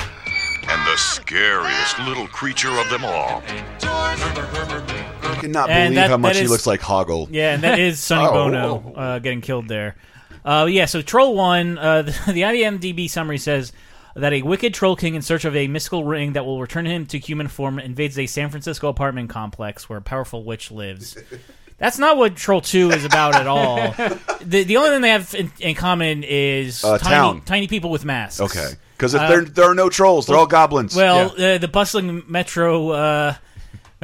and 0.68 0.86
the 0.86 0.96
scariest 0.96 1.98
little 2.00 2.26
creature 2.28 2.70
of 2.70 2.88
them 2.90 3.04
all. 3.04 3.42
I 3.82 5.36
cannot 5.40 5.70
And 5.70 5.94
believe 5.94 5.94
that- 5.96 6.10
how 6.10 6.16
much 6.16 6.32
that 6.34 6.38
he 6.40 6.44
is- 6.44 6.50
looks 6.50 6.66
like 6.66 6.80
Hoggle. 6.80 7.28
Yeah, 7.30 7.54
and 7.54 7.62
that 7.62 7.78
is 7.78 8.00
Sonny 8.00 8.26
Oh. 8.30 8.32
Bono 8.32 8.94
uh, 8.94 9.18
getting 9.20 9.40
killed 9.40 9.68
there. 9.68 9.96
Uh, 10.44 10.66
yeah, 10.68 10.84
so 10.86 11.00
Troll 11.02 11.34
One, 11.34 11.78
uh, 11.78 12.02
the, 12.26 12.32
the 12.32 12.42
IMDb 12.42 13.08
summary 13.08 13.38
says 13.38 13.72
that 14.14 14.32
a 14.32 14.42
wicked 14.42 14.72
troll 14.74 14.96
king 14.96 15.14
in 15.14 15.22
search 15.22 15.44
of 15.44 15.54
a 15.56 15.66
mystical 15.66 16.04
ring 16.04 16.32
that 16.34 16.44
will 16.44 16.60
return 16.60 16.86
him 16.86 17.06
to 17.06 17.18
human 17.18 17.48
form 17.48 17.78
invades 17.78 18.18
a 18.18 18.26
San 18.26 18.50
Francisco 18.50 18.88
apartment 18.88 19.30
complex 19.30 19.88
where 19.88 19.98
a 19.98 20.02
powerful 20.02 20.44
witch 20.44 20.70
lives. 20.70 21.16
That's 21.78 21.98
not 21.98 22.16
what 22.16 22.36
Troll 22.36 22.60
Two 22.60 22.90
is 22.92 23.04
about 23.04 23.34
at 23.34 23.46
all. 23.48 23.94
The 24.44 24.62
the 24.62 24.76
only 24.76 24.90
thing 24.90 25.00
they 25.00 25.08
have 25.08 25.34
in, 25.34 25.50
in 25.58 25.74
common 25.74 26.22
is 26.22 26.84
Uh, 26.84 26.98
tiny 26.98 27.14
town. 27.14 27.40
tiny 27.46 27.66
people 27.66 27.90
with 27.90 28.04
masks. 28.04 28.40
Okay, 28.40 28.72
because 28.96 29.14
Uh, 29.14 29.26
there 29.28 29.42
there 29.44 29.64
are 29.64 29.74
no 29.74 29.88
trolls; 29.88 30.26
they're 30.26 30.36
all 30.36 30.46
goblins. 30.46 30.94
Well, 30.94 31.32
uh, 31.32 31.56
the 31.58 31.66
bustling 31.68 32.22
metro 32.28 32.90
uh, 32.90 33.34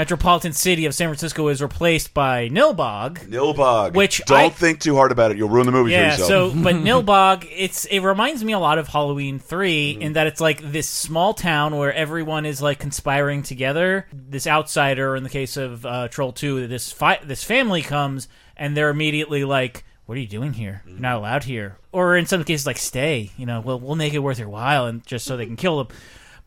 metropolitan 0.00 0.54
city 0.54 0.86
of 0.86 0.94
San 0.94 1.08
Francisco 1.08 1.48
is 1.48 1.60
replaced 1.60 2.14
by 2.14 2.48
Nilbog. 2.48 3.18
Nilbog. 3.28 3.92
Which 3.92 4.22
don't 4.24 4.38
I- 4.38 4.48
think 4.48 4.80
too 4.80 4.96
hard 4.96 5.12
about 5.12 5.30
it. 5.30 5.36
You'll 5.36 5.50
ruin 5.50 5.66
the 5.66 5.72
movie 5.72 5.92
Yeah, 5.92 6.16
for 6.16 6.22
so 6.22 6.50
but 6.54 6.74
Nilbog, 6.76 7.46
it's 7.54 7.84
it 7.84 7.98
reminds 8.00 8.42
me 8.42 8.54
a 8.54 8.58
lot 8.58 8.78
of 8.78 8.88
Halloween 8.88 9.38
3 9.38 9.70
Mm-hmm. 9.92 10.02
in 10.02 10.12
that 10.14 10.26
it's 10.26 10.40
like 10.40 10.62
this 10.72 10.88
small 10.88 11.34
town 11.34 11.76
where 11.76 11.92
everyone 11.92 12.46
is 12.46 12.62
like 12.62 12.78
conspiring 12.78 13.42
together. 13.42 14.06
This 14.10 14.46
outsider, 14.46 15.16
in 15.16 15.22
the 15.22 15.28
case 15.28 15.58
of 15.58 15.84
uh, 15.84 16.08
Troll 16.08 16.32
Two, 16.32 16.66
this 16.66 16.90
fi- 16.90 17.20
this 17.22 17.44
family 17.44 17.82
comes 17.82 18.26
and 18.56 18.74
they're 18.74 18.88
immediately 18.88 19.44
like, 19.44 19.84
"What 20.06 20.16
are 20.16 20.20
you 20.20 20.26
doing 20.26 20.54
here? 20.54 20.82
You're 20.86 20.98
not 20.98 21.16
allowed 21.16 21.44
here." 21.44 21.76
Or 21.92 22.16
in 22.16 22.24
some 22.24 22.42
cases, 22.44 22.66
like, 22.66 22.78
"Stay." 22.78 23.32
You 23.36 23.44
know, 23.44 23.60
we'll 23.60 23.78
we'll 23.80 23.96
make 23.96 24.14
it 24.14 24.20
worth 24.20 24.38
your 24.38 24.48
while, 24.48 24.86
and 24.86 25.04
just 25.06 25.26
so 25.26 25.36
they 25.36 25.44
can 25.46 25.56
kill 25.56 25.84
them. 25.84 25.88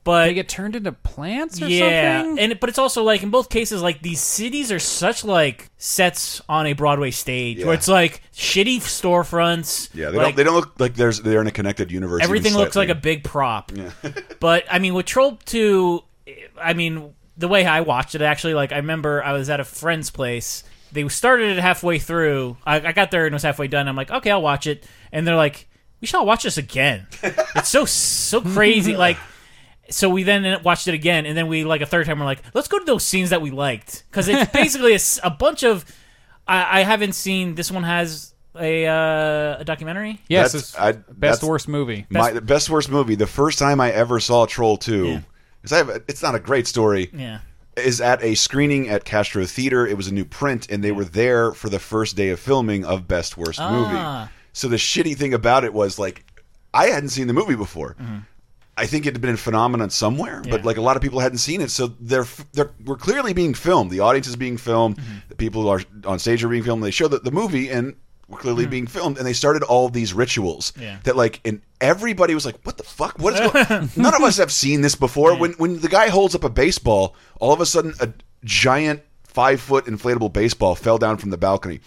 But 0.04 0.26
they 0.26 0.34
get 0.34 0.50
turned 0.50 0.76
into 0.76 0.92
plants 0.92 1.62
or 1.62 1.68
yeah, 1.68 2.22
something. 2.24 2.40
and 2.44 2.60
but 2.60 2.68
it's 2.68 2.78
also 2.78 3.04
like 3.04 3.24
in 3.24 3.30
both 3.30 3.50
cases, 3.50 3.82
like 3.82 4.02
these 4.02 4.20
cities 4.20 4.70
are 4.72 4.80
such 4.80 5.24
like 5.24 5.70
sets 5.78 6.42
on 6.50 6.68
a 6.68 6.74
Broadway 6.74 7.12
stage 7.12 7.60
Yeah. 7.60 7.68
where 7.68 7.74
it's 7.76 7.88
like 7.88 8.22
shitty 8.34 8.80
storefronts. 8.80 9.90
yeah, 9.94 10.10
they 10.10 10.18
like, 10.18 10.26
don't. 10.28 10.36
They 10.36 10.44
don't 10.44 10.56
look 10.56 10.74
like 10.80 10.96
there's 10.96 11.22
they're 11.22 11.42
in 11.42 11.48
a 11.48 11.52
connected 11.52 11.92
universe. 11.92 12.20
even 12.20 12.24
Everything 12.26 12.54
looks 12.54 12.76
like 12.76 12.88
slightly. 12.90 12.92
a 13.00 13.02
big 13.02 13.24
prop. 13.24 13.72
but 14.40 14.66
I 14.70 14.80
mean, 14.80 14.94
with 14.94 15.06
Troll 15.06 15.38
Two, 15.46 16.04
I 16.62 16.74
mean, 16.74 17.14
the 17.38 17.48
way 17.48 17.66
I 17.66 17.82
watched 17.82 18.16
it, 18.16 18.22
actually, 18.22 18.56
like 18.56 18.72
I 18.72 18.78
remember 18.78 19.24
I 19.24 19.32
was 19.34 19.50
at 19.50 19.60
a 19.60 19.64
friend's 19.66 20.10
place. 20.10 20.64
They 20.92 21.08
started 21.08 21.58
it 21.58 21.62
halfway 21.62 21.98
through. 21.98 22.58
I, 22.66 22.76
I 22.88 22.92
got 22.92 23.10
there 23.10 23.26
and 23.26 23.34
it 23.34 23.36
was 23.36 23.44
halfway 23.44 23.68
done. 23.68 23.88
I'm 23.88 23.96
like, 23.96 24.12
okay, 24.12 24.30
I'll 24.32 24.42
watch 24.44 24.68
it. 24.68 24.86
And 25.12 25.26
they're 25.26 25.36
like, 25.36 25.68
we 26.02 26.08
shall 26.08 26.26
watch 26.26 26.44
this 26.44 26.58
again. 26.58 27.08
it's 27.24 27.70
so 27.70 27.86
so 27.86 28.42
crazy. 28.42 28.96
like, 28.98 29.18
so 29.94 30.10
we 30.10 30.24
then 30.24 30.62
watched 30.64 30.88
it 30.88 30.94
again, 30.94 31.26
and 31.26 31.38
then 31.38 31.48
we 31.48 31.64
like 31.64 31.82
a 31.82 31.86
third 31.86 32.06
time. 32.06 32.20
We're 32.20 32.26
like, 32.26 32.42
let's 32.54 32.68
go 32.68 32.80
to 32.80 32.86
those 32.86 33.04
scenes 33.04 33.30
that 33.32 33.42
we 33.42 33.52
liked 33.52 34.04
because 34.10 34.28
it's 34.28 34.52
basically 34.54 34.98
a 35.24 35.30
bunch 35.30 35.64
of. 35.64 35.86
I, 36.48 36.80
I 36.80 36.84
haven't 36.84 37.14
seen 37.14 37.56
this 37.56 37.72
one 37.72 37.84
has 37.84 38.34
a 38.60 38.86
uh, 38.86 39.58
a 39.60 39.64
documentary. 39.66 40.20
That's- 40.54 40.76
I- 40.78 40.92
best 40.94 41.16
that's 41.20 41.44
worst 41.44 41.68
movie. 41.68 42.06
My 42.10 42.32
the 42.32 42.42
best 42.42 42.70
worst 42.70 42.90
movie. 42.90 43.16
The 43.16 43.28
first 43.28 43.60
time 43.60 43.80
I 43.80 43.92
ever 43.92 44.20
saw 44.20 44.46
Troll 44.46 44.78
Two, 44.78 45.22
'cause 45.62 45.72
I 45.74 45.78
have, 45.78 45.90
it's 46.08 46.22
not 46.22 46.36
a 46.36 46.40
great 46.40 46.68
story. 46.68 47.10
Yeah. 47.14 47.40
Is 47.76 48.02
at 48.02 48.22
a 48.24 48.36
screening 48.36 48.90
at 48.90 49.04
Castro 49.04 49.46
Theater. 49.46 49.88
It 49.88 49.98
was 49.98 50.08
a 50.08 50.14
new 50.14 50.26
print, 50.26 50.70
and 50.70 50.84
they 50.84 50.92
were 50.92 51.06
there 51.06 51.54
for 51.54 51.70
the 51.70 51.80
first 51.80 52.16
day 52.16 52.30
of 52.30 52.40
filming 52.40 52.86
of 52.86 53.08
Best 53.08 53.36
Worst 53.36 53.60
Ah. 53.60 53.72
Movie. 53.72 54.32
So 54.54 54.68
the 54.68 54.76
shitty 54.76 55.18
thing 55.18 55.34
about 55.34 55.64
it 55.64 55.74
was 55.74 55.98
like, 55.98 56.24
I 56.72 56.88
hadn't 56.90 57.10
seen 57.10 57.26
the 57.26 57.34
movie 57.34 57.56
before. 57.56 57.96
I 58.76 58.88
think 58.88 59.06
it 59.06 59.14
had 59.14 59.22
been 59.22 59.36
a 59.36 59.38
phenomenon 59.38 59.92
somewhere, 59.92 60.42
but 60.50 60.66
like 60.66 60.78
a 60.78 60.82
lot 60.82 60.96
of 60.96 61.04
people 61.04 61.20
hadn't 61.20 61.38
seen 61.38 61.62
it, 61.62 61.70
so 61.70 61.94
they're 62.00 62.26
they're 62.54 62.72
we're 62.86 62.98
clearly 62.98 63.34
being 63.34 63.54
filmed. 63.54 63.92
The 63.92 64.00
audience 64.00 64.28
is 64.28 64.36
being 64.36 64.58
filmed. 64.58 64.98
Mm-hmm. 64.98 65.18
The 65.30 65.36
people 65.36 65.62
who 65.62 65.68
are 65.68 65.82
on 66.06 66.18
stage 66.18 66.44
are 66.44 66.50
being 66.50 66.64
filmed. 66.64 66.84
They 66.84 66.92
show 66.92 67.08
the, 67.08 67.20
the 67.20 67.32
movie 67.32 67.70
and 67.70 67.96
we're 68.28 68.40
clearly 68.40 68.64
mm-hmm. 68.64 68.72
being 68.72 68.88
filmed, 68.88 69.18
and 69.18 69.28
they 69.28 69.34
started 69.34 69.64
all 69.64 69.90
these 69.90 70.14
rituals 70.14 70.74
Yeah. 70.80 70.98
that 71.04 71.16
like 71.16 71.40
and 71.46 71.62
everybody 71.82 72.34
was 72.34 72.46
like, 72.46 72.60
"What 72.64 72.78
the 72.78 72.84
fuck? 72.84 73.20
What 73.20 73.34
is 73.34 73.52
going?" 73.52 73.90
None 73.96 74.16
of 74.16 74.22
us 74.22 74.38
have 74.38 74.52
seen 74.52 74.82
this 74.82 74.96
before. 74.96 75.38
When 75.38 75.54
when 75.54 75.80
the 75.80 75.90
guy 75.90 76.10
holds 76.10 76.34
up 76.34 76.44
a 76.44 76.50
baseball, 76.50 77.16
all 77.40 77.54
of 77.54 77.62
a 77.62 77.66
sudden 77.66 77.94
a 78.00 78.12
giant 78.44 79.02
five 79.24 79.60
foot 79.62 79.86
inflatable 79.86 80.32
baseball 80.34 80.74
fell 80.76 80.98
down 80.98 81.18
from 81.18 81.30
the 81.30 81.38
balcony. 81.38 81.80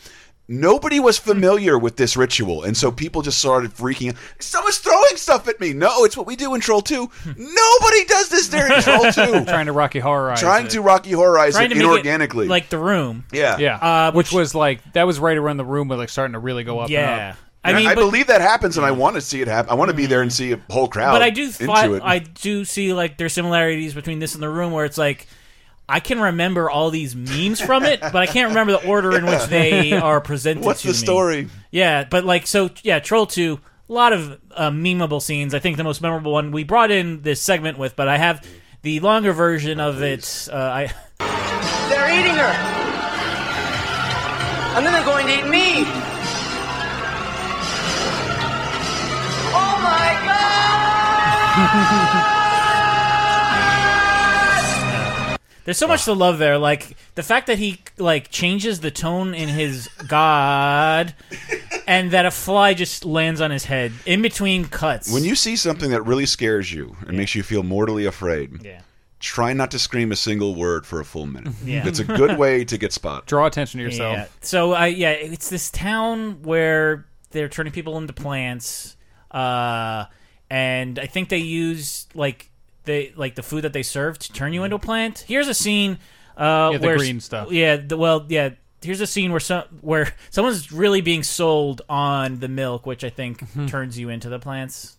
Nobody 0.48 1.01
was 1.01 1.18
hmm. 1.18 1.31
familiar 1.31 1.78
with 1.78 1.97
this 1.97 2.16
ritual, 2.16 2.62
and 2.62 2.77
so 2.77 2.93
people 2.93 3.23
just 3.23 3.39
started 3.39 3.73
freaking 3.73 4.10
out. 4.10 4.16
Someone's 4.39 4.78
throwing 4.78 5.16
stuff 5.16 5.48
at 5.48 5.60
me. 5.60 5.73
No, 5.73 6.05
it's 6.05 6.16
what 6.16 6.27
we 6.27 6.36
do 6.36 6.55
in 6.55 6.60
Troll 6.60 6.82
2. 6.82 7.06
Hmm. 7.06 7.31
Nobody 7.36 8.05
does 8.05 8.28
this 8.28 8.48
there 8.48 8.73
in 8.73 8.82
Troll 8.82 9.12
2. 9.12 9.44
trying 9.47 9.66
to 9.66 9.73
Rocky 9.73 9.98
Horror. 9.98 10.35
Trying 10.36 10.68
to 10.68 10.81
Rocky 10.81 11.10
Horrorize 11.10 11.52
Trying 11.52 11.73
it 11.73 11.74
to 11.74 11.81
make 11.81 12.05
it 12.05 12.09
inorganically. 12.09 12.48
like 12.48 12.68
the 12.68 12.78
room. 12.78 13.24
yeah. 13.32 13.59
Yeah, 13.59 13.78
Uh, 13.81 13.86
uh 13.86 14.12
which, 14.12 14.32
was 14.32 14.55
like 14.55 14.81
that 14.93 15.05
was 15.05 15.18
right 15.18 15.36
around 15.36 15.56
the 15.56 15.64
room 15.64 15.89
where 15.89 15.98
like 15.98 16.10
starting 16.10 16.35
to 16.35 16.39
really 16.39 16.64
go 16.64 16.78
up. 16.78 16.90
Yeah. 16.90 17.10
and 17.10 17.31
up. 17.32 17.39
I 17.64 17.70
And 17.70 17.78
mean, 17.78 17.89
I 17.89 17.94
but- 17.97 18.02
believe 18.02 18.28
that 18.28 18.40
happens, 18.40 18.77
and 18.77 18.86
I 18.86 18.93
hmm. 18.93 19.01
want 19.01 19.16
to 19.16 19.20
see 19.20 19.40
it 19.40 19.48
happen. 19.48 19.70
I 19.70 19.74
want 19.74 19.90
to 19.90 19.97
be 19.97 20.06
there 20.06 20.23
and 20.23 20.32
see 20.32 20.52
a 20.52 20.60
whole 20.70 20.86
crowd. 20.86 21.12
but 21.12 21.23
I 21.23 21.31
do 21.31 21.44
into 21.44 21.66
fi- 21.66 21.93
it. 21.93 22.02
I 22.05 22.20
do 22.20 22.64
see 22.64 22.93
like 22.93 23.18
there's 23.18 23.32
similarities 23.32 23.94
between 23.94 24.20
this 24.20 24.35
and 24.35 24.43
the 24.43 24.48
room 24.48 24.70
where 24.70 24.85
it's 24.85 24.98
like 24.98 25.27
I 25.88 26.00
can 26.00 26.18
remember 26.20 26.68
all 26.68 26.90
these 26.90 27.14
memes 27.14 27.60
from 27.60 27.84
it, 27.84 28.00
but 28.00 28.16
I 28.16 28.26
can't 28.26 28.48
remember 28.48 28.72
the 28.72 28.86
order 28.86 29.16
in 29.16 29.24
which 29.24 29.44
they 29.44 29.92
are 29.98 30.20
presented. 30.20 30.64
What's 30.64 30.80
to 30.82 30.88
the 30.88 30.92
me. 30.94 30.98
story? 30.98 31.48
Yeah, 31.70 32.04
but 32.04 32.24
like 32.24 32.46
so, 32.46 32.70
yeah, 32.82 32.98
Troll 32.98 33.26
Two, 33.26 33.60
a 33.88 33.92
lot 33.92 34.12
of 34.12 34.40
uh, 34.52 34.70
memeable 34.70 35.22
scenes. 35.22 35.54
I 35.54 35.60
think 35.60 35.76
the 35.76 35.84
most 35.84 36.02
memorable 36.02 36.32
one 36.32 36.50
we 36.50 36.64
brought 36.64 36.90
in 36.90 37.22
this 37.22 37.40
segment 37.40 37.78
with, 37.78 37.94
but 37.94 38.08
I 38.08 38.18
have 38.18 38.44
the 38.82 38.98
longer 39.00 39.32
version 39.32 39.78
of 39.78 40.02
it. 40.02 40.48
Uh, 40.52 40.56
I 40.56 40.92
They're 41.88 42.10
eating 42.20 42.34
her. 42.34 42.52
And 44.76 44.84
then 44.84 44.92
they're 44.92 45.04
going 45.04 45.26
to 45.26 45.32
eat 45.32 45.46
me. 45.48 45.84
Oh 49.58 49.80
my 49.82 50.12
god! 52.36 52.42
There's 55.66 55.76
so 55.78 55.86
much 55.88 56.05
to 56.06 56.14
love 56.14 56.38
there. 56.38 56.56
Like 56.56 56.97
the 57.16 57.22
fact 57.22 57.48
that 57.48 57.59
he 57.59 57.80
like 57.98 58.30
changes 58.30 58.80
the 58.80 58.90
tone 58.90 59.34
in 59.34 59.48
his 59.51 59.88
god, 60.09 61.14
and 61.86 62.12
that 62.12 62.24
a 62.24 62.30
fly 62.30 62.72
just 62.72 63.05
lands 63.05 63.40
on 63.43 63.51
his 63.51 63.64
head 63.66 63.93
in 64.06 64.22
between 64.22 64.64
cuts. 64.66 65.12
When 65.12 65.24
you 65.24 65.34
see 65.34 65.56
something 65.56 65.90
that 65.90 66.02
really 66.02 66.24
scares 66.26 66.72
you 66.72 66.97
and 67.06 67.16
makes 67.18 67.34
you 67.34 67.43
feel 67.43 67.62
mortally 67.62 68.06
afraid, 68.06 68.62
Yeah. 68.64 68.80
try 69.18 69.52
not 69.52 69.70
to 69.72 69.78
scream 69.78 70.12
a 70.12 70.16
single 70.16 70.55
word 70.55 70.86
for 70.86 71.01
a 71.01 71.05
full 71.05 71.26
minute. 71.26 71.52
Yeah. 71.64 71.86
It's 71.86 71.98
a 71.98 72.05
good 72.05 72.38
way 72.38 72.64
to 72.64 72.78
get 72.78 72.93
spotted. 72.93 73.26
Draw 73.26 73.47
attention 73.47 73.78
to 73.78 73.84
yourself. 73.84 74.16
Yeah. 74.16 74.26
So 74.43 74.72
I 74.72 74.86
yeah, 74.86 75.10
it's 75.10 75.51
this 75.51 75.70
town 75.70 76.43
where 76.43 77.06
they're 77.32 77.48
turning 77.48 77.72
people 77.72 77.98
into 77.98 78.12
plants, 78.12 78.97
uh, 79.32 80.05
and 80.48 80.98
I 81.01 81.06
think 81.06 81.28
they 81.28 81.38
use 81.38 82.06
like 82.14 82.51
they 82.86 83.12
like 83.16 83.34
the 83.34 83.42
food 83.42 83.62
that 83.62 83.72
they 83.74 83.82
serve 83.82 84.18
to 84.20 84.32
turn 84.32 84.52
you 84.54 84.64
into 84.64 84.76
a 84.76 84.78
plant. 84.78 85.24
Here's 85.28 85.48
a 85.48 85.54
scene 85.54 85.98
uh, 86.36 86.70
Yeah, 86.72 86.78
the 86.78 86.86
where 86.86 86.96
green 86.96 87.20
stuff. 87.20 87.52
Yeah, 87.52 87.76
the, 87.76 87.96
well, 87.96 88.24
yeah. 88.28 88.50
Here's 88.82 89.00
a 89.00 89.06
scene 89.06 89.30
where 89.30 89.40
some 89.40 89.64
where 89.80 90.14
someone's 90.30 90.70
really 90.72 91.00
being 91.00 91.22
sold 91.22 91.82
on 91.88 92.38
the 92.40 92.48
milk, 92.48 92.86
which 92.86 93.04
I 93.04 93.10
think 93.10 93.40
Mm-hmm. 93.40 93.66
turns 93.66 93.98
you 93.98 94.08
into 94.08 94.28
the 94.28 94.38
plants. 94.38 94.96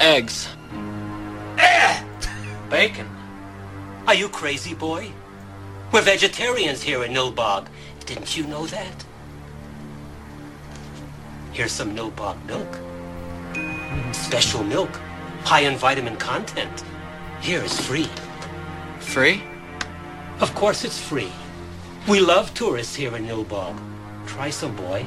Eggs. 0.00 0.48
Bacon. 2.68 3.08
Are 4.06 4.14
you 4.14 4.28
crazy, 4.28 4.74
boy? 4.74 5.10
We're 5.92 6.02
vegetarians 6.02 6.82
here 6.82 7.04
in 7.04 7.12
Nilbog. 7.12 7.68
Didn't 8.04 8.36
you 8.36 8.44
know 8.46 8.66
that? 8.66 9.04
Here's 11.52 11.72
some 11.72 11.94
Nilbog 11.96 12.36
milk. 12.46 12.78
Special 14.14 14.62
milk, 14.64 14.90
high 15.46 15.60
in 15.60 15.76
vitamin 15.76 16.16
content. 16.16 16.82
Here 17.40 17.62
is 17.62 17.80
free. 17.80 18.08
Free? 18.98 19.44
Of 20.40 20.52
course 20.56 20.84
it's 20.84 20.98
free. 20.98 21.30
We 22.08 22.18
love 22.18 22.52
tourists 22.52 22.96
here 22.96 23.14
in 23.14 23.26
Nilbog. 23.26 23.78
Try 24.26 24.50
some, 24.50 24.74
boy. 24.74 25.06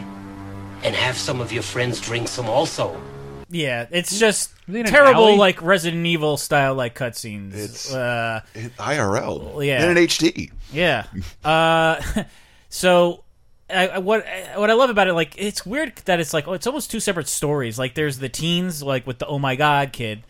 And 0.81 0.95
have 0.95 1.17
some 1.17 1.41
of 1.41 1.51
your 1.51 1.61
friends 1.61 1.99
drink 1.99 2.29
some 2.29 2.47
also. 2.47 3.01
Yeah, 3.49 3.87
it's 3.91 4.17
just 4.17 4.53
in 4.69 4.85
terrible, 4.85 5.27
alley? 5.27 5.37
like 5.37 5.61
Resident 5.61 6.05
Evil 6.05 6.37
style, 6.37 6.73
like 6.73 6.95
cutscenes. 6.95 7.53
It's 7.53 7.93
uh, 7.93 8.39
IRL. 8.55 9.65
Yeah. 9.65 9.83
And 9.83 9.97
in 9.97 10.05
HD. 10.07 10.51
Yeah. 10.71 11.03
Uh, 11.43 12.01
so 12.69 13.25
I, 13.69 13.87
I- 13.87 13.97
what 13.99 14.25
what 14.55 14.69
I 14.69 14.73
love 14.73 14.89
about 14.89 15.07
it, 15.07 15.13
like, 15.13 15.35
it's 15.37 15.65
weird 15.65 15.95
that 16.05 16.19
it's 16.19 16.33
like 16.33 16.47
oh, 16.47 16.53
it's 16.53 16.67
almost 16.67 16.91
two 16.91 16.99
separate 16.99 17.27
stories. 17.27 17.77
Like, 17.79 17.95
there's 17.95 18.19
the 18.19 18.29
teens, 18.29 18.81
like 18.83 19.05
with 19.07 19.19
the 19.19 19.27
oh 19.27 19.39
my 19.39 19.55
god 19.55 19.91
kid, 19.93 20.23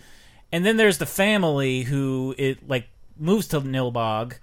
and 0.51 0.65
then 0.65 0.77
there's 0.77 0.97
the 0.97 1.05
family 1.05 1.83
who 1.83 2.35
it 2.37 2.67
like 2.67 2.87
moves 3.17 3.47
to 3.49 3.61
Nilbog, 3.61 4.33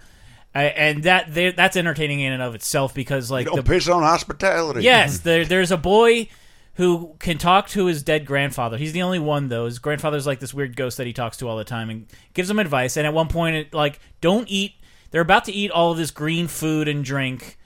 and 0.54 1.02
that 1.04 1.32
they- 1.34 1.52
that's 1.52 1.76
entertaining 1.76 2.20
in 2.20 2.32
and 2.32 2.42
of 2.42 2.54
itself 2.54 2.94
because 2.94 3.30
like 3.30 3.46
Don't 3.46 3.56
the, 3.56 3.62
piss 3.62 3.88
on 3.88 4.02
hospitality. 4.02 4.82
Yes, 4.82 5.18
there, 5.20 5.44
there's 5.44 5.70
a 5.70 5.76
boy 5.76 6.28
who 6.74 7.14
can 7.18 7.38
talk 7.38 7.68
to 7.68 7.86
his 7.86 8.02
dead 8.02 8.26
grandfather. 8.26 8.76
He's 8.76 8.92
the 8.92 9.00
only 9.02 9.18
one 9.18 9.48
though. 9.48 9.64
His 9.64 9.78
grandfather's 9.78 10.26
like 10.26 10.40
this 10.40 10.52
weird 10.52 10.76
ghost 10.76 10.98
that 10.98 11.06
he 11.06 11.12
talks 11.14 11.38
to 11.38 11.48
all 11.48 11.56
the 11.56 11.64
time 11.64 11.88
and 11.88 12.06
gives 12.34 12.50
him 12.50 12.58
advice. 12.58 12.98
And 12.98 13.06
at 13.06 13.14
one 13.14 13.28
point, 13.28 13.56
it, 13.56 13.72
like, 13.74 13.98
don't 14.20 14.46
eat. 14.50 14.74
They're 15.10 15.22
about 15.22 15.46
to 15.46 15.52
eat 15.52 15.70
all 15.70 15.92
of 15.92 15.96
this 15.96 16.10
green 16.10 16.48
food 16.48 16.86
and 16.86 17.02
drink, 17.02 17.56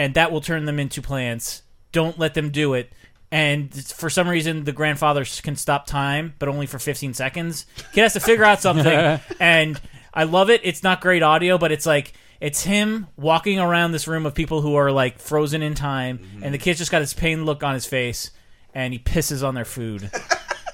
and 0.00 0.14
that 0.14 0.32
will 0.32 0.40
turn 0.40 0.64
them 0.64 0.80
into 0.80 1.02
plants. 1.02 1.62
Don't 1.92 2.18
let 2.18 2.32
them 2.32 2.48
do 2.48 2.72
it. 2.72 2.90
And 3.30 3.72
for 3.92 4.08
some 4.08 4.28
reason, 4.28 4.64
the 4.64 4.72
grandfather 4.72 5.26
can 5.42 5.56
stop 5.56 5.86
time, 5.86 6.32
but 6.38 6.48
only 6.48 6.64
for 6.64 6.78
15 6.78 7.12
seconds. 7.12 7.66
Kid 7.92 8.00
has 8.00 8.14
to 8.14 8.20
figure 8.20 8.44
out 8.44 8.62
something, 8.62 9.20
and 9.40 9.78
I 10.14 10.24
love 10.24 10.48
it. 10.48 10.62
It's 10.64 10.82
not 10.82 11.02
great 11.02 11.22
audio, 11.22 11.58
but 11.58 11.70
it's 11.70 11.84
like 11.84 12.14
it's 12.40 12.62
him 12.62 13.08
walking 13.18 13.60
around 13.60 13.92
this 13.92 14.08
room 14.08 14.24
of 14.24 14.34
people 14.34 14.62
who 14.62 14.74
are 14.74 14.90
like 14.90 15.18
frozen 15.18 15.60
in 15.60 15.74
time, 15.74 16.18
mm-hmm. 16.18 16.44
and 16.44 16.54
the 16.54 16.58
kid's 16.58 16.78
just 16.78 16.90
got 16.90 17.00
this 17.00 17.12
pain 17.12 17.44
look 17.44 17.62
on 17.62 17.74
his 17.74 17.84
face, 17.84 18.30
and 18.72 18.94
he 18.94 18.98
pisses 18.98 19.46
on 19.46 19.54
their 19.54 19.66
food. 19.66 20.10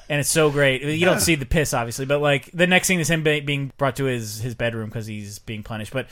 And 0.08 0.20
it's 0.20 0.30
so 0.30 0.52
great. 0.52 0.82
You 0.82 1.04
don't 1.04 1.18
see 1.18 1.34
the 1.34 1.46
piss, 1.46 1.74
obviously, 1.74 2.06
but 2.06 2.20
like 2.20 2.48
the 2.52 2.68
next 2.68 2.86
scene 2.86 3.00
is 3.00 3.10
him 3.10 3.24
be- 3.24 3.40
being 3.40 3.72
brought 3.76 3.96
to 3.96 4.04
his 4.04 4.38
his 4.38 4.54
bedroom 4.54 4.88
because 4.88 5.08
he's 5.08 5.40
being 5.40 5.64
punished. 5.64 5.92
But 5.92 6.06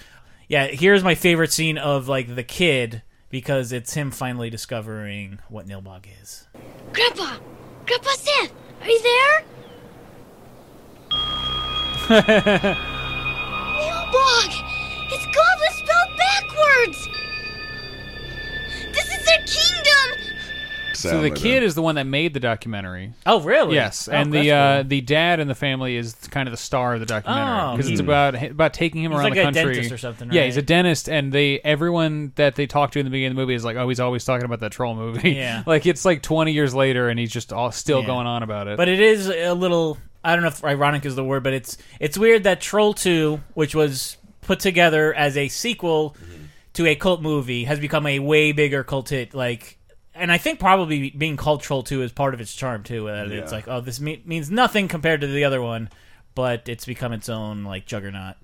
yeah, 0.48 0.66
here's 0.66 1.02
my 1.02 1.14
favorite 1.14 1.52
scene 1.52 1.78
of 1.78 2.08
like 2.08 2.34
the 2.34 2.42
kid 2.42 3.02
because 3.30 3.72
it's 3.72 3.94
him 3.94 4.10
finally 4.10 4.50
discovering 4.50 5.38
what 5.48 5.66
Nilbog 5.66 6.06
is. 6.22 6.46
Grandpa! 6.92 7.38
Grandpa 7.86 8.10
Seth! 8.10 8.52
Are 8.80 8.88
you 8.88 9.02
there? 9.02 9.44
Nilbog! 13.80 14.50
It's 15.10 15.26
Goblin 15.26 15.72
spelled 15.72 16.12
backwards! 16.18 17.08
This 18.92 19.06
is 19.06 19.24
their 19.24 19.42
kingdom! 19.46 20.23
So 21.10 21.20
the 21.22 21.30
kid 21.30 21.62
is 21.62 21.74
the 21.74 21.82
one 21.82 21.94
that 21.96 22.06
made 22.06 22.34
the 22.34 22.40
documentary. 22.40 23.12
Oh, 23.26 23.40
really? 23.40 23.74
Yes, 23.74 24.08
Oh, 24.08 24.12
and 24.12 24.32
the 24.32 24.48
that's 24.48 24.84
uh, 24.84 24.88
the 24.88 25.00
dad 25.00 25.40
in 25.40 25.48
the 25.48 25.54
family 25.54 25.96
is 25.96 26.14
kind 26.30 26.48
of 26.48 26.52
the 26.52 26.56
star 26.58 26.94
of 26.94 27.00
the 27.00 27.06
documentary 27.06 27.72
Oh, 27.72 27.76
because 27.76 27.90
it's 27.90 28.00
about 28.00 28.42
about 28.42 28.74
taking 28.74 29.02
him 29.04 29.12
He's 29.12 29.20
around 29.20 29.24
like 29.30 29.34
the 29.34 29.40
a 29.40 29.44
country. 29.44 29.74
dentist 29.74 29.92
or 29.92 29.98
something, 29.98 30.32
Yeah, 30.32 30.44
he's 30.44 30.56
a 30.56 30.62
dentist, 30.62 31.08
and 31.08 31.32
they 31.32 31.60
everyone 31.60 32.32
that 32.36 32.54
they 32.56 32.66
talk 32.66 32.92
to 32.92 32.98
in 32.98 33.04
the 33.04 33.10
beginning 33.10 33.32
of 33.32 33.36
the 33.36 33.42
movie 33.42 33.54
is 33.54 33.64
like, 33.64 33.76
oh, 33.76 33.88
he's 33.88 34.00
always 34.00 34.24
talking 34.24 34.44
about 34.44 34.60
that 34.60 34.72
troll 34.72 34.94
movie. 34.94 35.30
Yeah. 35.32 35.62
like 35.66 35.86
it's 35.86 36.04
like 36.04 36.22
twenty 36.22 36.52
years 36.52 36.74
later, 36.74 37.08
and 37.08 37.18
he's 37.18 37.32
just 37.32 37.52
all 37.52 37.70
still 37.72 38.00
Yeah. 38.00 38.06
going 38.06 38.26
on 38.26 38.42
about 38.42 38.68
it. 38.68 38.76
But 38.76 38.88
it 38.88 39.00
is 39.00 39.28
a 39.28 39.52
little 39.54 39.98
I 40.22 40.34
don't 40.34 40.42
know 40.42 40.48
if 40.48 40.64
ironic 40.64 41.04
is 41.04 41.16
the 41.16 41.24
word, 41.24 41.42
but 41.42 41.52
it's 41.52 41.76
it's 42.00 42.16
weird 42.16 42.44
that 42.44 42.60
Troll 42.60 42.94
2, 42.94 43.40
which 43.54 43.74
was 43.74 44.16
put 44.40 44.58
together 44.60 45.12
as 45.12 45.36
a 45.36 45.48
sequel 45.48 46.16
to 46.74 46.86
a 46.86 46.94
cult 46.94 47.20
movie, 47.22 47.64
has 47.64 47.78
become 47.78 48.06
a 48.06 48.18
way 48.18 48.52
bigger 48.52 48.82
cult 48.84 49.08
hit 49.10 49.34
like 49.34 49.78
and 50.14 50.30
I 50.32 50.38
think 50.38 50.58
probably 50.60 51.10
being 51.10 51.36
cultural 51.36 51.82
too 51.82 52.02
is 52.02 52.12
part 52.12 52.34
of 52.34 52.40
its 52.40 52.54
charm 52.54 52.82
too. 52.82 53.06
That 53.06 53.30
It's 53.32 53.52
like, 53.52 53.68
oh, 53.68 53.80
this 53.80 54.00
me- 54.00 54.22
means 54.24 54.50
nothing 54.50 54.88
compared 54.88 55.20
to 55.22 55.26
the 55.26 55.44
other 55.44 55.60
one, 55.62 55.88
but 56.34 56.68
it's 56.68 56.84
become 56.84 57.12
its 57.12 57.28
own 57.28 57.64
like 57.64 57.86
juggernaut. 57.86 58.36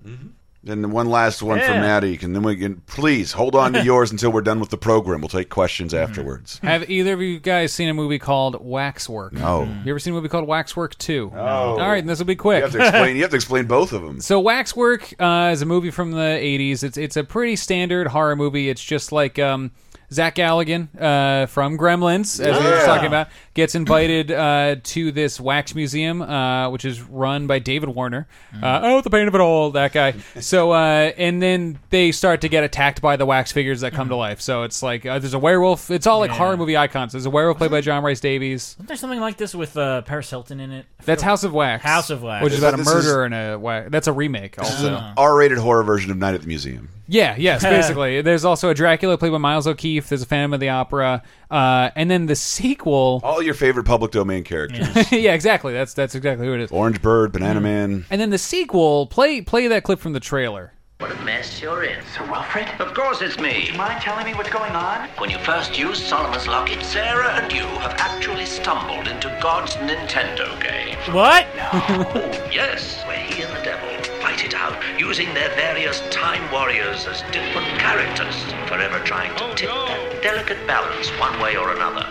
And 0.63 0.93
one 0.93 1.09
last 1.09 1.41
one 1.41 1.59
for 1.59 1.71
Maddie, 1.71 2.19
and 2.21 2.35
then 2.35 2.43
we 2.43 2.55
can 2.55 2.81
please 2.85 3.31
hold 3.31 3.55
on 3.55 3.73
to 3.73 3.83
yours 3.83 4.11
until 4.11 4.31
we're 4.31 4.41
done 4.43 4.59
with 4.59 4.69
the 4.69 4.77
program. 4.77 5.19
We'll 5.21 5.27
take 5.27 5.49
questions 5.49 5.91
Mm-hmm. 5.91 6.03
afterwards. 6.03 6.59
Have 6.59 6.87
either 6.87 7.13
of 7.13 7.21
you 7.21 7.39
guys 7.39 7.73
seen 7.73 7.89
a 7.89 7.95
movie 7.95 8.19
called 8.19 8.63
Waxwork? 8.63 9.33
No. 9.33 9.63
You 9.83 9.89
ever 9.89 9.97
seen 9.97 10.13
a 10.13 10.15
movie 10.15 10.29
called 10.29 10.45
Waxwork 10.47 10.95
Two? 10.99 11.31
No. 11.33 11.39
All 11.41 11.77
right, 11.79 11.97
and 11.97 12.07
this 12.07 12.19
will 12.19 12.27
be 12.27 12.35
quick. 12.35 12.57
You 12.59 12.63
have 12.65 12.73
to 12.73 12.79
explain. 12.79 13.15
You 13.15 13.23
have 13.23 13.31
to 13.31 13.35
explain 13.37 13.65
both 13.65 13.91
of 13.91 14.03
them. 14.03 14.21
So 14.21 14.39
Waxwork 14.39 15.15
uh, 15.19 15.49
is 15.51 15.63
a 15.63 15.65
movie 15.65 15.89
from 15.89 16.11
the 16.11 16.17
'80s. 16.19 16.83
It's 16.83 16.95
it's 16.97 17.17
a 17.17 17.23
pretty 17.23 17.55
standard 17.55 18.05
horror 18.05 18.35
movie. 18.35 18.69
It's 18.69 18.83
just 18.83 19.11
like 19.11 19.39
um, 19.39 19.71
Zach 20.13 20.35
Galligan 20.35 20.89
uh, 20.99 21.45
from 21.45 21.77
Gremlins, 21.77 22.39
as 22.45 22.57
we 22.59 22.65
were 22.65 22.75
Yeah. 22.75 22.85
talking 22.85 23.07
about, 23.07 23.29
gets 23.53 23.75
invited 23.75 24.29
uh, 24.31 24.75
to 24.83 25.11
this 25.13 25.39
wax 25.39 25.73
museum, 25.73 26.21
uh, 26.21 26.69
which 26.69 26.83
is 26.83 27.01
run 27.01 27.47
by 27.47 27.59
David 27.59 27.89
Warner. 27.89 28.27
Uh, 28.61 28.81
oh, 28.83 29.01
the 29.01 29.09
pain 29.09 29.27
of 29.27 29.35
it 29.35 29.41
all, 29.41 29.71
that 29.71 29.93
guy. 29.93 30.13
so 30.41 30.71
uh, 30.71 31.11
and 31.17 31.41
then 31.41 31.79
they 31.91 32.11
start 32.11 32.41
to 32.41 32.49
get 32.49 32.63
attacked 32.65 33.01
by 33.01 33.15
the 33.15 33.25
wax 33.25 33.51
figures 33.53 33.81
that 33.81 33.93
come 33.93 34.09
to 34.09 34.15
life. 34.17 34.41
So 34.41 34.63
it's 34.63 34.83
like 34.83 35.05
uh, 35.05 35.19
there's 35.19 35.33
a 35.33 35.39
werewolf. 35.39 35.89
It's 35.89 36.05
all 36.07 36.19
like 36.19 36.31
Yeah. 36.31 36.37
horror 36.37 36.57
movie 36.57 36.75
icons. 36.75 37.13
There's 37.13 37.25
a 37.25 37.29
werewolf 37.29 37.57
played 37.57 37.71
by 37.71 37.79
John 37.81 38.03
Rhys-Davies. 38.03 38.75
Isn't 38.77 38.87
there 38.87 38.97
something 38.97 39.19
like 39.21 39.37
this 39.37 39.55
with 39.55 39.77
uh, 39.77 40.01
Paris 40.01 40.29
Hilton 40.29 40.59
in 40.59 40.71
it? 40.71 40.85
I 40.99 41.03
That's 41.05 41.21
forget- 41.21 41.29
House 41.29 41.43
of 41.45 41.53
Wax. 41.53 41.83
House 41.83 42.09
of 42.09 42.21
Wax. 42.23 42.43
which 42.43 42.53
is 42.53 42.59
about 42.59 42.73
a 42.73 42.77
This 42.77 42.87
is- 42.87 42.93
murder 42.93 43.23
and 43.23 43.33
a 43.33 43.57
wax. 43.57 43.89
That's 43.91 44.07
a 44.07 44.13
remake. 44.13 44.57
This 44.57 44.67
is 44.69 44.83
Also, 44.83 44.95
an 44.97 45.13
R-rated 45.15 45.57
horror 45.57 45.83
version 45.83 46.11
of 46.11 46.17
Night 46.17 46.33
at 46.35 46.41
the 46.41 46.47
Museum. 46.47 46.89
Yeah, 47.11 47.35
yes, 47.37 47.61
basically. 47.63 48.21
There's 48.21 48.45
also 48.45 48.69
a 48.69 48.73
Dracula 48.73 49.17
played 49.17 49.33
by 49.33 49.37
Miles 49.37 49.67
O'Keeffe. 49.67 50.07
There's 50.07 50.21
a 50.21 50.25
Phantom 50.25 50.53
of 50.53 50.61
the 50.61 50.69
Opera, 50.69 51.21
uh, 51.49 51.89
and 51.95 52.09
then 52.09 52.25
the 52.27 52.37
sequel. 52.37 53.19
All 53.23 53.41
your 53.41 53.53
favorite 53.53 53.83
public 53.83 54.11
domain 54.11 54.45
characters: 54.45 54.87
Yeah. 55.11 55.33
exactly. 55.33 55.73
That's 55.73 55.93
that's 55.93 56.15
exactly 56.15 56.47
who 56.47 56.53
it 56.53 56.61
is. 56.61 56.71
Orange 56.71 57.01
Bird, 57.01 57.33
Banana 57.33 57.59
Man. 57.59 58.05
And 58.09 58.21
then 58.21 58.29
the 58.29 58.37
sequel. 58.37 59.07
Play 59.07 59.41
play 59.41 59.67
that 59.67 59.83
clip 59.83 59.99
from 59.99 60.13
the 60.13 60.21
trailer. 60.21 60.71
What 60.99 61.11
a 61.11 61.21
mess 61.23 61.61
you're 61.61 61.83
in. 61.83 62.01
Sir 62.15 62.23
Wilfred? 62.31 62.69
Of 62.79 62.93
course 62.93 63.21
it's 63.21 63.37
me. 63.39 63.65
Do 63.65 63.71
you 63.71 63.77
mind 63.77 64.01
telling 64.01 64.25
me 64.25 64.33
what's 64.35 64.51
going 64.51 64.73
on? 64.73 65.09
When 65.17 65.31
you 65.31 65.39
first 65.39 65.77
used 65.77 66.03
Solomon's 66.03 66.47
locket, 66.47 66.81
Sarah 66.83 67.41
and 67.41 67.51
you 67.51 67.63
have 67.63 67.95
actually 67.97 68.45
stumbled 68.45 69.07
into 69.07 69.35
God's 69.41 69.75
Nintendo 69.77 70.61
game. 70.61 70.97
What? 71.13 71.47
oh, 71.73 72.49
yes, 72.53 73.03
where 73.07 73.17
he 73.17 73.41
and 73.41 73.51
the 73.57 73.63
devil 73.63 74.10
fight 74.31 74.45
it 74.45 74.53
out, 74.53 74.77
using 74.99 75.33
their 75.33 75.49
various 75.55 76.01
time 76.09 76.49
warriors 76.51 77.05
as 77.05 77.21
different 77.33 77.67
characters, 77.79 78.35
forever 78.67 78.99
trying 79.03 79.35
to 79.37 79.43
oh, 79.43 79.55
tip 79.55 79.69
that 79.69 80.23
delicate 80.23 80.65
balance 80.67 81.09
one 81.19 81.37
way 81.41 81.57
or 81.57 81.73
another. 81.73 82.05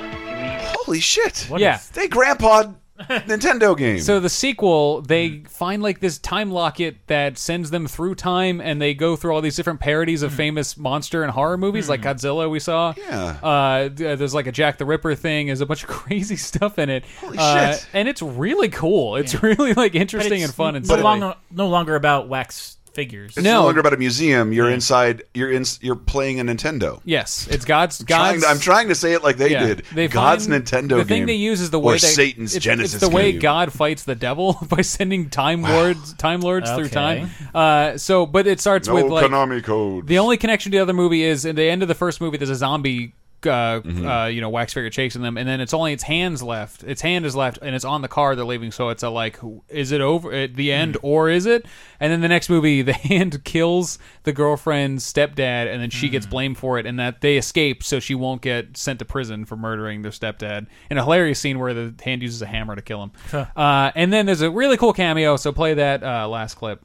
Holy 0.84 1.00
shit! 1.00 1.48
yeah. 1.56 1.80
They 1.94 2.08
grandpa 2.08 2.72
Nintendo 3.26 3.76
game. 3.76 3.98
So 4.00 4.20
the 4.20 4.28
sequel, 4.28 5.02
they 5.02 5.40
find 5.48 5.82
like 5.82 6.00
this 6.00 6.18
time 6.18 6.50
locket 6.50 6.96
that 7.06 7.38
sends 7.38 7.70
them 7.70 7.86
through 7.86 8.14
time, 8.16 8.60
and 8.60 8.80
they 8.80 8.94
go 8.94 9.16
through 9.16 9.34
all 9.34 9.40
these 9.40 9.56
different 9.56 9.80
parodies 9.80 10.22
of 10.22 10.32
famous 10.32 10.76
monster 10.76 11.22
and 11.22 11.32
horror 11.32 11.56
movies, 11.58 11.88
like 11.88 12.02
Godzilla. 12.02 12.50
We 12.50 12.60
saw. 12.60 12.94
Yeah. 12.96 13.38
Uh, 13.42 13.88
there's 13.92 14.34
like 14.34 14.46
a 14.46 14.52
Jack 14.52 14.78
the 14.78 14.84
Ripper 14.84 15.14
thing. 15.14 15.46
There's 15.46 15.60
a 15.60 15.66
bunch 15.66 15.82
of 15.82 15.88
crazy 15.90 16.36
stuff 16.36 16.78
in 16.78 16.90
it. 16.90 17.04
Holy 17.20 17.38
Uh, 17.38 17.72
shit. 17.72 17.86
And 17.92 18.08
it's 18.08 18.22
really 18.22 18.68
cool. 18.68 19.16
It's 19.16 19.42
really 19.42 19.74
like 19.74 19.94
interesting 19.94 20.42
and 20.42 20.52
fun 20.54 20.76
and 20.76 20.86
no 20.86 20.94
silly. 20.94 21.02
longer 21.02 21.34
no 21.50 21.68
longer 21.68 21.94
about 21.96 22.28
wax 22.28 22.76
figures. 23.00 23.36
It's 23.36 23.44
no. 23.44 23.64
longer 23.64 23.80
about 23.80 23.94
a 23.94 23.96
museum. 23.96 24.52
You're 24.52 24.70
inside. 24.70 25.22
You're 25.32 25.50
in. 25.50 25.64
You're 25.80 25.96
playing 25.96 26.38
a 26.40 26.44
Nintendo. 26.44 27.00
Yes, 27.04 27.48
it's 27.50 27.64
God's. 27.64 28.00
I'm 28.00 28.06
trying, 28.06 28.40
to, 28.42 28.46
I'm 28.46 28.58
trying 28.58 28.88
to 28.88 28.94
say 28.94 29.14
it 29.14 29.22
like 29.22 29.36
they 29.38 29.50
Yeah. 29.52 29.66
did. 29.66 29.84
They 29.94 30.08
God's 30.08 30.46
find- 30.46 30.64
Nintendo 30.64 30.88
The 30.88 30.96
game. 30.98 31.06
thing 31.06 31.26
they 31.26 31.34
use 31.34 31.60
is 31.62 31.70
the 31.70 31.78
way 31.80 31.94
or 31.94 31.98
they, 31.98 32.06
Satan's 32.06 32.54
it's, 32.54 32.64
Genesis. 32.64 32.94
It's 32.94 33.08
the 33.08 33.14
way 33.14 33.32
game. 33.32 33.40
God 33.40 33.72
fights 33.72 34.04
the 34.04 34.14
devil 34.14 34.58
by 34.68 34.82
sending 34.82 35.30
time 35.30 35.62
lords, 35.62 36.12
time 36.14 36.40
lords 36.40 36.70
through 36.70 36.86
Okay. 36.86 36.94
time. 36.94 37.30
Uh, 37.54 37.96
so, 37.98 38.26
but 38.26 38.46
it 38.46 38.60
starts 38.60 38.86
No 38.88 38.94
with 38.94 39.06
like 39.06 39.24
Konami 39.24 39.64
code. 39.64 40.06
the 40.06 40.18
only 40.18 40.36
connection 40.36 40.72
to 40.72 40.78
the 40.78 40.82
other 40.82 40.92
movie 40.92 41.22
is 41.22 41.46
at 41.46 41.56
the 41.56 41.64
end 41.64 41.82
of 41.82 41.88
the 41.88 41.94
first 41.94 42.20
movie. 42.20 42.36
There's 42.36 42.50
a 42.50 42.54
zombie. 42.56 43.14
Uh, 43.46 43.80
Mm-hmm. 43.80 44.06
uh, 44.06 44.26
you 44.26 44.40
know, 44.40 44.48
wax 44.50 44.72
figure 44.74 44.90
chasing 44.90 45.22
them, 45.22 45.36
and 45.38 45.48
then 45.48 45.60
it's 45.60 45.72
only 45.72 45.92
its 45.92 46.02
hands 46.02 46.42
left. 46.42 46.82
Its 46.84 47.00
hand 47.00 47.24
is 47.24 47.34
left, 47.34 47.58
and 47.62 47.74
it's 47.74 47.84
on 47.84 48.02
the 48.02 48.08
car 48.08 48.36
they're 48.36 48.44
leaving. 48.44 48.70
So 48.70 48.90
it's 48.90 49.02
a 49.02 49.08
like, 49.08 49.38
is 49.68 49.92
it 49.92 50.00
over 50.00 50.32
at 50.32 50.54
the 50.56 50.72
end, 50.72 50.94
Mm. 50.94 51.00
or 51.02 51.30
is 51.30 51.46
it? 51.46 51.64
And 52.00 52.12
then 52.12 52.20
the 52.20 52.28
next 52.28 52.48
movie, 52.50 52.82
the 52.90 52.92
hand 52.92 53.42
kills 53.44 53.98
the 54.24 54.32
girlfriend's 54.32 55.10
stepdad, 55.10 55.72
and 55.72 55.80
then 55.80 55.90
she 55.90 56.08
Mm. 56.08 56.12
gets 56.12 56.26
blamed 56.26 56.58
for 56.58 56.78
it, 56.78 56.86
and 56.86 56.98
that 56.98 57.20
they 57.22 57.36
escape, 57.36 57.82
so 57.82 57.98
she 58.00 58.14
won't 58.14 58.42
get 58.42 58.76
sent 58.76 58.98
to 58.98 59.04
prison 59.04 59.44
for 59.44 59.56
murdering 59.56 60.02
their 60.02 60.12
stepdad. 60.12 60.66
In 60.90 60.98
a 60.98 61.02
hilarious 61.02 61.38
scene 61.40 61.58
where 61.58 61.72
the 61.72 61.94
hand 62.04 62.22
uses 62.22 62.42
a 62.42 62.46
hammer 62.46 62.76
to 62.76 62.82
kill 62.82 63.02
him. 63.04 63.12
Huh. 63.30 63.46
Uh, 63.56 63.90
and 63.94 64.12
then 64.12 64.26
there's 64.26 64.42
a 64.42 64.50
really 64.50 64.76
cool 64.76 64.92
cameo. 64.92 65.36
So 65.36 65.52
play 65.52 65.74
that 65.74 66.02
uh, 66.02 66.28
last 66.28 66.56
clip. 66.56 66.82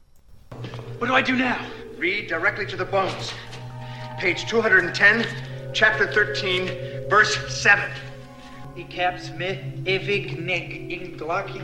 What 1.00 1.08
do 1.08 1.14
I 1.14 1.22
do 1.22 1.36
now? 1.36 1.66
Read 1.98 2.28
directly 2.28 2.66
to 2.68 2.78
the 2.78 2.86
bones. 2.86 3.34
Page 4.18 4.46
210, 4.48 5.26
chapter 5.76 6.08
13, 6.12 7.08
verse 7.10 7.54
7. 7.54 7.92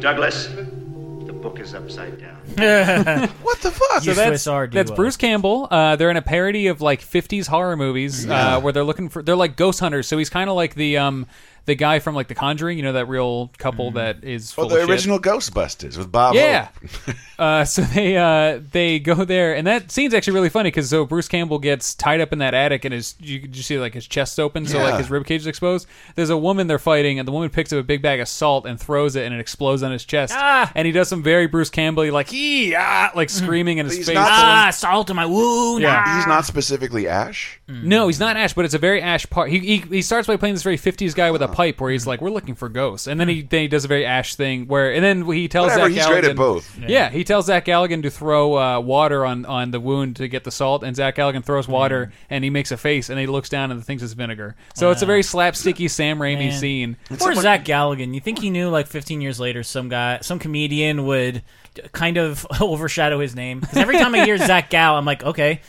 Douglas, 0.01 0.47
the 0.47 1.33
book 1.33 1.59
is 1.59 1.73
upside 1.73 2.19
down. 2.19 2.35
what 3.41 3.59
the 3.59 3.71
fuck? 3.71 4.03
So 4.03 4.13
that's, 4.13 4.43
that's 4.71 4.91
Bruce 4.91 5.17
Campbell. 5.17 5.67
Uh, 5.71 5.95
they're 5.95 6.09
in 6.11 6.17
a 6.17 6.21
parody 6.21 6.67
of 6.67 6.81
like 6.81 7.01
50s 7.01 7.47
horror 7.47 7.77
movies 7.77 8.25
Yeah. 8.25 8.57
uh, 8.57 8.59
where 8.59 8.73
they're 8.73 8.83
looking 8.83 9.09
for 9.09 9.23
they're 9.23 9.35
like 9.35 9.55
ghost 9.55 9.79
hunters. 9.79 10.07
So 10.07 10.17
he's 10.17 10.29
kind 10.29 10.49
of 10.49 10.55
like 10.55 10.75
the 10.75 10.97
um 10.97 11.25
the 11.65 11.75
guy 11.75 11.99
from 11.99 12.15
like 12.15 12.27
The 12.27 12.35
Conjuring. 12.35 12.77
You 12.77 12.83
know 12.83 12.93
that 12.93 13.07
real 13.07 13.51
couple 13.57 13.91
that 13.91 14.23
is 14.23 14.55
Well, 14.57 14.67
the 14.67 14.75
of 14.75 14.81
shit? 14.81 14.89
original 14.89 15.19
Ghostbusters 15.19 15.97
with 15.97 16.11
Bob. 16.11 16.35
Yeah. 16.35 16.69
Hope. 17.05 17.15
uh, 17.39 17.65
so 17.65 17.81
they 17.83 18.17
uh, 18.17 18.59
they 18.71 18.99
go 18.99 19.15
there, 19.25 19.55
and 19.55 19.65
that 19.67 19.91
scene's 19.91 20.13
actually 20.13 20.33
really 20.33 20.49
funny 20.49 20.67
because 20.67 20.89
so 20.89 21.05
Bruce 21.05 21.27
Campbell 21.27 21.59
gets 21.59 21.93
tied 21.95 22.21
up 22.21 22.33
in 22.33 22.39
that 22.39 22.53
attic, 22.53 22.85
and 22.85 22.93
his 22.93 23.15
you, 23.19 23.47
you 23.51 23.61
see 23.63 23.77
like 23.79 23.93
his 23.93 24.07
chest 24.07 24.39
open, 24.39 24.65
so 24.65 24.77
Yeah. 24.77 24.85
like 24.85 24.97
his 24.99 25.09
rib 25.09 25.25
cage 25.25 25.41
is 25.41 25.47
exposed. 25.47 25.87
There's 26.15 26.29
a 26.29 26.37
woman 26.37 26.67
they're 26.67 26.79
fighting, 26.79 27.19
and 27.19 27.27
the 27.27 27.31
woman 27.31 27.49
picks 27.49 27.71
up 27.73 27.79
a 27.79 27.83
big 27.83 28.01
bag 28.01 28.19
of 28.19 28.27
salt 28.27 28.65
and 28.65 28.79
throws 28.79 29.15
it, 29.15 29.25
and 29.25 29.33
it 29.35 29.39
explodes 29.39 29.83
on 29.83 29.91
his 29.91 30.03
chest. 30.05 30.33
Ah. 30.35 30.71
And 30.75 30.85
he 30.85 30.91
does 30.91 31.07
some 31.09 31.23
very 31.23 31.47
Bruce 31.47 31.69
Campbell 31.69 32.09
like 32.11 32.33
ee 32.33 32.73
ah 32.77 33.11
like 33.15 33.29
screaming 33.29 33.77
in 33.77 33.85
his 33.85 33.97
He's 33.97 34.05
face. 34.07 34.15
not- 34.15 34.29
Ah, 34.31 34.69
salt 34.71 35.09
in 35.09 35.15
my 35.15 35.25
wound. 35.25 35.81
Yeah. 35.83 36.03
ah. 36.05 36.15
He's 36.17 36.27
not 36.27 36.45
specifically 36.45 37.07
Ash. 37.07 37.59
No, 37.67 38.07
he's 38.07 38.19
not 38.19 38.35
Ash, 38.37 38.53
but 38.53 38.65
it's 38.65 38.73
a 38.73 38.77
very 38.79 39.01
Ash 39.01 39.25
part. 39.29 39.49
He, 39.49 39.59
he 39.59 39.77
he 39.77 40.01
starts 40.01 40.27
by 40.27 40.35
playing 40.37 40.55
this 40.55 40.63
very 40.63 40.77
'50s 40.77 41.15
guy 41.15 41.31
with 41.31 41.41
a 41.41 41.47
pipe, 41.51 41.79
where 41.81 41.91
he's 41.91 42.07
like, 42.07 42.21
"We're 42.21 42.29
looking 42.31 42.55
for 42.55 42.69
ghosts," 42.69 43.07
and 43.07 43.19
then 43.19 43.27
he 43.27 43.41
then 43.41 43.61
he 43.61 43.67
does 43.67 43.85
a 43.85 43.87
very 43.87 44.05
Ash 44.05 44.35
thing 44.35 44.67
where, 44.67 44.93
and 44.93 45.03
then 45.03 45.25
he 45.31 45.47
tells 45.47 45.71
Whatever, 45.71 45.89
Zach 45.89 45.97
he's 45.97 46.05
great 46.07 46.23
Galligan, 46.23 46.29
at 46.31 46.35
both. 46.35 46.79
Yeah. 46.79 47.09
he 47.09 47.23
tells 47.23 47.45
Zach 47.47 47.65
Galligan 47.65 48.03
to 48.03 48.09
throw 48.09 48.57
uh, 48.57 48.79
water 48.79 49.25
on 49.25 49.45
on 49.45 49.71
the 49.71 49.79
wound 49.79 50.15
to 50.17 50.27
get 50.27 50.43
the 50.43 50.51
salt, 50.51 50.83
and 50.83 50.95
Zach 50.95 51.15
Galligan 51.15 51.43
throws 51.43 51.67
water, 51.67 52.11
and 52.29 52.43
he 52.43 52.49
makes 52.49 52.71
a 52.71 52.77
face, 52.77 53.09
and 53.09 53.19
he 53.19 53.27
looks 53.27 53.49
down 53.49 53.71
and 53.71 53.83
thinks 53.85 54.03
it's 54.03 54.13
vinegar. 54.13 54.55
So 54.75 54.91
it's 54.91 55.01
a 55.01 55.05
very 55.05 55.21
slapsticky 55.21 55.89
Sam 55.89 56.19
Raimi 56.19 56.49
Man. 56.49 56.59
scene. 56.59 56.97
Poor 57.17 57.33
Zach 57.35 57.65
Galligan. 57.65 58.13
You 58.13 58.19
think 58.19 58.39
he 58.39 58.49
knew 58.49 58.69
like 58.69 58.87
15 58.87 59.21
years 59.21 59.39
later 59.39 59.63
some 59.63 59.89
guy, 59.89 60.19
some 60.21 60.39
comedian 60.39 61.05
would 61.05 61.43
kind 61.91 62.17
of 62.17 62.45
overshadow 62.61 63.19
his 63.19 63.35
name? 63.35 63.59
Because 63.59 63.77
every 63.77 63.97
time 63.97 64.13
I 64.15 64.25
hear 64.25 64.37
Zach 64.37 64.69
Gal, 64.69 64.95
I'm 64.97 65.05
like, 65.05 65.23
okay. 65.23 65.61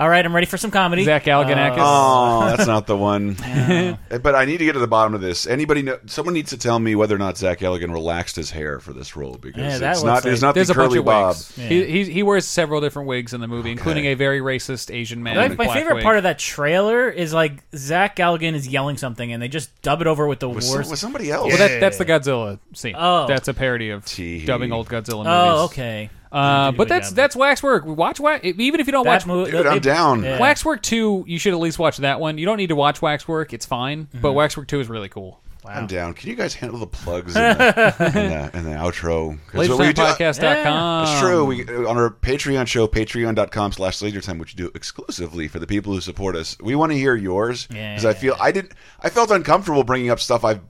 All 0.00 0.08
right, 0.08 0.24
I'm 0.24 0.34
ready 0.34 0.46
for 0.46 0.56
some 0.56 0.70
comedy. 0.70 1.04
Zach 1.04 1.24
Galifianakis. 1.24 1.76
Oh, 1.76 2.40
oh 2.42 2.56
that's 2.56 2.66
not 2.66 2.86
the 2.86 2.96
one. 2.96 3.34
but 4.22 4.34
I 4.34 4.46
need 4.46 4.56
to 4.56 4.64
get 4.64 4.72
to 4.72 4.78
the 4.78 4.86
bottom 4.86 5.12
of 5.12 5.20
this. 5.20 5.46
Anybody 5.46 5.82
know? 5.82 5.98
Someone 6.06 6.32
needs 6.32 6.48
to 6.50 6.56
tell 6.56 6.78
me 6.78 6.94
whether 6.94 7.14
or 7.14 7.18
not 7.18 7.36
Zach 7.36 7.58
Galligan 7.58 7.92
relaxed 7.92 8.34
his 8.34 8.50
hair 8.50 8.80
for 8.80 8.94
this 8.94 9.14
role 9.14 9.34
because 9.34 9.60
Yeah, 9.60 9.76
that 9.76 9.90
it's 9.92 10.02
looks 10.02 10.06
not. 10.06 10.22
There's 10.22 10.40
like- 10.40 10.48
not 10.48 10.54
There's 10.54 10.68
the 10.68 10.72
a 10.72 10.76
bunch 10.76 10.88
curly 10.88 10.98
of 11.00 11.04
bob. 11.04 11.36
wigs. 11.36 11.54
He, 11.54 11.84
he 11.84 12.04
he 12.10 12.22
wears 12.22 12.46
several 12.46 12.80
different 12.80 13.08
wigs 13.08 13.34
in 13.34 13.42
the 13.42 13.46
movie, 13.46 13.70
including 13.70 14.06
a 14.06 14.14
very 14.14 14.40
racist 14.40 14.90
Asian 14.90 15.22
man. 15.22 15.36
Like, 15.36 15.46
in 15.46 15.52
a 15.52 15.56
my 15.56 15.64
black 15.64 15.76
favorite 15.76 15.96
wig. 15.96 16.02
part 16.02 16.16
of 16.16 16.22
that 16.22 16.38
trailer 16.38 17.10
is 17.10 17.34
like 17.34 17.62
Zach 17.76 18.16
Galligan 18.16 18.54
is 18.54 18.66
yelling 18.66 18.96
something, 18.96 19.30
and 19.30 19.42
they 19.42 19.48
just 19.48 19.82
dub 19.82 20.00
it 20.00 20.06
over 20.06 20.26
with 20.26 20.40
the 20.40 20.48
Was 20.48 20.66
some- 20.66 20.76
worst. 20.78 20.90
was 20.90 21.00
somebody 21.00 21.30
else? 21.30 21.48
Well, 21.48 21.58
that, 21.58 21.78
that's 21.78 21.98
the 21.98 22.06
Godzilla 22.06 22.58
scene. 22.72 22.94
Oh. 22.96 23.26
that's 23.26 23.48
a 23.48 23.54
parody 23.54 23.90
of 23.90 24.06
dubbing 24.46 24.72
old 24.72 24.88
Godzilla 24.88 25.26
oh, 25.26 25.46
movies. 25.46 25.60
Oh, 25.60 25.64
okay. 25.66 26.10
Uh, 26.32 26.70
but 26.72 26.88
that's 26.88 27.08
job. 27.08 27.16
that's 27.16 27.34
Waxwork. 27.36 27.84
Watch 27.86 28.20
Wax. 28.20 28.44
Even 28.44 28.80
if 28.80 28.86
you 28.86 28.92
don't 28.92 29.04
That 29.04 29.10
watch, 29.10 29.26
mo- 29.26 29.46
Dude, 29.46 29.66
I'm 29.66 29.76
it- 29.78 29.82
down. 29.82 30.22
yeah. 30.22 30.38
Waxwork 30.38 30.82
two, 30.82 31.24
you 31.26 31.38
should 31.38 31.52
at 31.52 31.58
least 31.60 31.78
watch 31.78 31.96
that 31.98 32.20
one. 32.20 32.38
You 32.38 32.46
don't 32.46 32.56
need 32.58 32.68
to 32.68 32.76
watch 32.76 33.02
Waxwork; 33.02 33.52
it's 33.52 33.66
fine. 33.66 34.06
Mm-hmm. 34.06 34.20
But 34.20 34.32
Waxwork 34.32 34.68
two 34.68 34.80
is 34.80 34.88
really 34.88 35.08
cool. 35.08 35.40
I'm 35.62 35.86
down. 35.86 36.14
Can 36.14 36.30
you 36.30 36.36
guys 36.36 36.54
handle 36.54 36.78
the 36.78 36.86
plugs 36.86 37.36
and 37.36 37.58
the, 37.60 37.94
and 37.98 38.14
the, 38.32 38.50
and 38.56 38.66
the 38.66 38.70
outro? 38.70 39.38
'Cause 39.48 39.68
what 39.68 39.78
we 39.78 39.92
do- 39.92 40.00
LaserTimePodcast.com. 40.02 41.02
It's 41.06 41.20
true. 41.20 41.44
We 41.44 41.64
on 41.86 41.98
our 41.98 42.10
Patreon 42.10 42.66
show, 42.66 42.86
patreon.com 42.88 43.72
slash 43.72 43.98
lasertime, 43.98 44.38
which 44.38 44.54
you 44.54 44.64
do 44.66 44.70
exclusively 44.74 45.48
for 45.48 45.58
the 45.58 45.66
people 45.66 45.92
who 45.92 46.00
support 46.00 46.34
us. 46.34 46.56
We 46.62 46.74
want 46.74 46.92
to 46.92 46.98
hear 46.98 47.14
yours 47.14 47.66
because 47.66 48.04
I 48.06 48.14
feel 48.14 48.36
I 48.40 48.52
didn't 48.52 48.72
I 49.02 49.10
felt 49.10 49.30
uncomfortable 49.30 49.84
bringing 49.84 50.10
up 50.10 50.18
stuff 50.20 50.44
I've 50.44 50.60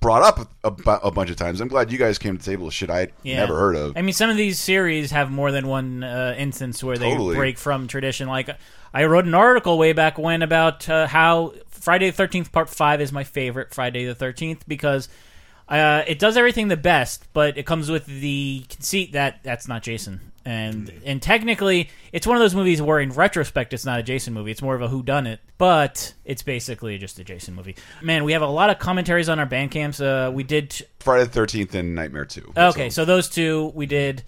brought 0.00 0.22
up 0.22 0.48
a, 0.64 0.92
a 1.06 1.10
bunch 1.10 1.30
of 1.30 1.36
times. 1.36 1.60
I'm 1.60 1.68
glad 1.68 1.90
you 1.90 1.98
guys 1.98 2.18
came 2.18 2.36
to 2.38 2.44
the 2.44 2.50
table 2.50 2.66
with 2.66 2.74
shit 2.74 2.88
I 2.90 3.08
Yeah. 3.22 3.36
never 3.38 3.58
heard 3.58 3.74
of. 3.76 3.96
I 3.96 4.02
mean, 4.02 4.12
some 4.12 4.30
of 4.30 4.36
these 4.36 4.58
series 4.58 5.10
have 5.10 5.30
more 5.30 5.50
than 5.50 5.66
one 5.66 6.04
uh, 6.04 6.34
instance 6.38 6.82
where 6.84 6.96
they 6.96 7.10
Totally. 7.10 7.34
break 7.36 7.58
from 7.58 7.88
tradition. 7.88 8.28
Like, 8.28 8.48
I 8.94 9.04
wrote 9.06 9.24
an 9.24 9.34
article 9.34 9.76
way 9.76 9.92
back 9.92 10.16
when 10.18 10.42
about 10.42 10.88
uh, 10.88 11.06
how 11.08 11.54
Friday 11.68 12.10
the 12.10 12.16
Thirteenth 12.16 12.52
Part 12.52 12.70
Five 12.70 13.00
is 13.00 13.12
my 13.12 13.24
favorite 13.24 13.74
Friday 13.74 14.04
the 14.06 14.14
Thirteenth 14.14 14.64
because 14.68 15.08
uh, 15.68 16.02
it 16.06 16.18
does 16.18 16.36
everything 16.36 16.68
the 16.68 16.76
best, 16.76 17.24
but 17.32 17.58
it 17.58 17.66
comes 17.66 17.90
with 17.90 18.06
the 18.06 18.64
conceit 18.70 19.12
that 19.12 19.40
that's 19.42 19.68
not 19.68 19.82
Jason. 19.82 20.27
And 20.48 20.90
and 21.04 21.20
technically, 21.20 21.90
it's 22.10 22.26
one 22.26 22.34
of 22.34 22.40
those 22.40 22.54
movies 22.54 22.80
where, 22.80 23.00
in 23.00 23.10
retrospect, 23.10 23.74
it's 23.74 23.84
not 23.84 24.00
a 24.00 24.02
Jason 24.02 24.32
movie. 24.32 24.50
It's 24.50 24.62
more 24.62 24.74
of 24.74 24.80
a 24.80 24.88
who 24.88 25.02
done 25.02 25.26
it, 25.26 25.40
but 25.58 26.14
it's 26.24 26.42
basically 26.42 26.96
just 26.96 27.18
a 27.18 27.24
Jason 27.24 27.54
movie. 27.54 27.76
Man, 28.00 28.24
we 28.24 28.32
have 28.32 28.40
a 28.40 28.46
lot 28.46 28.70
of 28.70 28.78
commentaries 28.78 29.28
on 29.28 29.38
our 29.38 29.44
band 29.44 29.72
camps. 29.72 30.00
Uh, 30.00 30.30
we 30.32 30.44
did 30.44 30.74
Friday 31.00 31.24
the 31.24 31.30
Thirteenth 31.30 31.74
and 31.74 31.94
Nightmare 31.94 32.24
Two. 32.24 32.50
Okay, 32.56 32.88
so 32.88 33.04
those 33.04 33.28
two 33.28 33.72
we 33.74 33.84
did. 33.84 34.22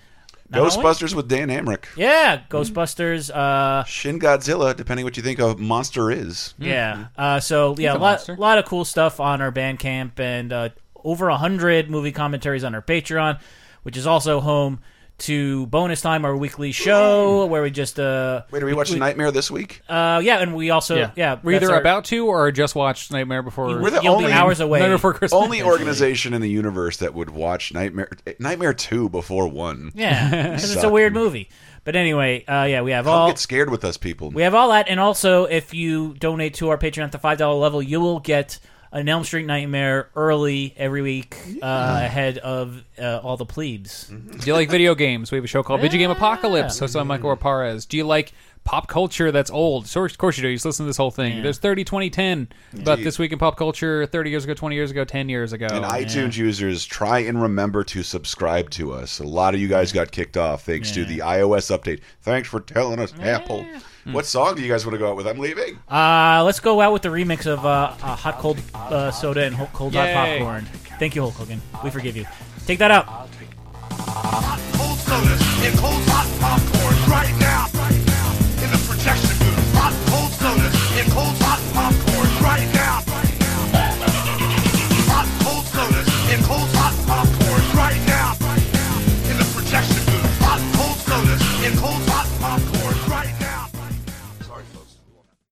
not 0.51 0.71
Ghostbusters 0.71 1.15
with 1.15 1.27
Dan 1.27 1.49
Amrich. 1.49 1.87
Yeah, 1.97 2.43
Ghostbusters. 2.51 3.35
Uh, 3.35 3.85
Shin 3.85 4.21
Godzilla, 4.21 4.77
depending 4.77 5.07
what 5.07 5.17
you 5.17 5.23
think 5.23 5.39
a 5.39 5.57
monster 5.57 6.11
is. 6.11 6.53
yeah. 6.59 7.07
Uh, 7.17 7.41
so 7.41 7.75
yeah, 7.79 7.93
a 7.93 7.97
a 7.97 7.99
lot, 7.99 8.01
monster. 8.01 8.37
lot 8.37 8.59
of 8.59 8.67
cool 8.67 8.85
stuff 8.85 9.21
on 9.21 9.41
our 9.41 9.51
Bandcamp 9.51 10.21
and 10.21 10.53
uh, 10.53 10.69
over 11.03 11.31
a 11.31 11.39
hundred 11.39 11.89
movie 11.89 12.13
commentaries 12.13 12.63
on 12.63 12.75
our 12.75 12.83
Patreon, 12.83 13.41
which 13.85 13.97
is 13.97 14.07
also 14.07 14.41
home 14.41 14.81
to 15.21 15.67
bonus 15.67 16.01
time, 16.01 16.25
our 16.25 16.37
weekly 16.37 16.73
show 16.73 17.47
where 17.47 17.63
we 17.63 17.71
just 17.71 17.99
uh. 18.01 18.43
Wait, 18.51 18.63
are 18.63 18.67
we 18.67 18.75
watching 18.75 18.99
Nightmare 18.99 19.31
this 19.31 19.51
week? 19.51 19.83
Uh, 19.89 20.21
yeah, 20.25 20.39
and 20.41 20.55
we 20.55 20.71
also 20.71 21.11
yeah, 21.17 21.39
we're 21.43 21.53
that's 21.53 21.65
either 21.65 21.75
our- 21.75 21.81
about 21.81 22.05
to 22.07 22.27
or 22.27 22.51
just 22.53 22.75
watched 22.75 23.13
Nightmare 23.13 23.43
Before. 23.43 23.67
We're 23.81 23.91
the 23.91 24.01
You'll 24.03 24.19
be 24.19 24.25
only 24.25 24.33
hours 24.33 24.61
away. 24.61 24.81
Nightmare 24.81 24.97
Before 24.99 25.15
Christmas. 25.15 25.41
only 25.43 25.63
organization 25.63 26.35
in 26.35 26.41
the 26.41 26.51
universe 26.51 26.97
that 26.99 27.15
would 27.15 27.31
watch 27.31 27.73
Nightmare 27.73 28.09
Nightmare 28.39 28.75
Two 28.75 29.09
before 29.09 29.49
one. 29.49 29.91
Yeah, 29.95 30.31
'cause 30.53 30.65
it's 30.65 30.75
a 30.77 30.81
Suck. 30.83 30.93
weird 30.93 31.13
movie. 31.15 31.49
But 31.83 31.97
anyway, 31.97 32.45
uh, 32.45 32.65
yeah, 32.65 32.83
we 32.83 32.91
have 32.91 33.07
Come 33.07 33.15
all 33.15 33.29
get 33.29 33.39
scared 33.39 33.71
with 33.71 33.85
us, 33.87 33.97
people. 33.97 34.31
We 34.31 34.43
have 34.43 34.55
all 34.55 34.69
that, 34.71 34.89
and 34.89 35.01
also 35.01 35.45
if 35.45 35.73
you 35.73 36.15
donate 36.19 36.55
to 36.55 36.69
our 36.69 36.77
Patreon 36.77 37.05
at 37.05 37.13
the 37.13 37.19
five 37.19 37.39
dollar 37.39 37.59
level, 37.59 37.83
you 37.83 38.01
will 38.01 38.21
get 38.21 38.59
an 38.93 39.09
Elm 39.09 39.25
Street 39.25 39.47
Nightmare 39.47 40.11
early 40.17 40.75
every 40.77 41.03
week 41.03 41.37
uh, 41.63 42.01
ahead 42.05 42.39
of 42.39 42.83
uh, 42.99 43.21
all 43.23 43.37
the 43.37 43.45
plebes. 43.47 44.09
Do 44.09 44.47
you 44.47 44.53
like 44.53 44.69
video 44.71 44.95
games? 44.95 45.31
We 45.31 45.37
have 45.37 45.45
a 45.45 45.49
show 45.49 45.63
called 45.63 45.81
Video 45.81 45.99
Game 45.99 46.11
Apocalypse, 46.11 46.81
hosted 46.81 46.95
by 46.95 47.03
Michael 47.05 47.35
Raparez. 47.37 47.87
Do 47.87 47.97
you 47.97 48.05
like 48.05 48.33
pop 48.65 48.89
culture 48.89 49.33
that's 49.33 49.51
old? 49.51 49.87
So, 49.87 50.05
of 50.05 50.17
course 50.19 50.37
you 50.37 50.43
do. 50.43 50.49
You 50.49 50.57
just 50.57 50.65
listen 50.67 50.85
to 50.85 50.89
this 50.89 50.97
whole 50.97 51.11
thing. 51.11 51.37
Yeah. 51.39 51.43
There's 51.43 51.59
30, 51.59 51.85
20, 51.85 52.11
10 52.11 52.49
about 52.73 52.93
Indeed. 52.93 53.07
this 53.07 53.19
week 53.19 53.33
in 53.33 53.39
pop 53.39 53.57
culture 53.57 54.07
30 54.07 54.31
years 54.31 54.45
ago, 54.45 54.55
20 54.55 54.75
years 54.77 54.91
ago, 54.91 55.05
10 55.05 55.29
years 55.29 55.53
ago. 55.53 55.67
And 55.71 55.85
iTunes 55.85 56.37
users, 56.37 56.85
try 56.85 57.21
and 57.21 57.41
remember 57.41 57.83
to 57.85 58.03
subscribe 58.03 58.71
to 58.71 58.93
us. 58.93 59.19
A 59.19 59.25
lot 59.25 59.55
of 59.55 59.61
you 59.61 59.69
guys 59.69 59.93
got 59.93 60.11
kicked 60.13 60.37
off 60.37 60.65
thanks 60.65 60.91
to 60.93 61.05
the 61.05 61.19
iOS 61.19 61.77
update. 61.77 62.01
Thanks 62.23 62.49
for 62.49 62.61
telling 62.61 62.99
us, 62.99 63.13
Apple. 63.21 63.67
What 64.13 64.25
song 64.27 64.55
do 64.57 64.63
you 64.63 64.69
guys 64.69 64.85
want 64.87 64.95
to 64.95 64.99
go 64.99 65.11
out 65.11 65.17
with? 65.17 65.27
I'm 65.27 65.39
leaving. 65.39 65.79
Uh, 65.91 66.43
let's 66.45 66.59
go 66.59 66.81
out 66.81 66.93
with 66.93 67.03
the 67.03 67.11
remix 67.11 67.47
of 67.47 67.65
uh, 67.67 67.95
uh, 68.03 68.17
Hot 68.17 68.39
Cold 68.39 68.59
uh, 68.75 69.11
Soda 69.11 69.45
and 69.45 69.55
Ho- 69.55 69.69
Cold 69.75 69.95
Hot 69.95 70.13
Popcorn. 70.13 70.65
Thank 70.99 71.15
you, 71.15 71.23
Hulk 71.23 71.35
Hogan. 71.35 71.61
We 71.85 71.91
forgive 71.91 72.17
you. 72.17 72.25
Take 72.67 72.79
that 72.79 72.91
out. 72.91 73.05
Hot 73.07 74.59
Cold 74.73 74.99
sodas 74.99 75.41
and 75.65 75.79
cold 75.79 76.03
hot 76.07 76.27
popcorn. 76.41 77.50